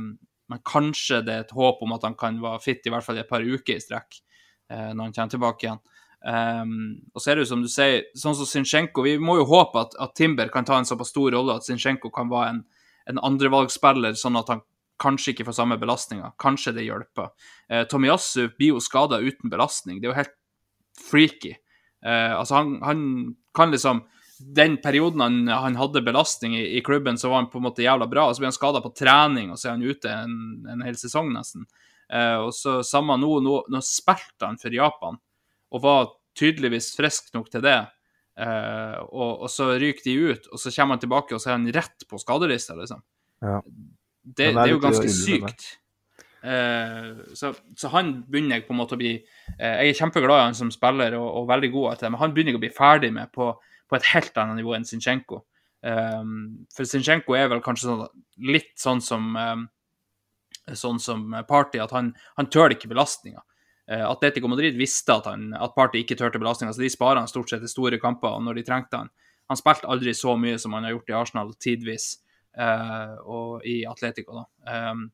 men 0.49 0.65
kanskje 0.65 1.21
det 1.25 1.33
er 1.33 1.45
et 1.45 1.55
håp 1.55 1.83
om 1.83 1.93
at 1.93 2.05
han 2.07 2.15
kan 2.15 2.39
være 2.41 2.63
fit 2.63 2.85
i 2.85 2.93
hvert 2.93 3.05
fall 3.05 3.19
i 3.19 3.23
et 3.23 3.29
par 3.29 3.43
uker 3.45 3.75
i 3.75 3.83
strekk 3.83 4.21
uh, 4.71 4.91
når 4.93 5.03
han 5.03 5.13
kommer 5.13 5.33
tilbake 5.35 5.65
igjen. 5.65 5.81
Um, 6.19 6.99
og 7.15 7.21
så 7.21 7.31
er 7.31 7.37
det 7.37 7.45
jo 7.45 7.51
som 7.53 7.61
du 7.63 7.69
sier, 7.71 8.01
sånn 8.19 8.35
som 8.35 8.43
Zinchenko 8.43 9.05
Vi 9.05 9.13
må 9.23 9.37
jo 9.37 9.45
håpe 9.47 9.79
at, 9.79 9.93
at 10.03 10.17
Timber 10.19 10.49
kan 10.51 10.65
ta 10.67 10.75
en 10.75 10.87
såpass 10.87 11.13
stor 11.13 11.31
rolle 11.31 11.55
at 11.55 11.63
Zinchenko 11.63 12.11
kan 12.11 12.27
være 12.27 12.49
en, 12.51 12.59
en 13.13 13.21
andrevalgsspiller, 13.29 14.17
sånn 14.19 14.35
at 14.39 14.51
han 14.51 14.65
kanskje 14.99 15.31
ikke 15.31 15.45
får 15.47 15.55
samme 15.61 15.77
belastninga. 15.79 16.33
Kanskje 16.41 16.75
det 16.75 16.83
hjelper. 16.89 17.31
Uh, 17.71 17.85
Tomiyasu 17.87 18.49
blir 18.57 18.73
jo 18.73 18.83
skada 18.83 19.21
uten 19.23 19.51
belastning. 19.51 20.01
Det 20.01 20.09
er 20.09 20.11
jo 20.11 20.19
helt 20.19 20.35
freaky. 20.99 21.53
Uh, 22.03 22.35
altså, 22.41 22.59
han, 22.59 22.79
han 22.83 23.01
kan 23.55 23.71
liksom 23.71 24.05
Den 24.39 24.77
perioden 24.79 25.19
han, 25.19 25.47
han 25.51 25.75
hadde 25.75 25.99
belastning 25.99 26.53
i, 26.55 26.61
i 26.77 26.81
klubben, 26.81 27.17
så 27.19 27.27
var 27.27 27.41
han 27.41 27.49
på 27.51 27.59
en 27.59 27.65
måte 27.65 27.83
jævla 27.83 28.05
bra. 28.07 28.27
Og 28.27 28.35
så 28.35 28.43
blir 28.43 28.47
han 28.47 28.55
skada 28.55 28.79
på 28.83 28.93
trening, 28.95 29.49
og 29.51 29.59
så 29.59 29.67
er 29.67 29.73
han 29.75 29.83
ute 29.83 30.11
en, 30.11 30.37
en 30.71 30.83
hel 30.87 30.95
sesong, 30.99 31.33
nesten. 31.35 31.65
Uh, 32.07 32.45
og 32.45 32.53
så 32.55 32.77
samme 32.87 33.17
nå, 33.19 33.33
nå, 33.43 33.57
nå 33.67 33.81
spilte 33.83 34.47
han 34.47 34.55
for 34.61 34.71
Japan, 34.73 35.19
og 35.69 35.83
var 35.83 36.11
tydeligvis 36.39 36.93
frisk 36.97 37.33
nok 37.35 37.49
til 37.53 37.63
det. 37.65 37.79
Eh, 38.39 38.97
og, 39.09 39.45
og 39.45 39.51
så 39.51 39.73
ryker 39.79 40.05
de 40.05 40.15
ut, 40.31 40.49
og 40.53 40.61
så 40.61 40.71
kommer 40.75 40.95
han 40.95 41.03
tilbake, 41.03 41.35
og 41.35 41.43
så 41.43 41.51
er 41.51 41.57
han 41.57 41.69
rett 41.75 42.07
på 42.07 42.19
skadelista, 42.21 42.77
liksom. 42.79 43.03
Ja. 43.43 43.59
Det, 44.23 44.49
det 44.53 44.63
er 44.63 44.71
jo 44.71 44.81
ganske 44.83 45.11
sykt. 45.11 45.65
Eh, 46.39 47.09
så, 47.35 47.51
så 47.75 47.91
han 47.91 48.13
begynner 48.29 48.59
jeg 48.59 48.67
på 48.67 48.75
en 48.75 48.79
måte 48.79 48.95
å 48.95 48.99
bli 48.99 49.09
eh, 49.17 49.73
Jeg 49.81 49.89
er 49.89 49.97
kjempeglad 49.97 50.39
i 50.39 50.45
han 50.45 50.55
som 50.55 50.69
spiller 50.71 51.17
og, 51.17 51.25
og 51.41 51.49
veldig 51.49 51.69
god 51.73 51.87
etter 51.91 52.07
det, 52.07 52.13
men 52.13 52.21
han 52.21 52.35
begynner 52.35 52.55
jeg 52.55 52.61
å 52.61 52.63
bli 52.63 52.75
ferdig 52.77 53.09
med 53.15 53.33
på, 53.35 53.49
på 53.89 53.97
et 53.97 54.07
helt 54.13 54.39
annet 54.39 54.61
nivå 54.61 54.77
enn 54.77 54.87
Zinchenko. 54.87 55.43
For 55.79 56.87
Zinchenko 56.87 57.37
er 57.39 57.47
vel 57.47 57.61
kanskje 57.63 57.87
sånn, 57.87 58.23
litt 58.51 58.73
sånn 58.79 58.99
som 58.99 59.37
sånn 60.75 60.99
som 61.01 61.31
Party, 61.47 61.79
at 61.81 61.93
han, 61.95 62.11
han 62.37 62.49
tør 62.51 62.75
ikke 62.75 62.89
belastninga. 62.91 63.41
Uh, 63.89 64.05
Atletico 64.05 64.51
Madrid 64.51 64.77
visste 64.77 65.15
at, 65.15 65.27
han, 65.29 65.49
at 65.57 65.75
Party 65.75 66.03
ikke 66.03 66.17
turte 66.19 66.41
belastninga, 66.41 66.75
så 66.75 66.83
de 66.83 66.91
sparer 66.93 67.21
han 67.23 67.31
stort 67.31 67.49
sett 67.49 67.63
til 67.65 67.71
store 67.71 67.99
kamper 68.01 68.37
og 68.37 68.43
når 68.45 68.59
de 68.59 68.65
trengte 68.67 69.01
han. 69.01 69.09
Han 69.49 69.57
spilte 69.57 69.89
aldri 69.89 70.13
så 70.13 70.35
mye 70.37 70.59
som 70.61 70.75
han 70.77 70.85
har 70.85 70.93
gjort 70.93 71.09
i 71.09 71.15
Arsenal 71.17 71.55
tidvis, 71.57 72.11
uh, 72.59 73.15
og 73.25 73.65
i 73.65 73.81
Atletico, 73.89 74.43
da. 74.43 74.91
Um, 74.91 75.07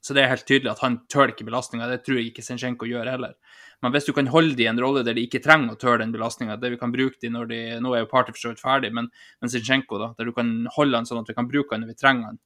så 0.00 0.14
det 0.16 0.22
er 0.22 0.30
helt 0.30 0.46
tydelig 0.48 0.70
at 0.72 0.80
han 0.82 1.02
tøler 1.10 1.34
ikke 1.34 1.44
belastninga. 1.46 1.88
Det 1.90 2.00
tror 2.06 2.18
jeg 2.18 2.30
ikke 2.30 2.44
Zinchenko 2.46 2.86
gjør 2.88 3.10
heller. 3.12 3.34
Men 3.82 3.92
hvis 3.92 4.06
du 4.06 4.12
kan 4.14 4.30
holde 4.30 4.54
de 4.56 4.64
i 4.64 4.70
en 4.70 4.80
rolle 4.80 5.02
der 5.04 5.16
de 5.18 5.24
ikke 5.26 5.42
trenger 5.42 5.74
å 5.74 5.78
tøle 5.78 5.98
den 6.04 6.14
belastninga, 6.14 6.56
det 6.62 6.70
vi 6.74 6.78
kan 6.80 6.94
bruke 6.94 7.18
de 7.20 7.30
når 7.34 7.50
de 7.50 7.60
Nå 7.82 7.92
er 7.96 8.04
jo 8.04 8.10
Party 8.12 8.32
for 8.34 8.40
så 8.40 8.52
vidt 8.52 8.62
ferdig, 8.62 8.92
men, 8.94 9.10
men 9.42 9.52
Zinchenko, 9.52 9.98
da, 10.00 10.12
der 10.18 10.30
du 10.30 10.34
kan 10.36 10.54
holde 10.76 11.00
han 11.00 11.08
sånn 11.08 11.22
at 11.24 11.30
vi 11.30 11.36
kan 11.36 11.50
bruke 11.50 11.74
han 11.74 11.84
når 11.84 11.92
vi 11.92 11.98
trenger 11.98 12.30
han, 12.30 12.40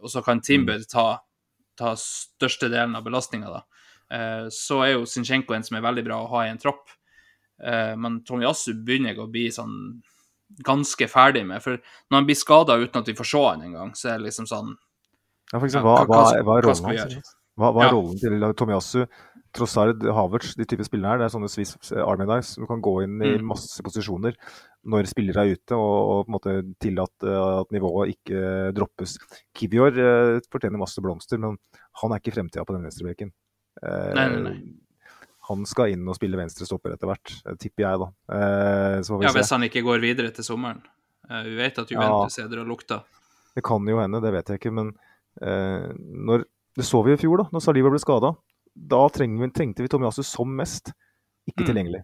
og 0.00 0.12
så 0.12 0.22
kan 0.24 0.44
Timber 0.44 0.84
ta, 0.88 1.06
ta 1.80 1.94
størstedelen 1.98 2.96
av 2.98 3.08
belastninga, 3.08 3.50
da. 3.56 3.64
Eh, 4.10 4.46
så 4.50 4.80
er 4.84 4.92
jo 4.96 5.04
Zinchenko 5.06 5.54
en 5.54 5.62
som 5.66 5.76
er 5.78 5.84
veldig 5.86 6.04
bra 6.04 6.16
å 6.24 6.28
ha 6.32 6.44
i 6.46 6.50
en 6.50 6.58
tropp. 6.58 6.88
Eh, 7.62 7.94
men 7.96 8.20
Tomiyasu 8.26 8.72
begynner 8.84 9.12
jeg 9.14 9.18
å 9.22 9.30
bli 9.30 9.48
sånn 9.54 9.74
ganske 10.66 11.06
ferdig 11.10 11.44
med. 11.46 11.62
For 11.62 11.76
når 12.10 12.16
han 12.18 12.26
blir 12.26 12.38
skada 12.38 12.78
uten 12.80 13.00
at 13.02 13.06
vi 13.06 13.14
får 13.14 13.28
se 13.30 13.42
han 13.46 13.62
engang, 13.68 13.92
så 13.94 14.14
er 14.14 14.18
det 14.18 14.26
liksom 14.30 14.48
sånn 14.50 14.72
Ja, 15.52 15.58
for 15.58 15.66
eksempel, 15.66 15.90
hva, 15.90 16.06
hva, 16.06 16.22
hva- 16.24 16.38
er 16.38 16.62
rollen 16.62 16.84
hans? 16.98 17.34
Hva, 17.58 17.72
hva 17.74 17.82
er 17.82 17.86
Ja. 17.88 17.92
rollen 17.92 18.18
til 18.18 18.54
Tomiyasu? 18.54 19.06
Trossard, 19.52 19.98
Havertz, 20.06 20.54
de 20.54 20.64
type 20.64 20.84
spillene 20.86 21.10
her, 21.10 21.18
det 21.18 21.24
er 21.26 21.34
sånne 21.34 21.50
Swiss 21.50 21.74
Army 21.92 22.24
Knives. 22.24 22.54
som 22.54 22.66
kan 22.68 22.80
gå 22.80 23.02
inn 23.02 23.20
i 23.20 23.36
Mm. 23.38 23.46
masse 23.48 23.82
posisjoner 23.82 24.36
når 24.86 25.06
spillere 25.10 25.42
er 25.42 25.54
ute, 25.56 25.72
og, 25.74 25.98
og 26.10 26.26
på 26.26 26.28
en 26.30 26.34
måte 26.38 26.74
tillate 26.78 27.26
at 27.60 27.66
nivået 27.74 28.14
ikke 28.14 28.72
droppes. 28.72 29.18
Kivior 29.52 29.88
eh, 29.90 30.40
fortjener 30.50 30.78
masse 30.78 31.02
blomster, 31.02 31.36
men 31.38 31.58
han 32.00 32.12
er 32.12 32.20
ikke 32.20 32.32
fremtida 32.32 32.64
på 32.64 32.74
den 32.78 32.84
venstrebreken. 32.86 33.32
Eh, 33.82 34.14
Nei, 34.14 34.28
nei, 34.28 34.40
nei. 34.44 34.56
Han 35.50 35.64
skal 35.66 35.90
inn 35.94 36.06
og 36.06 36.14
spille 36.14 36.36
venstre 36.38 36.66
stopper 36.68 36.92
etter 36.94 37.08
hvert, 37.10 37.32
eh, 37.46 37.54
tipper 37.58 37.82
jeg, 37.86 37.98
da. 38.02 38.08
Eh, 38.36 39.00
så 39.02 39.14
får 39.14 39.18
vi 39.22 39.24
Ja, 39.26 39.32
hvis 39.34 39.50
han 39.50 39.62
ikke 39.66 39.82
går 39.82 40.00
videre 40.00 40.30
til 40.36 40.44
sommeren. 40.44 40.82
Eh, 41.28 41.42
Vi 41.44 41.56
vet 41.56 41.78
at 41.78 41.88
Juventus 41.90 42.38
er 42.38 42.48
der 42.48 42.60
og 42.60 42.66
lukter. 42.68 43.02
Det 43.56 43.64
kan 43.64 43.84
jo 43.86 43.98
hende, 43.98 44.20
det 44.22 44.32
vet 44.32 44.46
jeg 44.52 44.60
ikke. 44.60 44.72
Men 44.72 44.92
eh, 45.42 45.88
når, 45.96 46.44
det 46.76 46.84
så 46.86 47.02
vi 47.04 47.12
i 47.12 47.16
fjor, 47.16 47.38
da 47.38 47.48
når 47.50 47.60
Saliba 47.64 47.90
ble 47.90 47.98
skada. 47.98 48.34
Da 48.76 49.00
trengte 49.08 49.40
vi, 49.42 49.50
trengte 49.50 49.82
vi 49.82 49.88
Tomiasu 49.88 50.22
som 50.22 50.46
mest. 50.56 50.92
Ikke 51.48 51.64
Mm. 51.64 51.66
tilgjengelig. 51.66 52.02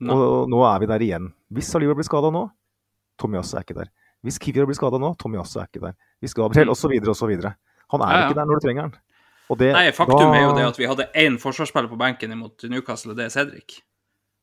No. 0.00 0.14
Og, 0.14 0.48
nå 0.48 0.62
er 0.64 0.78
vi 0.80 0.86
der 0.86 0.98
igjen. 1.04 1.32
Hvis 1.52 1.68
Saliba 1.72 1.94
blir 1.94 2.04
skada 2.08 2.30
nå, 2.32 2.50
Tomiasu 3.18 3.56
er 3.58 3.64
ikke 3.64 3.74
der. 3.82 3.88
Hvis 4.24 4.38
Kivira 4.38 4.64
blir 4.66 4.74
skada 4.76 4.98
nå, 4.98 5.14
Tomiasu 5.18 5.60
er 5.60 5.66
ikke 5.68 5.80
der. 5.82 5.94
Hvis 6.22 6.32
Gabriel 6.34 6.66
Mm. 6.68 6.72
osv. 6.72 6.92
osv. 7.12 7.42
Han 7.92 8.00
er 8.00 8.06
Ja, 8.12 8.16
ja. 8.20 8.28
ikke 8.30 8.34
der 8.34 8.44
når 8.46 8.60
du 8.60 8.66
trenger 8.66 8.82
han. 8.82 8.94
Det, 9.54 9.72
Nei, 9.72 9.90
faktum 9.94 10.18
da- 10.32 10.34
er 10.34 10.42
jo 10.48 10.54
det 10.56 10.64
at 10.66 10.78
vi 10.78 10.86
hadde 10.90 11.04
én 11.14 11.36
forsvarsspiller 11.38 11.88
på 11.92 11.98
benken 12.00 12.32
imot 12.34 12.64
Newcastle, 12.68 13.12
og 13.12 13.16
det 13.20 13.24
er 13.28 13.28
Cedric. 13.30 13.76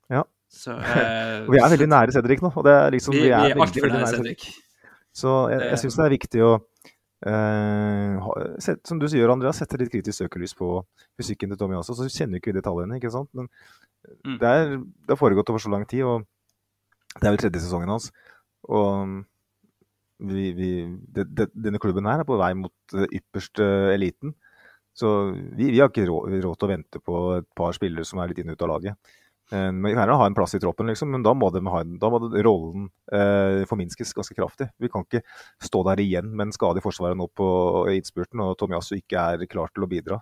Ja. 0.09 0.21
Så 0.49 0.71
eh, 0.79 1.43
Vi 1.49 1.57
er 1.59 1.69
veldig 1.73 1.89
nære 1.91 2.11
Cedric 2.15 2.41
nå. 2.41 2.51
Og 2.55 2.63
det 2.63 2.71
er 2.73 2.89
liksom, 2.95 3.13
vi, 3.17 3.25
vi 3.27 3.33
er 3.35 3.51
er 3.51 3.59
altfor 3.59 3.87
nære 3.89 3.99
nære 3.99 4.13
Cedric. 4.15 4.45
Så 5.13 5.33
jeg, 5.51 5.61
jeg 5.73 5.79
syns 5.83 5.95
det 5.99 6.05
er 6.05 6.13
viktig 6.15 6.41
å 6.45 6.51
eh, 7.27 8.29
set, 8.63 8.79
Som 8.87 8.99
du 9.01 9.07
sier, 9.11 9.29
Andreas, 9.33 9.59
sette 9.61 9.77
litt 9.81 9.91
kritisk 9.91 10.17
søkelys 10.23 10.55
på 10.57 10.69
fysikken 11.19 11.51
til 11.53 11.59
Tommy 11.59 11.75
også. 11.79 11.95
Så 11.99 12.07
kjenner 12.09 12.39
ikke 12.39 12.53
vi 12.53 12.59
detaljene, 12.61 12.99
ikke 13.01 13.11
sant. 13.13 13.29
Men 13.33 13.49
Mm. 14.27 14.33
det, 14.35 14.47
er, 14.51 14.71
det 14.83 15.13
har 15.13 15.15
foregått 15.15 15.47
over 15.47 15.61
så 15.63 15.69
lang 15.71 15.85
tid, 15.87 16.01
og 16.03 16.25
det 17.21 17.23
er 17.23 17.31
vel 17.31 17.37
tredje 17.39 17.61
sesongen 17.63 17.87
hans. 17.87 18.09
Og 18.67 19.21
vi, 20.19 20.49
vi, 20.57 20.71
det, 21.15 21.23
det, 21.37 21.45
denne 21.55 21.79
klubben 21.79 22.03
her 22.11 22.19
er 22.19 22.27
på 22.27 22.35
vei 22.35 22.49
mot 22.59 22.95
eh, 22.99 23.07
ypperste 23.15 23.63
eliten. 23.93 24.33
Så 24.93 25.09
vi, 25.33 25.71
vi 25.71 25.79
har 25.81 25.89
ikke 25.89 26.05
råd, 26.05 26.31
til 26.37 26.67
å 26.67 26.69
vente 26.69 27.01
på 27.01 27.19
et 27.39 27.47
par 27.57 27.73
spillere 27.73 28.05
som 28.05 28.21
er 28.21 28.31
litt 28.31 28.43
inn 28.43 28.51
og 28.53 28.57
ut 28.57 28.65
av 28.65 28.73
laget. 28.75 29.13
Eh, 29.51 29.71
Men 29.71 29.83
vi 29.87 29.93
kan 29.93 30.03
gjerne 30.03 30.19
ha 30.21 30.27
en 30.29 30.35
plass 30.37 30.53
i 30.55 30.61
troppen, 30.61 30.91
liksom, 30.91 31.11
men 31.13 31.25
da 31.25 31.33
må, 31.37 31.49
de 31.53 31.63
ha, 31.65 31.81
da 31.83 32.11
må 32.13 32.19
rollen 32.45 32.89
eh, 33.11 33.63
forminskes 33.69 34.13
ganske 34.15 34.37
kraftig. 34.37 34.69
Vi 34.81 34.91
kan 34.93 35.07
ikke 35.07 35.23
stå 35.63 35.81
der 35.89 36.03
igjen 36.03 36.29
med 36.31 36.47
en 36.47 36.55
skade 36.55 36.81
i 36.81 36.85
forsvaret 36.85 37.17
nå 37.19 37.27
på 37.35 37.47
innspurten, 37.93 38.43
og 38.45 38.55
Tomiyasu 38.59 38.95
ikke 38.99 39.25
er 39.33 39.49
klar 39.51 39.73
til 39.73 39.87
å 39.87 39.89
bidra. 39.89 40.21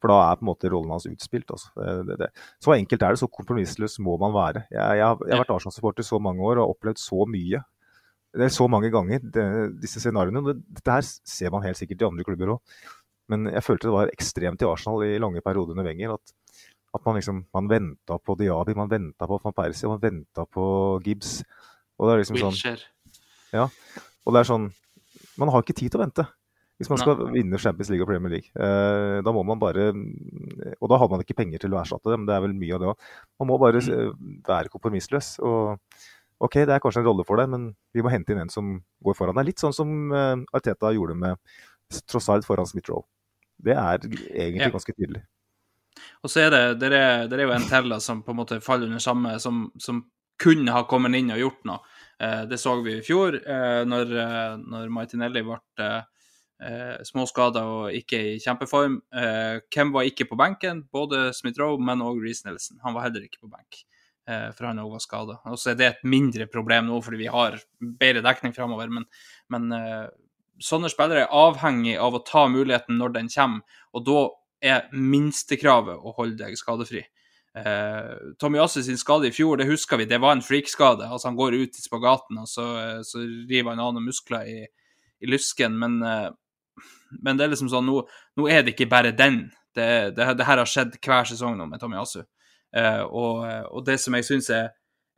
For 0.00 0.12
da 0.12 0.16
er 0.26 0.38
på 0.38 0.44
en 0.44 0.50
måte 0.50 0.70
rollen 0.72 0.92
hans 0.92 1.06
utspilt. 1.08 1.52
Altså. 1.52 1.70
Det, 1.76 1.92
det, 2.08 2.16
det. 2.24 2.30
Så 2.60 2.74
enkelt 2.74 3.04
er 3.04 3.14
det, 3.14 3.20
så 3.22 3.28
kompromissløs 3.32 3.98
må 4.04 4.16
man 4.20 4.34
være. 4.34 4.64
Jeg, 4.68 5.00
jeg, 5.00 5.20
jeg 5.28 5.36
har 5.36 5.44
vært 5.44 5.52
Arsenal-supporter 5.56 6.06
så 6.06 6.20
mange 6.22 6.44
år 6.44 6.58
og 6.58 6.64
har 6.64 6.74
opplevd 6.74 7.00
så 7.00 7.24
mye. 7.28 7.62
Det 8.30 8.46
er 8.46 8.52
så 8.54 8.68
mange 8.70 8.92
ganger, 8.94 9.22
det, 9.34 9.44
disse 9.82 10.02
scenarioene. 10.02 10.54
Dette 10.60 10.94
her 10.94 11.06
ser 11.06 11.50
man 11.54 11.64
helt 11.64 11.78
sikkert 11.80 12.04
i 12.04 12.08
andre 12.10 12.26
klubber 12.26 12.52
òg. 12.54 12.76
Men 13.30 13.46
jeg 13.52 13.62
følte 13.64 13.88
det 13.88 13.94
var 13.94 14.10
ekstremt 14.12 14.62
i 14.64 14.68
Arsenal 14.68 15.04
i 15.06 15.18
lange 15.22 15.42
perioder 15.44 15.76
under 15.76 15.86
Wenger. 15.86 16.16
At, 16.16 16.34
at 16.98 17.06
man 17.06 17.18
liksom 17.20 17.44
man 17.54 17.70
venta 17.70 18.18
på 18.18 18.36
Diaby, 18.40 18.74
man 18.78 18.90
venta 18.90 19.28
på 19.30 19.38
van 19.44 19.54
Persie, 19.56 19.88
man 19.90 20.02
venta 20.02 20.46
på 20.50 20.64
Gibbs. 21.06 21.38
Og 22.00 22.08
det 22.08 22.14
er 22.16 22.22
liksom 22.24 22.40
sånn 22.42 22.58
Ja. 23.52 23.68
og 24.24 24.34
det 24.34 24.40
er 24.40 24.46
sånn 24.46 24.68
Man 25.40 25.48
har 25.50 25.62
ikke 25.62 25.74
tid 25.74 25.90
til 25.90 25.98
å 26.00 26.04
vente. 26.04 26.26
Hvis 26.80 26.88
man 26.88 26.96
skal 27.00 27.16
vinne 27.34 27.58
Champions 27.60 27.90
League 27.92 28.04
og 28.04 28.08
Premier 28.08 28.32
League. 28.32 28.48
Eh, 28.56 29.20
da 29.20 29.32
må 29.36 29.42
man 29.44 29.58
bare 29.60 29.90
Og 29.92 30.88
da 30.88 30.96
hadde 30.96 31.10
man 31.12 31.20
ikke 31.20 31.36
penger 31.36 31.60
til 31.60 31.74
å 31.74 31.80
erstatte 31.80 32.10
dem, 32.12 32.24
det 32.26 32.34
er 32.34 32.40
vel 32.40 32.54
mye 32.56 32.74
av 32.74 32.80
det 32.80 32.88
òg. 32.88 33.08
Man 33.38 33.48
må 33.50 33.58
bare 33.60 33.82
være 34.48 34.72
kompromissløs. 34.72 35.38
Og 35.44 35.76
OK, 36.40 36.54
det 36.64 36.72
er 36.72 36.80
kanskje 36.80 37.02
en 37.02 37.08
rolle 37.10 37.24
for 37.28 37.36
deg, 37.36 37.50
men 37.52 37.66
vi 37.92 38.00
må 38.00 38.08
hente 38.08 38.32
inn 38.32 38.40
en 38.40 38.48
som 38.52 38.78
går 39.04 39.16
foran 39.18 39.36
deg. 39.36 39.50
Litt 39.50 39.60
sånn 39.60 39.76
som 39.76 39.90
eh, 40.12 40.36
Arteta 40.56 40.92
gjorde 40.96 41.18
med 41.20 41.36
Trossard 42.08 42.46
foran 42.48 42.68
Smith-Roe. 42.68 43.04
Det 43.64 43.76
er 43.76 43.98
egentlig 44.06 44.62
Ja. 44.66 44.70
ganske 44.74 44.94
tydelig. 44.96 45.22
Og 46.24 46.30
så 46.30 46.46
er 46.46 46.50
det, 46.54 46.62
det 46.80 46.92
er, 46.96 47.26
det 47.28 47.38
er 47.38 47.46
jo 47.46 47.52
en 47.56 47.68
til 47.68 47.94
som 48.00 48.22
på 48.22 48.32
en 48.32 48.38
måte 48.40 48.60
faller 48.64 48.86
under 48.88 49.02
samme, 49.02 49.38
som, 49.40 49.66
som 49.78 50.04
kunne 50.40 50.72
ha 50.72 50.84
kommet 50.88 51.14
inn 51.18 51.32
og 51.34 51.38
gjort 51.42 51.64
noe. 51.68 51.80
Eh, 52.20 52.44
det 52.48 52.58
så 52.60 52.74
vi 52.84 52.98
i 52.98 53.04
fjor, 53.04 53.36
eh, 53.40 53.82
når, 53.88 54.14
eh, 54.16 54.56
når 54.60 54.88
Martinelli 54.92 55.42
ble 55.44 55.58
eh, 55.80 56.02
eh, 56.62 56.96
småskada 57.08 57.64
og 57.68 57.96
ikke 57.96 58.20
i 58.34 58.38
kjempeform. 58.40 58.98
Eh, 59.16 59.60
hvem 59.72 59.92
var 59.92 60.08
ikke 60.08 60.28
på 60.30 60.38
benken? 60.40 60.82
Både 60.92 61.30
Smith-Roe, 61.36 61.80
men 61.80 62.04
òg 62.04 62.20
Reece 62.24 62.46
Nelson. 62.48 62.80
Han 62.84 62.96
var 62.96 63.08
heller 63.08 63.24
ikke 63.26 63.40
på 63.44 63.52
benk, 63.52 63.82
eh, 64.28 64.50
for 64.56 64.68
han 64.70 64.80
òg 64.84 64.92
var 64.96 65.04
skada. 65.04 65.38
Og 65.52 65.58
så 65.60 65.72
er 65.72 65.80
det 65.80 65.88
et 65.90 66.04
mindre 66.04 66.46
problem 66.52 66.88
nå, 66.88 67.00
fordi 67.04 67.22
vi 67.24 67.30
har 67.32 67.56
bedre 67.80 68.24
dekning 68.24 68.56
framover. 68.56 68.92
Men, 68.92 69.08
men 69.52 69.72
sånne 70.62 70.90
spillere 70.92 71.24
er 71.24 71.34
avhengig 71.34 71.96
av 72.00 72.16
å 72.16 72.24
ta 72.26 72.46
muligheten 72.52 72.98
når 73.00 73.16
den 73.16 73.30
kommer, 73.32 73.80
og 73.96 74.04
da 74.06 74.26
er 74.60 74.90
minstekravet 74.92 76.04
å 76.04 76.12
holde 76.18 76.44
deg 76.44 76.58
skadefri. 76.58 77.02
Eh, 77.56 78.10
Tomiyasu 78.38 78.82
sin 78.84 78.98
skade 79.00 79.30
i 79.30 79.34
fjor, 79.34 79.56
det 79.58 79.66
husker 79.66 79.98
vi, 79.98 80.06
det 80.06 80.20
var 80.22 80.36
en 80.36 80.44
freakskade. 80.44 81.08
Altså 81.08 81.28
Han 81.28 81.38
går 81.38 81.56
ut 81.58 81.78
i 81.78 81.82
spagaten, 81.82 82.38
og 82.38 82.48
så, 82.48 82.66
eh, 82.78 83.00
så 83.02 83.24
river 83.24 83.70
han 83.70 83.80
av 83.80 83.94
noen 83.94 84.06
muskler 84.06 84.46
i, 84.46 84.66
i 85.20 85.30
lysken. 85.30 85.78
Men, 85.78 86.02
eh, 86.02 86.28
men 87.20 87.36
det 87.36 87.46
er 87.46 87.54
liksom 87.54 87.72
sånn, 87.72 87.88
nå, 87.88 88.04
nå 88.36 88.50
er 88.50 88.62
det 88.62 88.76
ikke 88.76 88.90
bare 88.90 89.16
den. 89.16 89.48
Det, 89.74 90.16
det, 90.16 90.28
det 90.36 90.46
her 90.46 90.60
har 90.60 90.68
skjedd 90.68 90.98
hver 91.00 91.26
sesong 91.30 91.56
nå 91.58 91.66
med 91.70 91.80
Tomiyasu. 91.82 92.22
Eh, 92.76 93.02
og, 93.02 93.42
og 93.72 93.86
det 93.86 93.98
som 94.02 94.14
jeg 94.14 94.28
syns 94.28 94.50
er, 94.54 94.70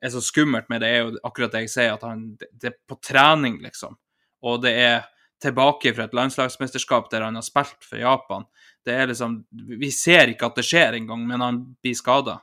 er 0.03 0.11
så 0.11 0.23
skummelt 0.25 0.71
med 0.73 0.83
det, 0.83 0.89
er 0.89 1.05
jo 1.05 1.19
akkurat 1.27 1.53
det 1.53 1.67
jeg 1.67 1.75
sier, 1.75 1.97
at 1.97 2.07
han, 2.07 2.33
det, 2.39 2.49
det 2.59 2.73
er 2.73 2.79
på 2.89 2.99
trening, 3.05 3.61
liksom. 3.63 3.99
Og 4.43 4.63
det 4.65 4.73
er 4.79 5.03
tilbake 5.43 5.93
fra 5.97 6.07
et 6.07 6.15
landslagsmesterskap 6.17 7.11
der 7.13 7.27
han 7.27 7.39
har 7.39 7.47
spilt 7.47 7.85
for 7.87 8.01
Japan. 8.01 8.47
Det 8.87 8.95
er 8.95 9.11
liksom 9.11 9.43
Vi 9.53 9.91
ser 9.95 10.33
ikke 10.33 10.49
at 10.49 10.59
det 10.59 10.67
skjer 10.67 10.99
engang, 10.99 11.27
men 11.27 11.41
han 11.41 11.61
blir 11.83 11.99
skada. 11.99 12.41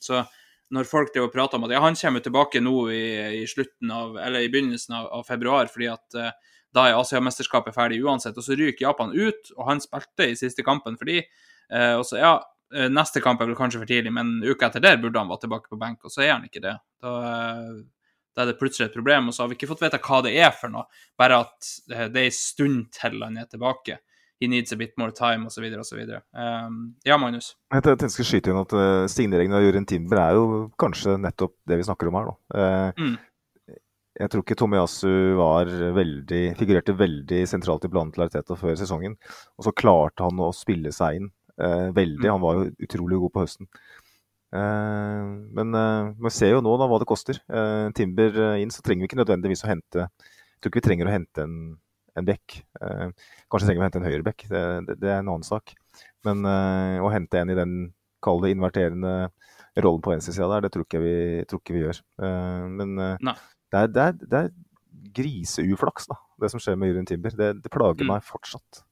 så 0.00 0.24
når 0.72 0.88
folk 0.88 1.16
prater 1.32 1.58
om 1.58 1.66
at 1.66 1.74
ja, 1.74 1.82
han 1.84 1.96
kommer 1.98 2.22
tilbake 2.24 2.62
nå 2.62 2.76
i, 2.94 3.04
i 3.42 3.46
av, 3.92 4.16
i 4.16 4.48
begynnelsen 4.48 4.96
av, 4.96 5.10
av 5.18 5.26
februar, 5.28 5.68
fordi 5.68 5.90
at 5.92 6.16
eh, 6.16 6.32
da 6.72 6.86
er 6.88 6.96
Asiamesterskapet 6.96 7.76
ferdig 7.76 8.00
uansett, 8.00 8.38
og 8.38 8.46
så 8.46 8.56
ryker 8.56 8.86
Japan 8.86 9.12
ut, 9.12 9.52
og 9.58 9.66
han 9.68 9.82
spilte 9.84 10.30
i 10.30 10.38
siste 10.38 10.64
kampen 10.64 10.96
fordi 11.00 11.18
eh, 11.20 11.94
og 11.98 12.06
så, 12.08 12.16
ja, 12.22 12.32
eh, 12.74 12.88
Neste 12.92 13.20
kamp 13.24 13.42
er 13.42 13.50
vel 13.50 13.58
kanskje 13.58 13.82
for 13.82 13.90
tidlig, 13.90 14.14
men 14.16 14.38
uka 14.40 14.70
etter 14.70 14.84
der 14.84 15.00
burde 15.02 15.20
han 15.20 15.28
være 15.32 15.44
tilbake 15.44 15.68
på 15.68 15.80
benk, 15.80 16.00
og 16.06 16.14
så 16.14 16.24
er 16.24 16.32
han 16.38 16.48
ikke 16.48 16.64
det. 16.64 16.78
Da, 17.04 17.12
da 18.36 18.44
er 18.44 18.52
det 18.52 18.58
plutselig 18.60 18.88
et 18.88 18.96
problem, 18.96 19.28
og 19.28 19.36
så 19.36 19.44
har 19.44 19.50
vi 19.50 19.58
ikke 19.58 19.68
fått 19.70 19.84
vite 19.84 20.00
hva 20.02 20.22
det 20.24 20.32
er 20.40 20.54
for 20.56 20.72
noe, 20.72 20.86
bare 21.20 21.42
at 21.44 21.74
eh, 21.92 22.08
det 22.12 22.22
er 22.22 22.30
en 22.30 22.38
stund 22.38 22.88
til 22.96 23.20
han 23.24 23.38
er 23.40 23.50
tilbake. 23.50 23.98
He 24.42 24.48
needs 24.50 24.74
a 24.74 24.76
bit 24.76 24.96
more 24.98 25.14
time, 25.14 25.46
osv., 25.46 25.68
osv. 25.78 26.00
Um, 26.34 26.78
ja, 27.06 27.14
Magnus? 27.20 27.52
Jeg 27.70 27.84
tenkte 27.84 28.08
jeg 28.08 28.14
skulle 28.16 28.30
skyte 28.32 28.50
inn 28.50 28.58
at 28.58 28.72
uh, 28.74 29.04
signeringen 29.10 29.54
av 29.54 29.62
Jørgen 29.62 29.86
Timber 29.86 30.18
er 30.18 30.38
jo 30.38 30.46
kanskje 30.82 31.14
nettopp 31.22 31.54
det 31.70 31.78
vi 31.78 31.86
snakker 31.86 32.10
om 32.10 32.18
her. 32.18 32.32
Da. 32.32 32.56
Uh, 32.56 33.04
Mm. 33.04 33.20
Jeg 34.20 34.28
tror 34.28 34.42
ikke 34.44 34.56
Tomiyasu 34.60 35.12
var 35.38 35.70
veldig, 35.96 36.40
figurerte 36.58 36.92
veldig 36.98 37.38
sentralt 37.48 37.86
i 37.86 37.90
planen 37.92 38.12
til 38.12 38.26
Arteta 38.26 38.56
før 38.60 38.76
sesongen. 38.76 39.14
Og 39.56 39.66
så 39.66 39.72
klarte 39.72 40.26
han 40.26 40.42
å 40.42 40.50
spille 40.56 40.92
seg 40.92 41.20
inn 41.20 41.30
eh, 41.56 41.88
veldig. 41.96 42.26
Mm. 42.26 42.32
Han 42.34 42.42
var 42.42 42.58
jo 42.58 42.66
utrolig 42.86 43.20
god 43.22 43.32
på 43.32 43.44
høsten. 43.46 43.70
Eh, 44.52 45.28
men 45.56 45.74
eh, 45.78 46.10
vi 46.26 46.32
ser 46.34 46.52
jo 46.56 46.62
nå 46.64 46.74
da 46.80 46.88
hva 46.90 46.98
det 47.00 47.08
koster. 47.08 47.38
Eh, 47.48 47.86
Timber 47.96 48.36
eh, 48.48 48.58
inn, 48.62 48.72
så 48.74 48.84
trenger 48.84 49.06
vi 49.06 49.10
ikke 49.12 49.20
nødvendigvis 49.22 49.64
å 49.64 49.70
hente 49.72 50.04
Jeg 50.06 50.60
tror 50.62 50.72
ikke 50.72 50.82
vi 50.82 50.86
trenger 50.88 51.08
å 51.08 51.14
hente 51.14 51.46
en, 51.46 51.54
en 52.20 52.28
bekk. 52.28 52.58
Eh, 52.80 53.06
kanskje 53.50 53.70
trenger 53.70 53.80
vi 53.80 53.84
å 53.84 53.88
hente 53.88 54.02
en 54.02 54.08
høyrebekk, 54.10 54.44
det, 54.52 54.62
det, 54.88 54.98
det 55.02 55.10
er 55.10 55.22
en 55.22 55.32
annen 55.32 55.46
sak. 55.46 55.72
Men 56.26 56.44
eh, 56.46 56.98
å 57.02 57.08
hente 57.12 57.40
en 57.40 57.50
i 57.54 57.58
den 57.58 57.72
kalde, 58.22 58.52
inverterende 58.52 59.14
rollen 59.82 60.02
på 60.04 60.12
venstresida 60.12 60.46
der, 60.52 60.66
det 60.66 60.74
tror 60.74 60.84
ikke 60.86 61.00
vi, 61.02 61.16
tror 61.48 61.62
ikke 61.62 61.74
vi 61.74 61.82
gjør. 61.86 62.02
Eh, 62.22 62.68
men 62.76 62.92
eh, 63.00 63.32
det 63.72 63.80
er, 63.80 63.90
det 63.96 64.04
er, 64.04 64.20
det 64.22 64.42
er 64.44 64.52
griseuflaks, 65.16 66.06
da, 66.12 66.16
det 66.40 66.50
som 66.52 66.60
skjer 66.62 66.76
med 66.78 66.92
Juryen 66.92 67.08
Timber. 67.08 67.34
Det, 67.36 67.50
det 67.64 67.72
plager 67.72 68.04
Mm. 68.04 68.12
meg 68.14 68.24
fortsatt. 68.28 68.82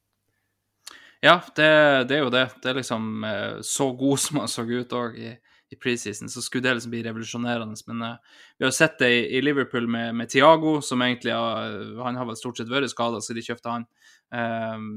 Ja, 1.21 1.35
det, 1.55 1.69
det 2.09 2.17
er 2.17 2.23
jo 2.23 2.31
det. 2.33 2.47
Det 2.63 2.69
er 2.71 2.77
liksom 2.79 3.23
eh, 3.29 3.59
så 3.61 3.91
god 3.93 4.19
som 4.19 4.39
han 4.41 4.49
så 4.49 4.65
ut 4.65 4.93
òg 4.97 5.17
i, 5.21 5.35
i 5.71 5.77
preseason, 5.79 6.29
så 6.29 6.41
skulle 6.43 6.67
det 6.67 6.73
liksom 6.77 6.91
bli 6.91 7.03
revolusjonerende. 7.05 7.79
Men 7.87 8.01
uh, 8.03 8.37
vi 8.59 8.65
har 8.67 8.75
sett 8.75 8.99
det 8.99 9.09
i, 9.09 9.23
i 9.37 9.41
Liverpool 9.41 9.87
med, 9.87 10.15
med 10.15 10.29
Thiago, 10.29 10.81
som 10.83 11.01
egentlig 11.01 11.31
har 11.31 11.79
Han 12.03 12.19
har 12.19 12.27
vel 12.27 12.39
stort 12.39 12.59
sett 12.59 12.71
vært 12.71 12.91
skada 12.91 13.21
siden 13.23 13.39
de 13.39 13.47
kjøpte 13.47 13.75
han. 13.77 13.87
Um, 14.35 14.91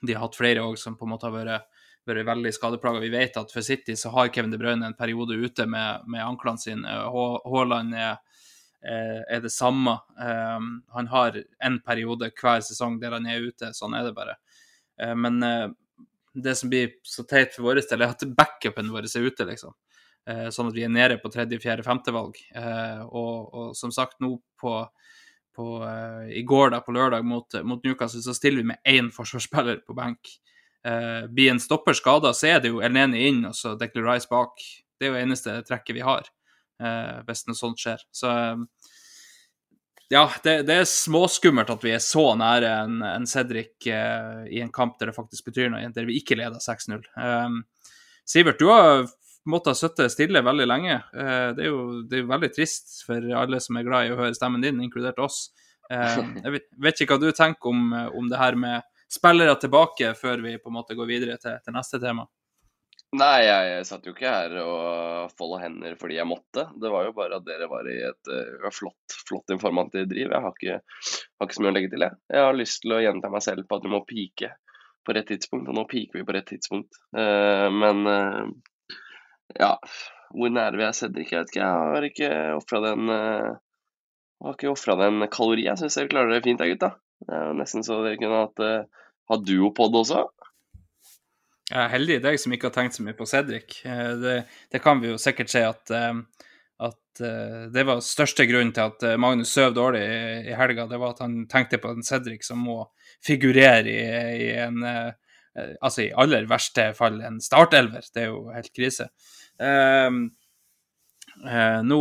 de 0.00 0.14
har 0.14 0.24
hatt 0.24 0.36
flere 0.38 0.64
òg 0.64 0.78
som 0.78 0.96
på 0.96 1.06
en 1.06 1.14
måte 1.14 1.28
har 1.28 1.34
vært, 1.34 1.68
vært 2.08 2.28
veldig 2.28 2.52
skadeplaga. 2.56 3.02
Vi 3.02 3.12
vet 3.12 3.36
at 3.40 3.52
for 3.52 3.64
City 3.64 3.96
så 3.96 4.12
har 4.14 4.32
Kevin 4.34 4.52
De 4.52 4.60
Bruyne 4.60 4.86
en 4.86 4.96
periode 4.96 5.36
ute 5.36 5.66
med, 5.68 6.06
med 6.08 6.24
anklene 6.24 6.60
sine. 6.60 7.00
Haaland 7.12 7.96
er, 7.96 8.20
eh, 8.84 9.20
er 9.28 9.42
det 9.44 9.52
samme. 9.52 9.98
Um, 10.16 10.72
han 10.94 11.10
har 11.12 11.42
en 11.60 11.80
periode 11.84 12.30
hver 12.32 12.64
sesong 12.64 13.00
der 13.00 13.16
han 13.18 13.28
er 13.28 13.44
ute. 13.44 13.72
Sånn 13.76 13.96
er 13.98 14.08
det 14.08 14.16
bare. 14.16 14.38
Uh, 15.00 15.14
Men 15.16 15.42
eh, 15.44 15.68
det 16.34 16.54
som 16.58 16.70
blir 16.70 16.92
så 17.02 17.24
teit 17.26 17.54
for 17.54 17.66
vår 17.68 17.80
del, 17.82 18.02
er 18.02 18.12
at 18.14 18.26
backupen 18.36 18.90
vår 18.92 19.08
er 19.08 19.26
ute, 19.26 19.46
liksom. 19.48 19.74
Eh, 20.28 20.48
Sånn 20.52 20.68
at 20.70 20.76
vi 20.76 20.84
er 20.86 20.92
nede 20.92 21.18
på 21.22 21.30
tredje, 21.32 21.58
fjerde, 21.62 21.86
femte 21.86 22.12
valg. 22.14 22.36
Eh, 22.54 23.00
Og, 23.06 23.54
og 23.54 23.76
som 23.76 23.90
sagt, 23.94 24.20
nå 24.20 24.36
på, 24.60 24.74
på 25.56 25.68
eh, 25.86 26.38
I 26.38 26.44
går, 26.46 26.70
da, 26.74 26.82
på 26.84 26.94
lørdag, 26.94 27.24
mot, 27.26 27.58
mot 27.64 27.82
Newcastle, 27.84 28.22
så 28.22 28.34
stiller 28.36 28.62
vi 28.62 28.70
med 28.72 28.78
én 28.86 29.10
forsvarsspiller 29.14 29.82
på 29.86 29.96
benk. 29.98 30.36
Blir 30.80 31.50
en 31.52 31.58
stopper 31.60 31.92
skada, 31.92 32.30
så 32.32 32.46
er 32.54 32.60
det 32.64 32.70
jo 32.70 32.78
Elneni 32.80 33.26
inn 33.28 33.42
og 33.44 33.52
så 33.52 33.74
Declan 33.76 34.06
Rice 34.06 34.30
bak. 34.30 34.62
Det 34.96 35.04
er 35.04 35.10
jo 35.12 35.18
eneste 35.20 35.58
trekket 35.68 35.98
vi 35.98 36.00
har, 36.00 36.30
hvis 37.28 37.42
noe 37.44 37.58
sånt 37.58 37.82
skjer. 37.82 38.00
Så 38.16 38.30
ja, 40.10 40.24
det, 40.42 40.56
det 40.66 40.74
er 40.80 40.88
småskummelt 40.90 41.70
at 41.70 41.84
vi 41.86 41.92
er 41.94 42.02
så 42.02 42.32
nære 42.34 42.70
en, 42.82 42.98
en 43.06 43.26
Cedric 43.30 43.86
eh, 43.86 44.40
i 44.50 44.58
en 44.58 44.72
kamp 44.74 44.96
der 44.98 45.12
det 45.12 45.14
faktisk 45.14 45.46
betyr 45.52 45.70
noe, 45.70 45.86
der 45.94 46.08
vi 46.08 46.16
ikke 46.18 46.34
leder 46.40 46.58
6-0. 46.58 47.04
Um, 47.14 47.60
Sivert, 48.26 48.58
du 48.58 48.72
har 48.72 49.04
måttet 49.50 49.78
sitte 49.78 50.08
stille 50.10 50.42
veldig 50.42 50.66
lenge. 50.66 50.96
Uh, 51.14 51.52
det, 51.54 51.62
er 51.62 51.70
jo, 51.70 51.84
det 52.10 52.18
er 52.18 52.24
jo 52.24 52.32
veldig 52.32 52.50
trist 52.56 53.04
for 53.06 53.30
alle 53.38 53.62
som 53.62 53.78
er 53.78 53.86
glad 53.86 54.08
i 54.08 54.10
å 54.10 54.18
høre 54.18 54.34
stemmen 54.34 54.66
din, 54.66 54.82
inkludert 54.82 55.22
oss. 55.22 55.44
Eh, 55.86 56.18
jeg 56.44 56.56
vet, 56.56 56.66
vet 56.88 57.04
ikke 57.04 57.14
hva 57.14 57.22
du 57.22 57.30
tenker 57.36 57.70
om, 57.70 57.94
om 58.10 58.26
det 58.30 58.42
her 58.42 58.58
med 58.58 58.82
spillere 59.10 59.54
tilbake, 59.62 60.10
før 60.18 60.42
vi 60.42 60.58
på 60.58 60.70
en 60.70 60.78
måte 60.80 60.98
går 60.98 61.06
videre 61.06 61.38
til, 61.38 61.54
til 61.62 61.78
neste 61.78 62.02
tema. 62.02 62.26
Nei, 63.18 63.42
jeg 63.42 63.86
satt 63.88 64.04
jo 64.06 64.12
ikke 64.14 64.30
her 64.30 64.52
og 64.62 65.32
folda 65.34 65.64
hender 65.64 65.96
fordi 65.98 66.20
jeg 66.20 66.30
måtte. 66.30 66.68
Det 66.78 66.92
var 66.92 67.08
jo 67.08 67.14
bare 67.16 67.40
at 67.40 67.46
dere 67.48 67.66
var 67.70 67.88
i 67.90 67.96
et 68.06 68.30
uh, 68.30 68.68
flott, 68.70 69.16
flott 69.26 69.50
informativt 69.50 70.12
driv. 70.12 70.30
Jeg 70.30 70.44
har 70.44 70.54
ikke, 70.54 70.76
har 70.78 71.48
ikke 71.48 71.56
så 71.56 71.64
mye 71.64 71.72
å 71.72 71.74
legge 71.74 71.90
til, 71.90 72.04
jeg. 72.06 72.18
Jeg 72.30 72.46
har 72.46 72.58
lyst 72.58 72.82
til 72.84 72.94
å 72.94 73.00
gjenta 73.02 73.32
meg 73.34 73.42
selv 73.42 73.66
på 73.66 73.80
at 73.80 73.88
vi 73.88 73.92
må 73.96 74.02
pike 74.06 74.52
på 75.06 75.16
rett 75.16 75.26
tidspunkt, 75.32 75.66
og 75.72 75.78
nå 75.80 75.86
piker 75.90 76.20
vi 76.20 76.26
på 76.28 76.36
rett 76.36 76.46
tidspunkt. 76.52 77.00
Uh, 77.16 77.66
men 77.74 78.06
uh, 78.06 78.94
ja, 79.58 79.72
hvor 80.30 80.54
nære 80.54 80.78
vi 80.78 80.86
er 80.86 80.94
Cedric, 80.94 81.34
jeg 81.34 81.42
vet 81.42 81.50
ikke. 81.50 81.66
Jeg 81.66 81.94
har 81.96 82.08
ikke 82.12 82.32
ofra 82.60 82.84
den 82.86 83.14
har 84.40 84.54
ikke 84.54 84.70
ofra 84.70 84.96
den 85.02 85.26
kalori. 85.34 85.66
Jeg 85.66 85.80
syns 85.80 85.98
dere 85.98 86.12
klarer 86.12 86.36
det 86.36 86.44
fint, 86.46 86.62
jeg, 86.62 86.76
gutta. 86.76 86.94
Det 87.26 87.34
er 87.36 87.48
jo 87.50 87.56
nesten 87.58 87.84
så 87.84 87.98
dere 88.04 88.20
kunne 88.20 88.44
hatt 88.44 88.62
uh, 88.62 89.08
ha 89.30 89.38
duopod 89.42 89.98
også. 90.04 90.28
Jeg 91.70 91.78
er 91.84 91.92
heldig 91.92 92.16
deg 92.24 92.38
som 92.42 92.54
ikke 92.54 92.66
har 92.66 92.74
tenkt 92.74 92.96
så 92.96 93.04
mye 93.06 93.14
på 93.14 93.26
Cedric. 93.30 93.76
Eh, 93.86 94.14
Det, 94.18 94.36
det 94.72 94.82
kan 94.82 94.98
vi 95.00 95.12
jo 95.12 95.18
sikkert 95.22 95.52
si 95.52 95.60
at, 95.62 95.90
eh, 95.94 96.46
at 96.82 97.20
eh, 97.22 97.66
det 97.70 97.84
var 97.86 98.00
største 98.02 98.46
grunnen 98.50 98.72
til 98.74 98.90
at 98.90 99.04
Magnus 99.22 99.52
søv 99.54 99.74
dårlig 99.76 100.02
i, 100.02 100.22
i 100.50 100.56
helga. 100.58 100.88
Det 100.90 100.98
var 100.98 101.14
at 101.14 101.22
han 101.22 101.44
tenkte 101.50 101.78
på 101.78 101.92
en 101.94 102.02
Cedric 102.02 102.42
som 102.48 102.64
må 102.66 102.82
figurere 103.26 103.86
i, 103.86 104.00
i 104.50 104.54
en 104.66 104.82
Altså 105.82 106.04
i 106.04 106.12
aller 106.14 106.44
verste 106.46 106.84
fall 106.94 107.16
en 107.26 107.40
startelver. 107.42 108.04
Det 108.14 108.22
er 108.22 108.28
jo 108.30 108.52
helt 108.54 108.70
krise. 108.70 109.08
Eh, 109.58 110.06
eh, 111.50 111.80
nå, 111.82 111.98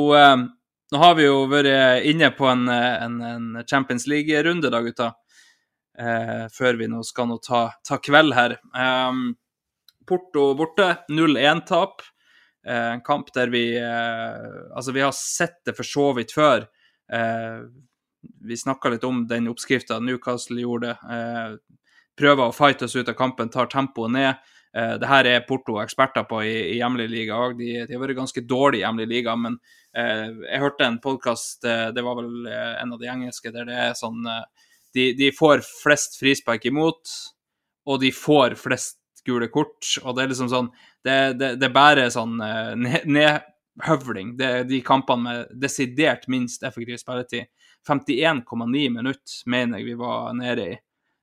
nå 0.94 1.02
har 1.02 1.16
vi 1.18 1.26
jo 1.26 1.40
vært 1.50 2.06
inne 2.08 2.30
på 2.38 2.46
en, 2.48 2.70
en, 2.70 3.18
en 3.26 3.64
Champions 3.66 4.06
League-runde, 4.08 4.70
da, 4.70 4.82
gutta. 4.86 5.10
Før 6.56 6.78
vi 6.80 6.88
nå 6.88 7.02
skal 7.04 7.28
nå 7.28 7.40
ta, 7.44 7.64
ta 7.84 7.98
kveld 8.00 8.38
her. 8.38 8.54
Um, 8.72 9.34
Porto 10.10 10.50
borte, 10.58 10.90
0-1-tap. 11.14 12.02
Eh, 12.68 12.96
kamp 13.08 13.30
der 13.34 13.48
vi 13.54 13.64
eh, 13.80 14.48
Altså, 14.76 14.92
vi 14.92 15.02
har 15.06 15.14
sett 15.16 15.62
det 15.66 15.78
for 15.78 15.88
så 15.88 16.10
vidt 16.18 16.34
før. 16.36 16.66
Eh, 17.14 17.62
Vi 18.44 18.58
snakka 18.60 18.90
litt 18.92 19.04
om 19.08 19.22
den 19.30 19.48
oppskrifta 19.48 20.00
Newcastle 20.04 20.60
gjorde. 20.60 20.92
Eh, 20.92 21.54
Prøver 22.20 22.50
å 22.50 22.56
fighte 22.56 22.84
oss 22.90 22.98
ut 23.00 23.08
av 23.08 23.16
kampen, 23.16 23.48
tar 23.50 23.70
tempoet 23.72 24.12
ned. 24.12 24.42
Eh, 24.76 24.96
det 25.00 25.08
her 25.08 25.26
er 25.32 25.46
Porto 25.48 25.78
eksperter 25.80 26.26
på 26.28 26.42
i, 26.44 26.56
i 26.74 26.78
hjemlig 26.82 27.08
liga 27.14 27.38
òg. 27.40 27.56
De, 27.58 27.70
de 27.88 27.96
har 27.96 28.02
vært 28.04 28.18
ganske 28.20 28.44
dårlige 28.46 28.84
i 28.84 28.86
hjemlig 28.86 29.08
liga, 29.08 29.38
men 29.40 29.56
eh, 29.96 30.28
jeg 30.50 30.62
hørte 30.66 30.86
en 30.90 31.00
podkast, 31.02 31.64
det 31.64 32.04
var 32.06 32.20
vel 32.20 32.50
eh, 32.52 32.74
en 32.84 32.92
av 32.98 33.00
de 33.02 33.08
engelske, 33.10 33.54
der 33.56 33.70
det 33.72 33.80
er 33.88 33.96
sånn 33.98 34.20
eh, 34.28 34.44
de, 34.94 35.08
de 35.16 35.32
får 35.38 35.64
flest 35.64 36.20
frispark 36.20 36.68
imot, 36.70 37.16
og 37.90 38.02
de 38.04 38.12
får 38.14 38.58
flest 38.60 38.99
gule 39.26 39.48
kort. 39.54 39.84
Og 40.04 40.16
det 40.16 40.24
er 40.24 40.34
liksom 40.34 40.50
sånn 40.52 40.70
Det, 41.04 41.16
det, 41.40 41.54
det 41.62 41.70
er 41.70 41.76
bare 41.76 42.10
sånn 42.12 42.40
eh, 42.44 43.00
nedhøvling. 43.08 44.36
Det 44.40 44.50
er 44.50 44.68
de 44.68 44.82
kampene 44.86 45.24
med 45.24 45.56
desidert 45.62 46.28
minst 46.28 46.64
effektiv 46.68 47.00
spilletid. 47.00 47.48
51,9 47.88 48.90
minutter 48.92 49.38
mener 49.48 49.80
jeg 49.80 49.88
vi 49.88 49.96
var 50.00 50.34
nede 50.36 50.66
i. 50.68 50.76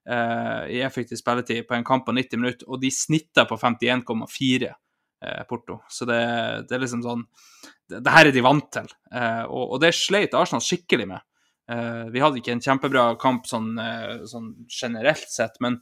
eh, 0.09 0.63
I 0.79 0.81
effektiv 0.87 1.21
spilletid 1.21 1.67
på 1.69 1.75
en 1.77 1.85
kamp 1.85 2.07
på 2.07 2.15
90 2.17 2.41
minutter, 2.41 2.69
og 2.69 2.81
de 2.81 2.91
snitta 2.91 3.45
på 3.45 3.59
51,4 3.61 4.71
eh, 4.71 5.43
Porto. 5.49 5.81
Så 5.89 6.09
det, 6.09 6.21
det 6.69 6.77
er 6.77 6.85
liksom 6.85 7.03
sånn 7.05 7.27
Det, 7.87 8.01
det 8.03 8.11
her 8.11 8.27
er 8.27 8.35
de 8.35 8.43
vant 8.43 8.67
til, 8.73 8.89
eh, 9.15 9.45
og, 9.45 9.77
og 9.77 9.81
det 9.83 9.93
sleit 9.95 10.35
Arsenal 10.35 10.65
skikkelig 10.65 11.07
med. 11.07 11.23
Eh, 11.71 12.09
vi 12.11 12.23
hadde 12.23 12.41
ikke 12.41 12.57
en 12.57 12.65
kjempebra 12.65 13.05
kamp 13.23 13.47
sånn, 13.47 13.77
sånn 14.27 14.49
generelt 14.67 15.29
sett, 15.31 15.61
men 15.61 15.79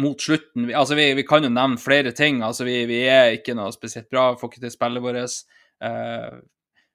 mot 0.00 0.20
slutten 0.20 0.66
vi, 0.66 0.74
altså 0.74 0.96
vi, 0.98 1.10
vi 1.14 1.26
kan 1.26 1.44
jo 1.44 1.52
nevne 1.52 1.78
flere 1.80 2.12
ting. 2.16 2.42
altså 2.42 2.66
Vi, 2.66 2.80
vi 2.90 3.04
er 3.10 3.36
ikke 3.36 3.54
noe 3.56 3.72
spesielt 3.74 4.10
bra, 4.10 4.32
får 4.38 4.52
ikke 4.52 4.64
til 4.66 4.74
spillet 4.74 5.04
vårt. 5.04 5.38
Eh, 5.84 6.42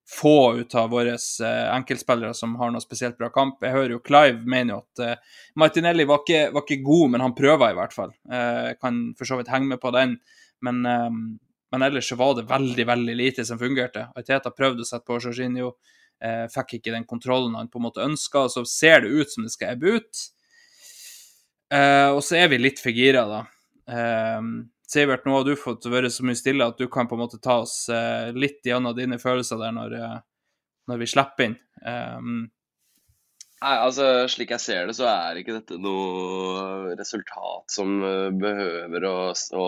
få 0.10 0.56
ut 0.58 0.76
av 0.76 0.90
våre 0.90 1.14
eh, 1.14 1.76
enkeltspillere 1.76 2.34
som 2.34 2.56
har 2.60 2.72
noe 2.74 2.82
spesielt 2.82 3.18
bra 3.18 3.30
kamp. 3.34 3.60
Jeg 3.62 3.76
hører 3.76 3.94
jo 3.94 4.02
Clive 4.06 4.42
mener 4.42 4.74
jo 4.74 4.80
at 4.82 5.04
eh, 5.06 5.44
Martinelli 5.60 6.08
var 6.10 6.24
ikke, 6.24 6.48
var 6.56 6.66
ikke 6.66 6.82
god, 6.86 7.06
men 7.14 7.24
han 7.26 7.36
prøver 7.38 7.74
i 7.74 7.78
hvert 7.78 7.94
fall. 7.94 8.16
Eh, 8.32 8.72
kan 8.82 9.04
for 9.20 9.30
så 9.30 9.38
vidt 9.40 9.52
henge 9.54 9.70
med 9.70 9.82
på 9.84 9.94
den, 9.94 10.18
men, 10.66 10.82
eh, 10.90 11.22
men 11.70 11.86
ellers 11.86 12.10
så 12.10 12.18
var 12.18 12.34
det 12.40 12.48
veldig, 12.50 12.88
veldig 12.90 13.16
lite 13.20 13.46
som 13.46 13.62
fungerte. 13.62 14.08
Arteta 14.18 14.54
prøvde 14.56 14.86
å 14.86 14.90
sette 14.90 15.06
på 15.06 15.20
Jorginho, 15.22 15.76
eh, 16.26 16.48
fikk 16.50 16.80
ikke 16.80 16.96
den 16.96 17.06
kontrollen 17.10 17.56
han 17.60 17.70
på 17.70 17.78
en 17.82 17.88
måte 17.92 18.06
ønska, 18.06 18.48
så 18.50 18.66
ser 18.66 19.06
det 19.06 19.14
ut 19.14 19.32
som 19.32 19.46
det 19.46 19.54
skal 19.54 19.76
ebbe 19.76 20.00
ut. 20.00 20.26
Eh, 21.74 22.10
og 22.10 22.24
så 22.26 22.40
er 22.40 22.52
vi 22.54 22.62
litt 22.62 22.82
for 22.82 22.96
gira, 22.96 23.26
da. 23.30 23.42
Eh, 23.90 24.52
Sivert, 24.90 25.26
nå 25.26 25.36
har 25.38 25.46
du 25.46 25.54
fått 25.60 25.86
være 25.86 26.10
så 26.10 26.26
mye 26.26 26.38
stille 26.38 26.66
at 26.66 26.80
du 26.80 26.88
kan 26.90 27.08
på 27.10 27.18
en 27.18 27.22
måte 27.22 27.38
ta 27.42 27.60
oss 27.62 27.84
eh, 27.94 28.32
litt 28.34 28.66
gjennom 28.66 28.96
dine 28.98 29.20
følelser 29.22 29.60
der 29.62 29.76
når, 29.76 30.00
når 30.90 31.04
vi 31.04 31.10
slipper 31.12 31.50
inn. 31.50 31.60
Eh, 31.86 32.32
Nei, 33.60 33.76
altså 33.76 34.06
Slik 34.32 34.54
jeg 34.54 34.64
ser 34.64 34.88
det, 34.88 34.96
så 34.96 35.08
er 35.12 35.42
ikke 35.42 35.58
dette 35.58 35.80
noe 35.84 36.96
resultat 36.96 37.74
som 37.74 37.98
eh, 38.08 38.30
behøver 38.32 39.08
å, 39.10 39.16
å 39.36 39.66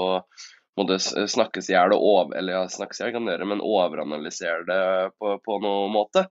måtte 0.80 0.98
snakkes 1.02 1.68
i 1.68 1.76
hjel 1.76 1.98
og 1.98 2.06
over, 2.14 2.38
eller 2.40 2.56
ja, 2.56 2.62
snakkes 2.72 3.02
i 3.02 3.04
hjel 3.04 3.16
kan 3.18 3.28
dere, 3.28 3.48
men 3.48 3.64
overanalysere 3.64 4.64
det 4.70 4.84
på, 5.20 5.36
på 5.44 5.60
noen 5.64 5.92
måte. 5.92 6.30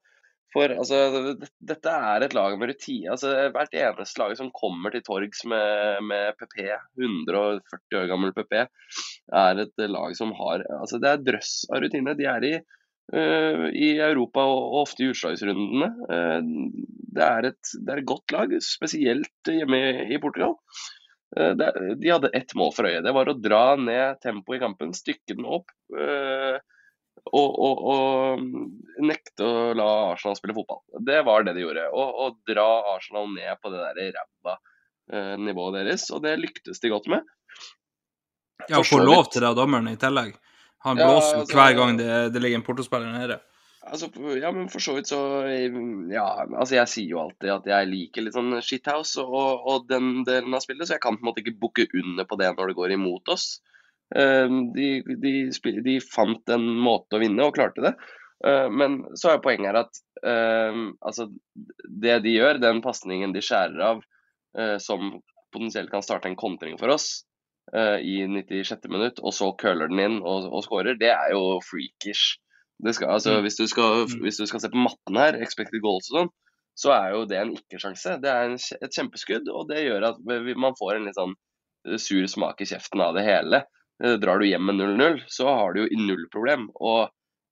For 0.54 0.72
altså, 0.74 1.36
dette 1.62 1.92
er 2.10 2.24
et 2.26 2.34
lag 2.34 2.56
med 2.58 2.72
rutine. 2.72 3.12
Altså, 3.14 3.30
hvert 3.54 3.74
eneste 3.76 4.20
lag 4.22 4.34
som 4.38 4.50
kommer 4.54 4.90
til 4.94 5.04
torgs 5.06 5.44
med, 5.50 6.02
med 6.10 6.34
PP, 6.40 6.64
140 6.98 8.00
år 8.00 8.10
gammel 8.10 8.34
PP, 8.34 8.56
er 8.58 9.62
et 9.62 9.84
lag 9.86 10.16
som 10.18 10.34
har 10.38 10.66
altså 10.80 10.98
Det 11.02 11.12
er 11.12 11.26
drøss 11.28 11.54
av 11.70 11.84
rutine. 11.84 12.16
De 12.18 12.26
er 12.32 12.46
i 12.48 12.54
uh, 12.58 13.66
i 13.70 13.92
Europa 14.02 14.42
og, 14.42 14.62
og 14.64 14.80
ofte 14.88 15.06
i 15.06 15.12
utslagsrundene. 15.12 15.90
Uh, 16.10 16.40
det, 17.14 17.28
er 17.28 17.50
et, 17.52 17.74
det 17.78 17.94
er 17.94 18.02
et 18.02 18.10
godt 18.10 18.34
lag, 18.34 18.56
spesielt 18.64 19.52
hjemme 19.54 19.78
i, 19.78 20.08
i 20.16 20.22
Portugal. 20.22 20.58
Det, 21.30 21.66
de 22.02 22.08
hadde 22.10 22.32
ett 22.34 22.56
mål 22.58 22.72
for 22.74 22.88
øyet. 22.88 23.04
Det 23.06 23.12
var 23.14 23.28
å 23.30 23.36
dra 23.38 23.76
ned 23.78 24.18
tempoet 24.18 24.56
i 24.56 24.62
kampen, 24.64 24.90
stykke 24.98 25.36
den 25.38 25.46
opp. 25.46 25.70
Og, 27.26 27.50
og, 27.60 27.82
og, 27.92 28.44
nekte 29.04 29.46
å 29.46 29.72
la 29.76 29.88
Arsenal 30.12 30.36
spille 30.38 30.56
fotball. 30.56 30.82
Det 31.06 31.20
var 31.26 31.44
det 31.46 31.54
de 31.56 31.64
gjorde. 31.64 31.86
Og, 31.92 32.38
dra 32.48 32.68
Arsenal 32.94 33.28
ned 33.32 33.60
på 33.62 33.72
det 33.72 33.82
der 33.82 34.16
ræva 34.16 34.56
eh, 35.12 35.36
nivået 35.40 35.80
deres. 35.80 36.08
Og 36.14 36.24
det 36.24 36.38
lyktes 36.40 36.82
de 36.82 36.92
godt 36.92 37.10
med. 37.12 37.28
Ja, 38.68 38.80
og 38.80 38.88
få 38.88 39.00
lov 39.02 39.30
til 39.30 39.44
det 39.44 39.50
av 39.50 39.58
dommeren 39.58 39.88
i 39.92 39.98
tillegg. 40.00 40.34
Han 40.84 40.96
blåser 40.96 41.34
ja, 41.36 41.40
altså, 41.44 41.56
hver 41.56 41.76
gang 41.76 41.96
det, 42.00 42.10
det 42.34 42.42
ligger 42.42 42.60
en 42.60 42.66
portospiller 42.66 43.12
nede. 43.12 43.40
Altså, 43.80 44.10
ja, 44.36 44.50
men 44.52 44.68
for 44.68 44.84
så 44.84 44.94
vidt 44.96 45.08
så 45.08 45.18
Ja, 46.12 46.26
altså 46.44 46.76
jeg 46.76 46.90
sier 46.92 47.14
jo 47.14 47.22
alltid 47.22 47.52
at 47.54 47.68
jeg 47.68 47.88
liker 47.88 48.24
litt 48.26 48.36
sånn 48.36 48.52
shithouse 48.64 49.24
og, 49.24 49.64
og 49.72 49.86
den 49.88 50.22
delen 50.28 50.56
av 50.56 50.64
spillet, 50.64 50.86
så 50.88 50.96
jeg 50.96 51.04
kan 51.04 51.16
på 51.16 51.24
en 51.24 51.30
måte 51.30 51.44
ikke 51.44 51.58
bukke 51.62 51.88
under 51.96 52.28
på 52.28 52.38
det 52.40 52.52
når 52.56 52.72
det 52.72 52.78
går 52.80 52.96
imot 52.96 53.32
oss. 53.32 53.48
Ehm, 54.16 54.72
de, 54.74 55.02
de, 55.22 55.34
de 55.84 56.00
fant 56.02 56.50
en 56.50 56.66
måte 56.82 57.16
å 57.16 57.22
vinne 57.22 57.46
og 57.46 57.54
klarte 57.54 57.84
det. 57.84 57.94
Ehm, 58.46 58.76
men 58.80 58.98
så 59.18 59.34
er 59.34 59.42
poenget 59.44 59.70
her 59.70 59.80
at 59.84 60.02
ehm, 60.26 60.92
altså, 60.98 61.28
det 62.02 62.20
de 62.26 62.34
gjør, 62.34 62.62
den 62.62 62.82
pasningen 62.84 63.34
de 63.36 63.44
skjærer 63.44 63.86
av, 63.92 64.04
eh, 64.58 64.76
som 64.82 65.20
potensielt 65.54 65.92
kan 65.92 66.04
starte 66.06 66.30
en 66.30 66.38
kontring 66.38 66.78
for 66.80 66.94
oss 66.94 67.22
eh, 67.74 67.98
i 68.02 68.18
96. 68.26 68.90
minutt, 68.90 69.22
og 69.22 69.34
så 69.36 69.52
køler 69.58 69.90
den 69.90 70.04
inn 70.06 70.20
og, 70.20 70.50
og 70.50 70.66
scorer, 70.66 70.98
det 70.98 71.12
er 71.14 71.34
jo 71.36 71.58
freakish. 71.66 72.38
Skal, 72.80 73.10
altså, 73.12 73.36
mm. 73.36 73.42
hvis, 73.44 73.58
du 73.60 73.66
skal, 73.68 74.06
mm. 74.08 74.22
hvis, 74.24 74.38
du 74.40 74.46
skal, 74.48 74.62
se 74.62 74.70
på 74.72 74.80
matten 74.80 75.18
her, 75.20 75.36
expected 75.44 75.82
goals 75.84 76.08
og 76.10 76.16
sånn, 76.16 76.30
så 76.80 76.94
er 76.96 77.10
jo 77.12 77.26
det 77.28 77.36
en 77.36 77.50
ikke-sjanse. 77.52 78.14
Det 78.22 78.30
er 78.30 78.46
en, 78.48 78.56
et 78.56 78.94
kjempeskudd, 78.96 79.50
og 79.52 79.66
det 79.68 79.82
gjør 79.84 80.06
at 80.14 80.22
man 80.24 80.78
får 80.78 80.96
en 80.96 81.04
litt 81.06 81.18
sånn 81.18 81.34
eh, 81.86 82.00
sur 82.00 82.24
smak 82.30 82.64
i 82.64 82.70
kjeften 82.70 83.04
av 83.04 83.18
det 83.18 83.26
hele. 83.26 83.60
Eh, 84.04 84.12
drar 84.12 84.38
du 84.38 84.48
hjem 84.48 84.66
med 84.66 84.74
0-0, 84.74 85.22
så 85.26 85.48
har 85.48 85.72
du 85.72 85.82
jo 85.82 86.06
null 86.06 86.26
problem. 86.32 86.68
Og 86.74 87.10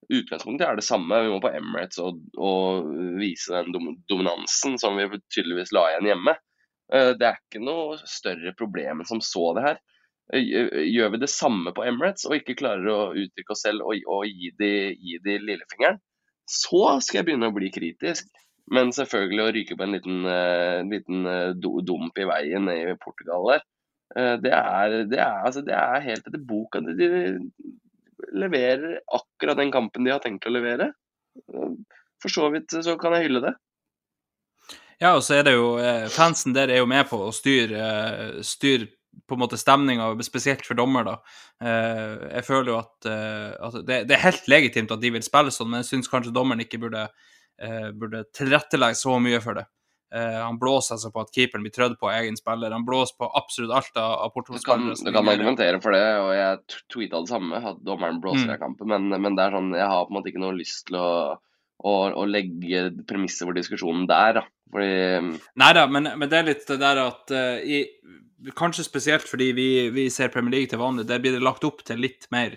utgangspunktet 0.09 0.67
er 0.67 0.79
det 0.79 0.87
samme. 0.87 1.21
Vi 1.23 1.31
må 1.33 1.39
på 1.43 1.51
Emirates 1.53 2.01
og, 2.01 2.21
og 2.37 2.89
vise 3.19 3.53
den 3.53 3.75
dom, 3.75 3.91
dominansen 4.09 4.79
som 4.81 4.97
vi 4.97 5.09
tydeligvis 5.35 5.73
la 5.75 5.85
igjen 5.91 6.09
hjemme. 6.13 6.35
Eh, 6.93 7.13
det 7.19 7.29
er 7.29 7.37
ikke 7.37 7.63
noe 7.63 7.99
større 8.09 8.55
problem 8.57 9.05
som 9.09 9.21
så 9.21 9.51
det 9.57 9.67
her. 9.67 9.81
Eh, 10.33 10.83
gjør 10.89 11.15
vi 11.15 11.23
det 11.25 11.31
samme 11.33 11.73
på 11.75 11.85
Emirates 11.85 12.25
og 12.29 12.39
ikke 12.39 12.57
klarer 12.57 12.89
å 12.93 12.99
uttrykke 13.13 13.55
oss 13.55 13.65
selv 13.67 13.85
og, 13.85 14.01
og 14.09 14.25
gi, 14.29 14.53
de, 14.57 14.73
gi, 14.97 15.21
de, 15.25 15.39
lillefingeren, 15.45 16.01
så 16.49 16.97
skal 17.05 17.21
jeg 17.21 17.29
begynne 17.29 17.51
å 17.51 17.55
bli 17.55 17.69
kritisk. 17.73 18.29
Men 18.69 18.91
selvfølgelig 18.93 19.41
å 19.41 19.51
ryke 19.53 19.75
på 19.77 19.81
en 19.81 19.95
liten, 19.95 20.25
liten 20.91 21.23
dump 21.57 22.19
i 22.21 22.25
veien 22.29 22.69
i 22.69 22.93
Portugal 23.01 23.47
der, 23.49 23.63
det, 24.15 24.51
er, 24.51 24.93
det, 25.05 25.19
er, 25.21 25.41
altså, 25.45 25.61
det, 25.65 25.75
er, 25.77 26.01
helt 26.01 26.27
etter 26.27 26.41
boka. 26.41 26.81
De, 26.81 27.09
leverer 28.35 28.97
akkurat 29.15 29.57
den 29.59 29.71
kampen 29.71 30.05
de 30.05 30.11
har 30.11 30.21
tenkt 30.23 30.47
å 30.49 30.53
levere. 30.53 30.89
For 32.19 32.33
så 32.33 32.49
vidt 32.51 32.73
så 32.73 32.97
kan 32.99 33.15
jeg 33.15 33.29
hylle 33.29 33.43
det. 33.45 33.53
Ja, 34.99 35.13
og 35.13 35.21
så 35.23 35.37
er 35.37 35.45
det 35.47 35.53
jo 35.55 35.69
Fansen 36.11 36.51
der 36.57 36.73
er 36.73 36.81
jo 36.81 36.89
med 36.89 37.05
på 37.07 37.21
å 37.29 37.35
styre, 37.35 38.41
styr 38.43 38.89
på 39.27 39.35
en 39.35 39.41
måte 39.43 39.57
stemninga, 39.59 40.11
spesielt 40.25 40.65
for 40.65 40.77
dommer. 40.77 41.03
da. 41.03 41.15
Eh, 41.61 42.29
jeg 42.35 42.45
føler 42.45 42.71
jo 42.73 42.77
at, 42.79 43.09
eh, 43.09 43.51
at 43.67 43.79
det, 43.85 44.03
det, 44.09 44.15
er 44.15 44.25
helt 44.25 44.47
legitimt 44.51 44.91
at 44.91 45.01
de 45.01 45.11
vil 45.15 45.25
spille 45.25 45.53
sånn, 45.53 45.69
men 45.71 45.83
jeg 45.83 45.91
syns 45.91 46.11
kanskje 46.11 46.33
dommeren 46.35 46.63
ikke 46.63 46.81
burde, 46.81 47.07
eh, 47.59 47.89
burde 47.91 48.25
tilrettelegge 48.35 48.99
så 48.99 49.19
mye 49.21 49.41
for 49.43 49.59
det. 49.59 49.65
Han 50.09 50.57
blåser 50.57 50.97
seg 50.97 51.11
på 51.13 51.21
at 51.21 51.29
keeperen 51.35 51.61
blir 51.61 51.73
trødd 51.75 51.99
på 52.01 52.09
egen 52.09 52.37
spiller. 52.39 52.73
Han 52.73 52.85
blåser 52.87 53.13
på 53.21 53.27
absolutt 53.37 53.75
alt 53.77 53.99
av, 54.01 54.15
av 54.25 54.31
Portugal-spillere. 54.33 54.95
Du, 54.97 55.05
du, 55.05 55.13
kan 55.13 55.29
argumentere 55.35 55.81
for 55.83 55.93
det, 55.93 56.05
og 56.23 56.31
jeg 56.33 56.79
tweeta 56.89 57.21
det 57.21 57.29
samme, 57.29 57.59
at 57.73 57.83
dommeren 57.85 58.17
blåser 58.23 58.47
mm. 58.47 58.55
i 58.55 58.61
kampen, 58.63 58.89
men, 58.89 59.13
men, 59.13 59.37
det 59.37 59.45
er 59.45 59.57
sånn, 59.59 59.69
jeg 59.77 59.91
har 59.91 60.07
på 60.07 60.13
en 60.13 60.17
måte 60.17 60.31
ikke 60.33 60.41
noe 60.41 60.57
lyst 60.57 60.87
til 60.89 60.97
å 60.97 61.11
å, 61.79 61.91
å 62.11 62.25
legge 62.27 62.89
premisser 63.07 63.47
for 63.47 63.57
diskusjonen 63.57 64.07
der, 64.09 64.39
da. 64.39 64.45
Fordi 64.69 64.89
Nei 65.57 65.69
da, 65.73 65.85
men, 65.89 66.11
men, 66.19 66.29
det 66.29 66.39
er 66.39 66.49
litt 66.51 66.65
det 66.69 66.79
der 66.81 66.99
at 67.01 67.31
uh, 67.33 67.57
i, 67.63 67.85
Kanskje 68.55 68.85
spesielt 68.85 69.25
fordi 69.27 69.49
vi, 69.57 69.69
vi, 69.91 70.05
ser 70.13 70.31
Premier 70.31 70.53
League 70.55 70.71
til 70.71 70.79
vanlig, 70.79 71.07
der 71.09 71.19
blir 71.19 71.33
det 71.35 71.43
lagt 71.43 71.65
opp 71.67 71.81
til 71.87 71.99
litt 71.99 72.29
mer 72.31 72.53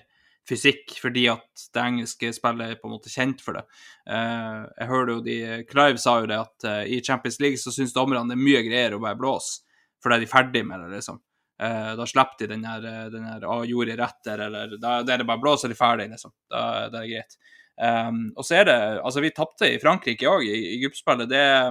fysikk, 0.49 0.97
fordi 0.99 1.27
at 1.31 1.67
det 1.75 1.83
engelske 1.83 2.33
spillet 2.35 2.73
er 2.73 2.81
på 2.81 2.89
en 2.89 2.95
måte 2.97 3.13
kjent 3.13 3.43
for 3.45 3.59
det. 3.59 3.63
Uh, 4.09 4.65
jeg 4.79 4.89
hører 4.91 5.13
jo 5.13 5.19
de, 5.27 5.37
Clive 5.71 6.03
sa 6.03 6.17
jo 6.21 6.31
det 6.31 6.41
at 6.43 6.67
uh, 6.69 6.81
i 6.83 6.99
Champions 7.05 7.39
League 7.43 7.61
så 7.63 7.75
syns 7.75 7.95
dommerne 7.95 8.27
det 8.31 8.39
er 8.39 8.43
mye 8.43 8.65
greier 8.67 8.97
å 8.97 9.03
bare 9.03 9.19
blåse, 9.21 9.63
for 10.03 10.11
da 10.11 10.19
er 10.19 10.25
de 10.25 10.33
ferdig 10.33 10.65
med 10.67 10.83
det, 10.83 10.99
liksom. 10.99 11.23
Uh, 11.63 11.95
da 11.99 12.09
slipper 12.11 12.43
de 12.43 12.51
den 12.57 12.67
her, 12.67 12.87
den 13.13 13.27
her 13.29 13.47
ah, 13.47 13.63
'gjorde 13.69 13.97
rett 14.01 14.21
der', 14.27 14.47
eller 14.49 14.77
da, 14.83 14.99
er 15.03 15.23
det 15.23 15.29
bare 15.29 15.43
blås, 15.43 15.63
og 15.63 15.71
de 15.71 15.79
er 15.79 15.85
ferdig, 15.85 16.11
liksom. 16.11 16.35
Da, 16.51 16.63
da 16.91 17.03
er 17.03 17.07
det 17.07 17.15
greit. 17.15 17.39
Um, 17.83 18.25
og 18.37 18.45
så 18.45 18.59
er 18.61 18.67
det 18.69 18.75
Altså, 19.01 19.23
vi 19.25 19.31
tapte 19.33 19.71
i 19.71 19.79
Frankrike 19.81 20.29
òg, 20.29 20.45
i, 20.45 20.75
i 20.75 20.81
gruppespillet. 20.83 21.31
Det 21.31 21.39
er 21.41 21.71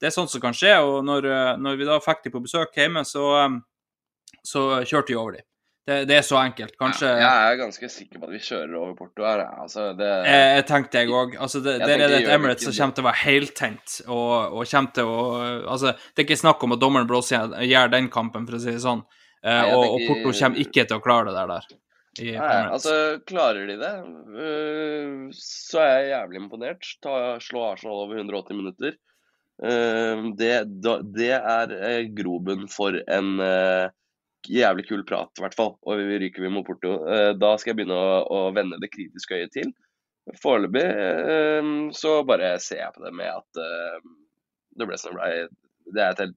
det 0.00 0.08
er 0.08 0.14
sånt 0.14 0.30
som 0.32 0.42
kan 0.42 0.56
skje. 0.56 0.74
Og 0.84 1.02
når, 1.06 1.26
eh, 1.26 1.54
når 1.58 1.78
vi 1.78 1.88
da 1.88 1.98
fikk 2.02 2.24
de 2.24 2.34
på 2.34 2.42
besøk 2.44 2.74
hjemme, 2.76 3.04
så, 3.06 3.24
eh, 3.44 3.58
så 4.46 4.84
kjørte 4.86 5.12
vi 5.12 5.18
over 5.18 5.38
de. 5.38 5.42
Det, 5.88 6.02
det, 6.04 6.16
er 6.18 6.24
så 6.26 6.36
enkelt. 6.36 6.74
Kanskje 6.76 7.08
ja, 7.16 7.28
Jeg 7.46 7.52
er 7.54 7.60
ganske 7.62 7.88
sikker 7.88 8.20
på 8.20 8.26
at 8.28 8.32
vi 8.34 8.40
kjører 8.44 8.72
over 8.76 8.90
Porto 8.98 9.24
her. 9.24 9.40
Altså, 9.62 9.86
det... 9.96 10.08
jeg, 10.28 10.48
jeg 10.58 10.64
tenkte 10.68 11.00
jeg 11.00 11.12
òg. 11.16 11.36
Altså, 11.40 11.62
det, 11.64 11.78
der 11.80 11.92
er 11.94 12.12
det 12.12 12.18
et 12.18 12.32
Emirates 12.34 12.66
som 12.68 12.74
kommer 12.76 12.98
til 12.98 13.04
å 13.04 13.06
være 13.06 13.20
heltent. 13.22 13.94
Og, 14.04 14.34
og 14.52 14.68
kommer 14.68 14.92
til 14.98 15.08
å 15.08 15.22
altså, 15.72 15.94
Det 15.96 16.20
er 16.20 16.26
ikke 16.26 16.36
snakk 16.42 16.66
om 16.66 16.76
at 16.76 16.82
dommeren 16.82 17.08
blåser 17.08 17.56
gjør 17.64 17.94
den 17.94 18.10
kampen, 18.12 18.44
for 18.44 18.58
å 18.58 18.60
si 18.60 18.74
det 18.74 18.82
sånn. 18.84 19.00
Uh, 19.40 19.48
Nei, 19.48 19.62
og, 19.72 19.84
og, 19.86 20.04
Porto 20.10 20.34
kommer 20.42 20.60
ikke 20.66 20.84
til 20.90 20.98
å 20.98 21.04
klare 21.06 21.32
det 21.32 21.36
der. 21.38 21.72
der 22.20 22.36
Nei, 22.36 22.60
altså, 22.76 22.96
klarer 23.30 23.70
de 23.70 23.76
det, 23.80 23.92
uh, 24.36 25.38
så 25.40 25.80
er 25.86 25.92
jeg 25.94 26.10
jævlig 26.10 26.42
imponert. 26.42 26.90
Ta, 27.06 27.14
slå 27.46 27.70
Arsenal 27.70 28.02
over 28.04 28.20
180 28.20 28.60
minutter. 28.60 28.98
Det, 29.58 30.50
det 31.16 31.32
er 31.34 31.72
eh, 31.74 32.04
grobunn 32.14 32.68
for 32.70 32.94
en 33.10 33.40
eh, 33.42 33.88
jævlig 34.48 34.86
kul 34.88 35.04
prat, 35.08 35.32
i 35.38 35.44
hvert 35.44 35.56
fall. 35.58 35.74
Og 35.82 36.00
vi 36.00 36.20
ryker 36.22 36.44
vi 36.44 36.52
mot 36.52 36.66
Porto. 36.66 36.94
Eh, 37.10 37.32
da 37.38 37.54
skal 37.58 37.72
jeg 37.72 37.80
begynne 37.80 37.98
å, 37.98 38.22
å 38.24 38.40
vende 38.56 38.80
det 38.82 38.92
kritiske 38.92 39.40
øyet 39.40 39.54
til. 39.56 39.74
Foreløpig 40.42 40.84
ehm, 40.84 41.76
så 41.96 42.18
bare 42.28 42.58
ser 42.60 42.82
jeg 42.82 42.92
på 42.92 43.00
det 43.00 43.14
med 43.16 43.30
at 43.32 43.60
det 44.76 44.88
ble 44.90 44.98
som 45.00 45.14
det 45.16 45.22
ble. 45.22 45.62
Det 45.96 46.02
er 46.04 46.10
et, 46.12 46.34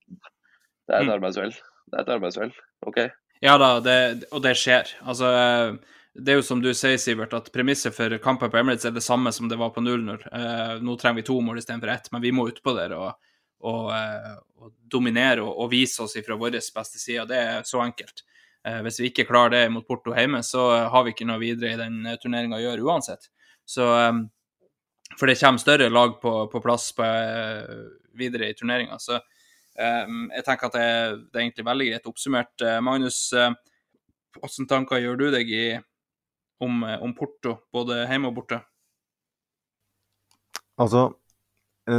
det 0.87 0.95
er 0.95 1.01
et 1.01 1.09
mm. 1.09 1.15
arbeidsuhell. 1.17 1.51
Det 1.91 1.97
er 1.97 2.05
et 2.05 2.13
arbeidsuhell. 2.15 2.53
OK? 2.87 3.01
Ja 3.43 3.57
da, 3.59 3.73
det, 3.83 3.97
og 4.31 4.45
det 4.45 4.53
skjer. 4.55 4.93
Altså 5.03 5.33
det 6.13 6.33
er 6.33 6.41
jo 6.41 6.43
som 6.45 6.59
du 6.59 6.71
sier, 6.75 6.97
Sivert, 6.99 7.33
at 7.33 7.51
premisset 7.55 7.95
for 7.95 8.11
kampen 8.23 8.51
på 8.51 8.59
Emirates 8.59 8.87
er 8.87 8.95
det 8.95 9.03
samme 9.05 9.31
som 9.31 9.47
det 9.47 9.59
var 9.59 9.71
på 9.75 9.83
0-0. 9.83 10.25
Eh, 10.27 10.73
nå 10.83 10.95
trenger 10.99 11.21
vi 11.21 11.27
to 11.29 11.37
mål 11.43 11.61
istedenfor 11.61 11.93
ett, 11.93 12.09
men 12.11 12.23
vi 12.23 12.33
må 12.35 12.49
utpå 12.51 12.73
der 12.75 12.95
og, 12.97 13.13
og, 13.61 13.91
eh, 13.95 14.35
og, 14.61 14.73
dominere 14.91 15.43
og, 15.43 15.53
og, 15.53 15.71
vise 15.71 16.03
oss 16.03 16.17
fra 16.25 16.37
vår 16.39 16.57
beste 16.57 16.99
side. 16.99 17.25
Det 17.29 17.39
er 17.39 17.65
så 17.67 17.81
enkelt. 17.83 18.23
Eh, 18.65 18.81
hvis 18.85 19.01
vi 19.01 19.09
ikke 19.11 19.27
klarer 19.29 19.55
det 19.55 19.63
mot 19.73 19.87
Porto 19.87 20.15
hjemme, 20.15 20.43
så 20.45 20.67
har 20.91 21.05
vi 21.05 21.15
ikke 21.15 21.27
noe 21.29 21.41
videre 21.41 21.73
i 21.73 21.79
den 21.79 22.05
eh, 22.05 22.19
turneringa 22.21 22.59
å 22.59 22.63
gjøre 22.63 22.87
uansett. 22.87 23.29
Så, 23.65 23.87
eh, 23.97 24.21
for 25.17 25.29
det 25.29 25.39
kommer 25.41 25.61
større 25.61 25.91
lag 25.91 26.17
på, 26.21 26.33
på 26.51 26.63
plass 26.63 26.91
på, 26.97 27.05
eh, 27.05 27.85
videre 28.17 28.51
i 28.51 28.57
turneringa. 28.57 28.99
Så 28.99 29.19
jeg 29.81 30.43
tenker 30.45 30.67
at 30.67 30.73
det, 30.75 30.87
det, 31.31 31.37
er 31.37 31.43
egentlig 31.45 31.63
veldig 31.65 31.85
greit 31.87 32.07
oppsummert. 32.09 32.63
Magnus, 32.83 33.21
hvilke 33.31 34.65
tanker 34.69 34.99
gjør 34.99 35.15
du 35.17 35.23
deg 35.33 35.49
i 35.49 35.63
om, 36.61 36.83
eh, 36.83 37.03
om 37.03 37.13
Porto, 37.13 37.57
både 37.73 38.03
hjemme 38.05 38.29
og 38.29 38.37
borte? 38.37 38.61
Altså, 40.81 41.07
eh, 41.07 41.20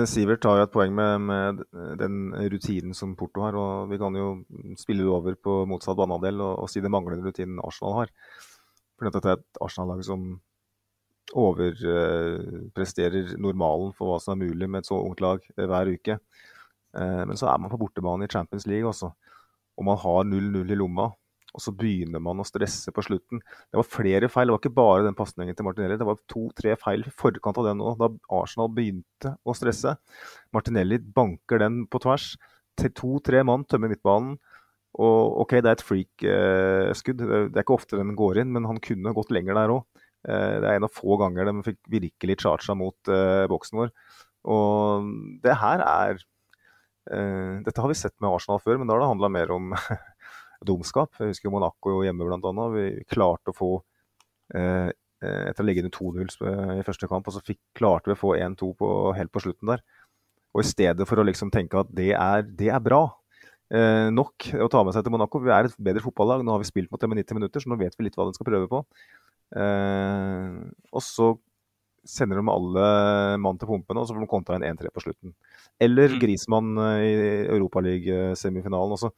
Sivert 0.08 0.44
har 0.48 0.56
jo 0.56 0.64
et 0.66 0.72
poeng 0.72 0.92
med, 0.96 1.24
med, 1.26 1.58
den 2.00 2.30
rutinen 2.52 2.94
som 2.96 3.16
Porto 3.18 3.42
har. 3.44 3.56
og 3.58 3.90
Vi 3.90 3.98
kan 4.00 4.14
jo 4.16 4.44
spille 4.80 5.04
det 5.04 5.12
over 5.12 5.34
på 5.36 5.56
motsatt 5.68 5.98
banehalvdel 5.98 6.40
og, 6.40 6.54
og, 6.62 6.70
si 6.70 6.80
det 6.80 6.92
manglende 6.92 7.26
rutinen 7.26 7.60
Arsenal 7.60 7.98
har. 7.98 8.12
For 8.96 9.08
dette 9.08 9.28
er 9.28 9.36
et 9.40 9.60
Arsenal-lag 9.64 10.00
som 10.06 10.40
overpresterer 11.38 13.34
normalen 13.40 13.92
for 13.96 14.10
hva 14.10 14.18
som 14.20 14.34
er 14.34 14.48
mulig 14.48 14.68
med 14.68 14.82
et 14.82 14.88
så 14.88 14.96
ungt 15.00 15.20
lag 15.24 15.44
eh, 15.56 15.66
hver 15.68 15.92
uke. 15.92 16.18
Men 16.92 17.38
så 17.40 17.46
er 17.48 17.56
man 17.56 17.72
på 17.72 17.80
bortebane 17.80 18.26
i 18.26 18.32
Champions 18.32 18.66
League 18.68 18.84
også. 18.84 19.08
Og 19.80 19.86
man 19.88 19.96
har 19.96 20.26
0-0 20.28 20.72
i 20.74 20.76
lomma. 20.76 21.06
Og 21.52 21.60
så 21.60 21.74
begynner 21.76 22.22
man 22.24 22.40
å 22.40 22.46
stresse 22.48 22.94
på 22.94 23.04
slutten. 23.04 23.42
Det 23.42 23.80
var 23.80 23.88
flere 23.88 24.30
feil. 24.32 24.48
Det 24.48 24.54
var 24.54 24.62
ikke 24.62 24.78
bare 24.78 25.06
den 25.06 25.18
pasningen 25.18 25.56
til 25.56 25.66
Martinelli. 25.66 25.98
Det 26.00 26.08
var 26.08 26.20
to-tre 26.30 26.76
feil 26.80 27.04
i 27.04 27.12
forkant 27.12 27.60
av 27.60 27.68
den 27.68 27.82
òg, 27.84 27.98
da 28.00 28.08
Arsenal 28.38 28.72
begynte 28.72 29.34
å 29.44 29.56
stresse. 29.56 29.96
Martinelli 30.56 31.00
banker 31.02 31.60
den 31.60 31.82
på 31.92 32.00
tvers. 32.02 32.32
To-tre 32.80 33.44
mann 33.44 33.66
tømmer 33.68 33.92
midtbanen. 33.92 34.38
Og 35.00 35.42
OK, 35.44 35.58
det 35.60 35.68
er 35.68 35.76
et 35.76 35.84
freak-skudd. 35.84 37.22
Eh, 37.24 37.46
det 37.52 37.60
er 37.60 37.64
ikke 37.64 37.76
ofte 37.76 38.00
den 38.00 38.16
går 38.16 38.42
inn, 38.42 38.50
men 38.52 38.68
han 38.68 38.80
kunne 38.84 39.14
gått 39.16 39.32
lenger 39.32 39.56
der 39.56 39.76
òg. 39.76 39.86
Eh, 40.28 40.56
det 40.62 40.68
er 40.68 40.76
en 40.76 40.86
av 40.86 40.92
få 40.94 41.16
ganger 41.20 41.48
de 41.48 41.54
fikk 41.66 41.80
virkelig 41.90 42.38
charga 42.44 42.76
mot 42.78 43.10
eh, 43.10 43.44
boksen 43.50 43.80
vår. 43.80 43.94
Og 44.52 45.08
det 45.42 45.54
her 45.58 45.82
er 45.86 46.16
eh, 47.10 47.62
Dette 47.66 47.82
har 47.82 47.90
vi 47.90 47.98
sett 47.98 48.14
med 48.22 48.30
Arsenal 48.30 48.62
før, 48.62 48.78
men 48.78 48.90
da 48.90 48.96
har 48.96 49.02
det 49.02 49.10
handla 49.12 49.32
mer 49.32 49.54
om 49.54 49.72
dumskap. 50.66 51.14
Jeg 51.18 51.34
husker 51.34 51.52
Monaco 51.52 52.00
hjemme 52.04 52.28
annet. 52.38 52.74
Vi 52.76 52.84
klarte 53.10 53.52
å 53.52 53.56
få 53.56 53.72
eh, 54.54 54.90
eh 55.22 55.42
Etter 55.48 55.62
å 55.62 55.66
legge 55.66 55.84
under 55.84 55.94
2-0 55.94 56.78
i 56.80 56.84
første 56.86 57.06
kamp, 57.06 57.28
og 57.28 57.34
så 57.36 57.42
fikk, 57.46 57.60
klarte 57.78 58.10
vi 58.10 58.16
å 58.16 58.22
få 58.22 58.32
1-2 58.34 58.72
helt 59.14 59.30
på 59.30 59.42
slutten 59.44 59.70
der. 59.70 59.84
Og 60.52 60.64
i 60.64 60.68
stedet 60.68 61.06
for 61.08 61.20
å 61.20 61.26
liksom 61.26 61.52
tenke 61.54 61.78
at 61.80 61.92
det 61.94 62.10
er, 62.12 62.42
det 62.42 62.72
er 62.74 62.82
bra, 62.82 63.04
eh, 63.72 64.08
nok 64.12 64.50
å 64.60 64.68
ta 64.72 64.82
med 64.84 64.96
seg 64.96 65.06
til 65.06 65.14
Monaco. 65.14 65.40
Vi 65.40 65.52
er 65.54 65.68
et 65.68 65.78
bedre 65.78 66.02
fotballag. 66.04 66.42
Nå 66.44 66.56
har 66.56 66.60
vi 66.62 66.68
spilt 66.68 66.90
mot 66.92 67.00
dem 67.00 67.14
i 67.14 67.22
90 67.22 67.38
minutter, 67.38 67.62
så 67.62 67.70
nå 67.70 67.78
vet 67.80 67.96
vi 67.96 68.08
litt 68.08 68.18
hva 68.18 68.26
de 68.28 68.36
skal 68.36 68.50
prøve 68.50 68.68
på. 68.72 68.82
Eh, 69.56 70.58
og 70.92 71.04
så 71.06 71.32
sender 72.08 72.40
de 72.40 72.50
alle 72.50 72.86
mann 73.40 73.58
til 73.60 73.70
pumpene, 73.70 74.02
og 74.02 74.08
så 74.08 74.16
får 74.16 74.24
de 74.24 74.30
kontra 74.30 74.58
en 74.58 74.66
1-3 74.72 74.90
på 74.92 75.04
slutten. 75.04 75.34
Eller 75.82 76.14
mm. 76.14 76.18
Grismann 76.22 76.72
eh, 76.82 77.04
i 77.06 77.12
Europaliga-semifinalen 77.46 78.96
også. 78.98 79.12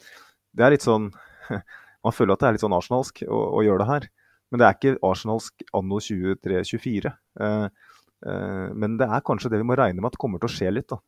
Det 0.55 0.67
er 0.67 0.77
litt 0.77 0.87
sånn 0.87 1.09
Man 2.05 2.15
føler 2.15 2.35
at 2.35 2.43
det 2.43 2.49
er 2.49 2.57
litt 2.57 2.65
sånn 2.65 2.77
arsenalsk 2.77 3.25
å, 3.27 3.41
å 3.59 3.65
gjøre 3.65 3.83
det 3.83 3.91
her. 3.91 4.07
Men 4.53 4.61
det 4.61 4.67
er 4.67 4.77
ikke 4.77 4.95
arsenalsk 5.09 5.65
anno 5.75 6.01
23-24. 6.05 7.13
Eh, 7.41 7.67
eh, 8.29 8.67
men 8.77 8.99
det 9.01 9.09
er 9.09 9.25
kanskje 9.27 9.51
det 9.55 9.63
vi 9.63 9.69
må 9.69 9.79
regne 9.81 10.05
med 10.05 10.13
at 10.13 10.21
kommer 10.21 10.43
til 10.43 10.51
å 10.51 10.55
skje 10.55 10.73
litt. 10.75 10.91
da. 10.93 11.01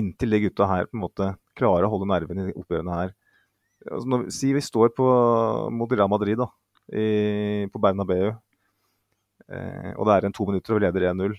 Inntil 0.00 0.36
de 0.36 0.44
gutta 0.46 0.68
her 0.70 0.88
på 0.88 0.96
en 0.96 1.04
måte 1.04 1.32
klarer 1.58 1.86
å 1.86 1.92
holde 1.92 2.08
nervene 2.08 2.48
i 2.48 2.56
oppgjørene 2.56 3.00
her. 3.02 3.16
Altså 3.90 4.12
når, 4.12 4.28
si 4.34 4.52
vi 4.56 4.64
står 4.64 4.94
på, 4.96 5.08
Real 5.92 6.10
Madrid 6.12 6.40
da, 6.40 6.48
i, 6.92 7.66
på 7.72 7.80
Bernabeu 7.80 8.32
Eh, 9.50 9.92
og 9.96 10.06
det 10.06 10.16
er 10.16 10.26
en 10.26 10.34
to 10.36 10.46
minutter, 10.48 10.74
og 10.74 10.80
vi 10.80 10.86
leder 10.86 11.08
1-0. 11.10 11.36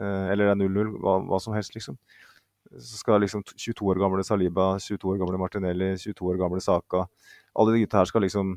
Eh, 0.00 0.26
eller 0.32 0.48
det 0.48 0.54
er 0.54 0.60
0-0, 0.62 0.94
hva, 1.02 1.18
hva, 1.28 1.40
som 1.42 1.54
helst, 1.56 1.74
liksom. 1.76 1.98
Så 2.74 2.98
skal 2.98 3.22
liksom 3.22 3.44
22 3.46 3.86
år 3.92 4.00
gamle 4.02 4.24
Saliba, 4.26 4.74
22 4.82 5.12
år 5.12 5.20
gamle 5.20 5.38
Martinelli, 5.38 5.92
22 6.00 6.30
år 6.32 6.40
gamle 6.40 6.62
Saka 6.64 7.04
Alle 7.54 7.74
de 7.74 7.82
gutta 7.84 8.00
her 8.00 8.10
skal 8.10 8.24
liksom 8.26 8.54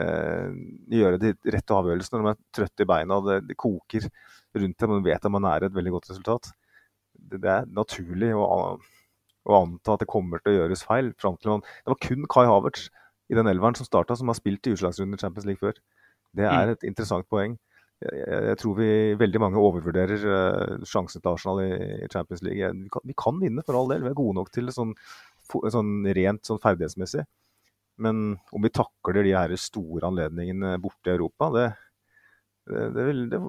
eh, 0.00 0.56
gjøre 0.92 1.20
de 1.22 1.32
rette 1.54 1.78
avgjørelsene 1.78 2.20
når 2.20 2.26
de 2.26 2.34
er 2.34 2.58
trøtte 2.58 2.86
i 2.86 2.90
beina. 2.90 3.20
Det, 3.28 3.38
det 3.50 3.58
koker 3.60 4.08
rundt 4.54 4.78
dem, 4.84 4.92
og 4.92 5.00
de 5.00 5.10
vet 5.10 5.28
at 5.28 5.34
man 5.34 5.48
er 5.50 5.66
et 5.66 5.76
veldig 5.76 5.94
godt 5.96 6.10
resultat. 6.12 6.50
Det, 7.14 7.40
det 7.42 7.52
er 7.54 7.70
naturlig 7.70 8.32
å, 8.36 8.44
å, 8.44 9.56
anta 9.60 9.96
at 9.96 10.04
det 10.04 10.10
kommer 10.10 10.42
til 10.42 10.54
å 10.54 10.58
gjøres 10.60 10.86
feil. 10.86 11.12
Frem 11.20 11.38
til 11.40 11.56
man, 11.56 11.66
det 11.82 11.94
var 11.94 12.02
kun 12.04 12.28
Kai 12.30 12.46
Havertz 12.50 12.88
i 13.32 13.38
den 13.38 13.48
elveren 13.48 13.78
som 13.78 13.88
starta, 13.88 14.16
som 14.20 14.28
har 14.28 14.36
spilt 14.36 14.66
i 14.68 14.74
utslagsrunden 14.76 15.16
i 15.16 15.22
Champions 15.22 15.48
League 15.48 15.62
før. 15.62 15.78
Det 16.34 16.44
er 16.44 16.68
mm. 16.68 16.74
et 16.74 16.90
interessant 16.90 17.28
poeng 17.30 17.54
jeg, 18.02 18.24
jeg, 18.48 18.56
tror 18.60 18.76
vi 18.78 18.88
veldig 19.20 19.40
mange 19.42 19.60
overvurderer 19.60 20.26
uh, 20.26 20.84
sjansen 20.88 21.22
til 21.22 21.30
Arsenal 21.32 21.62
i, 21.64 21.70
i 22.04 22.10
Champions 22.12 22.42
League. 22.44 22.72
Vi 22.82 22.90
kan, 22.92 23.06
vi 23.06 23.16
kan, 23.24 23.38
vinne, 23.40 23.64
for 23.66 23.78
all 23.78 23.90
del. 23.92 24.04
Vi 24.04 24.12
er 24.12 24.18
gode 24.18 24.36
nok 24.40 24.50
til 24.54 24.68
det 24.68 24.74
sånn, 24.76 24.92
sånn 25.48 25.94
rent 26.16 26.44
sånn 26.48 26.60
ferdighetsmessig. 26.62 27.24
Men 28.02 28.36
om 28.50 28.64
vi 28.64 28.72
takler 28.74 29.22
de 29.22 29.34
her 29.36 29.54
store 29.60 30.08
anledningene 30.08 30.74
borte 30.82 31.12
i 31.12 31.14
Europa, 31.14 31.50
det, 31.54 31.66
det, 32.96 33.06
det, 33.30 33.40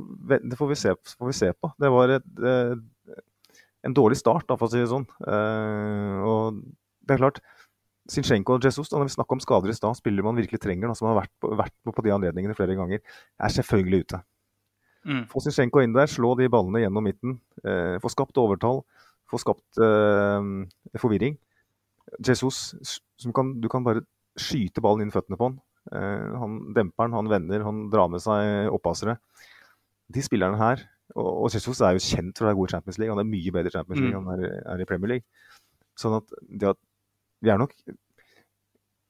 det 0.44 0.60
får, 0.60 0.70
vi 0.70 0.78
se, 0.80 0.94
får, 1.16 1.30
vi 1.32 1.38
se, 1.38 1.52
på. 1.58 1.72
Det 1.82 1.92
var 1.94 2.14
et, 2.18 2.28
en 3.86 3.96
dårlig 3.96 4.20
start, 4.20 4.50
for 4.54 4.68
å 4.68 4.72
si 4.72 4.82
det 4.82 4.92
sånn. 4.92 5.08
Uh, 5.26 6.22
og 6.26 6.60
det 7.06 7.16
er 7.16 7.22
klart, 7.22 7.42
Zinchenko 8.12 8.58
og 8.58 8.66
Jesus, 8.66 8.90
da 8.92 9.00
når 9.00 9.10
vi 9.10 9.16
snakker 9.16 9.38
om 9.38 9.42
skader 9.42 9.72
i 9.74 9.78
stad, 9.78 9.98
spiller 9.98 10.26
man 10.26 10.38
virkelig 10.38 10.62
trenger, 10.62 10.92
da, 10.92 10.98
som 10.98 11.10
har 11.10 11.24
vært 11.24 11.34
på, 11.42 11.50
vært 11.58 11.76
på 11.90 12.06
de 12.06 12.14
anledningene 12.14 12.58
flere 12.58 12.78
ganger, 12.78 13.02
er 13.42 13.54
selvfølgelig 13.54 14.06
ute. 14.06 14.22
Mm. 15.06 15.24
Få 15.30 15.42
Zinchenko 15.42 15.82
inn 15.82 15.94
der, 15.96 16.10
slå 16.10 16.34
de 16.38 16.50
ballene 16.50 16.82
gjennom 16.84 17.06
midten. 17.06 17.40
Eh, 17.66 17.98
få 18.02 18.10
skapt 18.14 18.38
overtall. 18.42 18.82
Få 19.30 19.40
skapt 19.42 19.82
eh, 19.82 20.48
forvirring. 21.02 21.38
Jesus, 22.26 22.76
kan, 23.34 23.56
du 23.62 23.70
kan 23.70 23.86
bare 23.86 24.06
skyte 24.40 24.84
ballen 24.84 25.06
inn 25.06 25.14
føttene 25.14 25.40
på 25.40 25.50
han. 25.50 25.60
Eh, 25.96 26.36
han 26.42 26.60
demper 26.76 27.08
den, 27.08 27.18
han 27.20 27.32
vender, 27.32 27.66
han 27.68 27.86
drar 27.94 28.12
med 28.12 28.24
seg 28.24 28.72
oppassere. 28.74 29.18
De 30.14 30.24
spillerne 30.26 30.60
her 30.60 30.84
og, 31.14 31.30
og 31.46 31.54
Jesus 31.54 31.82
er 31.86 31.96
jo 31.96 32.04
kjent 32.04 32.38
for 32.38 32.46
å 32.46 32.50
være 32.50 32.60
god 32.60 32.70
i 32.70 32.76
Champions 32.76 33.00
League. 33.02 33.14
Han 33.14 33.22
er 33.22 33.30
mye 33.30 33.54
bedre 33.54 33.72
i 33.72 33.76
Champions 33.76 34.02
League 34.02 34.14
mm. 34.14 34.22
enn 34.22 34.32
han 34.32 34.46
er, 34.48 34.62
er, 34.74 34.82
i 34.82 34.88
Premier 34.90 35.16
League. 35.16 35.52
Sånn 36.00 36.18
at, 36.18 36.34
at 36.72 36.82
vi 37.46 37.52
er 37.54 37.62
nok 37.62 37.76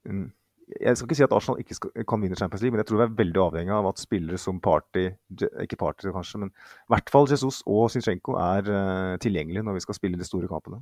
mm, 0.06 0.26
jeg 0.66 0.98
skal 0.98 1.08
ikke 1.08 1.18
si 1.18 1.26
at 1.26 1.34
Arsenal 1.36 1.62
ikke 1.62 1.78
skal, 1.78 1.92
kan 2.10 2.22
vinne 2.24 2.38
Champions 2.38 2.64
League, 2.64 2.74
men 2.74 2.82
jeg 2.82 2.90
tror 2.90 3.02
vi 3.04 3.06
er 3.06 3.18
veldig 3.20 3.42
avhengig 3.44 3.74
av 3.76 3.90
at 3.92 4.02
spillere 4.02 4.40
som 4.42 4.58
Party, 4.64 5.06
ikke 5.62 5.78
Party 5.78 6.10
kanskje, 6.14 6.42
men 6.42 6.50
i 6.50 6.94
hvert 6.94 7.12
fall 7.14 7.30
Jesus 7.30 7.62
og 7.70 7.92
Zinchenko 7.94 8.38
er 8.42 8.72
uh, 8.72 9.18
tilgjengelige 9.22 9.66
når 9.66 9.78
vi 9.78 9.84
skal 9.86 9.98
spille 10.00 10.18
de 10.18 10.26
store 10.26 10.50
kampene. 10.50 10.82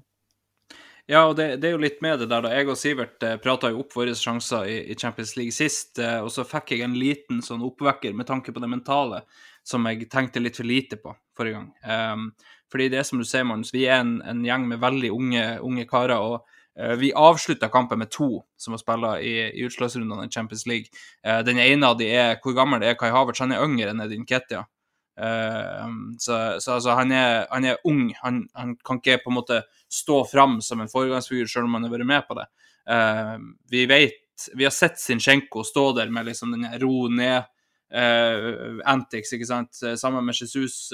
Ja, 1.11 1.25
og 1.27 1.35
det, 1.35 1.57
det, 1.59 1.67
er 1.67 1.73
jo 1.75 1.84
litt 1.84 1.99
med 2.01 2.21
det 2.21 2.30
der. 2.31 2.45
da 2.45 2.51
Jeg 2.53 2.69
og 2.71 2.80
Sivert 2.80 3.23
eh, 3.27 3.35
prata 3.43 3.73
jo 3.73 3.81
opp 3.84 3.91
våre 3.95 4.15
sjanser 4.15 4.69
i, 4.71 4.77
i, 4.93 4.95
Champions 4.95 5.35
League 5.35 5.51
sist, 5.51 5.99
eh, 5.99 6.21
og 6.23 6.31
så 6.31 6.45
fikk 6.47 6.71
jeg 6.75 6.85
en 6.85 6.95
liten 6.95 7.41
sånn 7.43 7.65
oppvekker 7.67 8.15
med 8.15 8.30
tanke 8.30 8.55
på 8.55 8.63
det 8.63 8.71
mentale 8.71 9.23
som 9.67 9.84
jeg 9.88 10.07
tenkte 10.11 10.39
litt 10.43 10.59
for 10.59 10.67
lite 10.67 10.99
på 10.99 11.11
forrige 11.35 11.59
gang. 11.59 11.69
Um, 11.84 12.25
fordi 12.71 12.89
det 12.91 13.03
som 13.07 13.19
du 13.19 13.27
sier, 13.27 13.45
Magnus, 13.47 13.71
vi 13.75 13.85
er 13.88 14.01
en, 14.01 14.17
en 14.27 14.41
gjeng 14.43 14.65
med 14.67 14.81
veldig 14.84 15.11
unge, 15.15 15.43
unge 15.63 15.85
karer. 15.88 16.19
og 16.19 16.47
Eh, 16.80 16.95
vi 16.95 17.13
avslutta 17.13 17.69
kampen 17.69 17.99
med 17.99 18.09
to 18.11 18.43
som 18.57 18.73
har 18.73 18.77
spilt 18.81 19.21
i, 19.21 19.34
i 19.53 19.65
utslagsrundene 19.65 20.25
i 20.25 20.30
Champions 20.30 20.65
League. 20.65 20.85
Eh, 21.25 21.39
den 21.45 21.59
ene 21.59 21.88
av 21.88 21.97
de 21.97 22.07
er 22.09 22.39
Hvor 22.41 22.55
gammel 22.57 22.84
er 22.84 22.97
Kai 22.97 23.11
Havertz? 23.13 23.43
Han 23.43 23.53
er 23.53 23.63
yngre 23.65 23.91
enn 23.93 24.01
Edin 24.01 24.25
Ketia. 24.25 24.65
Uh, 25.14 26.15
så, 26.18 26.60
så 26.60 26.73
altså, 26.77 26.95
han, 26.98 27.11
er, 27.11 27.45
han, 27.52 27.65
er, 27.65 27.81
ung. 27.84 28.07
Han, 28.23 28.44
han, 28.53 28.76
kan 28.85 29.02
ikke 29.02 29.22
på 29.23 29.34
en 29.34 29.38
måte 29.38 29.61
stå 29.91 30.23
fram 30.30 30.60
som 30.65 30.81
en 30.81 30.91
foregangsfigur, 30.91 31.49
selv 31.49 31.69
om 31.69 31.77
han 31.77 31.88
har 31.88 31.94
vært 31.94 32.10
med 32.10 32.27
på 32.27 32.38
det. 32.40 32.48
Uh, 32.90 33.38
vi 33.72 33.85
vet 33.88 34.19
Vi 34.57 34.65
har 34.65 34.73
sett 34.73 34.98
Zinchenko 34.99 35.61
stå 35.64 35.91
der 35.95 36.10
med 36.11 36.26
liksom 36.26 36.56
den 36.56 36.65
ro 36.81 37.07
ned 37.07 37.45
uh, 37.94 38.80
antics, 38.90 39.35
ikke 39.35 39.48
sant, 39.48 39.84
sammen 39.99 40.26
med 40.26 40.35
Jesus 40.35 40.90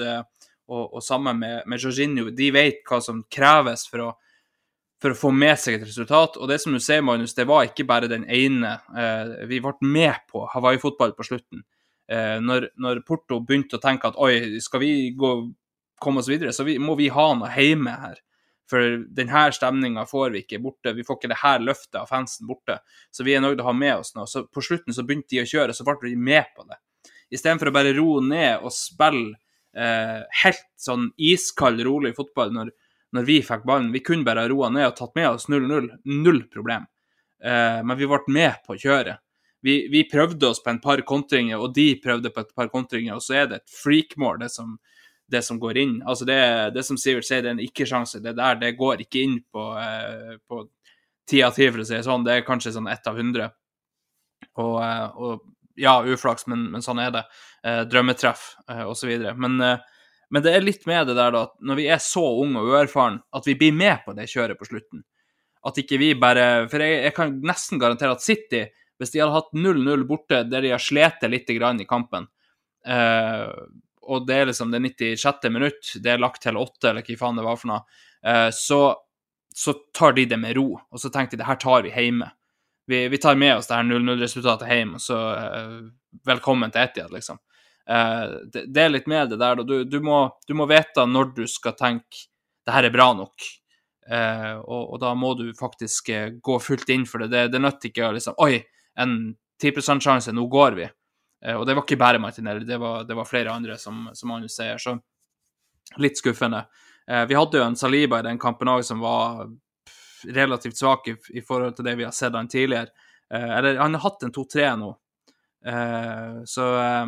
og, 0.70 0.84
og 0.84 1.00
sammen 1.02 1.40
med, 1.40 1.62
med 1.66 1.80
Jorginho. 1.80 2.28
De 2.36 2.50
vet 2.54 2.84
hva 2.86 3.00
som 3.02 3.24
kreves 3.32 3.88
for 3.90 4.04
å 4.04 4.10
for 5.00 5.14
å 5.14 5.16
få 5.16 5.30
med 5.32 5.56
seg 5.56 5.78
et 5.78 5.86
resultat. 5.88 6.36
Og 6.36 6.48
det 6.50 6.60
som 6.62 6.74
du 6.76 6.80
ser, 6.82 7.00
Magnus, 7.04 7.34
det 7.36 7.48
var 7.48 7.64
ikke 7.64 7.86
bare 7.88 8.10
den 8.10 8.26
ene. 8.28 8.76
Uh, 8.92 9.46
vi 9.48 9.62
ble 9.64 9.72
med 9.80 10.26
på 10.30 10.44
Hawaii-fotball 10.52 11.14
på 11.16 11.26
slutten. 11.26 11.64
Eh, 12.10 12.38
når, 12.42 12.70
når, 12.82 13.04
Porto 13.06 13.38
begynte 13.46 13.78
å 13.78 13.82
tenke 13.82 14.10
at 14.10 14.18
oi, 14.18 14.58
skal 14.62 14.82
vi 14.82 14.92
gå, 15.16 15.30
komme 16.02 16.22
oss 16.22 16.30
videre, 16.30 16.52
så 16.54 16.66
vi, 16.66 16.74
må 16.82 16.96
vi 16.98 17.10
ha 17.14 17.28
noe 17.38 17.52
hjemme 17.54 17.94
her. 18.02 18.18
For 18.70 19.00
denne 19.14 19.48
stemninga 19.54 20.04
får 20.06 20.34
vi 20.34 20.44
ikke 20.44 20.60
borte. 20.62 20.94
Vi 20.94 21.04
får 21.06 21.18
ikke 21.18 21.30
det 21.32 21.40
her 21.40 21.62
løftet 21.62 21.98
av 21.98 22.10
fansen 22.10 22.46
borte. 22.46 22.78
Så 23.10 23.26
vi 23.26 23.34
er 23.34 23.42
nødt 23.42 23.56
til 23.58 23.64
å 23.64 23.70
ha 23.70 23.74
med 23.74 23.96
oss 23.96 24.14
noe. 24.14 24.28
Så 24.30 24.44
på 24.46 24.62
slutten 24.62 24.94
så 24.94 25.02
begynte 25.06 25.34
de 25.34 25.42
å 25.42 25.48
kjøre, 25.50 25.74
så 25.74 25.86
ble 25.86 25.98
vi 26.04 26.14
med 26.14 26.52
på 26.54 26.66
det. 26.68 26.78
Istedenfor 27.34 27.70
å 27.70 27.74
bare 27.74 27.94
roe 27.96 28.22
ned 28.26 28.62
og 28.62 28.74
spille 28.74 29.34
eh, 29.74 30.20
helt 30.42 30.68
sånn 30.78 31.10
iskald, 31.30 31.82
rolig 31.86 32.14
fotball 32.16 32.54
når, 32.54 32.70
når 33.14 33.26
vi 33.26 33.40
fikk 33.46 33.66
ballen. 33.66 33.90
Vi 33.94 34.02
kunne 34.06 34.26
bare 34.26 34.48
roa 34.50 34.70
ned 34.74 34.88
og 34.90 34.96
tatt 34.98 35.18
med 35.18 35.28
oss 35.32 35.50
0-0. 35.50 35.90
Null 36.10 36.44
problem. 36.50 36.86
Eh, 37.42 37.80
men 37.82 37.98
vi 37.98 38.10
ble 38.10 38.22
med 38.30 38.62
på 38.66 38.78
kjøret. 38.78 39.22
Vi, 39.62 39.74
vi, 39.92 40.04
prøvde 40.08 40.48
oss 40.48 40.62
på 40.64 40.72
en 40.72 40.80
par 40.80 41.02
kontringer, 41.08 41.60
og 41.60 41.74
de 41.76 41.92
prøvde 42.00 42.32
på 42.32 42.44
et 42.44 42.54
par 42.56 42.70
kontringer, 42.72 43.16
og 43.16 43.24
så 43.24 43.42
er 43.42 43.50
det 43.50 43.60
et 43.60 43.76
freakmål, 43.82 44.40
det 44.40 44.50
det 45.30 45.44
som 45.46 45.60
går 45.62 45.78
inn. 45.78 45.92
Altså 46.02 46.26
det, 46.26 46.40
det 46.74 46.82
som 46.82 46.96
Sivert 46.98 47.28
sier, 47.28 47.44
det 47.44 47.52
er 47.52 47.54
en 47.54 47.62
ikke-sjanse. 47.62 48.18
Det 48.24 48.32
der 48.34 48.56
det 48.58 48.72
går 48.78 49.04
ikke 49.04 49.20
inn 49.22 49.36
på, 49.52 49.62
ti 51.30 51.42
av 51.46 51.54
ti, 51.54 51.68
for 51.70 51.84
å 51.84 51.86
si 51.86 51.94
det 51.94 52.02
sånn. 52.08 52.24
Det 52.26 52.34
er 52.34 52.48
kanskje 52.48 52.72
sånn 52.74 52.90
ett 52.90 53.06
av 53.06 53.20
hundre. 53.20 53.46
Og, 54.58 54.74
eh, 54.82 55.06
og, 55.14 55.44
ja, 55.78 56.00
uflaks, 56.02 56.48
men, 56.50 56.66
men 56.72 56.82
sånn 56.82 56.98
er 57.04 57.14
det. 57.14 57.22
Eh, 57.62 57.84
drømmetreff 57.92 58.48
eh, 58.72 58.82
osv. 58.90 59.12
Men 59.38 59.60
eh, 59.62 59.78
men 60.30 60.44
det 60.44 60.52
er 60.54 60.62
litt 60.62 60.84
med 60.86 61.08
det 61.10 61.16
der 61.18 61.32
da, 61.34 61.46
at 61.48 61.56
når 61.66 61.78
vi 61.80 61.86
er 61.90 62.02
så 62.02 62.22
unge 62.44 62.60
og 62.62 62.70
uerfaren, 62.70 63.18
at 63.34 63.46
vi 63.48 63.56
blir 63.58 63.74
med 63.74 64.04
på 64.04 64.14
det 64.14 64.28
kjøret 64.30 64.58
på 64.60 64.68
slutten. 64.68 65.02
At 65.66 65.76
ikke 65.82 65.98
vi 66.00 66.12
bare 66.16 66.68
For 66.72 66.80
jeg, 66.80 67.00
jeg 67.04 67.14
kan 67.16 67.34
nesten 67.44 67.80
garantere 67.82 68.14
at 68.14 68.22
City, 68.24 68.62
hvis 69.00 69.14
de 69.14 69.22
hadde 69.22 69.32
hatt 69.32 69.54
0-0 69.56 70.04
borte 70.08 70.42
der 70.44 70.66
de 70.66 70.74
har 70.74 70.82
slitt 70.82 71.24
litt 71.24 71.50
i 71.50 71.86
kampen, 71.88 72.26
eh, 72.86 73.48
og 74.10 74.26
det 74.26 74.36
er 74.36 74.50
liksom 74.50 74.72
det 74.72 74.80
96. 74.80 75.48
minutt, 75.50 75.92
det 76.02 76.12
er 76.12 76.20
lagt 76.20 76.42
til 76.42 76.58
8, 76.58 76.90
eller 76.90 77.06
hva 77.06 77.16
faen 77.20 77.38
det 77.38 77.46
var 77.46 77.56
for 77.60 77.70
noe, 77.70 77.80
eh, 78.26 78.48
så, 78.52 78.80
så, 79.54 79.74
tar 79.96 80.16
de 80.18 80.26
det 80.32 80.38
med 80.40 80.56
ro. 80.58 80.74
Og 80.90 81.00
så 81.00 81.10
tenker 81.12 81.36
de 81.36 81.42
det 81.42 81.48
her 81.48 81.60
tar 81.60 81.84
vi 81.86 81.92
hjemme. 81.94 82.30
Vi, 82.90 83.04
vi 83.08 83.20
tar 83.22 83.38
med 83.38 83.56
oss 83.56 83.70
det 83.70 83.78
her 83.78 83.86
0-0-resultatet 83.86 84.72
hjem, 84.72 84.96
og 84.98 85.04
så 85.04 85.20
eh, 85.36 85.78
velkommen 86.26 86.74
til 86.74 86.82
Etiad, 86.82 87.14
liksom. 87.14 87.38
Eh, 87.88 88.26
det, 88.52 88.66
det, 88.66 88.82
er 88.82 88.92
litt 88.92 89.08
med 89.10 89.30
det 89.30 89.38
der. 89.40 89.62
Du, 89.62 89.84
du, 89.84 90.00
må, 90.04 90.24
du, 90.46 90.56
må, 90.58 90.66
vite 90.70 91.06
når 91.06 91.32
du 91.38 91.46
skal 91.50 91.76
tenke 91.78 92.26
det 92.66 92.74
her 92.74 92.88
er 92.88 92.94
bra 92.94 93.12
nok. 93.16 93.46
Uh, 94.10 94.58
og, 94.64 94.94
og, 94.94 94.96
da 94.98 95.12
må 95.14 95.28
du 95.38 95.52
faktisk 95.54 96.08
uh, 96.10 96.32
gå 96.42 96.56
fullt 96.58 96.88
inn 96.90 97.04
for 97.06 97.22
det. 97.22 97.28
Det, 97.30 97.44
det 97.54 97.60
nytter 97.62 97.92
ikke 97.92 98.08
å 98.08 98.14
liksom 98.16 98.34
Oi, 98.42 98.56
en 99.00 99.16
10 99.60 99.72
%-sjanse, 99.80 100.34
nå 100.36 100.46
går 100.52 100.78
vi. 100.78 100.90
Uh, 101.46 101.56
og 101.60 101.66
det 101.68 101.76
var 101.76 101.86
ikke 101.86 102.00
bare 102.00 102.20
Martinelli, 102.22 102.68
det 102.68 102.78
var, 102.80 103.04
det 103.08 103.16
var 103.16 103.28
flere 103.28 103.52
andre, 103.52 103.78
som, 103.80 104.08
som 104.14 104.32
Magnus 104.32 104.56
sier. 104.56 104.78
Så 104.80 104.96
litt 105.98 106.20
skuffende. 106.20 106.66
vi 107.26 107.34
hadde 107.34 107.58
jo 107.58 107.64
en 107.64 107.74
Saliba 107.74 108.20
i 108.20 108.22
den 108.22 108.38
kampen 108.38 108.68
òg 108.70 108.84
som 108.86 109.00
var 109.02 109.48
relativt 110.24 110.76
svak 110.76 111.08
i, 111.08 111.16
i, 111.28 111.42
forhold 111.42 111.76
til 111.76 111.84
det 111.84 111.96
vi 111.98 112.04
har 112.04 112.14
sett 112.14 112.34
han 112.34 112.48
tidligere. 112.48 112.90
Eh, 113.32 113.50
eller 113.58 113.76
han 113.76 113.94
har 113.94 114.04
hatt 114.04 114.22
en 114.22 114.32
2-3 114.32 114.66
nå, 114.80 114.90
eh, 115.66 116.42
så, 116.44 116.66
eh, 116.80 117.06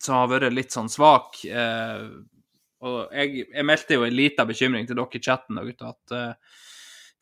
så 0.00 0.18
har 0.18 0.30
vært 0.30 0.54
litt 0.54 0.74
sånn 0.74 0.90
svak. 0.92 1.40
Eh, 1.44 2.06
og 2.84 3.16
jeg, 3.16 3.46
jeg 3.48 3.64
meldte 3.66 3.96
jo 3.96 4.04
en 4.04 4.16
liten 4.16 4.48
bekymring 4.48 4.88
til 4.88 4.98
dere 4.98 5.18
i 5.18 5.24
chatten 5.24 5.58
da, 5.58 5.64
gutta, 5.64 5.94
at 5.94 6.16
eh, 6.16 6.62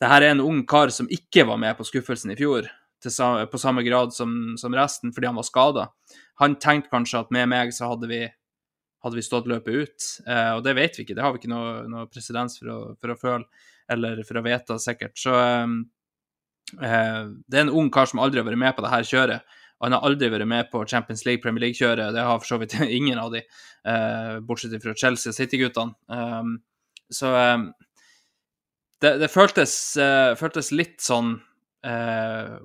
det 0.01 0.09
her 0.11 0.25
er 0.25 0.33
en 0.35 0.43
ung 0.43 0.63
kar 0.67 0.91
som 0.91 1.07
ikke 1.11 1.45
var 1.47 1.61
med 1.61 1.77
på 1.77 1.85
skuffelsen 1.87 2.33
i 2.33 2.39
fjor, 2.39 2.67
til, 3.03 3.43
på 3.51 3.61
samme 3.61 3.83
grad 3.85 4.13
som, 4.15 4.53
som 4.59 4.75
resten, 4.75 5.13
fordi 5.15 5.29
han 5.29 5.39
var 5.39 5.47
skada. 5.47 5.89
Han 6.41 6.57
tenkte 6.61 6.91
kanskje 6.93 7.23
at 7.23 7.33
med 7.35 7.49
meg 7.51 7.73
så 7.75 7.91
hadde 7.91 8.09
vi, 8.11 8.21
hadde 9.05 9.19
vi 9.19 9.25
stått 9.25 9.49
løpet 9.51 9.73
ut, 9.83 10.07
eh, 10.27 10.51
og 10.55 10.63
det 10.65 10.75
vet 10.79 10.97
vi 10.97 11.05
ikke. 11.05 11.17
Det 11.17 11.25
har 11.25 11.35
vi 11.35 11.43
ikke 11.43 11.53
noe, 11.53 11.83
noe 11.91 12.07
presedens 12.11 12.59
for, 12.59 12.95
for 13.01 13.13
å 13.13 13.19
føle 13.19 13.69
eller 13.91 14.23
for 14.27 14.39
å 14.39 14.45
vite 14.45 14.79
sikkert. 14.79 15.17
Så 15.19 15.35
eh, 15.35 15.75
eh, 16.79 17.19
det 17.47 17.59
er 17.59 17.67
en 17.67 17.75
ung 17.83 17.91
kar 17.93 18.09
som 18.09 18.23
aldri 18.23 18.41
har 18.41 18.47
vært 18.47 18.63
med 18.63 18.75
på 18.77 18.85
det 18.85 18.93
her 18.95 19.11
kjøret. 19.11 19.59
Og 19.79 19.87
han 19.89 19.97
har 19.97 20.05
aldri 20.07 20.29
vært 20.31 20.47
med 20.47 20.69
på 20.71 20.85
Champions 20.87 21.25
League, 21.27 21.43
Premier 21.43 21.65
League-kjøret. 21.65 22.13
Det 22.15 22.23
har 22.23 22.37
for 22.39 22.53
så 22.53 22.59
vidt 22.61 22.77
ingen 22.99 23.19
av 23.19 23.33
de, 23.33 23.43
eh, 23.83 24.35
bortsett 24.47 24.77
fra 24.83 24.95
Chelsea 24.95 25.33
og 25.33 25.35
City-guttene. 25.35 25.97
Um, 26.07 26.53
så 27.11 27.33
um, 27.35 27.65
det, 29.03 29.17
det 29.19 29.27
føltes, 29.31 29.73
eh, 29.99 30.31
føltes 30.39 30.71
litt 30.71 31.03
sånn 31.03 31.35
eh, 31.83 32.55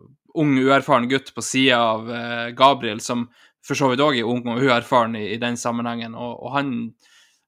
ung, 0.41 0.57
uerfaren 0.59 1.09
gutt 1.11 1.33
på 1.35 1.45
sida 1.45 1.79
av 1.95 2.11
eh, 2.15 2.49
Gabriel, 2.57 3.01
som 3.05 3.27
for 3.65 3.79
så 3.79 3.91
vidt 3.91 4.03
òg 4.05 4.19
er 4.21 4.29
ung 4.29 4.45
og 4.49 4.63
uerfaren 4.65 5.17
i, 5.19 5.27
i 5.35 5.41
den 5.43 5.59
sammenhengen. 5.61 6.15
Og, 6.17 6.39
og 6.47 6.55
han, 6.55 6.75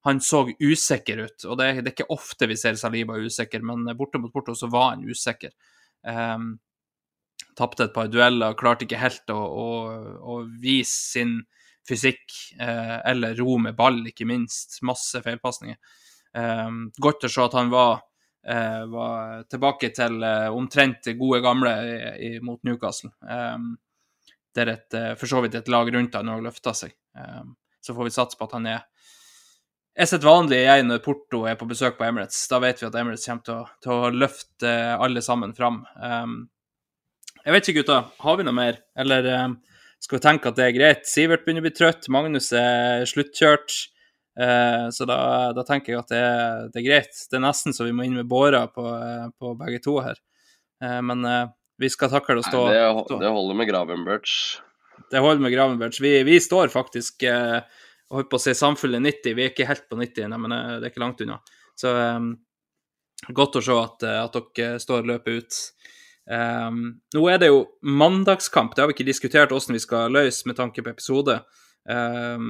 han 0.07 0.19
så 0.23 0.43
usikker 0.59 1.23
ut. 1.25 1.47
Og 1.47 1.57
det, 1.59 1.71
det 1.81 1.91
er 1.91 1.95
ikke 1.95 2.13
ofte 2.13 2.49
vi 2.51 2.59
ser 2.59 2.79
Saliba 2.79 3.17
usikker, 3.17 3.63
men 3.65 3.87
borte 3.97 4.21
mot 4.21 4.33
Porto 4.33 4.55
så 4.57 4.69
var 4.71 4.93
han 4.93 5.07
usikker. 5.07 5.55
Um, 6.07 6.53
Tapte 7.57 7.83
et 7.83 7.93
par 7.93 8.07
dueller, 8.07 8.55
klarte 8.55 8.85
ikke 8.85 9.01
helt 9.01 9.31
å, 9.33 9.39
å, 9.41 9.65
å 10.23 10.35
vise 10.61 10.93
sin 10.93 11.33
fysikk, 11.87 12.23
eh, 12.61 12.97
eller 13.11 13.35
ro 13.39 13.57
med 13.59 13.75
ball, 13.75 13.99
ikke 14.07 14.27
minst. 14.29 14.79
Masse 14.87 15.19
feilpasninger. 15.25 15.79
Um, 16.37 16.85
godt 17.01 17.25
å 17.27 17.31
se 17.31 17.43
at 17.43 17.57
han 17.57 17.71
var, 17.73 17.97
eh, 17.97 18.10
var 18.89 19.43
tilbake 19.51 19.91
til 19.93 20.23
eh, 20.25 20.47
omtrent 20.49 21.11
gode 21.19 21.41
gamle 21.45 21.73
i, 21.85 21.95
i, 22.27 22.31
mot 22.41 22.61
Newcastle. 22.65 23.11
Um, 23.21 23.75
der 24.55 24.73
et, 24.73 24.93
eh, 24.93 25.13
for 25.15 25.29
så 25.31 25.41
vidt 25.43 25.55
et 25.55 25.69
lag 25.71 25.89
rundt 25.93 26.15
han 26.17 26.31
har 26.31 26.41
løfta 26.43 26.73
seg. 26.75 26.95
Um, 27.15 27.55
så 27.81 27.95
får 27.97 28.07
vi 28.07 28.15
satse 28.15 28.39
på 28.39 28.47
at 28.49 28.57
han 28.57 28.71
er 28.75 28.87
er 29.91 30.07
sitt 30.07 30.23
vanlige 30.23 30.63
jeg 30.63 30.85
når 30.87 31.01
Porto 31.03 31.41
er 31.49 31.57
på 31.59 31.67
besøk 31.67 31.97
på 31.97 32.05
Emirates. 32.07 32.45
Da 32.47 32.61
vet 32.63 32.79
vi 32.79 32.87
at 32.87 32.95
Emirates 32.95 33.27
kommer 33.27 33.43
til 33.43 33.57
å, 33.57 33.65
til 33.83 33.91
å 33.91 34.11
løfte 34.15 34.69
eh, 34.69 34.93
alle 34.95 35.23
sammen 35.25 35.51
fram. 35.57 35.81
Um, 35.99 36.37
jeg 37.41 37.55
vet 37.55 37.67
ikke, 37.67 37.81
gutta. 37.81 37.97
Har 38.23 38.37
vi 38.39 38.45
noe 38.47 38.55
mer? 38.55 38.79
Eller 38.95 39.27
um, 39.43 39.57
skal 40.01 40.17
vi 40.17 40.23
tenke 40.23 40.51
at 40.51 40.59
det 40.59 40.67
er 40.67 40.77
greit? 40.77 41.03
Sivert 41.09 41.43
begynner 41.43 41.65
å 41.65 41.67
bli 41.67 41.73
trøtt. 41.75 42.07
Magnus 42.13 42.51
er 42.55 43.03
sluttkjørt. 43.09 43.75
Eh, 44.39 44.89
så 44.89 45.05
da, 45.05 45.51
da 45.55 45.63
tenker 45.67 45.93
jeg 45.93 45.99
at 45.99 46.11
det 46.11 46.19
er, 46.23 46.67
det 46.71 46.81
er 46.81 46.87
greit. 46.87 47.23
Det 47.29 47.39
er 47.39 47.43
nesten 47.43 47.75
så 47.75 47.87
vi 47.87 47.95
må 47.95 48.05
inn 48.07 48.17
med 48.19 48.29
bårer 48.31 48.69
på, 48.71 48.85
eh, 48.95 49.27
på 49.39 49.55
begge 49.59 49.81
to 49.83 49.97
her. 50.03 50.19
Eh, 50.83 50.99
men 51.05 51.25
vi 51.81 51.89
skal 51.91 52.11
takle 52.13 52.39
å 52.39 52.45
stå 52.45 52.65
det, 52.69 52.83
det 53.23 53.31
holder 53.33 53.57
med 53.57 53.69
Gravenberch. 53.69 54.35
det 55.11 55.23
holder 55.23 55.43
med 55.43 55.55
Gravenberch. 55.55 56.01
Vi, 56.03 56.13
vi 56.27 56.39
står 56.43 56.71
faktisk 56.73 57.25
eh, 57.27 57.59
holdt 58.11 58.31
på 58.31 58.39
å 58.39 58.43
si 58.43 58.55
samfunnet 58.57 59.03
90. 59.03 59.35
Vi 59.35 59.45
er 59.45 59.51
ikke 59.53 59.69
helt 59.69 59.89
på 59.89 59.99
90 59.99 60.31
nei, 60.31 60.39
men 60.45 60.55
det 60.55 60.85
er 60.85 60.93
ikke 60.93 61.03
langt 61.03 61.23
unna. 61.23 61.39
Så 61.79 61.91
um, 61.95 62.33
godt 63.33 63.57
å 63.57 63.63
se 63.63 63.77
at, 63.79 64.03
at 64.03 64.35
dere 64.35 64.81
står 64.83 65.07
løpet 65.07 65.39
ut. 65.39 65.59
Um, 66.31 66.83
nå 67.15 67.23
er 67.31 67.39
det 67.41 67.49
jo 67.49 67.63
mandagskamp. 67.81 68.75
Det 68.75 68.83
har 68.83 68.91
vi 68.91 68.97
ikke 68.99 69.07
diskutert 69.07 69.53
hvordan 69.53 69.77
vi 69.77 69.83
skal 69.83 70.13
løse 70.13 70.47
med 70.49 70.59
tanke 70.59 70.83
på 70.83 70.91
episode. 70.91 71.39
Eh, 71.89 72.43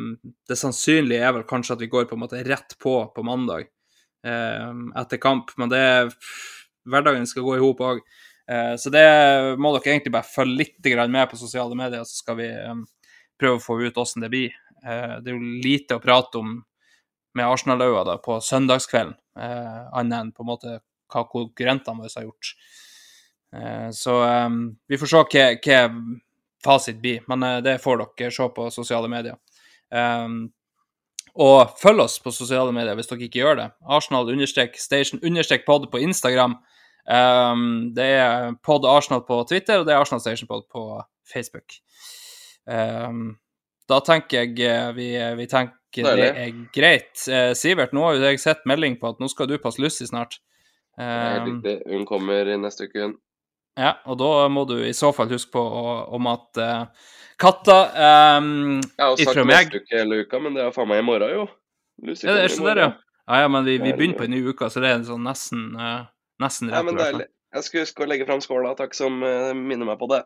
det 0.49 0.57
sannsynlige 0.59 1.21
er 1.23 1.35
vel 1.37 1.47
kanskje 1.49 1.77
at 1.77 1.83
vi 1.83 1.91
går 1.91 2.09
på 2.09 2.17
en 2.17 2.23
måte 2.23 2.41
rett 2.47 2.75
på 2.81 2.95
på 3.15 3.23
mandag 3.23 3.69
um, 4.25 4.89
etter 4.97 5.21
kamp, 5.21 5.53
men 5.57 5.71
det 5.71 5.79
er 5.79 6.11
hverdagen 6.89 7.27
skal 7.29 7.45
gå 7.45 7.55
i 7.57 7.61
hop 7.63 7.81
òg. 7.85 8.01
Uh, 8.49 8.75
Så 8.77 8.91
det 8.93 9.05
må 9.57 9.71
dere 9.77 9.95
egentlig 9.95 10.13
bare 10.13 10.27
følge 10.27 10.57
litt 10.57 11.09
med 11.09 11.29
på 11.29 11.39
sosiale 11.39 11.75
medier, 11.75 12.03
så 12.03 12.23
skal 12.23 12.37
vi 12.37 12.49
um, 12.69 12.85
prøve 13.39 13.57
å 13.57 13.63
få 13.63 13.79
ut 13.81 13.95
hvordan 13.95 14.25
det 14.25 14.29
blir. 14.29 14.51
Uh, 14.83 15.21
Det 15.21 15.31
er 15.31 15.37
jo 15.37 15.61
lite 15.63 15.95
å 15.95 16.03
prate 16.03 16.37
om 16.37 16.63
med 17.33 17.47
Arsenal-øyne 17.47 18.05
da, 18.05 18.17
på 18.19 18.41
søndagskvelden, 18.43 19.15
uh, 19.39 19.87
annet 19.95 20.19
enn 20.19 20.31
på 20.35 20.43
en 20.43 20.51
måte 20.51 20.79
hva 21.11 21.25
konkurrentene 21.27 22.01
våre 22.01 22.11
har 22.15 22.27
gjort. 22.27 22.55
Eh, 23.55 23.89
Så 23.91 24.23
eh, 24.23 24.49
vi 24.87 24.97
får 24.97 25.11
se 25.11 25.21
hva 25.21 25.79
fasit 26.65 26.99
blir, 27.01 27.21
men 27.31 27.43
eh, 27.43 27.59
det 27.65 27.77
får 27.83 28.03
dere 28.17 28.31
se 28.33 28.47
på 28.55 28.67
sosiale 28.73 29.09
medier. 29.11 29.37
Um, 29.91 30.49
og 31.35 31.73
følg 31.79 32.03
oss 32.03 32.17
på 32.19 32.31
sosiale 32.35 32.73
medier 32.75 32.95
hvis 32.99 33.07
dere 33.11 33.25
ikke 33.27 33.39
gjør 33.41 33.57
det. 33.61 33.67
Arsenal 33.87 34.29
understrek 34.33 34.75
station 34.79 35.21
understrek 35.23 35.65
pod 35.67 35.87
på 35.91 36.01
Instagram. 36.03 36.57
Um, 37.07 37.91
det 37.95 38.09
er 38.19 38.51
pod 38.63 38.85
Arsenal 38.85 39.23
på 39.27 39.39
Twitter, 39.49 39.79
og 39.81 39.87
det 39.87 39.95
er 39.95 40.01
Arsenal 40.03 40.21
Station 40.21 40.47
Pod 40.47 40.67
på 40.69 40.83
Facebook. 41.31 41.79
Um, 42.69 43.37
da 43.89 43.97
tenker 44.05 44.43
jeg 44.45 44.59
eh, 44.63 44.91
vi, 44.95 45.07
vi 45.39 45.47
tenker 45.49 46.05
det 46.05 46.11
Deilig. 46.11 46.27
er 46.29 46.59
greit. 46.75 47.23
Eh, 47.27 47.49
Sivert, 47.57 47.91
nå 47.95 48.05
har 48.05 48.21
jeg 48.21 48.39
sett 48.39 48.61
melding 48.69 48.99
på 49.01 49.09
at 49.11 49.19
nå 49.19 49.27
skal 49.31 49.49
du 49.49 49.57
passe 49.59 49.81
Lucy 49.81 50.05
snart. 50.07 50.37
Det 50.95 51.07
er 51.07 51.39
helt 51.39 51.41
Um, 51.41 51.49
riktig. 51.57 51.73
Hun 51.89 52.05
kommer 52.05 52.47
i 52.51 52.57
neste 52.59 52.85
uke. 52.85 53.01
hun. 53.01 53.13
Ja, 53.79 53.93
og 54.05 54.17
da 54.19 54.47
må 54.51 54.65
du 54.67 54.75
i 54.83 54.93
så 54.93 55.13
fall 55.15 55.29
huske 55.31 55.51
på 55.53 55.61
å- 55.61 56.13
om 56.17 56.27
at 56.27 56.57
uh, 56.59 56.85
katta 57.39 57.77
um, 58.37 58.81
Jeg 58.81 59.05
har 59.05 59.15
sagt 59.17 59.45
meg. 59.45 59.71
neste 59.71 59.81
uke 59.81 59.97
hele 59.97 60.21
uka, 60.25 60.39
men 60.39 60.53
det 60.57 60.65
er 60.65 60.71
faen 60.75 60.87
meg 60.91 60.99
i 60.99 61.05
morgen, 61.07 61.29
jo. 61.35 61.47
Lucy 62.03 62.27
Ja, 62.27 62.33
det 62.35 62.43
er 62.43 62.49
ikke 62.55 62.67
der, 62.67 62.81
ja. 62.83 62.91
Ja, 63.31 63.41
ja, 63.45 63.47
men 63.53 63.63
vi, 63.65 63.77
vi 63.79 63.93
begynner 63.93 64.17
på 64.17 64.25
en 64.27 64.31
ny 64.33 64.41
uke, 64.49 64.67
så 64.73 64.81
det 64.83 64.89
er 64.91 65.03
sånn 65.07 65.23
nesten, 65.23 65.71
uh, 65.79 66.03
nesten 66.41 66.69
Ja, 66.69 66.81
rett. 66.81 66.85
men 66.89 66.95
i 66.99 67.03
deilig. 67.05 67.27
Jeg 67.53 67.63
skulle 67.67 67.83
huske 67.85 68.03
å 68.03 68.07
legge 68.07 68.25
fram 68.27 68.41
skåla, 68.43 68.75
takk 68.79 68.93
som 68.97 69.21
uh, 69.23 69.51
minner 69.55 69.85
meg 69.87 69.99
på 69.99 70.07
det. 70.11 70.23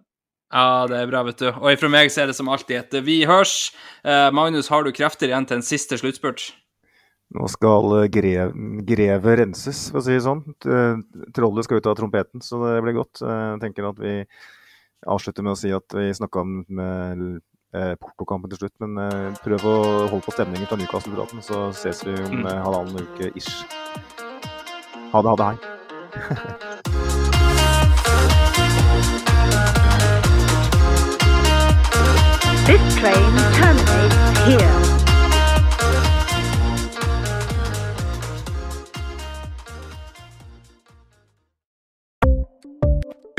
Ja, 0.54 0.86
det 0.90 0.98
er 1.02 1.08
bra, 1.10 1.24
vet 1.26 1.40
du. 1.42 1.48
Og 1.52 1.72
ifra 1.74 1.90
meg 1.90 2.12
så 2.14 2.22
er 2.24 2.28
det 2.30 2.36
som 2.38 2.48
alltid 2.54 2.78
et 2.78 2.98
vi 3.06 3.24
hørs. 3.26 3.72
Uh, 4.06 4.30
Magnus, 4.34 4.68
har 4.70 4.86
du 4.86 4.92
krefter 4.94 5.28
igjen 5.32 5.46
til 5.50 5.58
en 5.58 5.66
siste 5.66 5.98
sluttspurt? 5.98 6.52
Nå 7.34 7.48
skal 7.50 8.08
greve 8.08 8.12
grev, 8.14 8.52
grevet 8.86 9.40
renses, 9.42 9.90
for 9.92 10.00
å 10.00 10.06
si 10.06 10.14
det 10.14 10.22
sånn. 10.24 10.44
Trollet 11.36 11.66
skal 11.66 11.82
ut 11.82 11.90
av 11.90 11.98
trompeten, 11.98 12.42
så 12.46 12.62
det 12.64 12.84
blir 12.86 12.94
godt. 13.02 13.22
Eh, 13.26 13.56
Jeg 13.56 13.62
tenker 13.66 13.90
at 13.90 13.98
vi 14.00 14.14
avslutter 15.08 15.44
med 15.44 15.54
å 15.56 15.58
si 15.60 15.72
at 15.74 15.90
vi 15.94 16.14
snakka 16.14 16.40
om 16.46 16.66
med 16.70 17.42
eh, 17.74 17.96
Porto-kampen 18.00 18.50
til 18.54 18.62
slutt. 18.62 18.76
Men 18.80 18.98
eh, 18.98 19.34
prøv 19.44 19.66
å 19.66 19.76
holde 20.14 20.24
på 20.26 20.32
stemningen 20.38 20.70
fra 20.70 20.78
Newcastle-praten, 20.78 21.42
så 21.42 21.70
ses 21.74 22.06
vi 22.06 22.14
om 22.14 22.40
Mm. 22.44 22.46
eh, 22.48 22.62
halvannen 22.64 23.02
uke 23.04 23.32
ish. 23.36 23.66
Ha 25.12 25.22
det, 25.22 25.30
ha 25.30 25.36
det, 25.36 25.46
hei. 25.52 26.76
This 32.66 32.96
train 32.96 33.36
terminates 33.54 34.40
here. 34.48 34.85